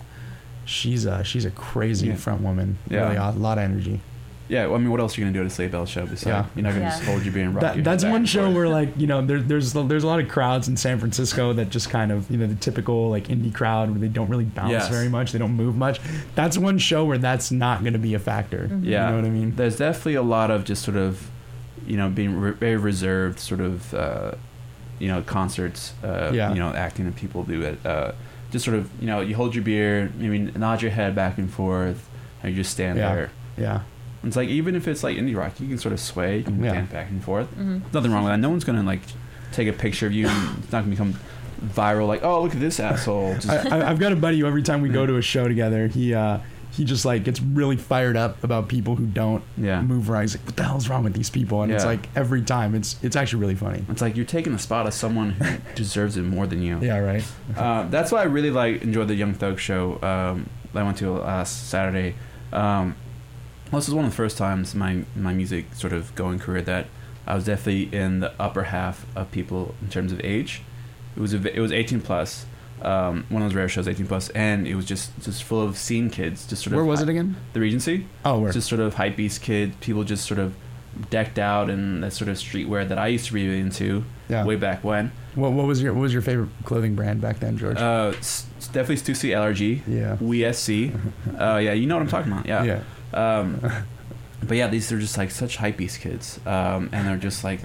she's 0.65 1.05
a 1.05 1.23
she's 1.23 1.45
a 1.45 1.51
crazy 1.51 2.07
Yeah. 2.07 2.15
front 2.15 2.41
woman. 2.41 2.77
Yeah. 2.88 3.03
Really, 3.05 3.15
a 3.15 3.31
lot 3.31 3.57
of 3.57 3.64
energy. 3.64 4.01
Yeah, 4.49 4.65
well, 4.67 4.75
I 4.75 4.77
mean, 4.77 4.89
what 4.91 4.99
else 5.01 5.17
are 5.17 5.21
you 5.21 5.25
gonna 5.25 5.33
do 5.33 5.41
at 5.41 5.45
a 5.47 5.49
sleigh 5.49 5.67
bell 5.67 5.85
show? 5.85 6.05
Besides, 6.05 6.25
Yeah. 6.25 6.45
you're 6.55 6.63
not 6.63 6.69
gonna 6.73 6.85
Yeah. 6.85 6.89
just 6.91 7.03
hold 7.03 7.23
your 7.23 7.33
beer 7.33 7.43
and 7.43 7.53
rock 7.55 7.61
That, 7.61 7.75
your 7.75 7.83
that's 7.83 8.05
one 8.05 8.25
show 8.25 8.49
where 8.49 8.69
like 8.69 8.89
you 8.97 9.05
know 9.07 9.21
there, 9.25 9.41
there's 9.41 9.73
there's 9.73 10.03
a 10.03 10.07
lot 10.07 10.19
of 10.19 10.29
crowds 10.29 10.67
in 10.67 10.77
San 10.77 10.99
Francisco 10.99 11.51
that 11.53 11.69
just 11.69 11.89
kind 11.89 12.11
of 12.11 12.29
you 12.31 12.37
know 12.37 12.47
the 12.47 12.55
typical 12.55 13.09
like 13.09 13.27
indie 13.27 13.53
crowd 13.53 13.89
where 13.89 13.99
they 13.99 14.07
don't 14.07 14.29
really 14.29 14.45
bounce 14.45 14.71
Yes. 14.71 14.87
very 14.89 15.09
much 15.09 15.31
they 15.33 15.39
don't 15.39 15.53
move 15.55 15.75
much 15.75 15.99
that's 16.35 16.57
one 16.57 16.77
show 16.77 17.03
where 17.03 17.17
that's 17.17 17.51
not 17.51 17.81
going 17.81 17.93
to 17.93 17.99
be 17.99 18.13
a 18.13 18.19
factor 18.19 18.69
Yeah, 18.81 19.05
you 19.07 19.11
know 19.11 19.15
what 19.21 19.25
I 19.25 19.29
mean 19.31 19.53
There's 19.55 19.77
definitely 19.77 20.15
a 20.15 20.21
lot 20.21 20.49
of 20.49 20.63
just 20.63 20.81
sort 20.83 20.95
of, 20.97 21.29
you 21.85 21.97
know, 21.97 22.09
being 22.09 22.39
re- 22.39 22.51
very 22.51 22.77
reserved, 22.77 23.39
sort 23.39 23.59
of, 23.61 23.93
uh, 23.93 24.31
you 24.99 25.07
know, 25.09 25.21
concerts. 25.23 25.93
Uh, 26.03 26.31
Yeah. 26.33 26.53
You 26.53 26.59
know, 26.59 26.69
acting 26.73 27.05
that 27.05 27.15
people 27.15 27.43
do 27.43 27.61
it. 27.63 27.79
Uh, 27.85 28.11
just 28.51 28.63
sort 28.65 28.77
of, 28.77 28.89
you 29.01 29.07
know, 29.07 29.19
you 29.21 29.35
hold 29.35 29.55
your 29.55 29.63
beer, 29.63 30.09
maybe 30.17 30.39
nod 30.57 30.81
your 30.81 30.91
head 30.91 31.15
back 31.15 31.37
and 31.37 31.49
forth, 31.51 32.07
and 32.41 32.51
you 32.51 32.57
just 32.61 32.71
stand 32.71 32.97
Yeah. 32.97 33.13
there. 33.15 33.29
yeah 33.57 33.79
It's 34.27 34.35
like 34.35 34.49
even 34.49 34.75
if 34.75 34.87
it's 34.87 35.03
like 35.03 35.17
indie 35.17 35.35
rock, 35.35 35.59
you 35.59 35.67
can 35.67 35.77
sort 35.77 35.93
of 35.93 35.99
sway, 35.99 36.37
you 36.39 36.43
can 36.43 36.63
Yeah. 36.63 36.73
dance 36.73 36.91
back 36.91 37.09
and 37.09 37.23
forth. 37.23 37.47
Mhm. 37.57 37.81
Nothing 37.93 38.11
wrong 38.11 38.23
with 38.23 38.33
that. 38.33 38.39
No 38.39 38.49
one's 38.49 38.63
gonna 38.63 38.83
like 38.83 39.01
take 39.51 39.67
a 39.67 39.73
picture 39.73 40.05
of 40.07 40.13
you. 40.13 40.27
and 40.27 40.59
It's 40.63 40.71
not 40.71 40.79
gonna 40.81 40.91
become 40.91 41.15
viral. 41.63 42.07
Like, 42.07 42.23
oh, 42.23 42.43
look 42.43 42.53
at 42.53 42.59
this 42.59 42.79
asshole. 42.79 43.35
Just, 43.35 43.49
I, 43.49 43.79
I, 43.79 43.89
I've 43.89 43.99
got 43.99 44.11
a 44.11 44.15
buddy 44.15 44.39
who 44.39 44.45
every 44.45 44.61
time 44.63 44.81
we 44.81 44.89
go 44.89 45.05
to 45.05 45.17
a 45.17 45.21
show 45.21 45.47
together 45.47 45.87
he 45.87 46.13
uh 46.13 46.39
he 46.69 46.83
just 46.85 47.05
like 47.05 47.23
gets 47.23 47.41
really 47.41 47.77
fired 47.77 48.15
up 48.15 48.43
about 48.43 48.67
people 48.67 48.95
who 48.95 49.05
don't 49.07 49.41
yeah. 49.57 49.81
move 49.81 50.09
right 50.09 50.21
he's 50.21 50.35
like 50.37 50.45
what 50.45 50.55
the 50.57 50.63
hell's 50.63 50.87
wrong 50.89 51.03
with 51.03 51.13
these 51.13 51.29
people 51.29 51.63
and 51.63 51.71
it's 51.71 51.85
like 51.85 52.07
every 52.15 52.41
time 52.43 52.75
it's 52.75 52.97
it's 53.01 53.15
actually 53.15 53.39
really 53.39 53.55
funny 53.55 53.83
It's 53.89 54.01
like 54.01 54.15
you're 54.15 54.25
taking 54.25 54.53
the 54.53 54.59
spot 54.59 54.85
of 54.85 54.93
someone 54.93 55.31
who 55.31 55.57
deserves 55.75 56.17
it 56.17 56.23
more 56.23 56.45
than 56.45 56.61
you. 56.61 56.77
yeah 56.81 56.99
right 56.99 57.23
Uh, 57.55 57.87
that's 57.89 58.11
why 58.11 58.19
I 58.19 58.25
really 58.25 58.51
like 58.51 58.83
enjoyed 58.83 59.07
the 59.07 59.15
Young 59.15 59.33
Thug 59.33 59.57
show 59.59 59.93
um, 60.03 60.47
that 60.73 60.81
I 60.81 60.83
went 60.83 60.97
to 60.97 61.09
last 61.13 61.69
Saturday. 61.69 62.13
Um, 62.53 62.95
well, 63.72 63.80
this 63.80 63.88
was 63.88 63.94
one 63.95 64.06
of 64.06 64.11
the 64.11 64.15
first 64.18 64.38
times 64.38 64.73
in 64.73 64.80
my 64.80 65.03
my 65.15 65.34
music 65.34 65.65
sort 65.73 65.94
of 65.94 66.14
going 66.15 66.39
career 66.39 66.61
that 66.64 66.88
I 67.26 67.35
was 67.35 67.45
definitely 67.45 67.95
in 67.98 68.19
the 68.22 68.34
upper 68.39 68.64
half 68.64 69.06
of 69.15 69.31
people 69.31 69.76
in 69.81 69.89
terms 69.89 70.11
of 70.11 70.22
age. 70.23 70.61
It 71.15 71.19
was 71.19 71.34
a, 71.34 71.56
it 71.56 71.60
was 71.60 71.72
18 71.72 72.02
plus. 72.02 72.45
Um, 72.81 73.26
one 73.30 73.41
of 73.41 73.49
those 73.49 73.56
rare 73.56 73.68
shows, 73.68 73.88
18 73.88 74.06
plus, 74.06 74.30
and 74.30 74.68
it 74.68 74.76
was 74.76 74.85
just 74.85 75.11
just 75.22 75.44
full 75.44 75.61
of 75.61 75.77
scene 75.77 76.10
kids. 76.10 76.45
Just 76.45 76.64
sort 76.64 76.73
of 76.73 76.77
where 76.77 76.85
was 76.85 77.02
it 77.02 77.10
again 77.10 77.35
The 77.53 77.60
Regency. 77.60 78.06
oh 78.23 78.39
where 78.39 78.52
Just 78.52 78.69
sort 78.69 78.81
of 78.81 78.94
hype 78.94 79.15
beast 79.15 79.41
kids. 79.41 79.76
People 79.81 80.03
just 80.03 80.26
sort 80.26 80.39
of 80.39 80.53
decked 81.10 81.38
out 81.39 81.69
in 81.69 82.02
that 82.02 82.11
sort 82.11 82.27
of 82.30 82.38
streetwear 82.38 82.88
that 82.88 82.98
I 82.98 83.07
used 83.07 83.26
to 83.27 83.34
be 83.34 83.60
into 83.60 84.03
yeah 84.30 84.45
way 84.45 84.56
back 84.56 84.84
when. 84.84 85.11
what, 85.35 85.52
what 85.53 85.65
was 85.65 85.81
your 85.81 85.94
what 85.94 86.02
was 86.02 86.14
your 86.14 86.22
favorite 86.22 86.49
clothing 86.65 86.95
brand 86.95 87.19
back 87.22 87.39
then 87.39 87.57
George 87.57 87.77
Uh, 87.77 88.11
definitely 88.72 88.95
Stussy 88.98 89.30
LRG. 89.31 89.81
yeah 89.88 90.18
WSC. 90.18 90.99
Uh, 91.39 91.57
yeah, 91.57 91.73
you 91.73 91.85
know 91.88 91.95
what 91.95 92.02
I'm 92.02 92.07
talking 92.10 92.31
about. 92.31 92.45
Yeah. 92.45 92.64
yeah 92.64 92.81
Um, 93.13 93.61
but 94.43 94.55
yeah, 94.57 94.67
these 94.67 94.91
are 94.91 94.99
just 94.99 95.17
like 95.17 95.31
such 95.31 95.57
hypebeast 95.57 95.99
kids, 96.01 96.39
um, 96.45 96.89
and 96.91 97.07
they're 97.07 97.17
just 97.17 97.43
like 97.43 97.61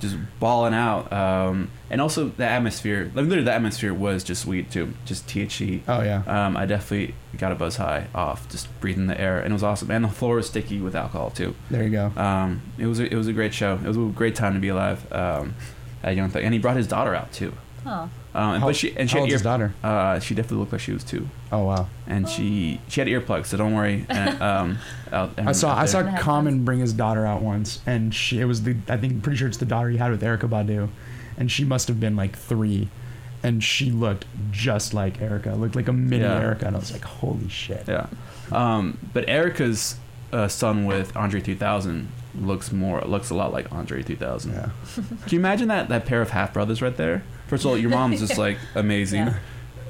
just 0.00 0.16
balling 0.38 0.74
out. 0.74 1.12
Um, 1.12 1.70
and 1.90 2.00
also 2.00 2.28
the 2.28 2.44
atmosphere. 2.46 3.04
Like, 3.14 3.24
literally, 3.24 3.44
the 3.44 3.52
atmosphere 3.52 3.92
was 3.94 4.22
just 4.22 4.42
sweet 4.42 4.70
too, 4.70 4.92
just 5.04 5.26
THC. 5.26 5.80
oh 5.88 6.02
yeah 6.02 6.22
Um, 6.26 6.56
I 6.56 6.66
definitely 6.66 7.14
got 7.38 7.52
a 7.52 7.54
buzz 7.54 7.76
high 7.76 8.06
off 8.14 8.48
just 8.50 8.68
breathing 8.80 9.06
the 9.06 9.18
air, 9.20 9.38
and 9.40 9.48
it 9.48 9.52
was 9.54 9.62
awesome. 9.62 9.90
And 9.90 10.04
the 10.04 10.08
floor 10.08 10.36
was 10.36 10.46
sticky 10.46 10.80
with 10.80 10.94
alcohol 10.94 11.30
too. 11.30 11.54
there 11.70 11.82
you 11.84 11.90
go 11.90 12.12
Um, 12.16 12.62
it 12.78 12.86
was 12.86 13.00
a, 13.00 13.06
it 13.12 13.16
was 13.16 13.26
a 13.28 13.32
great 13.32 13.54
show. 13.54 13.74
It 13.74 13.88
was 13.88 13.96
a 13.96 14.00
great 14.14 14.34
time 14.34 14.54
to 14.54 14.60
be 14.60 14.68
alive. 14.68 15.10
Um, 15.12 15.54
at 16.02 16.16
Young 16.16 16.30
Thug, 16.30 16.42
and 16.44 16.54
he 16.54 16.58
brought 16.58 16.76
his 16.78 16.86
daughter 16.86 17.14
out 17.14 17.30
too. 17.30 17.52
Oh, 17.84 18.08
Um, 18.34 18.60
How- 18.60 18.66
but 18.68 18.76
she 18.76 18.96
and 18.96 19.10
she 19.10 19.14
how 19.18 19.24
had 19.24 19.32
old's 19.32 19.42
ear, 19.42 19.44
daughter 19.44 19.74
uh, 19.82 20.20
she 20.20 20.34
definitely 20.36 20.58
looked 20.58 20.72
like 20.72 20.80
she 20.80 20.92
was 20.92 21.02
two 21.02 21.28
oh 21.50 21.64
wow 21.64 21.88
and 22.06 22.28
she 22.28 22.80
she 22.88 23.00
had 23.00 23.08
earplugs, 23.08 23.46
so 23.46 23.56
don't 23.56 23.74
worry. 23.74 24.06
And, 24.08 24.40
um, 24.50 24.78
out, 25.10 25.32
I 25.38 25.50
saw 25.52 25.76
I 25.76 25.86
saw 25.86 26.02
there. 26.02 26.12
there. 26.12 26.20
Common 26.20 26.64
bring 26.64 26.78
his 26.78 26.92
daughter 26.92 27.26
out 27.26 27.42
once, 27.42 27.80
and 27.86 28.14
she 28.14 28.40
it 28.40 28.44
was 28.44 28.62
the 28.62 28.76
I 28.88 28.96
think 28.98 29.22
pretty 29.24 29.36
sure 29.38 29.48
it's 29.48 29.56
the 29.56 29.66
daughter 29.66 29.88
he 29.90 29.96
had 29.96 30.10
with 30.12 30.22
Erykah 30.22 30.48
Badu, 30.48 30.88
and 31.36 31.50
she 31.50 31.64
must 31.64 31.88
have 31.88 31.98
been 31.98 32.14
like 32.14 32.36
three, 32.38 32.88
and 33.42 33.64
she 33.64 33.90
looked 33.90 34.26
just 34.52 34.94
like 34.94 35.18
Erykah, 35.18 35.58
looked 35.58 35.74
like 35.74 35.88
a 35.88 35.92
mini 35.92 36.22
Yeah. 36.22 36.40
Erykah, 36.40 36.62
and 36.68 36.76
I 36.76 36.78
was 36.78 36.92
like, 36.92 37.04
holy 37.04 37.48
shit. 37.48 37.84
Yeah, 37.88 38.06
um, 38.52 38.98
but 39.12 39.26
Erykah's 39.26 39.96
uh, 40.32 40.46
son 40.46 40.86
with 40.86 41.16
Andre 41.16 41.40
3000 41.40 42.08
looks 42.40 42.70
more 42.70 43.00
looks 43.00 43.30
a 43.30 43.34
lot 43.34 43.52
like 43.52 43.72
Andre 43.72 44.02
3000. 44.04 44.52
Yeah. 44.52 44.68
Can 44.94 45.06
you 45.30 45.38
imagine 45.40 45.66
that 45.66 45.88
that 45.88 46.06
pair 46.06 46.22
of 46.22 46.30
half 46.30 46.52
brothers 46.52 46.80
right 46.80 46.96
there? 46.96 47.24
First 47.50 47.64
of 47.66 47.70
all, 47.72 47.76
your 47.76 47.90
mom's 47.90 48.20
just 48.20 48.38
like 48.38 48.56
amazing. 48.74 49.26
Yeah. 49.26 49.38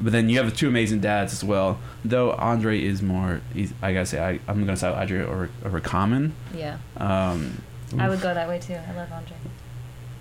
But 0.01 0.13
then 0.13 0.29
you 0.31 0.39
have 0.43 0.57
two 0.57 0.67
amazing 0.67 1.01
dads 1.01 1.33
as 1.35 1.45
well. 1.45 1.79
Though 2.05 2.33
Andre 2.33 2.83
is 2.83 3.03
more, 3.03 3.43
he's, 3.53 3.73
I 3.83 3.93
gotta 3.93 4.07
say, 4.07 4.19
I, 4.19 4.41
I'm 4.49 4.65
gonna 4.65 4.77
say 4.77 4.89
Andre 4.89 5.21
over, 5.23 5.51
over 5.65 5.79
Common. 5.79 6.33
yeah. 6.57 6.79
Um, 6.97 7.63
I 7.99 8.09
would 8.09 8.21
go 8.23 8.33
that 8.33 8.49
way 8.49 8.59
too. 8.59 8.75
I 8.75 8.93
love 8.97 9.13
Andre. 9.13 9.37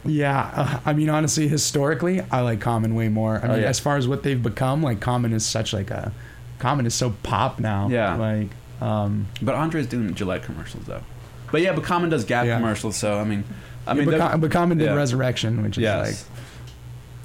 Yeah, 0.06 0.52
uh, 0.56 0.80
I 0.86 0.94
mean 0.94 1.10
honestly, 1.10 1.48
historically, 1.48 2.22
I 2.32 2.42
like 2.42 2.60
Common 2.62 2.94
way 2.96 3.10
more. 3.10 3.40
I 3.44 3.48
Oh, 3.48 3.52
mean, 3.54 3.62
yeah. 3.62 3.68
as 3.70 3.80
far 3.80 3.98
as 3.98 4.08
what 4.08 4.24
they've 4.24 4.42
become, 4.42 4.82
like 4.84 5.00
Common 5.00 5.34
is 5.34 5.46
such 5.46 5.72
like 5.74 5.92
a, 5.92 6.12
Common 6.58 6.86
is 6.86 6.94
so 6.94 7.12
pop 7.24 7.60
now. 7.60 7.88
Yeah. 7.90 8.16
Like, 8.16 8.50
um, 8.82 9.28
but 9.42 9.56
Andre's 9.56 9.88
doing 9.88 10.14
Gillette 10.14 10.44
commercials 10.44 10.86
though. 10.86 11.04
But 11.52 11.62
yeah, 11.62 11.74
but 11.74 11.84
Common 11.84 12.10
does 12.10 12.26
Gap 12.26 12.46
Yeah. 12.46 12.58
commercials, 12.58 12.96
so 12.98 13.18
I 13.18 13.24
mean, 13.24 13.44
I 13.88 13.92
I 13.92 13.94
mean, 13.94 14.06
mean, 14.10 14.18
but, 14.18 14.30
Com- 14.32 14.42
but 14.42 14.52
Common 14.52 14.78
did 14.78 14.86
yeah. 14.86 14.94
Resurrection, 14.94 15.64
which 15.64 15.78
is 15.78 15.84
yes. 15.84 16.28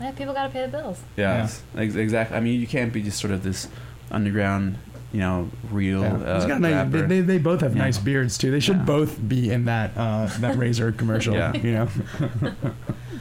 Yeah, 0.01 0.11
people 0.13 0.35
gotta 0.35 0.51
pay 0.51 0.63
the 0.63 0.69
bills. 0.69 1.01
Yeah, 1.17 1.49
ex- 1.77 1.95
exactly. 1.95 2.37
I 2.37 2.41
mean, 2.41 2.61
you 2.61 2.67
can't 2.67 2.93
be 2.93 3.03
just 3.03 3.21
sort 3.21 3.33
of 3.33 3.43
this 3.43 3.69
underground, 4.11 4.77
you 5.13 5.21
know, 5.21 5.51
real. 5.71 6.01
yeah. 6.03 6.15
Uh, 6.15 6.35
He's 6.37 6.47
got 6.47 6.57
a 6.57 6.61
nice, 6.61 6.91
they, 6.93 7.01
they, 7.03 7.21
they 7.21 7.39
both 7.39 7.61
have 7.61 7.77
Yeah. 7.77 7.83
nice 7.85 7.99
beards 7.99 8.37
too. 8.37 8.51
They 8.51 8.61
should 8.61 8.79
Yeah. 8.79 8.85
both 8.85 9.27
be 9.29 9.51
in 9.51 9.67
that 9.67 9.93
uh, 9.97 10.27
that 10.41 10.57
Razor 10.59 10.93
commercial. 10.93 11.35
Yeah. 11.35 11.55
You 11.57 11.73
know. 11.73 11.89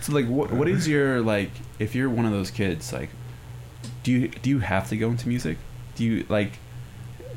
So 0.01 0.11
like, 0.11 0.27
what 0.27 0.51
what 0.51 0.67
is 0.67 0.85
your 0.87 1.21
like? 1.21 1.51
If 1.79 1.95
you're 1.95 2.09
one 2.09 2.25
of 2.25 2.31
those 2.33 2.51
kids, 2.51 2.91
like, 2.91 3.09
do 4.03 4.11
you 4.11 4.27
do 4.27 4.49
you 4.49 4.59
have 4.59 4.89
to 4.89 4.97
go 4.97 5.07
into 5.09 5.29
music? 5.29 5.57
Do 5.95 6.03
you 6.03 6.25
like? 6.27 6.53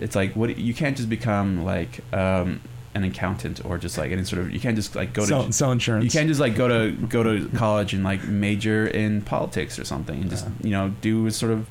It's 0.01 0.17
like 0.17 0.35
what 0.35 0.59
you 0.59 0.75
can't 0.75 0.97
just 0.97 1.09
become 1.09 1.65
like 1.65 2.01
um, 2.13 2.61
an 2.97 3.05
accountant 3.05 3.65
or 3.65 3.79
just 3.79 3.99
like 3.99 4.11
any 4.13 4.25
sort 4.25 4.41
of 4.43 4.51
you 4.51 4.59
can't 4.61 4.77
just 4.77 4.95
like 4.97 5.13
go 5.13 5.25
sell, 5.25 5.45
to 5.45 5.53
sell 5.53 5.71
insurance. 5.73 6.05
you 6.05 6.11
can't 6.11 6.29
just 6.29 6.41
like 6.41 6.55
go 6.57 6.67
to 6.69 6.93
go 7.07 7.23
to 7.23 7.49
college 7.57 7.93
and 7.95 8.03
like 8.03 8.27
major 8.27 8.87
in 8.87 9.21
politics 9.23 9.79
or 9.79 9.85
something 9.85 10.21
and 10.23 10.31
just 10.31 10.47
you 10.63 10.71
know 10.71 10.93
do 11.01 11.29
sort 11.31 11.53
of 11.53 11.69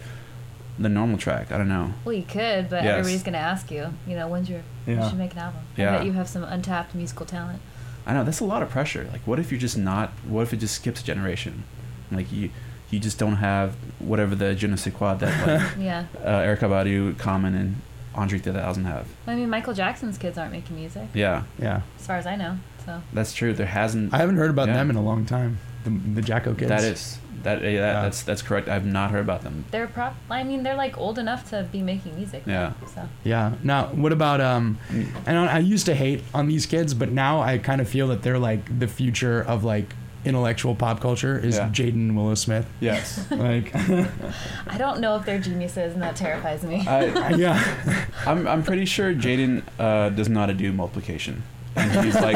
the 0.78 0.90
normal 0.90 1.18
track. 1.18 1.52
I 1.54 1.58
don't 1.58 1.70
know. 1.70 1.94
Well, 2.04 2.14
you 2.14 2.24
could, 2.24 2.70
but 2.70 2.84
Yes. 2.84 2.92
everybody's 3.00 3.24
gonna 3.24 3.38
ask 3.38 3.72
you. 3.72 3.94
You 4.06 4.16
know, 4.18 4.28
when's 4.28 4.50
your? 4.50 4.62
You 4.86 4.96
Yeah. 4.96 5.10
should 5.10 5.18
make 5.18 5.32
an 5.34 5.40
album. 5.40 5.62
Yeah. 5.78 5.94
I 5.94 5.98
bet 5.98 6.06
you 6.06 6.12
have 6.14 6.28
some 6.28 6.44
untapped 6.44 6.94
musical 6.94 7.26
talent. 7.26 7.62
I 8.06 8.14
know 8.14 8.24
that's 8.26 8.42
a 8.42 8.46
lot 8.46 8.62
of 8.62 8.70
pressure. 8.70 9.08
Like, 9.12 9.26
what 9.26 9.40
if 9.40 9.52
you're 9.52 9.60
just 9.68 9.78
not? 9.78 10.12
What 10.28 10.42
if 10.44 10.54
it 10.54 10.58
just 10.58 10.76
skips 10.76 11.02
a 11.02 11.06
generation? 11.06 11.64
Like 12.12 12.30
you, 12.32 12.50
you 12.92 13.00
just 13.00 13.18
don't 13.18 13.38
have 13.38 13.76
whatever 14.00 14.36
the 14.36 14.54
je 14.54 14.68
ne 14.68 14.76
sais 14.76 14.94
quoi 14.94 15.16
that 15.16 15.48
like, 15.48 15.78
Yeah. 15.80 16.06
uh, 16.24 16.42
Erykah 16.42 16.70
Badu, 16.70 17.18
Common, 17.18 17.56
and 17.56 17.76
Andre 18.16 18.40
3000 18.40 18.86
have. 18.86 19.08
I 19.28 19.36
mean, 19.36 19.50
Michael 19.50 19.74
Jackson's 19.74 20.18
kids 20.18 20.38
aren't 20.38 20.52
making 20.52 20.76
music. 20.76 21.08
Yeah, 21.14 21.44
Yeah. 21.60 21.82
As 22.00 22.08
far 22.08 22.18
as 22.18 22.26
I 22.26 22.36
know. 22.36 22.58
So. 22.86 23.02
that's 23.14 23.34
true. 23.34 23.54
There 23.54 23.66
hasn't. 23.66 24.14
I 24.14 24.18
haven't 24.18 24.38
heard 24.38 24.52
about 24.52 24.68
Yeah. 24.68 24.76
them 24.76 24.90
in 24.92 24.96
a 24.96 25.02
long 25.02 25.26
time. 25.26 25.58
The, 25.84 25.90
the 25.90 26.22
Jacko 26.22 26.54
kids. 26.54 26.70
That 26.70 26.84
is 26.84 27.18
that. 27.44 27.62
Yeah, 27.64 27.80
that, 27.82 28.02
that's 28.04 28.24
that's 28.24 28.42
correct. 28.42 28.68
I've 28.70 28.86
not 28.86 29.10
heard 29.12 29.22
about 29.22 29.42
them. 29.42 29.66
They're 29.72 29.88
prop. 29.88 30.16
I 30.30 30.44
mean, 30.44 30.62
they're 30.64 30.76
like 30.76 30.98
old 30.98 31.18
enough 31.20 31.50
to 31.50 31.64
be 31.72 31.82
making 31.82 32.16
music. 32.16 32.44
Yeah. 32.46 32.74
So. 32.94 33.08
Yeah. 33.24 33.54
Now, 33.64 33.88
what 33.88 34.12
about 34.12 34.40
um? 34.42 34.78
And 35.26 35.38
I 35.38 35.56
I 35.56 35.60
used 35.60 35.86
to 35.88 35.96
hate 35.96 36.24
on 36.34 36.48
these 36.48 36.66
kids, 36.68 36.94
but 36.94 37.12
now 37.12 37.42
I 37.42 37.58
kind 37.58 37.82
of 37.82 37.90
feel 37.90 38.08
that 38.10 38.22
they're 38.24 38.40
like 38.40 38.80
the 38.80 38.88
future 38.88 39.42
of 39.42 39.64
like 39.64 39.94
intellectual 40.26 40.76
pop 40.76 41.00
culture 41.00 41.38
is 41.38 41.56
Yeah. 41.58 41.70
Jaden 41.70 42.16
Willow 42.16 42.36
Smith. 42.36 42.66
Yes. 42.80 43.26
Like, 43.32 43.74
I 44.68 44.78
don't 44.78 45.00
know 45.00 45.16
if 45.18 45.26
they're 45.26 45.40
geniuses, 45.40 45.94
and 45.94 46.02
that 46.02 46.16
terrifies 46.16 46.64
me. 46.64 46.86
I, 46.88 47.30
yeah. 47.36 48.06
I'm 48.26 48.48
I'm 48.48 48.64
pretty 48.64 48.86
sure 48.86 49.14
Jaden 49.14 49.62
uh, 49.80 50.10
does 50.10 50.30
not 50.30 50.56
do 50.58 50.72
multiplication, 50.74 51.44
and 51.76 52.06
he's 52.06 52.16
like 52.16 52.36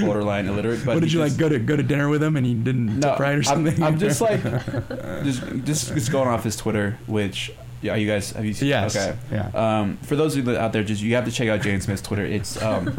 borderline 0.00 0.46
illiterate. 0.46 0.84
But 0.84 0.94
what 0.94 1.00
did 1.02 1.12
you 1.12 1.20
just- 1.20 1.38
like 1.38 1.40
go 1.40 1.48
to 1.48 1.58
go 1.58 1.76
to 1.76 1.82
dinner 1.82 2.08
with 2.08 2.22
him 2.22 2.36
and 2.36 2.44
he 2.44 2.54
didn't 2.54 3.00
tip 3.00 3.18
right 3.18 3.30
or 3.32 3.34
I'm- 3.34 3.42
something? 3.44 3.82
I'm, 3.82 3.98
just 3.98 4.20
like 4.20 4.42
just, 5.24 5.42
just 5.64 5.94
just 5.94 6.12
going 6.12 6.28
off 6.28 6.44
his 6.44 6.56
Twitter, 6.56 6.98
which 7.06 7.52
yeah, 7.82 7.94
you 7.94 8.06
guys 8.06 8.32
have 8.32 8.44
you 8.44 8.52
seen? 8.52 8.68
Yes, 8.68 8.94
Okay. 8.96 9.16
yeah. 9.32 9.48
Um, 9.54 9.96
for 10.02 10.14
those 10.16 10.36
of 10.36 10.46
you 10.46 10.56
out 10.56 10.72
there, 10.74 10.84
just 10.84 11.00
you 11.02 11.14
have 11.14 11.24
to 11.24 11.32
check 11.32 11.48
out 11.48 11.60
Jaden 11.60 11.80
Smith's 11.82 12.02
Twitter. 12.02 12.24
It's 12.26 12.60
um, 12.60 12.92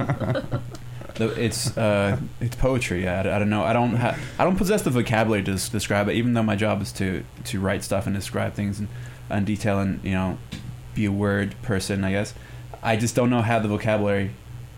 the, 1.15 1.29
it's 1.41 1.77
uh, 1.77 2.17
it's 2.39 2.55
poetry. 2.55 3.07
I, 3.07 3.19
I 3.19 3.39
don't 3.39 3.49
know. 3.49 3.63
I 3.63 3.73
don't 3.73 3.95
ha- 3.95 4.17
I 4.39 4.43
don't 4.43 4.57
possess 4.57 4.81
the 4.81 4.89
vocabulary 4.89 5.43
to 5.43 5.53
s- 5.53 5.69
describe 5.69 6.09
it. 6.09 6.15
Even 6.15 6.33
though 6.33 6.43
my 6.43 6.55
job 6.55 6.81
is 6.81 6.91
to 6.93 7.23
to 7.45 7.59
write 7.59 7.83
stuff 7.83 8.05
and 8.05 8.15
describe 8.15 8.53
things 8.53 8.79
and, 8.79 8.87
in 9.29 9.45
detail 9.45 9.79
and 9.79 10.03
you 10.03 10.11
know 10.11 10.37
be 10.93 11.05
a 11.05 11.11
word 11.11 11.55
person. 11.61 12.03
I 12.03 12.11
guess 12.11 12.33
I 12.83 12.95
just 12.95 13.15
don't 13.15 13.29
know 13.29 13.41
how 13.41 13.59
the 13.59 13.67
vocabulary 13.67 14.31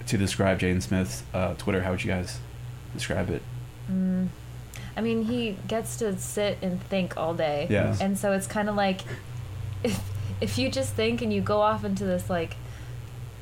to 0.07 0.17
describe 0.17 0.59
Jaden 0.59 0.81
Smith's 0.81 1.23
uh, 1.33 1.53
Twitter. 1.55 1.81
How 1.81 1.91
would 1.91 2.03
you 2.03 2.11
guys 2.11 2.39
describe 2.93 3.29
it? 3.29 3.41
Mm. 3.91 4.27
I 4.95 5.01
mean, 5.01 5.23
he 5.23 5.57
gets 5.67 5.97
to 5.97 6.17
sit 6.17 6.57
and 6.61 6.81
think 6.83 7.17
all 7.17 7.33
day. 7.33 7.67
Yes. 7.69 7.99
And 7.99 8.17
so 8.17 8.31
it's 8.31 8.47
kind 8.47 8.69
of 8.69 8.75
like 8.75 9.01
if 9.83 9.99
if 10.41 10.57
you 10.57 10.69
just 10.69 10.93
think 10.93 11.21
and 11.21 11.33
you 11.33 11.41
go 11.41 11.61
off 11.61 11.83
into 11.83 12.03
this 12.05 12.29
like 12.29 12.55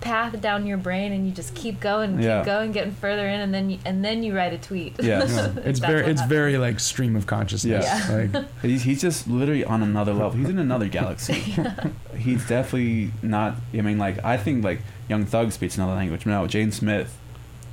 path 0.02 0.42
down 0.42 0.66
your 0.66 0.78
brain 0.78 1.12
and 1.14 1.26
you 1.28 1.32
just 1.32 1.54
keep 1.56 1.80
going, 1.80 2.18
keep 2.18 2.26
Yeah. 2.26 2.44
going, 2.44 2.72
getting 2.72 2.94
further 2.94 3.28
in, 3.28 3.40
and 3.40 3.54
then 3.54 3.70
you, 3.70 3.78
and 3.86 4.04
then 4.04 4.24
you 4.24 4.36
write 4.36 4.52
a 4.52 4.58
tweet. 4.58 4.96
Yeah. 5.02 5.22
it's 5.64 5.80
very 5.80 6.02
it's 6.02 6.20
happens. 6.20 6.22
very 6.24 6.58
like 6.58 6.80
stream 6.80 7.16
of 7.16 7.28
consciousness. 7.28 7.86
Yeah. 7.86 8.28
Like, 8.34 8.46
he's, 8.62 8.84
he's 8.84 9.02
just 9.02 9.28
literally 9.28 9.64
on 9.64 9.82
another 9.84 10.14
level. 10.14 10.32
He's 10.32 10.50
in 10.50 10.60
another 10.60 10.88
galaxy. 10.88 11.56
He's 12.18 12.46
definitely 12.48 13.12
not. 13.24 13.56
I 13.74 13.82
mean, 13.82 13.98
like 13.98 14.24
I 14.24 14.38
think 14.38 14.64
like 14.64 14.82
Young 15.08 15.26
Thug 15.26 15.52
speaks 15.52 15.78
another 15.78 15.94
language. 15.96 16.26
No, 16.26 16.44
Jaden 16.44 16.72
Smith 16.74 17.18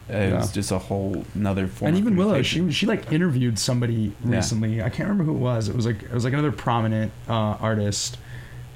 is 0.09 0.33
Yeah. 0.33 0.47
just 0.53 0.71
a 0.71 0.79
whole 0.79 1.25
another 1.35 1.67
form. 1.67 1.89
and 1.89 1.97
of 1.97 2.03
even 2.03 2.17
Willow, 2.17 2.41
she 2.43 2.71
she 2.73 2.87
like 2.87 3.13
interviewed 3.13 3.59
somebody 3.59 4.13
Yeah. 4.25 4.37
recently. 4.37 4.83
I 4.83 4.89
can't 4.89 5.09
remember 5.09 5.25
who 5.25 5.35
it 5.37 5.41
was. 5.41 5.69
It 5.69 5.77
was 5.77 5.85
like 5.87 6.03
it 6.03 6.13
was 6.13 6.25
like 6.25 6.33
another 6.33 6.53
prominent 6.53 7.13
uh, 7.29 7.33
artist. 7.61 8.17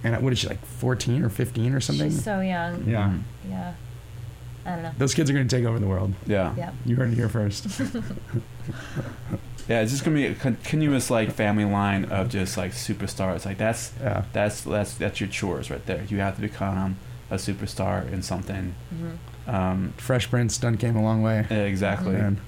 And 0.05 0.21
what 0.23 0.33
is 0.33 0.39
she 0.41 0.49
like, 0.49 0.65
fourteen 0.65 1.23
or 1.25 1.29
fifteen 1.29 1.73
or 1.75 1.81
something? 1.81 2.11
She's 2.11 2.25
so 2.25 2.41
young. 2.41 2.85
Yeah. 2.89 3.15
Yeah. 3.49 3.75
I 4.65 4.71
don't 4.71 4.83
know. 4.83 4.93
Those 4.99 5.15
kids 5.15 5.29
are 5.29 5.33
going 5.33 5.47
to 5.49 5.57
take 5.57 5.65
over 5.65 5.79
the 5.79 5.87
world. 5.89 6.15
Yeah. 6.27 6.55
Yeah. 6.57 6.73
You 6.87 6.97
heard 6.97 7.11
it 7.13 7.15
here 7.17 7.29
first. 7.29 7.67
Yeah, 9.69 9.81
it's 9.81 9.93
just 9.93 10.05
gonna 10.05 10.17
be 10.17 10.27
a 10.27 10.35
continuous 10.35 11.09
like 11.09 11.31
family 11.31 11.65
line 11.65 12.07
of 12.07 12.29
just 12.29 12.57
like 12.57 12.73
superstars. 12.73 13.47
Like 13.47 13.59
that's 13.59 13.93
Yeah. 14.03 14.25
that's 14.33 14.63
that's 14.63 14.95
that's 14.95 15.21
your 15.21 15.29
chores 15.29 15.71
right 15.71 15.85
there. 15.87 16.03
You 16.09 16.19
have 16.19 16.35
to 16.35 16.41
become 16.41 16.97
a 17.31 17.37
superstar 17.37 18.11
in 18.13 18.23
something. 18.23 18.75
Mhm. 18.93 19.53
Um, 19.55 19.95
Fresh 19.99 20.31
Prince 20.31 20.59
done 20.59 20.77
came 20.79 20.97
a 20.97 21.03
long 21.03 21.23
way. 21.23 21.47
Yeah, 21.49 21.59
exactly. 21.59 22.13
Man. 22.13 22.41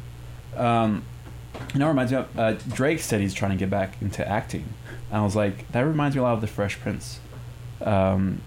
Um, 0.56 1.04
you 1.72 1.78
know, 1.78 1.86
it 1.86 1.90
reminds 1.90 2.10
me 2.12 2.18
of 2.18 2.38
uh, 2.38 2.52
Drake 2.74 2.98
said 2.98 3.20
he's 3.20 3.32
trying 3.34 3.52
to 3.52 3.56
get 3.56 3.70
back 3.70 3.94
into 4.02 4.26
acting. 4.28 4.64
And 5.10 5.20
I 5.20 5.24
was 5.24 5.36
like, 5.36 5.70
that 5.70 5.82
reminds 5.82 6.16
me 6.16 6.20
a 6.20 6.24
lot 6.24 6.34
of 6.34 6.40
the 6.40 6.46
Fresh 6.48 6.80
Prince. 6.80 7.20
Um, 7.82 8.40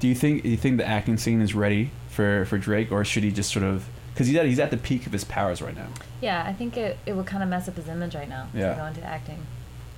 do 0.00 0.08
you 0.08 0.14
think 0.14 0.42
do 0.42 0.48
you 0.48 0.56
think 0.56 0.78
the 0.78 0.86
acting 0.86 1.16
scene 1.16 1.40
is 1.40 1.54
ready 1.54 1.90
for, 2.08 2.44
for 2.46 2.58
Drake, 2.58 2.90
or 2.92 3.04
should 3.04 3.22
he 3.22 3.30
just 3.30 3.52
sort 3.52 3.64
of 3.64 3.86
because 4.12 4.26
he's 4.26 4.36
at 4.36 4.46
he's 4.46 4.58
at 4.58 4.70
the 4.70 4.76
peak 4.76 5.06
of 5.06 5.12
his 5.12 5.24
powers 5.24 5.62
right 5.62 5.74
now? 5.76 5.88
Yeah, 6.20 6.44
I 6.46 6.52
think 6.52 6.76
it, 6.76 6.98
it 7.06 7.14
would 7.14 7.26
kind 7.26 7.42
of 7.42 7.48
mess 7.48 7.68
up 7.68 7.76
his 7.76 7.88
image 7.88 8.14
right 8.14 8.28
now 8.28 8.48
Yeah. 8.54 8.70
to 8.74 8.80
go 8.80 8.84
into 8.86 9.02
acting. 9.02 9.44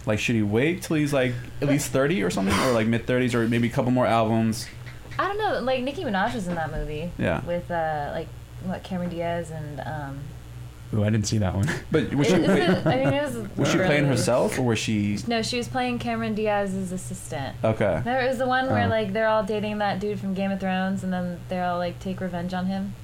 Like, 0.06 0.19
should 0.19 0.35
he 0.36 0.43
wait 0.43 0.82
till 0.82 0.97
he's 0.97 1.12
like 1.12 1.32
at 1.62 1.69
least 1.69 1.90
thirty 1.90 2.23
or 2.23 2.31
something, 2.31 2.55
or 2.61 2.73
like 2.73 2.86
mid 2.86 3.06
thirties, 3.06 3.35
or 3.35 3.48
maybe 3.48 3.69
a 3.69 3.70
couple 3.70 3.90
more 3.90 4.06
albums? 4.06 4.66
I 5.19 5.28
don't 5.28 5.39
know. 5.39 5.61
Like 5.61 5.82
Nicki 5.82 6.02
Minaj 6.05 6.35
was 6.35 6.47
in 6.47 6.55
that 6.56 6.70
movie. 6.70 7.11
Yeah. 7.19 7.43
With 7.44 7.70
uh, 7.70 8.11
like 8.12 8.28
what 8.65 8.82
Cameron 8.82 9.11
Diaz 9.11 9.51
and 9.51 9.81
um. 9.81 10.20
Ooh, 10.95 11.03
I 11.05 11.11
didn't 11.11 11.27
see 11.27 11.39
that 11.39 11.55
one. 11.55 11.69
But 11.91 12.15
was 12.15 12.29
she, 12.29 12.35
It- 12.35 12.49
it's 12.49 12.87
a- 12.87 12.89
I 12.93 13.05
mean, 13.05 13.12
it 13.15 13.23
was. 13.25 13.57
was 13.57 13.71
she 13.71 13.79
early. 13.79 13.87
playing 13.87 14.05
herself, 14.07 14.59
or 14.59 14.62
was 14.62 14.79
she? 14.79 15.19
No, 15.27 15.43
she 15.43 15.57
was 15.59 15.66
playing 15.69 15.99
Cameron 15.99 16.35
Diaz's 16.35 16.93
assistant. 16.93 17.57
Okay. 17.65 18.01
There 18.05 18.27
was 18.29 18.39
the 18.39 18.47
one 18.47 18.66
where 18.71 18.87
Oh. 18.87 18.89
like 18.89 19.12
they're 19.12 19.29
all 19.29 19.43
dating 19.43 19.79
that 19.79 19.99
dude 20.01 20.21
from 20.21 20.35
Game 20.35 20.51
of 20.51 20.61
Thrones, 20.61 21.03
and 21.03 21.12
then 21.12 21.41
they're 21.49 21.65
all 21.65 21.79
like 21.79 21.99
take 21.99 22.21
revenge 22.21 22.55
on 22.55 22.66
him. 22.66 22.95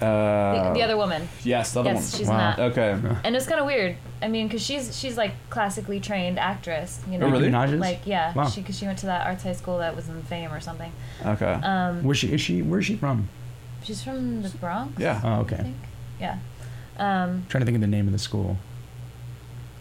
Uh, 0.00 0.68
the, 0.68 0.74
the 0.78 0.82
other 0.82 0.96
woman. 0.96 1.28
Yes, 1.44 1.74
the 1.74 1.80
other 1.80 1.90
yes, 1.90 2.12
one. 2.12 2.18
she's 2.18 2.28
in 2.30 2.34
that. 2.34 2.58
Okay. 2.58 2.98
And 3.22 3.36
it's 3.36 3.46
kind 3.46 3.60
of 3.60 3.66
weird. 3.66 3.96
I 4.22 4.28
mean, 4.28 4.46
because 4.48 4.62
she's 4.62 4.98
she's 4.98 5.18
like 5.18 5.32
classically 5.50 6.00
trained 6.00 6.38
actress. 6.38 7.00
You 7.10 7.18
know, 7.18 7.26
Oh, 7.26 7.30
really? 7.30 7.50
Nicki 7.50 7.72
Minaj's? 7.74 7.80
Like 7.80 8.00
yeah, 8.06 8.32
Wow. 8.32 8.48
she 8.48 8.62
because 8.62 8.78
she 8.78 8.86
went 8.86 8.98
to 9.00 9.06
that 9.06 9.26
arts 9.26 9.42
high 9.42 9.52
school 9.52 9.76
that 9.78 9.94
was 9.94 10.08
in 10.08 10.22
Fame 10.22 10.52
or 10.54 10.60
something. 10.60 10.90
Okay. 11.24 11.52
Um, 11.52 12.02
Where's 12.02 12.16
she? 12.16 12.32
Is 12.32 12.40
she? 12.40 12.62
Where's 12.62 12.86
she 12.86 12.96
from? 12.96 13.28
she's 13.82 14.02
from 14.02 14.42
the 14.42 14.48
Bronx. 14.50 14.98
Yeah. 14.98 15.20
Oh, 15.22 15.28
I 15.28 15.36
okay. 15.40 15.56
think. 15.56 15.76
Yeah. 16.18 16.38
Um, 17.00 17.46
trying 17.48 17.60
to 17.62 17.64
think 17.64 17.74
of 17.76 17.80
the 17.80 17.86
name 17.86 18.06
of 18.06 18.12
the 18.12 18.18
school. 18.18 18.56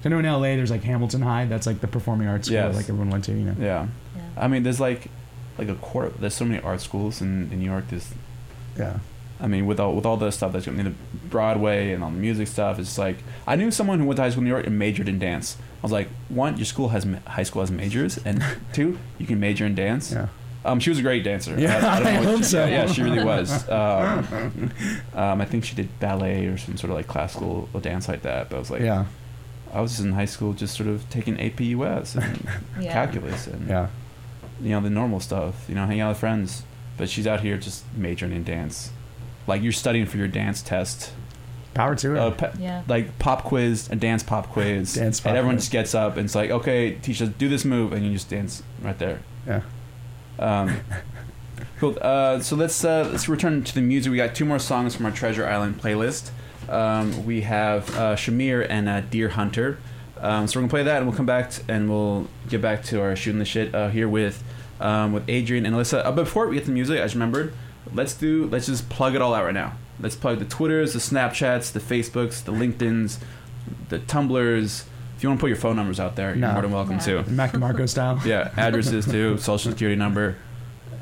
I 0.05 0.09
know 0.09 0.19
in 0.19 0.25
LA 0.25 0.55
there's 0.55 0.71
like 0.71 0.83
Hamilton 0.83 1.21
High. 1.21 1.45
That's 1.45 1.67
like 1.67 1.81
the 1.81 1.87
performing 1.87 2.27
arts 2.27 2.47
school 2.47 2.55
Yes. 2.55 2.75
like 2.75 2.85
everyone 2.89 3.09
went 3.09 3.25
to. 3.25 3.33
You 3.33 3.45
know. 3.45 3.55
Yeah. 3.59 3.87
I 4.37 4.47
mean, 4.47 4.63
there's 4.63 4.79
like, 4.79 5.09
like 5.57 5.67
a 5.67 5.75
quarter. 5.75 6.09
There's 6.17 6.33
so 6.33 6.45
many 6.45 6.61
art 6.63 6.79
schools 6.79 7.21
in, 7.21 7.51
in 7.51 7.59
New 7.59 7.65
York. 7.65 7.85
There's, 7.89 8.13
Yeah. 8.77 8.99
I 9.41 9.47
mean, 9.47 9.65
with 9.65 9.79
all 9.79 9.93
with 9.95 10.05
all 10.05 10.17
the 10.17 10.31
stuff 10.31 10.51
that's 10.53 10.65
going 10.65 10.83
to 10.83 10.93
Broadway 11.29 11.91
and 11.93 12.03
all 12.03 12.11
the 12.11 12.17
music 12.17 12.47
stuff, 12.47 12.77
it's 12.79 12.97
like 12.97 13.17
I 13.47 13.55
knew 13.55 13.71
someone 13.71 13.99
who 13.99 14.05
went 14.05 14.17
to 14.17 14.23
high 14.23 14.29
school 14.29 14.41
in 14.41 14.45
New 14.45 14.51
York 14.53 14.65
and 14.67 14.77
majored 14.79 15.07
in 15.09 15.17
dance. 15.19 15.57
I 15.79 15.81
was 15.83 15.91
like, 15.93 16.09
one, 16.29 16.57
your 16.57 16.65
school 16.65 16.89
has 16.89 17.05
high 17.25 17.43
school 17.43 17.61
has 17.61 17.71
majors, 17.71 18.17
and 18.25 18.43
two, 18.73 18.97
you 19.17 19.25
can 19.25 19.39
major 19.39 19.65
in 19.65 19.75
dance. 19.75 20.11
Yeah. 20.11 20.27
Um, 20.65 20.80
she 20.80 20.90
was 20.90 20.99
a 20.99 21.02
great 21.02 21.23
dancer. 21.23 21.57
Yeah, 21.60 21.80
don't 21.80 22.03
know 22.03 22.10
I 22.19 22.23
hope 22.23 22.38
she- 22.40 22.44
so. 22.44 22.65
Yeah, 22.65 22.86
she 22.88 23.02
really 23.02 23.23
was. 23.23 23.68
Um, 23.69 24.72
um, 25.14 25.41
I 25.41 25.45
think 25.45 25.64
she 25.65 25.76
did 25.76 25.98
ballet 25.99 26.45
or 26.48 26.57
some 26.57 26.76
sort 26.77 26.91
of 26.91 26.98
like 26.98 27.07
classical 27.07 27.68
dance 27.81 28.07
like 28.07 28.23
that. 28.23 28.49
But 28.49 28.57
I 28.57 28.60
was 28.60 28.69
like, 28.72 28.81
Yeah. 28.81 29.06
I 29.73 29.81
was 29.81 29.91
just 29.91 30.03
in 30.03 30.14
high 30.14 30.26
school, 30.26 30.53
just 30.53 30.76
sort 30.76 30.90
of 30.90 31.07
taking 31.10 31.40
AP 31.40 31.61
US 31.61 32.15
and 32.15 32.48
Yeah. 32.80 32.91
calculus 32.91 33.48
and 33.48 33.68
Yeah. 33.69 33.88
you 34.61 34.69
know 34.72 34.81
the 34.81 34.90
normal 34.90 35.19
stuff. 35.19 35.65
You 35.69 35.76
know, 35.76 35.86
hanging 35.86 36.02
out 36.02 36.10
with 36.10 36.18
friends. 36.19 36.64
But 36.98 37.10
she's 37.10 37.26
out 37.27 37.40
here 37.40 37.57
just 37.57 37.86
majoring 37.95 38.34
in 38.34 38.44
dance. 38.44 38.91
Like 39.48 39.61
you're 39.61 39.72
studying 39.72 40.06
for 40.06 40.18
your 40.18 40.27
dance 40.27 40.61
test. 40.61 41.14
Power 41.73 41.95
to 41.95 42.10
her. 42.10 42.18
Uh, 42.18 42.31
pe- 42.31 42.52
Yeah. 42.60 42.81
Like 42.88 43.18
pop 43.19 43.44
quiz, 43.45 43.90
a 43.91 43.95
dance 43.95 44.23
pop 44.23 44.49
quiz. 44.49 44.95
Dance 44.95 45.22
pop 45.22 45.30
and 45.30 45.38
everyone 45.38 45.56
quiz. 45.56 45.64
just 45.65 45.72
gets 45.72 45.95
up 45.95 46.18
and 46.18 46.26
it's 46.26 46.36
like, 46.36 46.49
okay, 46.49 46.95
teach 46.95 47.22
us 47.22 47.30
do 47.30 47.48
this 47.48 47.64
move, 47.64 47.94
and 47.94 48.06
you 48.06 48.11
just 48.11 48.30
dance 48.30 48.61
right 48.81 48.98
there. 48.99 49.19
Yeah. 49.48 49.61
Um, 50.40 50.80
cool. 51.80 51.98
Uh, 52.02 52.40
so 52.40 52.56
let's 52.56 52.84
uh, 52.84 53.10
let's 53.11 53.28
return 53.30 53.64
to 53.64 53.76
the 53.76 53.82
music. 53.82 54.11
We 54.11 54.18
got 54.18 54.34
two 54.34 54.45
more 54.45 54.60
songs 54.60 54.95
from 54.95 55.06
our 55.06 55.11
Treasure 55.11 55.45
Island 55.45 55.82
playlist. 55.82 56.32
Um, 56.70 57.26
we 57.26 57.41
have 57.41 57.90
uh, 57.98 58.16
Shamir 58.16 58.66
and 58.70 58.88
uh, 58.88 59.02
Deerhunter. 59.02 59.78
Um, 60.18 60.48
so 60.48 60.60
we're 60.60 60.64
gonna 60.64 60.70
play 60.70 60.84
that, 60.84 60.98
and 60.98 61.07
we'll 61.07 61.16
come 61.16 61.26
back 61.26 61.52
t- 61.52 61.64
and 61.68 61.90
we'll 61.90 62.28
get 62.49 62.61
back 62.61 62.84
to 62.86 63.02
our 63.02 63.16
shooting 63.16 63.40
the 63.40 63.45
shit 63.45 63.74
uh, 63.74 63.90
here 63.90 64.07
with 64.10 64.44
um, 64.80 65.14
with 65.14 65.28
Adrian 65.28 65.66
and 65.66 65.76
Alyssa. 65.76 66.06
Uh, 66.06 66.11
but 66.11 66.24
before 66.24 66.48
we 66.48 66.56
get 66.56 66.66
the 66.66 66.72
music, 66.72 66.99
I 66.99 67.03
just 67.03 67.16
remembered. 67.16 67.53
Let's 67.94 68.14
do. 68.14 68.45
Let's 68.45 68.68
just 68.68 68.90
plug 68.90 69.16
it 69.16 69.22
all 69.22 69.34
out 69.34 69.45
right 69.45 69.53
now. 69.53 69.74
Let's 69.99 70.16
plug 70.16 70.40
the 70.40 70.45
Twitters, 70.45 70.94
the 70.94 70.99
Snapchats, 70.99 71.72
the 71.72 71.80
Facebooks, 71.80 72.44
the 72.44 72.53
LinkedIn's, 72.53 73.20
the 73.90 73.99
Tumblrs, 73.99 74.86
If 75.19 75.23
you 75.23 75.27
want 75.27 75.39
to 75.39 75.43
put 75.43 75.47
your 75.49 75.57
phone 75.57 75.75
numbers 75.75 75.99
out 75.99 76.15
there, 76.15 76.29
you're 76.29 76.37
No. 76.37 76.53
more 76.53 76.61
than 76.61 76.71
welcome 76.71 76.93
Yeah. 76.93 77.23
to. 77.23 77.29
Mac 77.29 77.51
DeMarco 77.51 77.89
style. 77.89 78.21
Yeah, 78.23 78.51
addresses 78.55 79.05
too, 79.05 79.37
social 79.37 79.71
security 79.73 79.97
number, 79.97 80.37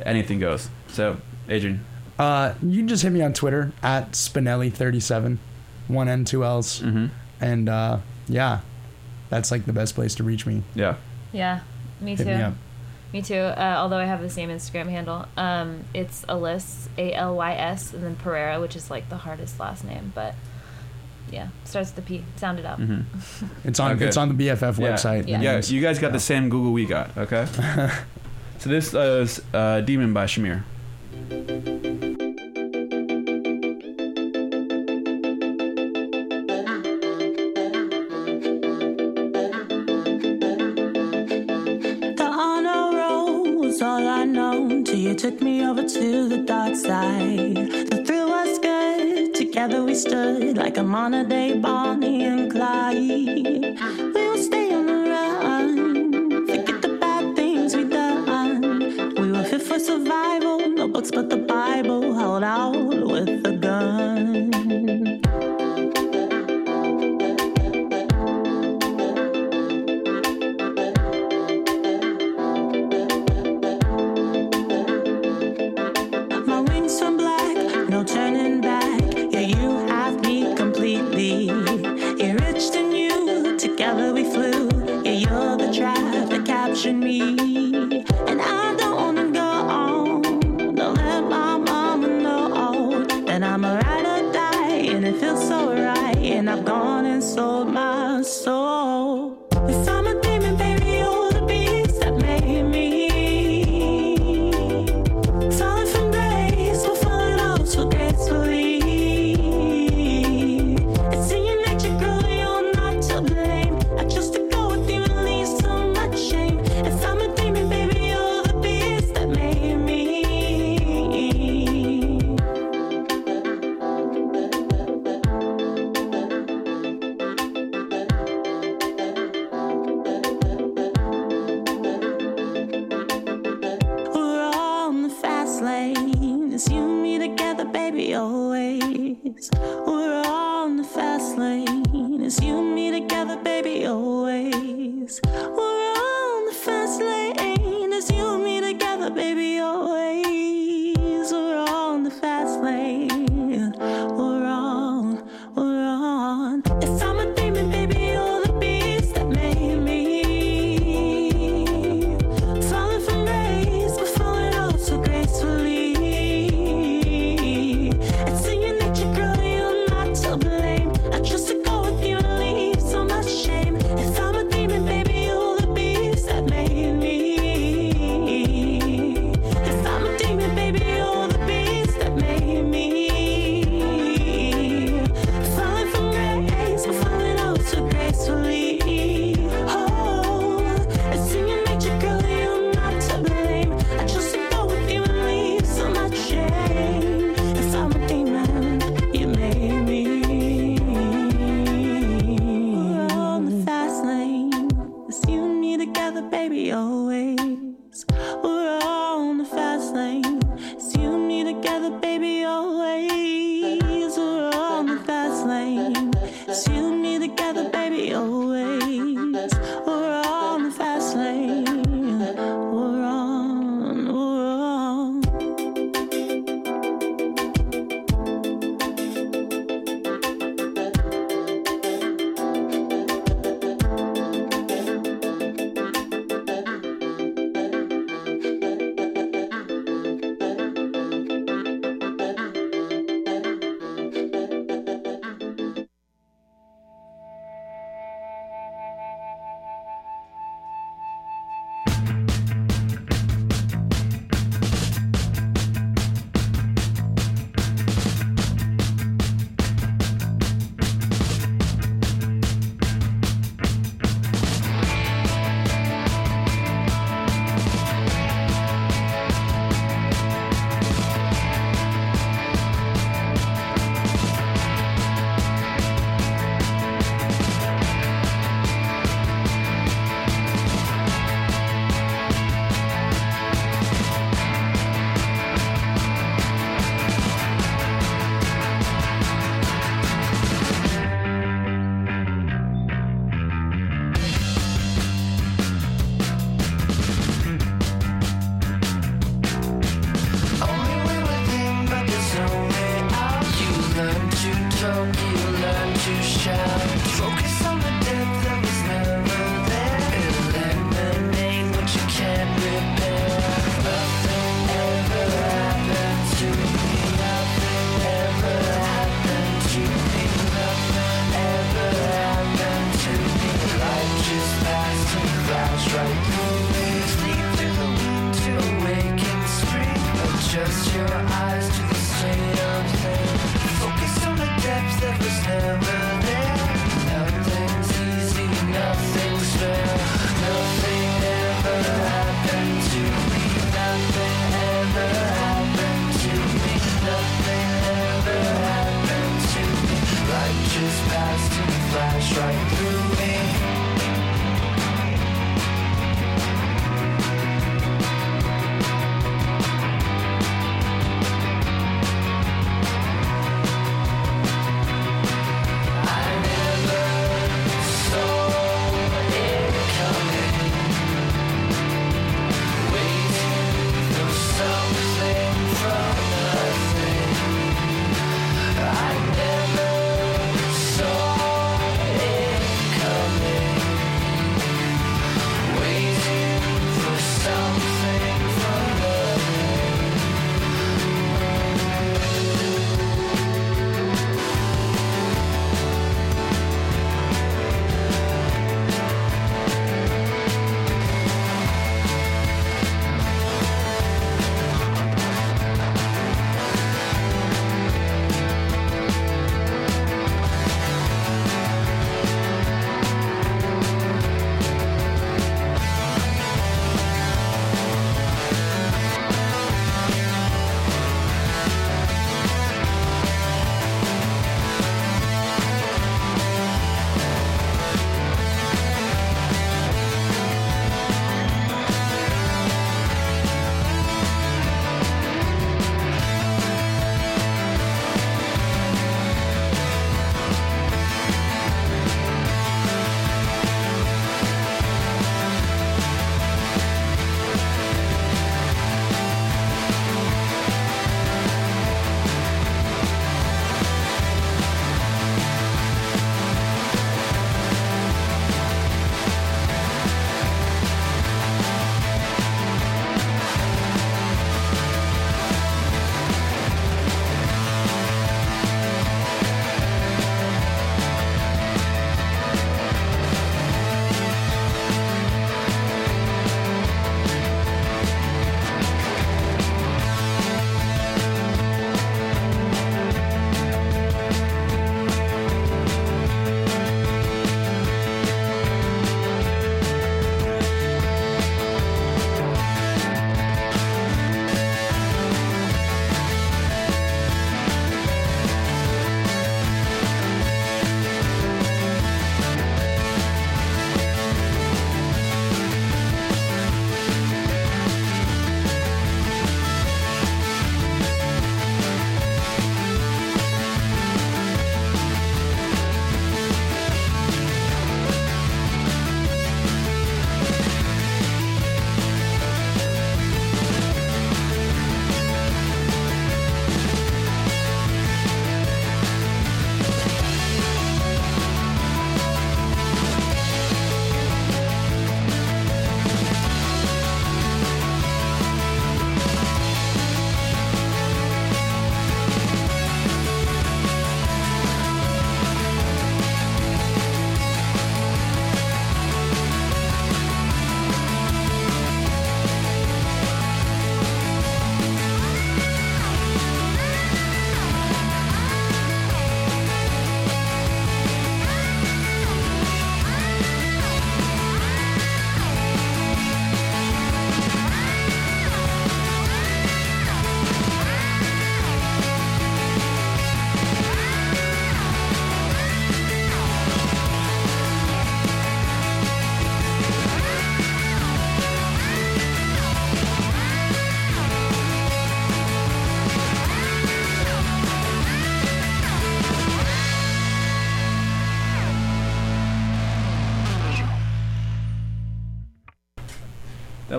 anything 0.03 0.39
goes. 0.39 0.69
So, 0.87 1.17
Adrian, 1.47 1.85
Uh, 2.17 2.53
you 2.63 2.77
can 2.79 2.87
just 2.87 3.03
hit 3.03 3.11
me 3.11 3.21
on 3.21 3.31
Twitter 3.33 3.73
at 3.83 4.13
Spinelli37, 4.13 5.37
one 5.87 6.09
N, 6.09 6.25
two 6.25 6.43
L's, 6.43 6.81
mm-hmm. 6.81 7.05
and 7.39 7.69
uh, 7.69 7.97
yeah, 8.27 8.61
that's 9.29 9.51
like 9.51 9.65
the 9.67 9.73
best 9.73 9.93
place 9.93 10.15
to 10.15 10.23
reach 10.23 10.47
me. 10.47 10.63
yeah, 10.73 10.95
Yeah, 11.31 11.59
me 12.01 12.15
Hit 12.15 12.25
too. 12.25 12.35
me 12.35 12.41
up. 12.41 12.53
Me 13.13 13.21
too. 13.21 13.35
Uh, 13.35 13.75
although 13.77 13.97
I 13.99 14.05
have 14.05 14.21
the 14.23 14.31
same 14.31 14.49
Instagram 14.49 14.89
handle. 14.89 15.27
Um, 15.37 15.81
it's 15.93 16.25
Alys 16.27 16.89
A 16.97 17.13
L 17.13 17.35
Y 17.35 17.53
S 17.53 17.93
and 17.93 18.03
then 18.03 18.15
Pereira, 18.15 18.59
which 18.59 18.75
is 18.75 18.89
like 18.89 19.09
the 19.09 19.17
hardest 19.17 19.59
last 19.59 19.83
name, 19.85 20.11
but 20.15 20.33
yeah, 21.31 21.47
starts 21.65 21.89
with 21.95 21.95
the 21.97 22.01
P. 22.19 22.23
Sound 22.35 22.59
it 22.59 22.65
out. 22.65 22.77
hmm 22.79 23.01
It's 23.65 23.79
on 23.79 23.91
Okay. 23.95 24.05
it's 24.07 24.17
on 24.17 24.29
the 24.35 24.47
BFF 24.47 24.77
Yeah. 24.79 24.87
website. 24.93 25.27
Yeah. 25.27 25.41
yeah. 25.41 25.61
You 25.65 25.81
guys 25.81 25.99
got 25.99 26.11
the 26.13 26.19
same 26.19 26.49
Google 26.49 26.71
we 26.73 26.85
got, 26.85 27.15
okay? 27.17 27.45
so 28.59 28.69
this 28.69 28.93
is 28.93 29.41
uh, 29.53 29.81
"Demon" 29.81 30.13
by 30.13 30.25
Shamir. 30.25 30.63
The 40.99 42.23
honor 42.23 42.97
roll 42.97 43.57
was 43.59 43.81
all 43.81 44.07
I 44.07 44.23
know 44.23 44.83
till 44.83 44.95
you 44.97 45.13
took 45.15 45.41
me 45.41 45.65
over 45.65 45.83
to 45.83 46.27
the 46.29 46.37
dark 46.39 46.75
side. 46.75 47.55
The 47.91 48.03
thrill 48.05 48.05
was 48.05 48.05
good, 48.05 48.06
together 49.67 49.83
we 49.83 49.95
stood 49.95 50.57
like 50.57 50.77
a 50.77 50.83
modern 50.83 51.27
day 51.27 51.57
Bonnie 51.57 52.23
and 52.23 52.51
Clyde. 52.51 52.97
We 52.97 54.29
will 54.29 54.37
stay 54.37 54.73
on 54.73 54.85
the 54.85 54.93
run, 54.93 56.47
forget 56.47 56.81
the 56.81 56.97
bad 56.99 57.35
things 57.35 57.75
we 57.75 57.83
done. 57.83 59.15
We 59.15 59.31
were 59.31 59.43
fit 59.43 59.61
for 59.61 59.79
survival, 59.79 60.69
no 60.69 60.87
books 60.87 61.11
but 61.11 61.29
the 61.29 61.37
Bible, 61.37 62.06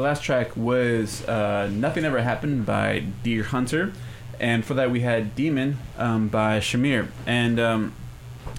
last 0.09 0.23
track 0.23 0.57
was 0.57 1.23
uh, 1.29 1.69
Nothing 1.71 2.07
Ever 2.07 2.23
Happened 2.23 2.65
by 2.65 3.05
Deerhunter. 3.23 3.93
And 4.41 4.65
for 4.65 4.73
that, 4.75 4.91
we 4.91 5.01
had 5.01 5.35
Demon 5.35 5.77
um, 5.99 6.29
by 6.29 6.61
Shamir. 6.61 7.09
And 7.27 7.61
um, 7.61 7.93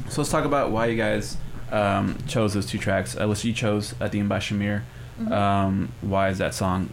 so 0.09 0.21
let's 0.21 0.29
talk 0.29 0.45
about 0.45 0.69
why 0.69 0.85
you 0.87 0.95
guys 0.97 1.37
um, 1.71 2.17
chose 2.27 2.53
those 2.53 2.67
two 2.67 2.77
tracks. 2.77 3.15
Alyssa, 3.15 3.45
you 3.45 3.53
chose 3.53 3.95
uh, 3.99 4.07
Demon 4.07 4.27
by 4.27 4.37
Shamir. 4.37 4.83
Mhm. 5.19 5.31
Um, 5.31 5.89
why 6.01 6.29
is 6.29 6.37
that 6.37 6.53
song 6.53 6.89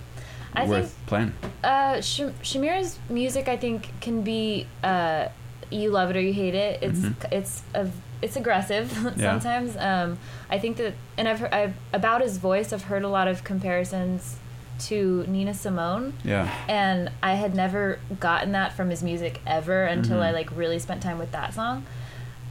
I 0.54 0.64
worth 0.64 0.90
think- 0.92 1.06
playing? 1.06 1.32
Uh, 1.62 2.00
Sh- 2.00 2.32
Shamir's 2.42 2.98
music, 3.10 3.48
I 3.48 3.56
think, 3.58 3.90
can 4.00 4.22
be 4.22 4.66
uh, 4.82 5.28
you 5.70 5.90
love 5.90 6.08
it 6.10 6.16
or 6.16 6.20
you 6.20 6.32
hate 6.32 6.54
it. 6.54 6.82
It's 6.82 7.00
Mhm. 7.00 7.14
it's 7.32 7.62
a, 7.74 7.88
it's 8.22 8.36
aggressive 8.36 8.90
Yeah. 9.16 9.32
sometimes. 9.38 9.76
Um, 9.76 10.18
I 10.48 10.58
think 10.58 10.78
that, 10.78 10.94
and 11.18 11.28
I've, 11.28 11.40
heard, 11.40 11.52
I've 11.52 11.74
about 11.92 12.22
his 12.22 12.38
voice. 12.38 12.72
I've 12.72 12.84
heard 12.84 13.02
a 13.02 13.08
lot 13.08 13.28
of 13.28 13.44
comparisons 13.44 14.36
to 14.80 15.24
Nina 15.28 15.54
Simone. 15.54 16.12
Yeah. 16.24 16.52
And 16.68 17.10
I 17.22 17.34
had 17.34 17.54
never 17.54 17.98
gotten 18.20 18.52
that 18.52 18.72
from 18.74 18.90
his 18.90 19.02
music 19.02 19.40
ever 19.46 19.84
until 19.84 20.22
I 20.22 20.30
Mhm. 20.30 20.34
like 20.34 20.56
really 20.56 20.78
spent 20.78 21.02
time 21.02 21.18
with 21.18 21.32
that 21.32 21.54
song. 21.54 21.84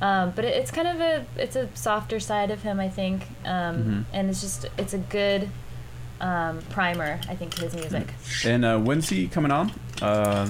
Um, 0.01 0.33
but 0.35 0.43
it, 0.45 0.55
it's 0.55 0.71
kind 0.71 0.87
of 0.87 0.99
a 0.99 1.25
it's 1.37 1.55
a 1.55 1.69
softer 1.73 2.19
side 2.19 2.51
of 2.51 2.63
him, 2.63 2.79
I 2.79 2.89
think, 2.89 3.23
um, 3.45 3.75
Mhm. 3.77 4.03
and 4.13 4.29
it's 4.29 4.41
just 4.41 4.65
it's 4.77 4.93
a 4.93 4.97
good 4.97 5.49
um, 6.21 6.59
primer, 6.69 7.19
I 7.29 7.35
think, 7.35 7.53
to 7.55 7.61
his 7.63 7.75
music. 7.75 8.13
And 8.45 8.63
uh, 8.63 8.77
when's 8.79 9.09
he 9.09 9.27
coming 9.27 9.51
on? 9.51 9.71
Uh, 10.01 10.47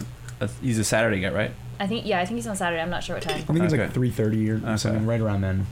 he's 0.61 0.77
a 0.77 0.83
Saturday 0.83 1.21
guy, 1.21 1.29
right? 1.29 1.51
I 1.79 1.87
think 1.87 2.05
yeah, 2.05 2.19
I 2.19 2.25
think 2.25 2.37
he's 2.37 2.47
on 2.47 2.55
Saturday. 2.55 2.81
I'm 2.81 2.89
not 2.89 3.03
sure 3.03 3.15
what 3.15 3.23
time. 3.23 3.37
I 3.37 3.41
think 3.41 3.63
it's 3.63 3.73
Okay. 3.73 3.83
like 3.83 3.91
three 3.93 4.11
thirty 4.11 4.49
or 4.49 4.59
something, 4.77 5.05
right 5.05 5.19
around 5.19 5.41
then. 5.41 5.65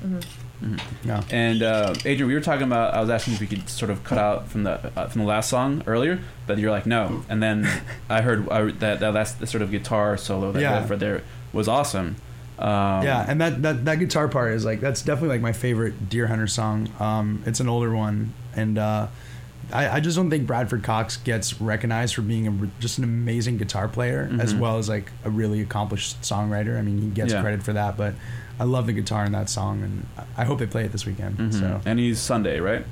Mhm. 0.63 0.79
Yeah. 1.03 1.23
And 1.29 1.61
uh, 1.61 1.93
Adrian, 2.05 2.27
we 2.27 2.33
were 2.33 2.41
talking 2.41 2.65
about. 2.65 2.93
I 2.93 3.01
was 3.01 3.09
asking 3.09 3.33
if 3.33 3.39
we 3.41 3.47
could 3.47 3.67
sort 3.69 3.91
of 3.91 4.03
cut 4.03 4.17
out 4.17 4.47
from 4.47 4.63
the 4.63 4.91
uh, 4.95 5.07
from 5.07 5.21
the 5.21 5.27
last 5.27 5.49
song 5.49 5.83
earlier, 5.87 6.19
but 6.47 6.57
you're 6.57 6.71
like 6.71 6.85
no. 6.85 7.23
And 7.29 7.43
then 7.43 7.67
I 8.09 8.21
heard 8.21 8.47
I, 8.49 8.71
that 8.71 8.99
that 9.01 9.13
last 9.13 9.39
the 9.39 9.47
sort 9.47 9.61
of 9.61 9.71
guitar 9.71 10.15
solo 10.17 10.51
that 10.53 10.61
Yeah. 10.61 10.85
for 10.85 10.95
there 10.95 11.21
was 11.51 11.67
awesome. 11.67 12.15
Um, 12.59 13.03
yeah, 13.03 13.25
and 13.27 13.41
that, 13.41 13.61
that 13.63 13.83
that 13.85 13.99
guitar 13.99 14.27
part 14.27 14.53
is 14.53 14.63
like 14.63 14.79
that's 14.79 15.01
definitely 15.01 15.29
like 15.35 15.41
my 15.41 15.53
favorite 15.53 16.07
Deerhunter 16.09 16.49
song. 16.49 16.87
Um, 16.99 17.43
it's 17.45 17.59
an 17.59 17.67
older 17.67 17.93
one, 17.93 18.33
and 18.55 18.77
uh, 18.77 19.07
I, 19.73 19.89
I 19.97 19.99
just 19.99 20.15
don't 20.15 20.29
think 20.29 20.45
Bradford 20.45 20.83
Cox 20.83 21.17
gets 21.17 21.59
recognized 21.59 22.13
for 22.15 22.21
being 22.21 22.47
a, 22.47 22.69
just 22.79 22.99
an 22.99 23.03
amazing 23.03 23.57
guitar 23.57 23.87
player 23.87 24.29
as 24.39 24.53
Mhm. 24.53 24.59
well 24.59 24.77
as 24.77 24.87
like 24.87 25.11
a 25.25 25.29
really 25.31 25.61
accomplished 25.61 26.21
songwriter. 26.21 26.77
I 26.77 26.83
mean, 26.83 26.99
he 27.01 27.07
gets 27.09 27.33
Yeah. 27.33 27.41
credit 27.41 27.63
for 27.63 27.73
that, 27.73 27.97
but 27.97 28.13
I 28.59 28.63
love 28.65 28.85
the 28.85 28.93
guitar 28.93 29.25
in 29.25 29.31
that 29.33 29.49
song, 29.49 29.81
and 29.83 30.05
I 30.37 30.45
hope 30.45 30.59
they 30.59 30.67
play 30.67 30.85
it 30.85 30.91
this 30.91 31.05
weekend. 31.05 31.37
Mhm. 31.37 31.53
So, 31.59 31.81
And 31.85 31.99
he's 31.99 32.19
Sunday, 32.19 32.59
right? 32.59 32.85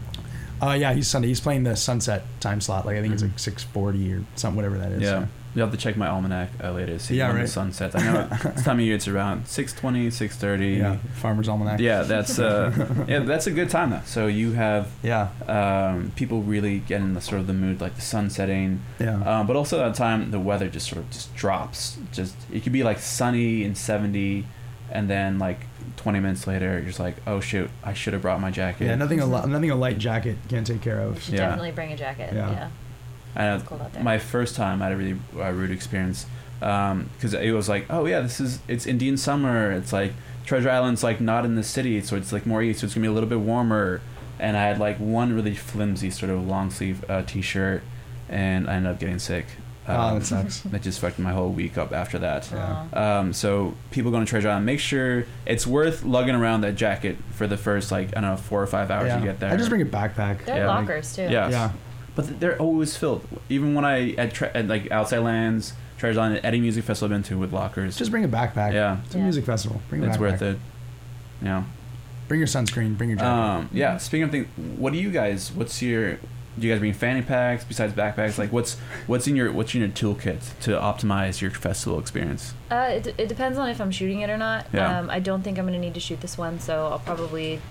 uh, 0.62 0.72
yeah, 0.80 0.94
he's 0.94 1.08
Sunday. 1.08 1.28
He's 1.28 1.40
playing 1.40 1.64
the 1.64 1.76
sunset 1.76 2.24
time 2.40 2.62
slot. 2.62 2.86
Like 2.86 2.98
I 2.98 3.02
think 3.02 3.14
it's 3.14 3.24
like 3.24 3.38
six 3.40 3.64
forty 3.64 4.14
or 4.14 4.24
something, 4.36 4.56
whatever 4.56 4.78
that 4.78 4.92
is. 4.92 5.04
Mm-hmm. 5.04 5.04
Yeah. 5.04 5.20
So. 5.26 5.28
You 5.54 5.62
have 5.64 5.72
to 5.72 5.78
check 5.78 5.98
my 5.98 6.08
almanac 6.08 6.48
uh, 6.64 6.72
later 6.72 6.94
to 6.94 7.00
see 7.00 7.18
Yeah, 7.18 7.28
when 7.28 7.36
right. 7.36 7.42
the 7.42 7.48
sun 7.52 7.74
sets. 7.74 7.94
I 7.94 8.02
know 8.06 8.26
this 8.54 8.64
time 8.64 8.80
of 8.80 8.86
year 8.86 8.96
it's 8.96 9.10
around 9.10 9.44
6.20, 9.48 10.08
6.30. 10.08 10.78
Yeah, 10.78 10.96
Farmer's 11.16 11.50
Almanac. 11.50 11.82
Yeah, 11.82 12.04
that's 12.04 12.40
uh, 12.40 12.72
yeah, 13.06 13.20
that's 13.20 13.48
a 13.48 13.52
good 13.52 13.70
time 13.70 13.90
though. 13.90 14.00
So 14.06 14.28
you 14.28 14.54
have 14.54 14.88
yeah 15.04 15.28
um, 15.50 16.14
people 16.16 16.42
really 16.42 16.80
get 16.80 17.02
in 17.02 17.16
the 17.16 17.20
sort 17.22 17.42
of 17.42 17.48
the 17.48 17.54
mood, 17.54 17.82
like 17.82 17.96
the 17.96 18.02
sun 18.02 18.30
setting. 18.30 18.80
Yeah. 18.98 19.22
Um, 19.24 19.46
but 19.46 19.58
also 19.58 19.78
that 19.80 19.94
time 19.96 20.32
the 20.32 20.40
weather 20.40 20.70
just 20.70 20.88
sort 20.88 21.00
of 21.00 21.10
just 21.12 21.36
drops. 21.36 21.98
Just 22.14 22.34
it 22.50 22.64
could 22.64 22.72
be 22.72 22.84
like 22.84 23.00
sunny 23.00 23.66
and 23.66 23.78
seventy, 23.78 24.46
and 24.92 25.10
then 25.10 25.40
like 25.40 25.60
twenty 25.98 26.20
minutes 26.20 26.46
later 26.48 26.74
you're 26.74 26.82
just 26.88 27.00
like, 27.00 27.16
oh 27.26 27.40
shoot, 27.40 27.70
I 27.84 27.94
should 27.94 28.14
have 28.14 28.22
brought 28.22 28.40
my 28.42 28.52
jacket. 28.52 28.86
Yeah, 28.86 28.96
nothing 28.96 29.20
a 29.20 29.26
li- 29.26 29.50
nothing 29.50 29.72
a 29.72 29.76
light 29.76 29.98
jacket 29.98 30.38
can't 30.50 30.66
take 30.68 30.82
care 30.82 31.02
You 31.02 31.08
of. 31.10 31.22
should 31.24 31.34
Yeah. 31.36 31.48
definitely 31.48 31.72
bring 31.72 31.92
a 31.92 31.98
jacket. 31.98 32.32
Yeah. 32.34 32.52
Yeah. 32.52 32.70
And 33.36 33.60
It's 33.60 33.68
cold 33.68 33.82
out 33.82 33.94
there. 33.94 34.04
my 34.04 34.20
first 34.20 34.56
time 34.56 34.82
I 34.82 34.86
had 34.86 34.94
a 34.94 34.98
really 34.98 35.18
uh, 35.38 35.52
rude 35.52 35.72
experience 35.72 36.26
because 36.60 37.34
it 37.34 37.52
was 37.54 37.68
like, 37.70 37.86
oh 37.90 38.06
yeah, 38.06 38.20
this 38.20 38.40
is 38.40 38.60
it's 38.68 38.86
Indian 38.86 39.18
summer. 39.18 39.72
It's 39.72 39.92
like 39.94 40.14
Treasure 40.46 40.70
Island's 40.70 41.04
like 41.04 41.20
not 41.22 41.46
in 41.46 41.56
the 41.56 41.64
city, 41.64 42.02
so 42.02 42.16
it's 42.16 42.32
like 42.34 42.46
more 42.46 42.62
east, 42.62 42.82
so 42.82 42.86
it's 42.86 42.94
gonna 42.94 43.04
be 43.04 43.08
a 43.08 43.12
little 43.14 43.30
bit 43.30 43.40
warmer. 43.40 44.02
And 44.40 44.58
I 44.58 44.64
had 44.68 44.80
like 44.80 44.98
one 44.98 45.34
really 45.34 45.56
flimsy 45.56 46.10
sort 46.10 46.32
of 46.32 46.46
long 46.48 46.70
sleeve 46.72 47.06
uh, 47.10 47.22
t-shirt, 47.24 47.84
and 48.28 48.68
I 48.70 48.74
ended 48.76 48.92
up 48.92 49.00
getting 49.00 49.20
sick. 49.20 49.46
Oh, 49.88 50.14
that 50.20 50.26
sucks. 50.26 50.62
That 50.72 50.82
just 50.84 51.00
fucked 51.00 51.18
my 51.20 51.32
whole 51.32 51.50
week 51.50 51.78
up 51.78 51.92
after 51.92 52.20
that. 52.20 52.50
Yeah. 52.52 52.86
Um, 53.20 53.34
so 53.34 53.74
people 53.90 54.12
going 54.12 54.24
to 54.26 54.30
Treasure 54.30 54.50
Island, 54.50 54.66
make 54.66 54.80
sure 54.80 55.26
it's 55.46 55.66
worth 55.66 56.04
lugging 56.04 56.36
around 56.36 56.62
that 56.62 56.76
jacket 56.76 57.18
for 57.32 57.48
the 57.48 57.58
first 57.58 57.92
like 57.92 58.10
I 58.10 58.22
don't 58.22 58.30
know 58.32 58.38
four 58.38 58.62
or 58.62 58.68
five 58.68 58.92
hours 58.92 59.08
Yeah. 59.08 59.20
you 59.20 59.26
get 59.26 59.40
there. 59.40 59.52
I 59.52 59.58
just 59.58 59.70
bring 59.70 59.82
a 59.82 59.86
backpack. 59.86 60.46
There 60.46 60.56
are 60.56 60.60
Yeah. 60.60 60.68
lockers 60.68 61.16
too. 61.16 61.24
Yes. 61.24 61.52
Yeah. 61.52 61.72
But 62.16 62.40
they're 62.40 62.58
always 62.60 62.96
filled. 62.96 63.26
Even 63.50 63.74
when 63.74 63.84
I 63.86 64.12
at, 64.12 64.34
tre- 64.34 64.52
at 64.54 64.68
like 64.68 64.92
Outside 64.92 65.20
Lands, 65.20 65.74
Treasure 65.98 66.20
Island, 66.20 66.42
any 66.44 66.60
music 66.60 66.84
festival 66.84 67.14
I've 67.16 67.24
been 67.24 67.30
to 67.30 67.40
with 67.40 67.52
lockers, 67.54 67.96
Just 67.98 68.12
bring 68.12 68.24
a 68.24 68.28
backpack. 68.28 68.74
yeah, 68.74 68.98
It's 69.06 69.16
a 69.16 69.18
Yeah. 69.18 69.24
music 69.24 69.46
festival. 69.46 69.82
Bring 69.90 70.04
a 70.04 70.08
it's 70.08 70.18
backpack. 70.18 70.20
worth 70.20 70.42
it. 70.42 70.60
Yeah. 71.42 71.64
Bring 72.28 72.40
your 72.40 72.48
sunscreen. 72.48 72.98
Bring 72.98 73.10
your 73.10 73.18
jacket. 73.20 73.30
Um, 73.32 73.70
yeah. 73.74 73.98
Speaking 73.98 74.24
of 74.26 74.32
things, 74.32 74.48
what 74.78 74.94
do 74.94 75.00
you 75.00 75.10
guys? 75.10 75.52
What's 75.52 75.82
your? 75.82 76.18
Do 76.60 76.68
you 76.68 76.74
guys 76.74 76.80
bring 76.80 76.94
fanny 76.94 77.22
packs 77.22 77.64
besides 77.64 77.94
backpacks? 77.94 78.38
Like, 78.38 78.52
what's 78.52 78.78
what's 79.08 79.26
in 79.28 79.36
your 79.36 79.52
what's 79.54 79.74
in 79.74 79.80
your 79.82 79.90
toolkit 79.90 80.60
to 80.62 80.72
optimize 80.72 81.40
your 81.42 81.52
festival 81.52 81.98
experience? 82.00 82.54
Uh, 82.70 82.90
it, 82.92 83.08
it 83.18 83.30
depends 83.30 83.58
on 83.58 83.70
if 83.70 83.80
I'm 83.80 83.92
shooting 83.92 84.22
it 84.22 84.30
or 84.30 84.38
not. 84.38 84.66
Yeah. 84.74 85.00
Um, 85.00 85.10
I 85.10 85.20
don't 85.20 85.42
think 85.44 85.58
I'm 85.58 85.66
going 85.66 85.80
to 85.80 85.80
need 85.80 85.94
to 85.94 86.00
shoot 86.02 86.20
this 86.22 86.38
one, 86.38 86.60
so 86.60 86.88
I'll 86.88 87.00
probably 87.00 87.62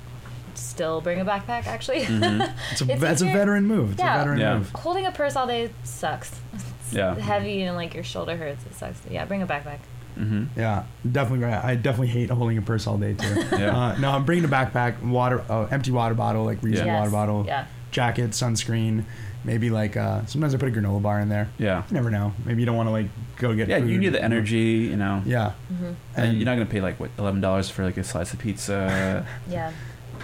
still 0.55 1.01
bring 1.01 1.21
a 1.21 1.25
backpack, 1.25 1.67
actually. 1.67 2.01
Mhm. 2.03 2.53
it's 2.73 2.81
a 2.81 2.91
it's 2.93 3.01
that's 3.01 3.21
a 3.23 3.25
easier- 3.27 3.37
veteran 3.39 3.67
move. 3.67 3.93
It's 3.93 4.01
Yeah. 4.01 4.15
a 4.15 4.19
veteran 4.19 4.39
Yeah. 4.41 4.59
move. 4.59 4.71
Holding 4.75 5.07
a 5.07 5.13
purse 5.13 5.37
all 5.37 5.47
day 5.47 5.71
sucks. 5.85 6.41
It's 6.55 6.93
Yeah. 6.93 7.15
heavy 7.17 7.63
and 7.63 7.77
like 7.77 7.95
your 7.95 8.05
shoulder 8.05 8.37
hurts. 8.37 8.65
It 8.67 8.75
sucks. 8.75 9.01
Yeah, 9.11 9.25
bring 9.27 9.43
a 9.43 9.47
backpack. 9.47 9.79
Mm-hmm. 10.19 10.59
Yeah, 10.59 10.85
definitely 11.11 11.45
right. 11.47 11.63
I 11.65 11.77
definitely 11.77 12.09
hate 12.09 12.31
holding 12.31 12.59
a 12.59 12.63
purse 12.63 12.87
all 12.87 12.99
day 12.99 13.13
too. 13.15 13.45
Yeah. 13.59 13.77
Uh, 13.79 13.97
no, 13.99 14.11
I'm 14.11 14.25
bringing 14.25 14.45
a 14.45 14.49
backpack, 14.49 15.01
water, 15.03 15.45
uh, 15.49 15.67
empty 15.71 15.93
water 15.93 16.15
bottle, 16.15 16.45
like 16.45 16.61
reusable 16.63 16.87
Yeah. 16.87 16.99
water 16.99 17.11
bottle, 17.11 17.45
Yeah. 17.47 17.67
Jacket, 17.91 18.31
sunscreen, 18.31 19.05
maybe 19.45 19.71
like 19.71 19.97
uh, 19.97 20.25
sometimes 20.27 20.55
I 20.55 20.59
put 20.59 20.69
a 20.69 20.73
granola 20.73 21.03
bar 21.03 21.21
in 21.21 21.29
there. 21.29 21.49
Yeah. 21.59 21.83
You 21.89 21.95
never 21.95 22.11
know. 22.11 22.33
Maybe 22.45 22.61
you 22.63 22.67
don't 22.67 22.77
want 22.77 22.89
to 22.89 22.93
like 22.93 23.07
go 23.39 23.55
get. 23.55 23.69
Yeah, 23.69 23.79
you 23.79 23.99
need 23.99 24.13
the 24.13 24.23
energy, 24.23 24.89
you 24.91 24.97
know. 24.97 25.23
Yeah, 25.27 25.53
hmm 25.69 25.93
And 26.17 26.37
you're 26.37 26.45
not 26.47 26.55
gonna 26.55 26.67
pay 26.67 26.81
like 26.81 26.99
what 27.01 27.11
eleven 27.19 27.41
dollars 27.41 27.69
for 27.71 27.85
like 27.85 27.97
a 27.97 28.05
slice 28.05 28.33
of 28.33 28.39
pizza. 28.39 29.27
Yeah. 29.51 29.73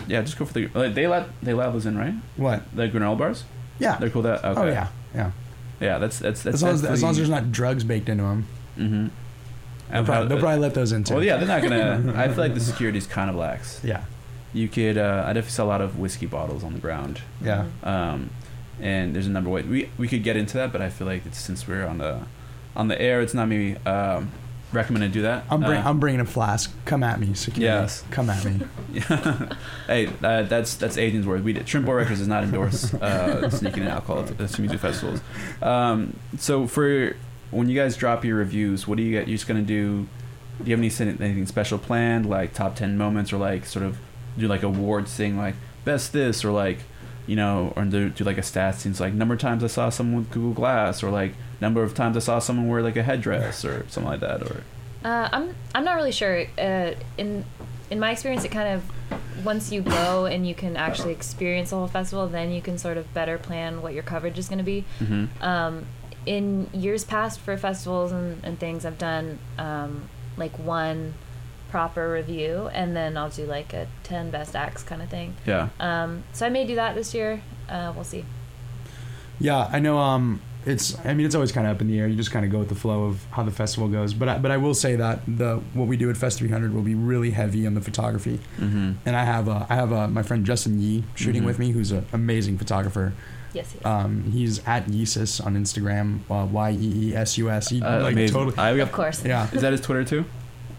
yeah, 0.07 0.21
just 0.23 0.39
go 0.39 0.45
for 0.45 0.53
the. 0.53 0.69
Like, 0.75 0.95
they 0.95 1.07
let 1.07 1.29
they 1.43 1.55
let 1.55 1.73
those 1.73 1.87
in, 1.87 1.97
right? 1.99 2.15
what? 2.37 2.63
The 2.77 2.89
granola 2.89 3.19
bars. 3.19 3.45
Yeah. 3.79 3.97
They're 3.99 4.11
cool. 4.11 4.23
That 4.23 4.45
okay. 4.45 4.61
Oh 4.61 4.67
yeah, 4.67 4.89
yeah. 5.15 5.31
Yeah, 5.81 5.99
that's 5.99 6.19
that's 6.19 6.43
that's 6.43 6.55
As 6.57 6.63
long 6.63 6.73
as, 6.75 6.85
as 6.85 7.03
long 7.03 7.11
as 7.11 7.17
there's 7.19 7.29
not 7.29 7.53
drugs 7.53 7.85
baked 7.85 8.09
into 8.09 8.25
them, 8.25 8.47
Mm-hmm. 8.79 9.09
they'll, 9.91 10.05
probably, 10.05 10.29
they'll 10.29 10.39
probably 10.41 10.61
let 10.61 10.75
those 10.75 10.93
in 10.93 11.05
too. 11.05 11.15
Well, 11.15 11.23
yeah, 11.25 11.37
they're 11.39 11.47
not 11.49 11.63
gonna. 11.63 12.13
I 12.17 12.29
feel 12.29 12.39
like 12.39 12.55
the 12.55 12.61
security's 12.61 13.07
kind 13.07 13.29
of 13.31 13.37
lax. 13.37 13.81
Yeah, 13.85 14.05
You 14.57 14.69
could. 14.69 14.97
Uh, 14.99 15.23
I 15.25 15.33
definitely 15.35 15.51
saw 15.51 15.65
a 15.65 15.67
lot 15.67 15.81
of 15.81 15.99
whiskey 15.99 16.27
bottles 16.27 16.65
on 16.65 16.73
the 16.73 16.79
ground. 16.81 17.21
yeah. 17.43 17.67
Um, 17.83 18.31
and 18.81 19.15
there's 19.15 19.27
a 19.27 19.31
number 19.31 19.49
of 19.49 19.55
ways 19.55 19.65
we 19.67 19.89
we 19.97 20.07
could 20.09 20.23
get 20.23 20.37
into 20.37 20.57
that, 20.59 20.71
but 20.73 20.83
I 20.83 20.91
feel 20.91 21.07
like 21.07 21.25
it's, 21.27 21.39
since 21.39 21.67
we're 21.69 21.87
on 21.87 21.99
the 21.99 22.21
on 22.75 22.89
the 22.89 23.01
air, 23.01 23.21
it's 23.23 23.33
not 23.35 23.49
maybe 23.49 23.77
um, 23.87 24.31
recommended 24.73 25.09
to 25.09 25.13
do 25.15 25.23
that. 25.23 25.45
I'm 25.51 25.61
bring, 25.61 25.79
Uh, 25.81 25.89
I'm 25.89 25.99
bringing 25.99 26.21
a 26.21 26.27
flask. 26.27 26.71
Come 26.85 27.03
at 27.03 27.19
me, 27.19 27.33
security. 27.35 27.65
Yes. 27.65 28.05
Come 28.11 28.29
at 28.29 28.45
me. 28.45 28.61
hey, 29.87 30.09
uh, 30.23 30.43
that's 30.43 30.75
that's 30.77 30.97
Agent's 30.99 31.27
word. 31.27 31.43
We 31.45 31.53
did, 31.55 31.67
Shrimp 31.69 31.87
Boy 31.87 31.95
Records 31.95 32.19
does 32.19 32.29
not 32.29 32.45
endorse 32.45 32.93
uh, 32.95 33.49
sneaking 33.51 33.85
in 33.85 33.89
alcohol 33.89 34.25
to, 34.25 34.35
to 34.47 34.61
music 34.61 34.81
festivals. 34.81 35.21
Um, 35.63 36.17
so 36.39 36.67
for 36.67 37.17
when 37.51 37.69
you 37.69 37.77
guys 37.81 37.97
drop 37.97 38.25
your 38.25 38.37
reviews, 38.37 38.87
what 38.87 38.97
do 38.99 39.03
you 39.05 39.13
get? 39.13 39.29
You're 39.29 39.37
just 39.37 39.49
gonna 39.49 39.63
do? 39.63 40.07
Do 40.63 40.71
you 40.71 40.77
have 40.77 41.01
any 41.01 41.11
anything 41.25 41.47
special 41.47 41.79
planned, 41.79 42.29
like 42.29 42.53
top 42.55 42.77
ten 42.77 42.97
moments, 42.99 43.33
or 43.33 43.39
like 43.39 43.65
sort 43.67 43.85
of 43.85 43.99
do 44.39 44.49
like 44.49 44.63
awards 44.63 45.15
thing, 45.15 45.37
like 45.37 45.55
best 45.85 46.13
this, 46.13 46.45
or 46.45 46.51
like 46.51 46.79
you 47.27 47.35
know, 47.35 47.73
or 47.75 47.85
do, 47.85 48.09
do 48.09 48.23
like 48.23 48.39
a 48.39 48.43
stats 48.43 48.83
thing, 48.83 48.95
like 49.01 49.13
number 49.13 49.35
of 49.35 49.41
times 49.41 49.65
I 49.65 49.67
saw 49.67 49.89
someone 49.91 50.21
with 50.23 50.31
Google 50.31 50.53
Glass, 50.53 51.03
or 51.03 51.11
like 51.11 51.35
number 51.61 51.83
of 51.83 51.95
times 51.95 52.17
I 52.17 52.21
saw 52.21 52.39
someone 52.39 52.69
wear 52.69 52.83
like 52.83 52.97
a 52.97 53.03
headdress, 53.03 53.65
or 53.65 53.85
something 53.89 54.11
like 54.11 54.21
that, 54.21 54.43
or 54.43 54.63
Uh, 55.05 55.29
I'm 55.33 55.55
I'm 55.75 55.85
not 55.85 55.97
really 55.97 56.13
sure. 56.13 56.47
Uh, 56.59 56.93
in 57.19 57.45
in 57.91 58.01
my 58.01 58.11
experience, 58.13 58.45
it 58.45 58.51
kind 58.51 58.69
of 58.75 59.45
once 59.45 59.71
you 59.71 59.81
go 59.83 60.27
and 60.27 60.47
you 60.49 60.55
can 60.55 60.77
actually 60.77 61.13
experience 61.13 61.71
the 61.71 61.77
whole 61.77 61.87
festival, 61.87 62.27
then 62.27 62.51
you 62.51 62.63
can 62.63 62.79
sort 62.79 62.97
of 62.97 63.13
better 63.13 63.39
plan 63.39 63.83
what 63.83 63.93
your 63.93 64.03
coverage 64.03 64.39
is 64.39 64.49
going 64.49 64.59
to 64.59 64.65
be. 64.65 64.85
Mhm. 65.01 65.29
Um, 65.43 65.87
in 66.25 66.69
years 66.73 67.05
past 67.05 67.39
for 67.39 67.57
festivals 67.57 68.11
and, 68.13 68.43
and 68.45 68.59
things, 68.59 68.85
I've 68.85 68.99
done 68.99 69.39
um, 69.59 70.09
like 70.37 70.59
one 70.59 71.15
proper 71.71 72.11
review, 72.13 72.69
and 72.73 72.97
then 72.97 73.17
I'll 73.17 73.31
do 73.31 73.45
like 73.47 73.73
a 73.73 73.87
ten 74.03 74.31
best 74.31 74.55
acts 74.57 74.83
kind 74.83 75.03
of 75.03 75.09
thing. 75.09 75.35
yeah. 75.47 75.69
Um, 75.81 76.23
so 76.33 76.47
I 76.47 76.49
may 76.49 76.67
do 76.67 76.75
that 76.77 76.95
this 76.95 77.15
year. 77.15 77.43
Uh, 77.69 77.93
we'll 77.95 78.05
see. 78.05 78.25
Yeah, 79.39 79.69
I 79.71 79.81
know. 79.81 79.99
Um, 79.99 80.41
it's. 80.65 80.97
I 81.05 81.15
mean, 81.15 81.27
it's 81.27 81.35
always 81.35 81.53
kind 81.53 81.67
of 81.67 81.77
up 81.77 81.81
in 81.81 81.89
the 81.89 81.99
air. 82.01 82.09
You 82.09 82.17
just 82.17 82.31
kind 82.31 82.45
of 82.45 82.51
go 82.51 82.59
with 82.59 82.69
the 82.69 82.75
flow 82.75 83.05
of 83.05 83.25
how 83.31 83.43
the 83.43 83.51
festival 83.51 83.89
goes. 83.89 84.15
But 84.15 84.29
I, 84.29 84.39
but 84.39 84.51
I 84.51 84.57
will 84.57 84.75
say 84.75 84.97
that 84.97 85.21
the 85.29 85.57
what 85.75 85.87
we 85.89 85.97
do 85.97 86.09
at 86.11 86.17
Fest 86.17 86.39
300 86.39 86.73
will 86.75 86.83
be 86.83 86.95
really 86.95 87.31
heavy 87.31 87.67
on 87.67 87.75
the 87.75 87.81
photography. 87.81 88.41
Mm-hmm. 88.59 88.93
And 89.05 89.17
I 89.17 89.25
have 89.25 89.49
uh, 89.49 89.67
I 89.69 89.75
have 89.75 89.93
uh, 89.93 90.09
my 90.09 90.23
friend 90.23 90.45
Justin 90.47 90.81
Yee 90.81 91.05
shooting 91.15 91.43
Mhm. 91.43 91.47
with 91.47 91.59
me, 91.59 91.71
who's 91.73 91.93
an 91.93 92.07
amazing 92.13 92.59
photographer. 92.59 93.13
Yes. 93.53 93.73
yes. 93.75 93.85
Um, 93.87 94.25
he's 94.33 94.59
at 94.67 94.87
Yeesus 94.87 95.45
on 95.45 95.55
Instagram, 95.57 96.21
uh, 96.31 96.47
Y 96.47 96.71
E 96.73 97.11
E 97.11 97.15
S 97.17 97.39
U 97.39 97.49
S. 97.51 97.69
He 97.69 97.81
Uh, 97.83 98.03
like 98.03 98.13
amazing. 98.15 98.35
totally. 98.35 98.59
I, 98.59 98.71
of 98.73 98.91
course. 98.93 99.25
Yeah. 99.25 99.49
Is 99.53 99.63
that 99.63 99.73
his 99.73 99.81
Twitter 99.81 100.05
too? 100.05 100.25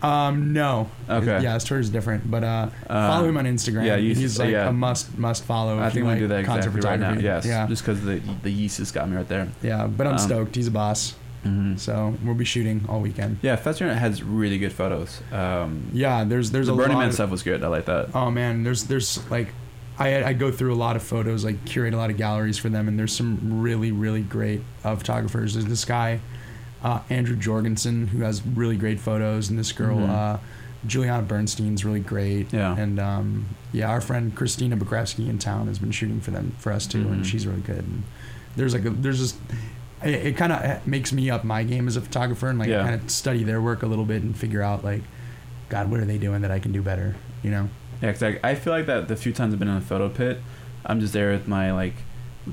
Um, 0.01 0.53
no. 0.53 0.89
Okay. 1.09 1.41
Yeah, 1.41 1.55
his 1.55 1.63
Twitter's 1.63 1.89
different, 1.89 2.29
but 2.29 2.43
uh, 2.43 2.69
Uh, 2.87 3.07
follow 3.09 3.27
him 3.29 3.37
on 3.37 3.45
Instagram. 3.45 3.85
yeah, 3.85 3.97
he's 3.97 4.37
like 4.37 4.51
yeah. 4.51 4.69
a 4.69 4.71
must 4.71 5.17
must 5.17 5.43
follow. 5.43 5.79
I 5.79 5.87
if 5.87 5.93
think 5.93 6.03
you 6.03 6.05
we 6.05 6.11
like 6.11 6.19
do 6.19 6.27
that 6.27 6.45
concert 6.45 6.75
exactly 6.75 6.89
right 6.89 6.99
now. 6.99 7.07
photography. 7.15 7.25
Yes, 7.25 7.45
Yeah. 7.45 7.67
just 7.67 7.83
because 7.83 8.01
the 8.03 8.21
the 8.43 8.51
yeast 8.51 8.77
has 8.77 8.91
got 8.91 9.09
me 9.09 9.15
right 9.15 9.27
there. 9.27 9.47
Yeah, 9.63 9.87
but 9.87 10.05
I'm 10.07 10.13
Um, 10.13 10.19
stoked. 10.19 10.55
He's 10.55 10.67
a 10.67 10.71
boss. 10.71 11.15
Mm-hmm. 11.45 11.77
So 11.77 12.15
we'll 12.23 12.35
be 12.35 12.45
shooting 12.45 12.83
all 12.89 12.99
weekend. 12.99 13.37
Yeah, 13.41 13.55
Festival 13.55 13.93
has 13.93 14.21
really 14.21 14.57
good 14.57 14.73
photos. 14.73 15.21
Um, 15.31 15.83
Yeah, 15.93 16.23
there's 16.25 16.51
there's 16.51 16.67
the 16.67 16.73
a 16.73 16.75
Burning 16.75 16.93
lot 16.97 16.99
Man 17.01 17.07
of- 17.09 17.13
stuff 17.15 17.29
was 17.29 17.41
good. 17.43 17.63
I 17.63 17.67
like 17.67 17.85
that. 17.85 18.09
Oh 18.13 18.29
man, 18.29 18.63
there's 18.63 18.83
there's 18.85 19.19
like 19.31 19.53
I, 19.99 20.23
I 20.25 20.33
go 20.33 20.51
through 20.51 20.73
a 20.73 20.77
lot 20.77 20.95
of 20.95 21.01
photos, 21.01 21.43
like 21.43 21.65
curate 21.65 21.93
a 21.95 21.97
lot 21.97 22.11
of 22.11 22.17
galleries 22.17 22.59
for 22.59 22.69
them, 22.69 22.87
and 22.87 22.99
there's 22.99 23.13
some 23.13 23.61
really, 23.61 23.91
really 23.91 24.21
great 24.21 24.61
uh, 24.83 24.95
photographers. 24.95 25.55
There's 25.55 25.65
this 25.65 25.85
guy, 25.85 26.19
uh, 26.83 26.99
Andrew 27.09 27.35
Jorgensen, 27.35 28.07
who 28.07 28.19
has 28.23 28.45
really 28.45 28.75
great 28.77 28.99
photos, 28.99 29.49
and 29.49 29.57
this 29.57 29.71
girl, 29.71 29.97
Mhm. 29.97 30.09
uh, 30.09 30.37
Juliana 30.85 31.23
Bernstein's 31.23 31.83
really 31.83 31.99
great. 31.99 32.53
Yeah. 32.53 32.77
And 32.77 32.99
um, 32.99 33.45
yeah, 33.73 33.89
our 33.89 33.99
friend 34.01 34.33
Christina 34.35 34.77
Bogrevsky 34.77 35.27
in 35.27 35.39
town 35.39 35.67
has 35.67 35.79
been 35.79 35.91
shooting 35.91 36.21
for 36.21 36.31
them 36.31 36.53
for 36.59 36.71
us 36.71 36.85
too, 36.85 37.05
Mhm. 37.05 37.11
and 37.13 37.25
she's 37.25 37.47
really 37.47 37.61
good. 37.61 37.79
And 37.79 38.03
there's 38.55 38.73
like 38.73 38.85
a, 38.85 38.91
there's 38.91 39.19
just 39.19 39.35
it, 40.03 40.13
it 40.27 40.37
kind 40.37 40.53
of 40.53 40.85
makes 40.85 41.11
me 41.11 41.29
up 41.31 41.43
my 41.43 41.63
game 41.63 41.87
as 41.87 41.97
a 41.97 42.01
photographer 42.01 42.47
and 42.49 42.59
like 42.59 42.69
Yeah. 42.69 42.83
kind 42.83 42.93
of 43.01 43.09
study 43.09 43.43
their 43.43 43.59
work 43.59 43.81
a 43.81 43.87
little 43.87 44.05
bit 44.05 44.21
and 44.21 44.37
figure 44.37 44.61
out 44.61 44.83
like, 44.83 45.01
God, 45.69 45.89
what 45.89 45.99
are 45.99 46.05
they 46.05 46.19
doing 46.19 46.41
that 46.43 46.51
I 46.51 46.59
can 46.59 46.71
do 46.71 46.83
better? 46.83 47.15
You 47.41 47.49
know? 47.49 47.69
Yeah, 48.01 48.11
'cause 48.11 48.21
I, 48.21 48.39
I 48.43 48.53
feel 48.53 48.71
like 48.73 48.85
that 48.85 49.07
the 49.07 49.15
few 49.15 49.33
times 49.33 49.53
I've 49.53 49.59
been 49.59 49.67
in 49.67 49.75
a 49.77 49.81
photo 49.81 50.07
pit, 50.09 50.39
I'm 50.85 50.99
just 50.99 51.13
there 51.13 51.31
with 51.31 51.47
my 51.47 51.71
like 51.73 51.95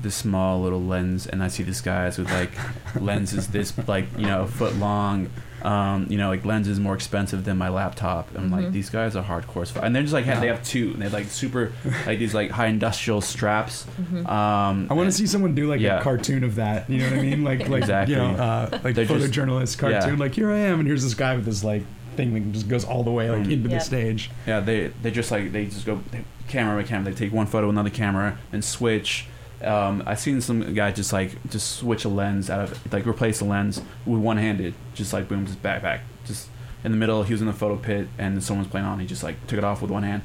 this 0.03 0.15
small 0.15 0.61
little 0.63 0.83
lens, 0.83 1.27
and 1.27 1.43
I 1.43 1.49
see 1.49 1.63
these 1.63 1.81
guys 1.81 2.19
with 2.19 2.31
like 2.31 2.51
lenses 3.01 3.49
this 3.49 3.73
like 3.89 4.07
you 4.19 4.27
know 4.27 4.43
a 4.43 4.47
foot 4.47 4.75
long, 4.77 5.31
um, 5.63 6.07
you 6.09 6.19
know 6.19 6.29
like 6.29 6.45
lenses 6.45 6.79
more 6.81 6.95
expensive 6.95 7.45
than 7.45 7.57
my 7.59 7.69
laptop. 7.69 8.29
I'm 8.37 8.51
like 8.51 8.67
Mhm. 8.67 8.73
these 8.73 8.91
guys 8.91 9.17
are 9.17 9.25
hardcore, 9.25 9.65
and 9.83 9.95
they're 9.95 10.03
just 10.03 10.13
like 10.15 10.25
have, 10.27 10.41
they 10.41 10.49
have 10.49 10.63
two, 10.65 10.91
and 10.93 11.01
they 11.01 11.05
have 11.05 11.13
like 11.13 11.27
super 11.27 11.73
like 12.07 12.19
these 12.19 12.35
like 12.35 12.51
high 12.51 12.67
industrial 12.67 13.21
straps. 13.21 13.87
Mhm. 14.01 14.29
Um, 14.29 14.87
I 14.91 14.95
want 14.95 15.07
to 15.09 15.13
see 15.13 15.27
someone 15.27 15.55
do 15.55 15.69
like 15.69 15.81
Yeah. 15.81 16.01
a 16.01 16.03
cartoon 16.03 16.45
of 16.45 16.57
that. 16.57 16.89
You 16.91 16.99
know 16.99 17.11
what 17.11 17.19
I 17.19 17.23
mean? 17.23 17.45
Like 17.45 17.69
like 17.69 17.83
Exactly. 17.83 18.15
you 18.15 18.21
know 18.21 18.31
uh, 18.35 18.69
like 18.85 18.95
They're 18.95 19.05
just- 19.05 19.33
photojournalist 19.33 19.79
cartoon. 19.79 20.15
yeah. 20.15 20.19
Like 20.19 20.35
here 20.35 20.51
I 20.51 20.59
am, 20.59 20.81
and 20.81 20.87
here's 20.89 21.03
this 21.05 21.15
guy 21.15 21.35
with 21.37 21.45
this 21.45 21.65
like 21.65 21.83
thing 22.17 22.33
that 22.35 22.53
just 22.53 22.69
goes 22.69 22.85
all 22.85 23.03
the 23.03 23.11
way 23.11 23.29
like 23.31 23.41
Mm. 23.43 23.53
into 23.53 23.69
Yep. 23.71 23.79
the 23.81 23.85
stage. 23.85 24.31
Yeah, 24.47 24.61
they 24.61 24.91
they 25.03 25.11
just 25.11 25.31
like 25.31 25.51
they 25.53 25.65
just 25.67 25.85
go 25.87 26.01
they, 26.13 26.25
camera 26.47 26.81
by 26.81 26.87
camera. 26.87 27.11
They 27.11 27.17
take 27.17 27.33
one 27.33 27.47
photo, 27.47 27.69
another 27.71 27.91
camera, 27.91 28.39
and 28.53 28.63
switch. 28.65 29.27
Um, 29.63 30.03
I've 30.07 30.19
seen 30.21 30.41
some 30.41 30.75
guy 30.75 30.91
just 30.93 31.13
like 31.13 31.31
just 31.51 31.77
switch 31.77 32.05
a 32.05 32.09
lens 32.09 32.51
out 32.51 32.61
of 32.61 32.93
like 32.93 33.07
replace 33.07 33.41
a 33.41 33.45
lens 33.45 33.81
with 34.07 34.21
one 34.21 34.37
handed, 34.37 34.75
just 34.95 35.13
like 35.13 35.29
boom, 35.29 35.47
just 35.47 35.63
back 35.63 35.83
back, 35.83 36.01
just 36.27 36.49
in 36.85 36.91
the 36.93 36.99
middle. 36.99 37.23
He 37.23 37.33
was 37.33 37.41
in 37.41 37.47
the 37.47 37.53
photo 37.53 37.77
pit 37.77 38.09
and 38.19 38.43
someone's 38.43 38.69
playing 38.69 38.87
on. 38.87 38.99
He 39.01 39.07
just 39.07 39.23
like 39.23 39.47
took 39.47 39.59
it 39.59 39.65
off 39.65 39.81
with 39.81 39.91
one 39.91 40.03
hand, 40.03 40.23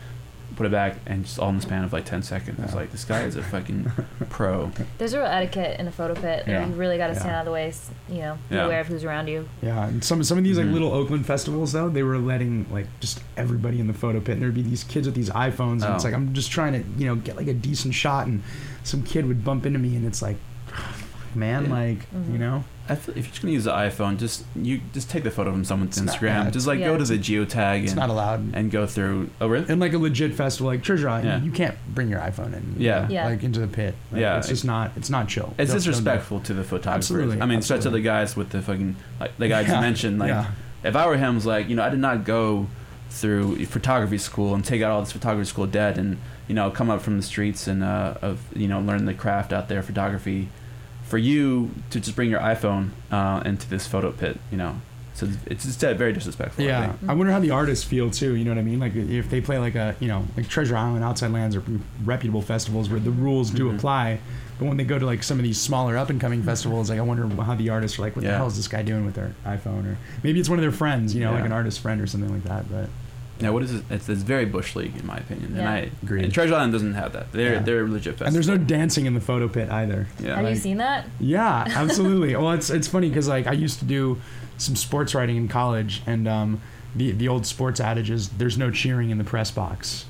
put 0.57 0.65
it 0.65 0.71
back, 0.73 0.97
and 1.05 1.23
just 1.23 1.39
all 1.39 1.49
in 1.49 1.55
the 1.55 1.61
span 1.61 1.85
of 1.85 1.93
like 1.93 2.03
ten 2.05 2.21
seconds. 2.21 2.59
It's 2.59 2.73
Yeah. 2.73 2.79
like 2.79 2.91
this 2.91 3.05
guy 3.05 3.21
is 3.21 3.37
a 3.37 3.43
fucking 3.43 3.89
pro. 4.29 4.71
There's 4.97 5.13
a 5.13 5.19
real 5.19 5.27
etiquette 5.27 5.79
in 5.79 5.87
a 5.87 5.91
photo 5.91 6.15
pit. 6.19 6.43
Yeah. 6.45 6.67
You 6.67 6.73
really 6.73 6.97
got 6.97 7.07
to 7.07 7.15
stand 7.15 7.31
out 7.35 7.39
of 7.41 7.45
the 7.45 7.51
way. 7.51 7.71
You 8.09 8.17
know, 8.17 8.37
be 8.49 8.55
Yeah. 8.55 8.65
aware 8.65 8.81
of 8.81 8.87
who's 8.87 9.05
around 9.05 9.27
you. 9.27 9.47
Yeah, 9.61 9.87
and 9.87 10.03
some 10.03 10.21
some 10.23 10.37
of 10.37 10.43
these 10.43 10.57
like 10.57 10.67
Mhm. 10.67 10.73
little 10.73 10.91
Oakland 10.91 11.25
festivals 11.25 11.71
though, 11.71 11.87
they 11.87 12.03
were 12.03 12.17
letting 12.17 12.65
like 12.73 12.87
just 12.99 13.21
everybody 13.37 13.79
in 13.79 13.87
the 13.87 13.93
photo 13.93 14.19
pit, 14.19 14.33
and 14.33 14.41
there'd 14.41 14.53
be 14.53 14.63
these 14.63 14.83
kids 14.83 15.07
with 15.07 15.15
these 15.15 15.29
iPhones, 15.29 15.83
and 15.85 15.93
it's 15.95 16.03
Oh. 16.03 16.07
like 16.09 16.13
I'm 16.15 16.33
just 16.33 16.51
trying 16.51 16.73
to 16.73 16.83
you 16.97 17.05
know 17.07 17.15
get 17.15 17.37
like 17.37 17.47
a 17.47 17.53
decent 17.53 17.93
shot, 17.93 18.27
and 18.27 18.43
some 18.83 19.03
kid 19.03 19.25
would 19.27 19.43
bump 19.43 19.65
into 19.65 19.79
me, 19.79 19.95
and 19.95 20.05
it's 20.05 20.21
like, 20.21 20.37
man, 21.35 21.65
Yeah. 21.65 21.71
like 21.71 22.11
Mhm. 22.13 22.31
you 22.33 22.37
know, 22.39 22.63
I 22.91 22.95
feel 22.95 23.15
if 23.15 23.25
you're 23.25 23.29
just 23.29 23.41
gonna 23.43 23.53
use 23.53 23.65
the 23.65 23.71
iPhone, 23.71 24.17
just 24.17 24.43
you 24.55 24.81
just 24.93 25.11
take 25.11 25.23
the 25.23 25.29
photo 25.29 25.51
from 25.51 25.63
someone's 25.63 25.95
It's 25.97 26.05
not- 26.07 26.15
Instagram. 26.15 26.45
yeah, 26.45 26.49
just 26.49 26.65
like 26.65 26.79
go 26.79 26.97
to 26.97 27.03
the 27.05 27.19
geotag 27.19 27.83
it's 27.83 27.91
and, 27.91 27.99
not 27.99 28.09
allowed. 28.09 28.49
and 28.53 28.71
go 28.71 28.87
through. 28.87 29.29
Oh 29.39 29.45
really? 29.47 29.69
In 29.69 29.77
like 29.79 29.93
a 29.93 29.99
legit 29.99 30.33
festival 30.33 30.71
like 30.71 30.81
Treasure 30.81 31.07
Island, 31.07 31.27
Yeah. 31.27 31.41
you 31.43 31.51
can't 31.51 31.75
bring 31.93 32.09
your 32.09 32.19
iPhone 32.19 32.53
in. 32.53 32.75
Yeah. 32.79 33.05
Yeah. 33.07 33.25
like 33.27 33.43
into 33.43 33.59
the 33.59 33.67
pit. 33.67 33.93
Like, 34.11 34.21
Yeah. 34.21 34.37
it's 34.39 34.47
just 34.47 34.65
not. 34.65 34.91
It's 34.95 35.11
not 35.11 35.27
chill. 35.27 35.53
It's 35.57 35.57
Don't- 35.57 35.67
don't 35.67 35.67
do 35.67 35.75
it. 35.75 35.77
disrespectful 35.91 36.39
to 36.39 36.53
the 36.55 36.63
photographers. 36.63 36.95
Absolutely, 37.11 37.41
I 37.41 37.45
mean, 37.45 37.59
especially 37.59 37.77
absolutely. 37.77 38.01
the 38.01 38.05
guys 38.05 38.35
with 38.35 38.49
the 38.49 38.61
fucking 38.63 38.95
like 39.19 39.37
the 39.37 39.47
guy 39.47 39.61
just 39.61 39.75
Yeah, 39.75 39.81
mentioned. 39.81 40.17
Like, 40.17 40.29
yeah. 40.29 40.45
if 40.83 40.95
I 40.95 41.05
were 41.05 41.17
him, 41.17 41.35
was 41.35 41.45
like, 41.45 41.69
you 41.69 41.75
know, 41.75 41.83
I 41.83 41.89
did 41.89 41.99
not 41.99 42.23
go 42.25 42.65
through 43.11 43.63
photography 43.65 44.17
school 44.17 44.55
and 44.55 44.63
take 44.65 44.81
out 44.81 44.89
all 44.91 45.01
this 45.01 45.11
photography 45.11 45.47
school 45.47 45.67
debt 45.67 45.97
and 45.99 46.17
you 46.49 46.55
know 46.55 46.69
come 46.71 46.89
up 46.89 47.01
from 47.01 47.15
the 47.15 47.23
streets 47.23 47.65
and 47.67 47.81
uh, 47.83 48.15
of 48.21 48.41
you 48.57 48.67
know 48.67 48.81
learn 48.81 49.05
the 49.05 49.13
craft 49.13 49.53
out 49.53 49.69
there, 49.69 49.81
photography. 49.81 50.49
For 51.03 51.17
you 51.17 51.71
to 51.91 51.99
just 51.99 52.15
bring 52.15 52.29
your 52.29 52.39
iPhone 52.41 52.89
uh, 53.11 53.41
into 53.43 53.67
this 53.67 53.87
photo 53.87 54.11
pit, 54.11 54.37
you 54.51 54.57
know, 54.57 54.79
so 55.15 55.25
it's, 55.25 55.37
it's 55.47 55.65
just 55.65 55.83
uh, 55.83 55.95
very 55.95 56.13
disrespectful. 56.13 56.63
I 56.63 56.67
Yeah, 56.67 56.91
think. 56.93 57.09
I 57.09 57.13
wonder 57.15 57.31
how 57.33 57.39
the 57.39 57.49
artists 57.49 57.83
feel 57.83 58.11
too. 58.11 58.35
You 58.35 58.45
know 58.45 58.51
what 58.51 58.59
I 58.59 58.61
mean? 58.61 58.79
Like 58.79 58.95
if 58.95 59.27
they 59.31 59.41
play 59.41 59.57
like 59.57 59.73
a 59.73 59.95
you 59.99 60.07
know 60.07 60.23
like 60.37 60.47
Treasure 60.49 60.77
Island, 60.77 61.03
Outside 61.03 61.31
Lands, 61.31 61.55
or 61.55 61.63
reputable 62.03 62.43
festivals 62.43 62.91
where 62.91 62.99
the 62.99 63.09
rules 63.09 63.49
do 63.49 63.71
Mhm. 63.71 63.75
apply, 63.77 64.19
but 64.59 64.65
when 64.65 64.77
they 64.77 64.83
go 64.83 64.99
to 64.99 65.05
like 65.07 65.23
some 65.23 65.39
of 65.39 65.43
these 65.43 65.59
smaller 65.59 65.97
up 65.97 66.11
and 66.11 66.21
coming 66.21 66.43
festivals, 66.43 66.91
like 66.91 66.99
I 66.99 67.01
wonder 67.01 67.27
how 67.41 67.55
the 67.55 67.69
artists 67.69 67.97
are 67.97 68.03
like, 68.03 68.15
what 68.15 68.23
the 68.23 68.35
hell 68.37 68.45
is 68.47 68.55
this 68.57 68.67
guy 68.67 68.83
doing 68.83 69.03
with 69.03 69.15
their 69.15 69.33
iPhone? 69.47 69.85
Or 69.91 69.97
maybe 70.21 70.39
it's 70.39 70.47
one 70.49 70.59
of 70.59 70.63
their 70.63 70.71
friends, 70.71 71.15
you 71.15 71.21
know, 71.21 71.33
like 71.33 71.45
an 71.45 71.51
artist 71.51 71.79
friend 71.79 71.99
or 72.01 72.05
something 72.05 72.31
like 72.31 72.43
that. 72.43 72.69
But 72.71 72.89
Yeah, 73.39 73.49
what 73.51 73.63
is 73.63 73.73
it? 73.73 73.83
It's, 73.89 74.09
it's 74.09 74.21
very 74.21 74.45
bush 74.45 74.75
league 74.75 74.95
in 74.97 75.05
my 75.07 75.17
opinion, 75.17 75.47
and 75.53 75.57
Yeah. 75.57 75.71
I 75.71 75.91
Agreed. 76.03 76.25
and 76.25 76.33
Treasure 76.33 76.55
Island 76.55 76.73
doesn't 76.73 76.93
have 76.93 77.13
that. 77.13 77.31
They're 77.31 77.53
Yeah. 77.53 77.59
they're 77.59 77.85
a 77.85 77.87
legit. 77.87 78.13
Festival. 78.13 78.27
and 78.27 78.35
there's 78.35 78.47
no 78.47 78.57
dancing 78.57 79.05
in 79.05 79.13
the 79.13 79.21
photo 79.21 79.47
pit 79.47 79.69
either. 79.69 80.07
yeah. 80.19 80.35
Have 80.35 80.43
like- 80.45 80.55
you 80.55 80.59
seen 80.59 80.77
that? 80.77 81.05
Yeah, 81.19 81.63
absolutely. 81.75 82.35
well, 82.35 82.51
it's 82.51 82.69
it's 82.69 82.87
funny 82.87 83.09
because 83.09 83.27
like 83.27 83.47
I 83.47 83.53
used 83.53 83.79
to 83.79 83.85
do 83.85 84.19
some 84.57 84.75
sports 84.75 85.15
writing 85.15 85.37
in 85.37 85.47
college, 85.47 86.01
and 86.05 86.27
um, 86.27 86.61
the 86.95 87.11
the 87.11 87.27
old 87.27 87.45
sports 87.45 87.79
adage 87.79 88.09
is 88.09 88.29
there's 88.29 88.57
no 88.57 88.71
cheering 88.71 89.09
in 89.09 89.17
the 89.17 89.23
press 89.23 89.51
box, 89.51 90.05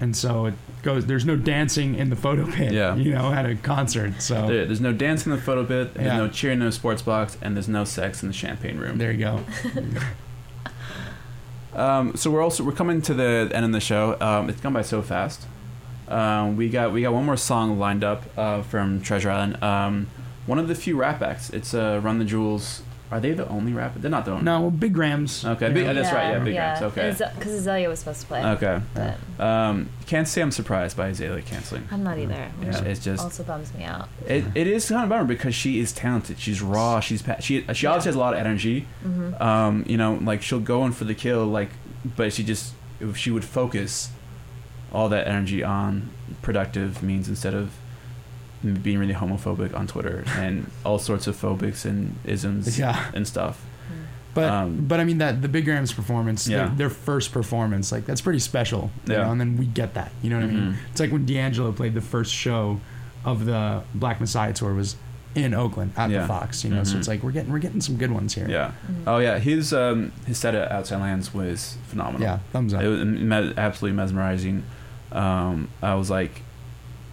and 0.00 0.16
so 0.16 0.46
it 0.46 0.54
goes. 0.82 1.04
There's 1.06 1.26
no 1.26 1.36
dancing 1.36 1.96
in 1.96 2.08
the 2.08 2.16
photo 2.16 2.46
pit. 2.50 2.72
Yeah. 2.72 2.94
you 3.04 3.12
know, 3.12 3.30
at 3.32 3.44
a 3.44 3.56
concert. 3.56 4.22
So 4.22 4.46
There, 4.46 4.64
there's 4.64 4.80
no 4.80 4.92
dancing 4.92 5.32
in 5.32 5.38
the 5.38 5.44
photo 5.44 5.64
pit. 5.64 5.92
There's 5.94 6.06
Yeah. 6.06 6.16
no 6.16 6.28
cheering 6.28 6.60
in 6.60 6.66
the 6.66 6.72
sports 6.72 7.02
box, 7.02 7.36
and 7.42 7.54
there's 7.56 7.68
no 7.68 7.84
sex 7.84 8.22
in 8.22 8.28
the 8.28 8.34
champagne 8.34 8.78
room. 8.78 8.96
there 8.96 9.12
you 9.12 9.18
go. 9.18 9.40
Um, 11.78 12.16
so 12.16 12.30
we're 12.30 12.42
also 12.42 12.64
we're 12.64 12.72
coming 12.72 13.00
to 13.02 13.14
the 13.14 13.50
end 13.54 13.64
of 13.64 13.72
the 13.72 13.80
show. 13.80 14.16
Um, 14.20 14.50
it's 14.50 14.60
gone 14.60 14.72
by 14.72 14.82
so 14.82 15.00
fast. 15.00 15.46
Um, 16.08 16.56
we 16.56 16.68
got 16.68 16.92
we 16.92 17.02
got 17.02 17.12
one 17.12 17.24
more 17.24 17.36
song 17.36 17.78
lined 17.78 18.02
up 18.02 18.24
uh, 18.36 18.62
from 18.62 19.00
Treasure 19.00 19.30
Island. 19.30 19.62
Um, 19.62 20.08
one 20.46 20.58
of 20.58 20.66
the 20.66 20.74
few 20.74 20.96
rap 20.96 21.22
acts. 21.22 21.50
It's 21.50 21.74
uh, 21.74 22.00
Run 22.02 22.18
the 22.18 22.24
Jewels. 22.24 22.82
Are 23.10 23.20
they 23.20 23.32
the 23.32 23.48
only 23.48 23.72
rap? 23.72 23.94
They're 23.96 24.10
not 24.10 24.26
the 24.26 24.32
only. 24.32 24.44
No, 24.44 24.60
well, 24.60 24.70
Big 24.70 24.92
Grams. 24.92 25.42
Okay, 25.44 25.72
big, 25.72 25.86
know. 25.86 25.94
that's 25.94 26.12
right. 26.12 26.30
Yeah, 26.32 26.38
Big 26.40 26.54
Grams. 26.54 26.82
Okay. 26.82 27.10
Because 27.38 27.66
Azealia 27.66 27.88
was 27.88 28.00
supposed 28.00 28.20
to 28.20 28.26
play. 28.26 28.44
Okay. 28.44 28.80
But 28.94 29.42
Um, 29.42 29.88
can't 30.06 30.28
say 30.28 30.42
I'm 30.42 30.50
surprised 30.50 30.94
by 30.96 31.10
Azealia 31.10 31.42
canceling. 31.44 31.88
I'm 31.90 32.02
not 32.04 32.18
either. 32.18 32.48
Which 32.58 32.74
Yeah, 32.76 32.82
it's 32.84 33.02
just 33.02 33.22
also 33.22 33.44
bums 33.44 33.72
me 33.74 33.84
out. 33.84 34.08
it, 34.26 34.44
it 34.54 34.66
is 34.66 34.88
kind 34.90 35.04
of 35.04 35.10
a 35.10 35.14
bummer 35.14 35.24
because 35.26 35.54
she 35.54 35.80
is 35.80 35.92
talented. 35.92 36.38
She's 36.38 36.60
raw. 36.60 37.00
She's 37.00 37.22
pa- 37.22 37.40
she 37.40 37.64
she 37.72 37.86
obviously 37.86 38.08
has 38.10 38.14
a 38.14 38.18
lot 38.18 38.34
of 38.34 38.40
energy. 38.40 38.86
hmm 39.02 39.32
Um, 39.40 39.84
you 39.86 39.96
know, 39.96 40.14
like 40.20 40.42
she'll 40.42 40.60
go 40.60 40.84
in 40.84 40.92
for 40.92 41.04
the 41.04 41.14
kill, 41.14 41.46
like, 41.46 41.70
but 42.16 42.32
she 42.34 42.44
just 42.44 42.74
if 43.00 43.16
she 43.16 43.30
would 43.30 43.44
focus 43.44 44.10
all 44.92 45.08
that 45.08 45.26
energy 45.26 45.62
on 45.64 46.10
productive 46.42 47.02
means 47.02 47.28
instead 47.28 47.54
of 47.54 47.70
being 48.82 48.98
really 48.98 49.14
homophobic 49.14 49.74
on 49.76 49.86
Twitter 49.86 50.24
and 50.36 50.70
all 50.84 50.98
sorts 50.98 51.26
of 51.26 51.36
phobics 51.36 51.84
and 51.84 52.16
isms 52.24 52.78
Yeah. 52.84 53.10
and 53.14 53.26
stuff. 53.26 53.64
But 54.34 54.50
Um, 54.50 54.84
but 54.86 55.00
I 55.00 55.04
mean 55.04 55.18
that 55.18 55.42
the 55.42 55.48
Big 55.48 55.64
Grams 55.64 55.92
performance, 55.92 56.46
Yeah. 56.46 56.66
their, 56.66 56.68
their 56.76 56.90
first 56.90 57.32
performance, 57.32 57.90
like 57.92 58.04
that's 58.06 58.20
pretty 58.20 58.38
special. 58.40 58.90
You 59.06 59.14
Yeah. 59.14 59.24
know, 59.24 59.32
and 59.32 59.40
then 59.40 59.56
we 59.56 59.66
get 59.66 59.94
that. 59.94 60.12
You 60.22 60.30
know 60.30 60.36
what 60.36 60.44
I 60.44 60.52
mean? 60.52 60.60
Mhm. 60.72 60.74
It's 60.90 61.00
like 61.00 61.10
when 61.12 61.24
D'Angelo 61.26 61.72
played 61.72 61.94
the 61.94 62.00
first 62.00 62.32
show 62.32 62.80
of 63.24 63.44
the 63.46 63.82
Black 63.94 64.20
Messiah 64.20 64.52
tour 64.52 64.74
was 64.74 64.96
in 65.34 65.54
Oakland 65.54 65.92
at 65.96 66.10
Yeah. 66.10 66.22
the 66.22 66.26
Fox. 66.28 66.64
You 66.64 66.70
know, 66.70 66.84
so 66.84 66.94
Mhm. 66.94 66.98
it's 66.98 67.08
like 67.08 67.22
we're 67.22 67.32
getting 67.32 67.50
we're 67.52 67.58
getting 67.58 67.80
some 67.80 67.96
good 67.96 68.10
ones 68.10 68.34
here. 68.34 68.48
Yeah. 68.48 68.72
Mhm. 68.90 68.94
Oh 69.06 69.18
yeah. 69.18 69.38
His 69.38 69.72
um 69.72 70.12
his 70.26 70.36
set 70.38 70.54
at 70.54 70.70
Outside 70.70 71.00
Lands 71.00 71.32
was 71.32 71.76
phenomenal. 71.86 72.22
Yeah, 72.22 72.38
thumbs 72.52 72.74
up. 72.74 72.82
It 72.82 72.88
was 72.88 73.04
me- 73.04 73.54
absolutely 73.56 73.96
mesmerizing. 73.96 74.62
Um, 75.12 75.68
I 75.82 75.94
was 75.94 76.10
like, 76.10 76.42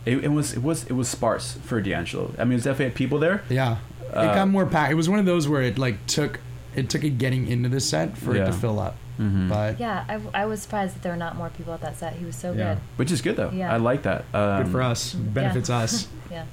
it, 0.05 0.23
it 0.25 0.27
was 0.31 0.53
it 0.53 0.63
was 0.63 0.83
it 0.85 0.93
was 0.93 1.07
sparse 1.07 1.53
for 1.63 1.81
D'Angelo. 1.81 2.33
I 2.37 2.43
mean, 2.43 2.51
there's 2.51 2.63
definitely 2.63 2.85
had 2.85 2.95
people 2.95 3.19
there. 3.19 3.43
Yeah, 3.49 3.77
it 4.09 4.15
Uh, 4.15 4.33
got 4.35 4.47
more 4.47 4.65
packed. 4.65 4.91
It 4.91 4.95
was 4.95 5.09
one 5.09 5.19
of 5.19 5.25
those 5.25 5.47
where 5.47 5.61
it 5.61 5.77
like 5.77 6.05
took 6.07 6.39
it 6.75 6.89
took 6.89 7.03
it 7.03 7.17
getting 7.17 7.47
into 7.47 7.69
the 7.69 7.79
set 7.79 8.17
for 8.17 8.35
it 8.35 8.45
to 8.45 8.53
fill 8.53 8.79
up. 8.79 8.95
Mhm. 9.19 9.47
But 9.49 9.79
Yeah, 9.79 10.03
I, 10.09 10.41
I 10.41 10.45
was 10.45 10.61
surprised 10.61 10.95
that 10.95 11.01
there 11.03 11.13
were 11.13 11.17
not 11.17 11.37
more 11.37 11.49
people 11.49 11.73
at 11.73 11.79
that 11.81 11.95
set. 11.97 12.13
He 12.17 12.25
was 12.25 12.35
so 12.35 12.51
Yeah. 12.51 12.73
good. 12.73 12.77
Which 12.97 13.11
is 13.11 13.21
good 13.21 13.37
though. 13.37 13.49
Yeah. 13.51 13.73
I 13.73 13.77
like 13.77 14.01
that. 14.03 14.25
Um, 14.33 14.63
good 14.63 14.71
for 14.73 14.81
us, 14.81 15.13
benefits 15.13 15.69
us. 15.69 16.07
Yeah. 16.31 16.43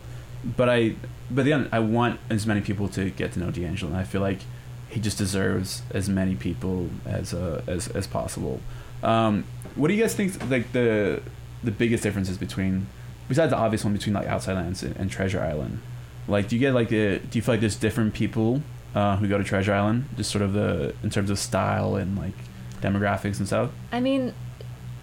But 0.56 0.68
I, 0.68 0.94
but 1.30 1.44
then 1.44 1.68
I 1.72 1.80
want 1.80 2.20
as 2.30 2.46
many 2.46 2.60
people 2.60 2.88
to 2.90 3.10
get 3.10 3.32
to 3.32 3.40
know 3.40 3.50
D'Angelo, 3.50 3.90
and 3.90 4.00
I 4.00 4.04
feel 4.04 4.20
like 4.20 4.40
he 4.88 5.00
just 5.00 5.16
deserves 5.18 5.82
as 5.92 6.08
many 6.08 6.34
people 6.36 6.88
as 7.06 7.32
uh, 7.34 7.62
as 7.66 7.88
as 7.88 8.06
possible. 8.06 8.60
Um, 9.02 9.44
what 9.74 9.88
do 9.88 9.94
you 9.94 10.02
guys 10.02 10.14
think? 10.14 10.38
Like 10.50 10.70
the 10.72 11.20
the 11.64 11.70
biggest 11.70 12.02
differences 12.02 12.38
between, 12.38 12.86
besides 13.32 13.50
the 13.50 13.56
obvious 13.56 13.82
one 13.84 13.92
between 13.92 14.14
like 14.14 14.26
Outside 14.26 14.54
Lands 14.54 14.82
and, 14.82 14.96
and 14.96 15.10
Treasure 15.10 15.40
Island, 15.40 15.80
like 16.28 16.48
do 16.48 16.56
you 16.56 16.60
get 16.60 16.72
like 16.74 16.88
the 16.88 17.18
do 17.18 17.38
you 17.38 17.42
feel 17.42 17.54
like 17.54 17.60
there's 17.60 17.76
different 17.76 18.14
people 18.14 18.62
uh, 18.94 19.16
who 19.16 19.26
go 19.28 19.38
to 19.38 19.44
Treasure 19.44 19.72
Island, 19.74 20.04
just 20.16 20.30
sort 20.30 20.42
of 20.42 20.52
the 20.52 20.94
in 21.02 21.10
terms 21.10 21.30
of 21.30 21.38
style 21.38 21.96
and 21.96 22.16
like 22.18 22.34
demographics 22.80 23.38
and 23.38 23.46
stuff? 23.46 23.70
I 23.90 24.00
mean, 24.00 24.34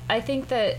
I 0.10 0.22
think 0.22 0.48
that 0.50 0.78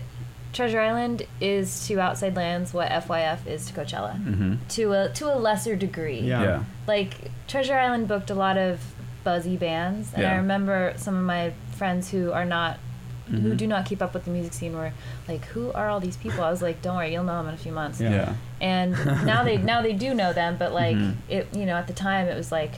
Treasure 0.53 0.79
Island 0.81 1.23
is 1.39 1.87
to 1.87 1.99
Outside 1.99 2.35
Lands 2.35 2.73
what 2.73 2.89
FYF 2.89 3.47
is 3.47 3.65
to 3.67 3.73
Coachella, 3.73 4.13
Mm-hmm. 4.23 4.53
to 4.69 4.91
a 4.93 5.09
to 5.09 5.33
a 5.33 5.37
lesser 5.37 5.75
degree. 5.75 6.19
Yeah. 6.21 6.43
Yeah. 6.43 6.63
Like 6.87 7.31
Treasure 7.47 7.75
Island 7.75 8.07
booked 8.07 8.29
a 8.29 8.35
lot 8.35 8.57
of 8.57 8.79
buzzy 9.23 9.55
bands, 9.57 10.13
and 10.13 10.25
I 10.25 10.35
remember 10.37 10.93
some 10.97 11.15
of 11.15 11.23
my 11.23 11.53
friends 11.77 12.09
who 12.11 12.31
are 12.31 12.45
not 12.45 12.79
who 13.31 13.53
Mhm. 13.53 13.57
do 13.57 13.67
not 13.67 13.85
keep 13.85 14.01
up 14.01 14.13
with 14.13 14.25
the 14.25 14.31
music 14.31 14.53
scene 14.53 14.73
were 14.73 14.91
like, 15.27 15.45
"Who 15.53 15.71
are 15.73 15.87
all 15.89 15.99
these 15.99 16.17
people?" 16.17 16.43
I 16.43 16.51
was 16.51 16.61
like, 16.61 16.81
"Don't 16.81 16.97
worry, 16.97 17.13
you'll 17.13 17.23
know 17.23 17.37
them 17.37 17.47
in 17.47 17.53
a 17.53 17.57
few 17.57 17.71
months." 17.71 17.99
Yeah. 18.01 18.09
Yeah. 18.11 18.33
And 18.59 18.91
now 19.25 19.43
they 19.43 19.57
now 19.57 19.81
they 19.81 19.93
do 19.93 20.13
know 20.13 20.33
them, 20.33 20.55
but 20.59 20.73
like 20.73 20.95
Mhm. 20.97 21.15
it, 21.29 21.47
you 21.53 21.65
know, 21.65 21.75
at 21.75 21.87
the 21.87 21.93
time 21.93 22.27
it 22.27 22.35
was 22.35 22.51
like 22.51 22.73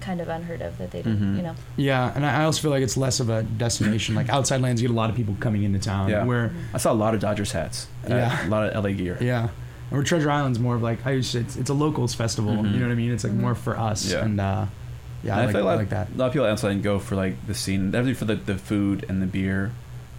kind 0.00 0.20
of 0.20 0.28
unheard 0.28 0.60
of 0.62 0.78
that 0.78 0.90
they 0.90 1.00
didn't, 1.00 1.20
Mhm. 1.34 1.36
you 1.36 1.42
know. 1.42 1.54
Yeah, 1.76 2.10
and 2.16 2.26
I 2.26 2.40
I 2.40 2.44
also 2.44 2.60
feel 2.60 2.72
like 2.72 2.82
it's 2.82 2.96
less 2.96 3.20
of 3.20 3.28
a 3.28 3.44
destination. 3.44 4.14
Like 4.16 4.28
outside 4.30 4.60
lands, 4.60 4.82
you 4.82 4.88
get 4.88 4.92
a 4.94 4.96
lot 4.96 5.10
of 5.10 5.16
people 5.16 5.36
coming 5.38 5.62
into 5.62 5.78
town. 5.78 6.08
Yeah. 6.10 6.24
Where 6.24 6.50
I 6.74 6.78
saw 6.78 6.92
a 6.92 6.94
lot 6.94 7.14
of 7.14 7.20
Dodgers 7.20 7.52
hats. 7.52 7.86
uh, 8.10 8.14
Yeah. 8.14 8.46
a 8.46 8.48
lot 8.48 8.66
of 8.66 8.74
LA 8.84 8.94
gear. 8.94 9.16
Yeah. 9.20 9.42
And 9.42 9.50
where 9.90 10.02
Treasure 10.02 10.28
Island's 10.30 10.58
more 10.58 10.74
of 10.74 10.82
like 10.82 11.06
I 11.06 11.12
used 11.12 11.30
to, 11.32 11.38
it's, 11.40 11.54
it's 11.56 11.70
a 11.70 11.74
locals 11.74 12.14
festival. 12.14 12.52
Mhm. 12.52 12.72
You 12.72 12.80
know 12.80 12.86
what 12.86 12.92
I 12.92 12.96
mean? 12.96 13.12
It's 13.12 13.22
like 13.22 13.32
more 13.32 13.54
for 13.54 13.78
us. 13.78 14.10
Yeah. 14.10 14.24
And 14.24 14.40
uh, 14.40 14.64
yeah, 15.22 15.32
And 15.32 15.40
I, 15.42 15.44
like, 15.46 15.54
feel 15.54 15.68
I 15.68 15.74
like 15.74 15.88
that. 15.90 16.08
A 16.14 16.16
lot 16.16 16.26
of 16.26 16.32
people 16.32 16.46
outside 16.46 16.82
go 16.82 16.98
for 16.98 17.14
like 17.16 17.46
the 17.46 17.54
scene, 17.54 17.90
definitely 17.90 18.14
for 18.14 18.24
the, 18.24 18.34
the 18.36 18.56
food 18.56 19.04
and 19.08 19.20
the 19.22 19.26
beer, 19.26 19.72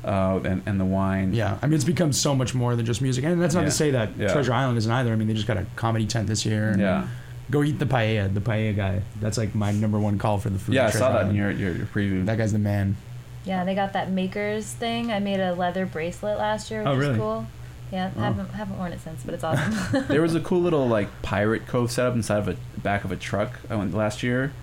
uh, 0.05 0.39
and 0.43 0.61
and 0.65 0.79
the 0.79 0.85
wine. 0.85 1.33
Yeah, 1.33 1.57
I 1.61 1.67
mean 1.67 1.75
it's 1.75 1.83
become 1.83 2.13
so 2.13 2.35
much 2.35 2.53
more 2.53 2.75
than 2.75 2.85
just 2.85 3.01
music, 3.01 3.23
and 3.25 3.41
that's 3.41 3.53
not 3.53 3.61
Yeah. 3.61 3.65
to 3.65 3.71
say 3.71 3.91
that 3.91 4.09
Yeah. 4.17 4.31
Treasure 4.33 4.53
Island 4.53 4.77
isn't 4.77 4.91
either. 4.91 5.11
I 5.11 5.15
mean 5.15 5.27
they 5.27 5.33
just 5.33 5.47
got 5.47 5.57
a 5.57 5.65
comedy 5.75 6.05
tent 6.05 6.27
this 6.27 6.45
year. 6.45 6.69
and 6.69 6.81
Yeah. 6.81 7.07
Go 7.51 7.61
eat 7.63 7.77
the 7.77 7.85
paella. 7.85 8.33
The 8.33 8.39
paella 8.41 8.75
guy. 8.75 9.01
That's 9.19 9.37
like 9.37 9.53
my 9.53 9.71
number 9.71 9.99
one 9.99 10.17
call 10.17 10.37
for 10.39 10.49
the 10.49 10.57
food. 10.57 10.75
Yeah, 10.75 10.83
I 10.87 10.91
Treasure 10.91 10.97
saw 10.99 11.09
that 11.13 11.21
in 11.29 11.37
Island. 11.37 11.37
your, 11.37 11.51
your 11.51 11.71
your 11.77 11.85
preview. 11.87 12.25
That 12.25 12.37
guy's 12.37 12.53
the 12.53 12.59
man. 12.59 12.95
Yeah, 13.45 13.65
they 13.65 13.75
got 13.75 13.93
that 13.93 14.09
makers 14.09 14.65
thing. 14.65 15.11
I 15.11 15.19
made 15.19 15.41
a 15.41 15.53
leather 15.53 15.85
bracelet 15.85 16.37
last 16.39 16.71
year, 16.71 16.79
which 16.79 16.87
Oh, 16.87 16.93
is 16.93 16.99
really? 16.99 17.17
cool. 17.19 17.45
Yeah, 17.91 18.09
Oh. 18.17 18.21
haven't 18.21 18.49
haven't 18.51 18.77
worn 18.79 18.93
it 18.93 19.01
since, 19.01 19.21
but 19.23 19.33
it's 19.35 19.43
awesome. 19.43 20.05
there 20.07 20.21
was 20.21 20.33
a 20.33 20.39
cool 20.49 20.61
little 20.61 20.87
like 20.87 21.09
pirate 21.21 21.67
cove 21.67 21.91
setup 21.91 22.15
inside 22.15 22.37
of 22.39 22.47
a 22.47 22.55
back 22.79 23.03
of 23.03 23.11
a 23.11 23.15
truck. 23.17 23.59
I 23.69 23.75
went 23.75 23.93
last 23.93 24.23
year. 24.23 24.53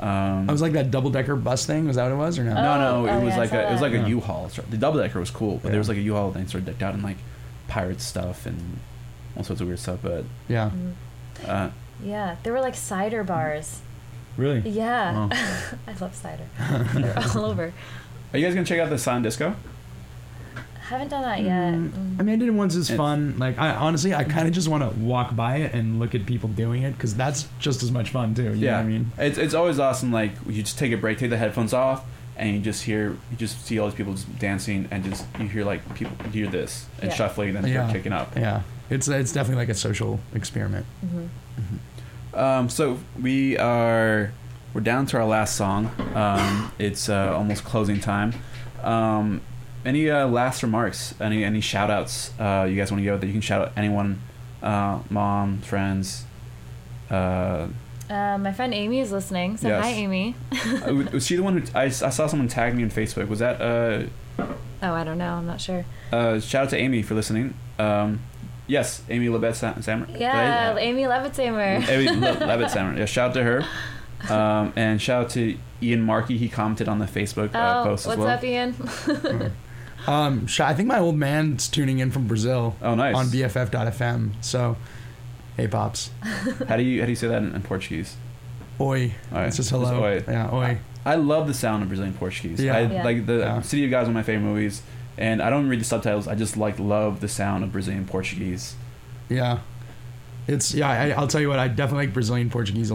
Um, 0.00 0.48
I 0.48 0.52
was 0.52 0.60
like 0.60 0.72
that 0.72 0.90
double 0.90 1.10
decker 1.10 1.36
bus 1.36 1.64
thing. 1.66 1.86
Was 1.86 1.96
that 1.96 2.04
what 2.04 2.12
it 2.12 2.16
was 2.16 2.38
or 2.38 2.44
no? 2.44 2.54
no, 2.54 2.78
no, 2.78 3.06
it 3.06 3.10
oh, 3.16 3.20
was 3.20 3.34
yeah, 3.34 3.38
like 3.38 3.50
saw 3.50 3.56
a 3.56 3.60
it 3.68 3.70
was 3.70 3.80
that. 3.80 3.86
like 3.86 3.92
a 3.94 4.02
Yeah. 4.02 4.06
U-Haul. 4.08 4.50
The 4.70 4.76
double 4.76 4.98
decker 5.00 5.18
was 5.20 5.30
cool, 5.30 5.56
but 5.56 5.64
Yeah. 5.68 5.70
there 5.72 5.78
was 5.78 5.88
like 5.88 5.98
a 5.98 6.02
U-Haul 6.02 6.32
thing 6.32 6.46
sort 6.48 6.60
of 6.62 6.66
decked 6.66 6.82
out 6.82 6.94
in 6.94 7.02
like 7.02 7.16
pirate 7.68 8.00
stuff 8.00 8.44
and 8.46 8.78
all 9.36 9.42
sorts 9.44 9.60
of 9.62 9.66
weird 9.68 9.78
stuff. 9.78 10.00
But 10.02 10.24
Yeah. 10.48 10.70
uh, 11.46 11.70
yeah, 12.04 12.36
there 12.42 12.52
were 12.52 12.60
like 12.60 12.74
cider 12.74 13.24
bars. 13.24 13.80
Really? 14.36 14.60
Yeah, 14.68 15.12
Wow. 15.14 15.28
I 15.86 15.92
love 15.98 16.14
cider. 16.14 16.44
All 17.34 17.46
over. 17.46 17.72
are 18.32 18.38
you 18.38 18.44
guys 18.44 18.54
gonna 18.54 18.66
check 18.66 18.78
out 18.80 18.90
the 18.90 18.98
Silent 18.98 19.22
Disco? 19.24 19.56
I 20.86 20.88
haven't 20.90 21.08
done 21.08 21.22
that 21.22 21.42
yet. 21.42 21.74
I 22.20 22.22
mean, 22.22 22.28
I 22.28 22.36
did 22.36 22.42
it 22.48 22.52
once. 22.52 22.76
It's 22.76 22.88
It's- 22.90 22.96
fun. 22.96 23.34
Like, 23.38 23.58
I 23.58 23.70
honestly, 23.74 24.14
I 24.14 24.22
kind 24.22 24.46
of 24.46 24.54
just 24.54 24.68
want 24.68 24.82
to 24.88 24.96
walk 25.00 25.34
by 25.34 25.56
it 25.56 25.74
and 25.74 25.98
look 25.98 26.14
at 26.14 26.26
people 26.26 26.48
doing 26.48 26.84
it 26.84 26.92
because 26.92 27.14
that's 27.16 27.48
just 27.58 27.82
as 27.82 27.90
much 27.90 28.10
fun 28.10 28.34
too. 28.34 28.54
You 28.54 28.66
know 28.66 28.72
what 28.74 28.80
I 28.80 28.84
mean? 28.84 29.10
it's 29.18 29.36
it's 29.36 29.52
always 29.54 29.80
awesome. 29.80 30.12
Like 30.12 30.32
you 30.48 30.62
just 30.62 30.78
take 30.78 30.92
a 30.92 30.96
break, 30.96 31.18
take 31.18 31.30
the 31.30 31.36
headphones 31.38 31.72
off, 31.72 32.04
and 32.36 32.54
you 32.54 32.60
just 32.60 32.84
hear 32.84 33.16
you 33.30 33.36
just 33.36 33.66
see 33.66 33.78
all 33.80 33.88
these 33.88 33.96
people 33.96 34.12
just 34.14 34.38
dancing, 34.38 34.86
and 34.92 35.02
just 35.04 35.26
you 35.40 35.48
hear 35.48 35.64
like 35.64 35.80
people 35.96 36.12
you 36.26 36.30
hear 36.30 36.46
this 36.46 36.86
and 37.02 37.10
Yeah. 37.10 37.16
shuffling 37.16 37.56
and 37.56 37.66
start 37.66 37.86
Yeah. 37.88 37.92
kicking 37.92 38.12
up. 38.12 38.36
Yeah, 38.36 38.60
it's 38.88 39.08
it's 39.08 39.32
definitely 39.32 39.62
like 39.62 39.70
a 39.70 39.74
social 39.78 40.20
experiment. 40.34 40.86
hmm 41.00 42.38
Um, 42.38 42.68
so 42.68 42.98
we 43.20 43.56
are 43.58 44.30
we're 44.72 44.82
down 44.82 45.06
to 45.06 45.16
our 45.16 45.24
last 45.24 45.56
song. 45.56 45.90
Um, 46.14 46.70
it's 46.78 47.08
uh, 47.08 47.34
almost 47.36 47.64
closing 47.64 47.98
time. 47.98 48.34
Um, 48.84 49.40
any 49.86 50.10
uh, 50.10 50.26
last 50.26 50.62
remarks? 50.62 51.14
Any 51.20 51.44
any 51.44 51.60
shout 51.60 51.90
outs 51.90 52.32
uh, 52.38 52.66
you 52.68 52.76
guys 52.76 52.90
want 52.90 53.00
to 53.00 53.04
give 53.04 53.20
that 53.20 53.26
you 53.26 53.32
can 53.32 53.40
shout 53.40 53.62
out 53.62 53.72
anyone, 53.76 54.20
uh, 54.62 55.00
mom, 55.10 55.58
friends. 55.62 56.24
Uh, 57.10 57.68
Uh, 58.08 58.38
my 58.38 58.52
friend 58.52 58.72
Amy 58.72 59.00
is 59.00 59.10
listening, 59.10 59.56
so 59.56 59.66
Yes. 59.68 59.82
hi, 59.84 59.90
Amy. 59.90 60.34
uh, 60.86 60.94
was 61.12 61.26
she 61.26 61.34
the 61.36 61.42
one 61.42 61.58
who 61.58 61.66
I, 61.74 61.84
I 61.86 61.88
saw 61.90 62.26
someone 62.28 62.46
tag 62.48 62.74
me 62.76 62.84
on 62.84 62.90
Facebook? 62.90 63.26
Was 63.28 63.40
that 63.40 63.60
uh, 63.60 64.06
Oh, 64.82 64.92
I 64.94 65.02
don't 65.04 65.18
know. 65.18 65.34
I'm 65.34 65.46
not 65.46 65.60
sure. 65.60 65.84
uh, 66.12 66.38
shout 66.38 66.64
out 66.64 66.70
to 66.70 66.76
Amy 66.76 67.02
for 67.02 67.14
listening? 67.14 67.54
Um, 67.80 68.20
yes, 68.68 69.02
Amy 69.10 69.26
Lebet 69.26 69.54
Sam- 69.56 69.82
Sammer. 69.82 70.06
Did 70.06 70.16
I- 70.16 70.20
Yeah, 70.20 70.76
Amy 70.78 71.02
Levitzamer. 71.02 71.88
Amy 71.94 72.06
Le- 72.08 72.46
Levitt 72.46 72.70
Sammer. 72.70 72.96
Yeah, 72.96 73.06
shout 73.06 73.30
out 73.30 73.34
to 73.34 73.42
her. 73.42 73.64
Um, 74.30 74.72
and 74.76 75.00
shout 75.00 75.24
out 75.24 75.30
to 75.32 75.56
Ian 75.82 76.02
Markey. 76.02 76.38
He 76.38 76.48
commented 76.48 76.88
on 76.88 76.98
the 76.98 77.04
Facebook 77.06 77.54
uh, 77.54 77.80
oh, 77.82 77.84
post 77.84 78.06
as 78.06 78.16
well. 78.16 78.26
What's 78.26 78.38
up, 78.38 78.44
Ian? 78.44 79.52
Um, 80.06 80.46
I 80.60 80.74
think 80.74 80.88
my 80.88 80.98
old 80.98 81.16
man's 81.16 81.68
tuning 81.68 81.98
in 81.98 82.10
from 82.10 82.26
Brazil. 82.26 82.76
Oh, 82.82 82.94
nice. 82.94 83.16
On 83.16 83.26
BFF.fm. 83.26 84.32
So, 84.40 84.76
hey, 85.56 85.66
pops. 85.68 86.10
How 86.68 86.76
do 86.76 86.82
you 86.82 87.00
how 87.00 87.06
do 87.06 87.12
you 87.12 87.16
say 87.16 87.28
that 87.28 87.42
in, 87.42 87.54
in 87.54 87.62
Portuguese? 87.62 88.16
Oi. 88.80 89.14
All 89.32 89.38
right. 89.38 89.46
It's 89.48 89.56
just 89.56 89.70
hello. 89.70 90.02
oi. 90.04 90.22
Yeah, 90.28 90.54
oi. 90.54 90.78
I 91.04 91.14
love 91.14 91.46
the 91.46 91.54
sound 91.54 91.82
of 91.82 91.88
Brazilian 91.88 92.14
Portuguese. 92.14 92.60
Yeah. 92.60 92.76
I, 92.76 92.80
Yeah. 92.82 93.04
Like 93.04 93.26
the 93.26 93.38
Yeah. 93.38 93.60
City 93.62 93.84
of 93.84 93.90
God 93.90 94.00
is 94.02 94.08
one 94.08 94.10
of 94.10 94.14
my 94.14 94.22
favorite 94.22 94.44
movies, 94.46 94.82
and 95.16 95.40
I 95.42 95.50
don't 95.50 95.68
read 95.68 95.80
the 95.80 95.84
subtitles. 95.84 96.28
I 96.28 96.34
just 96.34 96.56
like 96.56 96.78
love 96.78 97.20
the 97.20 97.28
sound 97.28 97.64
of 97.64 97.72
Brazilian 97.72 98.06
Portuguese. 98.06 98.74
Yeah. 99.28 99.58
It's 100.46 100.72
yeah. 100.74 100.88
I, 100.88 101.10
I'll 101.10 101.26
tell 101.26 101.40
you 101.40 101.48
what. 101.48 101.58
I 101.58 101.66
definitely 101.68 102.06
like 102.06 102.14
Brazilian 102.14 102.50
Portuguese 102.50 102.90
a 102.90 102.94